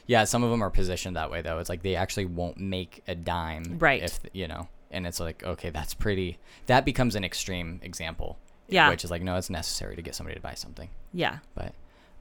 yeah 0.06 0.24
some 0.24 0.42
of 0.42 0.50
them 0.50 0.62
are 0.62 0.70
positioned 0.70 1.16
that 1.16 1.30
way 1.30 1.42
though 1.42 1.58
it's 1.58 1.68
like 1.68 1.82
they 1.82 1.96
actually 1.96 2.26
won't 2.26 2.58
make 2.58 3.02
a 3.08 3.14
dime 3.14 3.76
Right. 3.78 4.02
if 4.02 4.20
you 4.32 4.46
know 4.48 4.68
and 4.90 5.06
it's 5.06 5.20
like 5.20 5.42
okay 5.44 5.70
that's 5.70 5.94
pretty 5.94 6.38
that 6.66 6.84
becomes 6.84 7.14
an 7.16 7.24
extreme 7.24 7.80
example 7.82 8.38
Yeah. 8.68 8.88
which 8.90 9.04
is 9.04 9.10
like 9.10 9.22
no 9.22 9.36
it's 9.36 9.50
necessary 9.50 9.96
to 9.96 10.02
get 10.02 10.14
somebody 10.14 10.34
to 10.36 10.40
buy 10.42 10.54
something 10.54 10.88
Yeah. 11.12 11.38
but 11.54 11.72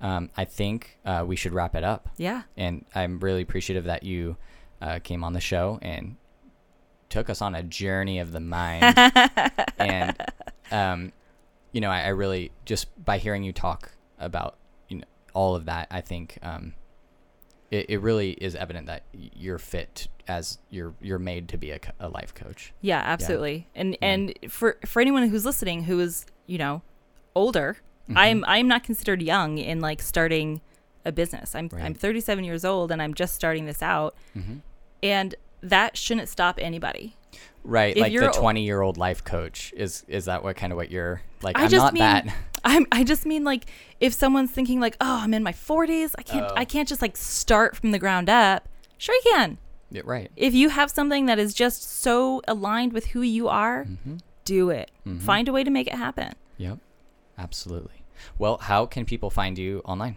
um, 0.02 0.30
i 0.38 0.46
think 0.46 0.98
uh, 1.06 1.24
we 1.26 1.36
should 1.36 1.54
wrap 1.54 1.76
it 1.76 1.84
up 1.84 2.10
Yeah. 2.18 2.44
and 2.58 2.86
i'm 2.96 3.20
really 3.20 3.42
appreciative 3.42 3.84
that 3.86 4.04
you 4.04 4.38
uh, 4.82 5.00
came 5.04 5.24
on 5.24 5.34
the 5.34 5.40
show 5.42 5.80
and 5.82 6.16
took 7.10 7.30
us 7.30 7.42
on 7.42 7.54
a 7.56 7.64
journey 7.64 8.20
of 8.20 8.32
the 8.32 8.40
mind 8.40 8.98
and 9.78 10.16
um, 10.72 11.12
you 11.72 11.80
know 11.82 11.90
I, 11.92 12.02
I 12.04 12.08
really 12.10 12.52
just 12.66 12.88
by 13.04 13.18
hearing 13.18 13.44
you 13.44 13.54
talk 13.54 13.92
about 14.20 14.58
you 14.90 14.98
know 14.98 15.04
all 15.34 15.56
of 15.56 15.66
that 15.66 15.88
i 15.92 16.02
think 16.02 16.38
um, 16.42 16.74
it, 17.74 17.86
it 17.90 17.98
really 18.02 18.32
is 18.32 18.56
evident 18.56 18.86
that 18.88 19.04
you're 19.14 19.58
fit 19.60 20.08
as 20.28 20.58
you're 20.70 20.94
you're 21.02 21.20
made 21.20 21.50
to 21.50 21.58
be 21.58 21.72
a, 21.72 21.80
a 22.00 22.08
life 22.10 22.34
coach 22.34 22.72
Yeah, 22.82 23.02
absolutely. 23.04 23.68
And 23.76 23.94
Yeah. 23.94 24.08
and 24.14 24.34
for 24.50 24.78
for 24.86 25.02
anyone 25.02 25.28
who's 25.30 25.46
listening 25.46 25.84
who 25.84 26.00
is, 26.00 26.26
you 26.46 26.58
know, 26.58 26.82
older, 27.36 27.78
Mm-hmm. 28.10 28.18
I'm 28.18 28.46
I'm 28.48 28.68
not 28.68 28.84
considered 28.84 29.22
young 29.22 29.58
in 29.58 29.80
like 29.80 30.02
starting 30.02 30.60
a 31.06 31.12
business. 31.14 31.56
I'm 31.56 31.70
I'm 31.80 31.94
37 31.94 32.44
years 32.44 32.66
old 32.66 32.92
and 32.92 33.02
I'm 33.02 33.14
just 33.14 33.34
starting 33.34 33.66
this 33.66 33.82
out. 33.82 34.14
Mhm. 34.36 34.60
And 35.02 35.36
that 35.64 35.98
shouldn't 35.98 36.30
stop 36.30 36.60
anybody. 36.62 37.16
right 37.64 37.96
If 37.96 38.02
like 38.02 38.14
the 38.14 38.28
20 38.30 38.64
year 38.64 38.82
old 38.82 38.98
life 38.98 39.24
coach 39.24 39.74
is 39.76 40.04
is 40.08 40.26
that 40.26 40.44
what 40.44 40.56
kind 40.56 40.72
of 40.74 40.78
what 40.78 40.92
you're 40.92 41.22
like 41.42 41.58
I 41.58 41.64
i'm 41.66 41.72
not 41.72 41.94
mean- 41.94 42.02
that 42.02 42.26
I'm 42.66 42.86
I 42.94 43.04
just 43.04 43.26
mean 43.26 43.44
like 43.44 43.66
if 44.00 44.14
someone's 44.14 44.50
thinking 44.52 44.80
like, 44.80 44.96
"Oh, 45.02 45.20
I'm 45.22 45.34
in 45.34 45.44
my 45.44 45.52
40s. 45.52 46.16
I 46.18 46.22
can't 46.24 46.46
Oh. 46.50 46.54
I 46.56 46.64
can't 46.64 46.88
just 46.88 47.02
like 47.02 47.18
start 47.18 47.76
from 47.76 47.92
the 47.92 48.00
ground 48.00 48.30
up." 48.30 48.70
Sure 48.98 49.14
you 49.16 49.22
can. 49.34 49.58
Yeah, 49.92 50.04
right 50.06 50.32
If 50.38 50.54
you 50.54 50.70
have 50.70 50.90
something 50.90 51.26
that 51.26 51.40
is 51.40 51.54
just 51.54 51.84
so 51.84 52.42
aligned 52.48 52.94
with 52.94 53.08
who 53.08 53.22
you 53.22 53.50
are, 53.50 53.84
mm-hmm. 53.84 54.16
do 54.46 54.70
it. 54.70 54.92
Mhm. 55.06 55.22
Find 55.22 55.50
a 55.50 55.52
way 55.52 55.66
to 55.66 55.70
make 55.70 55.88
it 55.88 55.96
happen. 55.96 56.32
Yep, 56.58 56.80
absolutely. 57.38 58.06
Well, 58.40 58.58
how 58.60 58.86
can 58.86 59.04
people 59.06 59.30
find 59.30 59.58
you 59.58 59.82
online? 59.84 60.16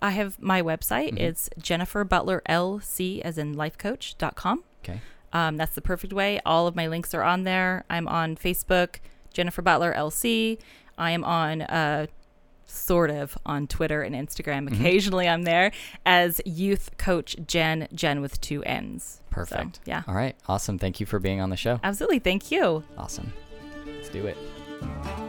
I 0.00 0.10
have 0.10 0.40
my 0.40 0.62
website. 0.62 1.12
Mhm. 1.14 1.20
It's 1.20 1.50
Jennifer 1.60 2.04
Butler 2.04 2.42
LC 2.48 3.20
as 3.22 3.36
in 3.38 3.54
lifecoach.com. 3.56 4.62
Okay. 4.84 5.00
Um, 5.32 5.56
that's 5.56 5.74
the 5.74 5.82
perfect 5.82 6.12
way. 6.12 6.40
All 6.46 6.66
of 6.66 6.74
my 6.76 6.86
links 6.86 7.12
are 7.14 7.22
on 7.22 7.44
there. 7.44 7.84
I'm 7.90 8.08
on 8.08 8.36
Facebook, 8.36 8.96
Jennifer 9.32 9.60
Butler 9.62 9.92
LC. 9.94 10.58
I 10.96 11.10
am 11.10 11.22
on 11.24 11.62
uh, 11.62 12.06
sort 12.66 13.10
of 13.10 13.36
on 13.44 13.66
Twitter 13.66 14.02
and 14.02 14.14
Instagram. 14.14 14.68
Mhm. 14.68 14.74
Occasionally 14.80 15.28
I'm 15.28 15.42
there 15.42 15.72
as 16.06 16.40
youth 16.44 16.90
coach 16.98 17.36
Jen, 17.46 17.88
Jen 17.94 18.20
with 18.20 18.40
two 18.40 18.62
N's. 18.64 19.20
So, 19.20 19.22
Perfect. 19.30 19.80
yeah. 19.84 20.02
All 20.08 20.14
right. 20.14 20.34
Awesome. 20.48 20.78
Thank 20.78 20.98
you 21.00 21.06
for 21.06 21.18
being 21.18 21.40
on 21.40 21.50
the 21.50 21.56
show. 21.56 21.78
Absolutely. 21.84 22.18
Thank 22.18 22.50
you. 22.50 22.82
Awesome. 22.96 23.32
Let's 23.86 24.08
do 24.08 24.26
it. 24.26 25.27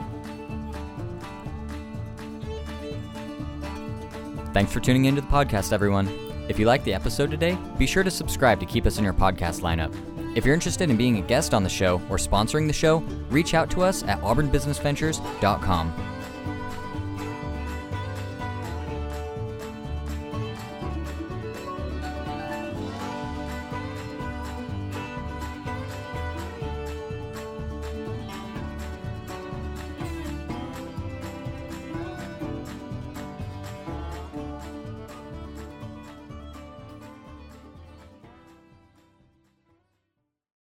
Thanks 4.54 4.74
for 4.74 4.80
tuning 4.80 5.06
into 5.06 5.22
the 5.22 5.28
podcast, 5.28 5.72
everyone. 5.74 6.10
If 6.50 6.58
you 6.58 6.66
liked 6.66 6.84
the 6.84 6.94
episode 6.94 7.30
today, 7.30 7.58
be 7.78 7.86
sure 7.86 8.04
to 8.04 8.10
subscribe 8.10 8.60
to 8.60 8.66
keep 8.66 8.88
us 8.88 8.98
in 8.98 9.04
your 9.04 9.14
podcast 9.14 9.62
lineup. 9.62 9.94
If 10.36 10.46
you're 10.46 10.56
interested 10.56 10.90
in 10.90 10.98
being 10.98 11.18
a 11.18 11.22
guest 11.22 11.54
on 11.54 11.64
the 11.64 11.70
show 11.70 11.96
or 12.10 12.18
sponsoring 12.18 12.66
the 12.66 12.74
show, 12.74 12.98
reach 13.30 13.54
out 13.54 13.70
to 13.72 13.84
us 13.84 14.04
at 14.04 14.20
auburnbusinessventures.com. 14.22 15.94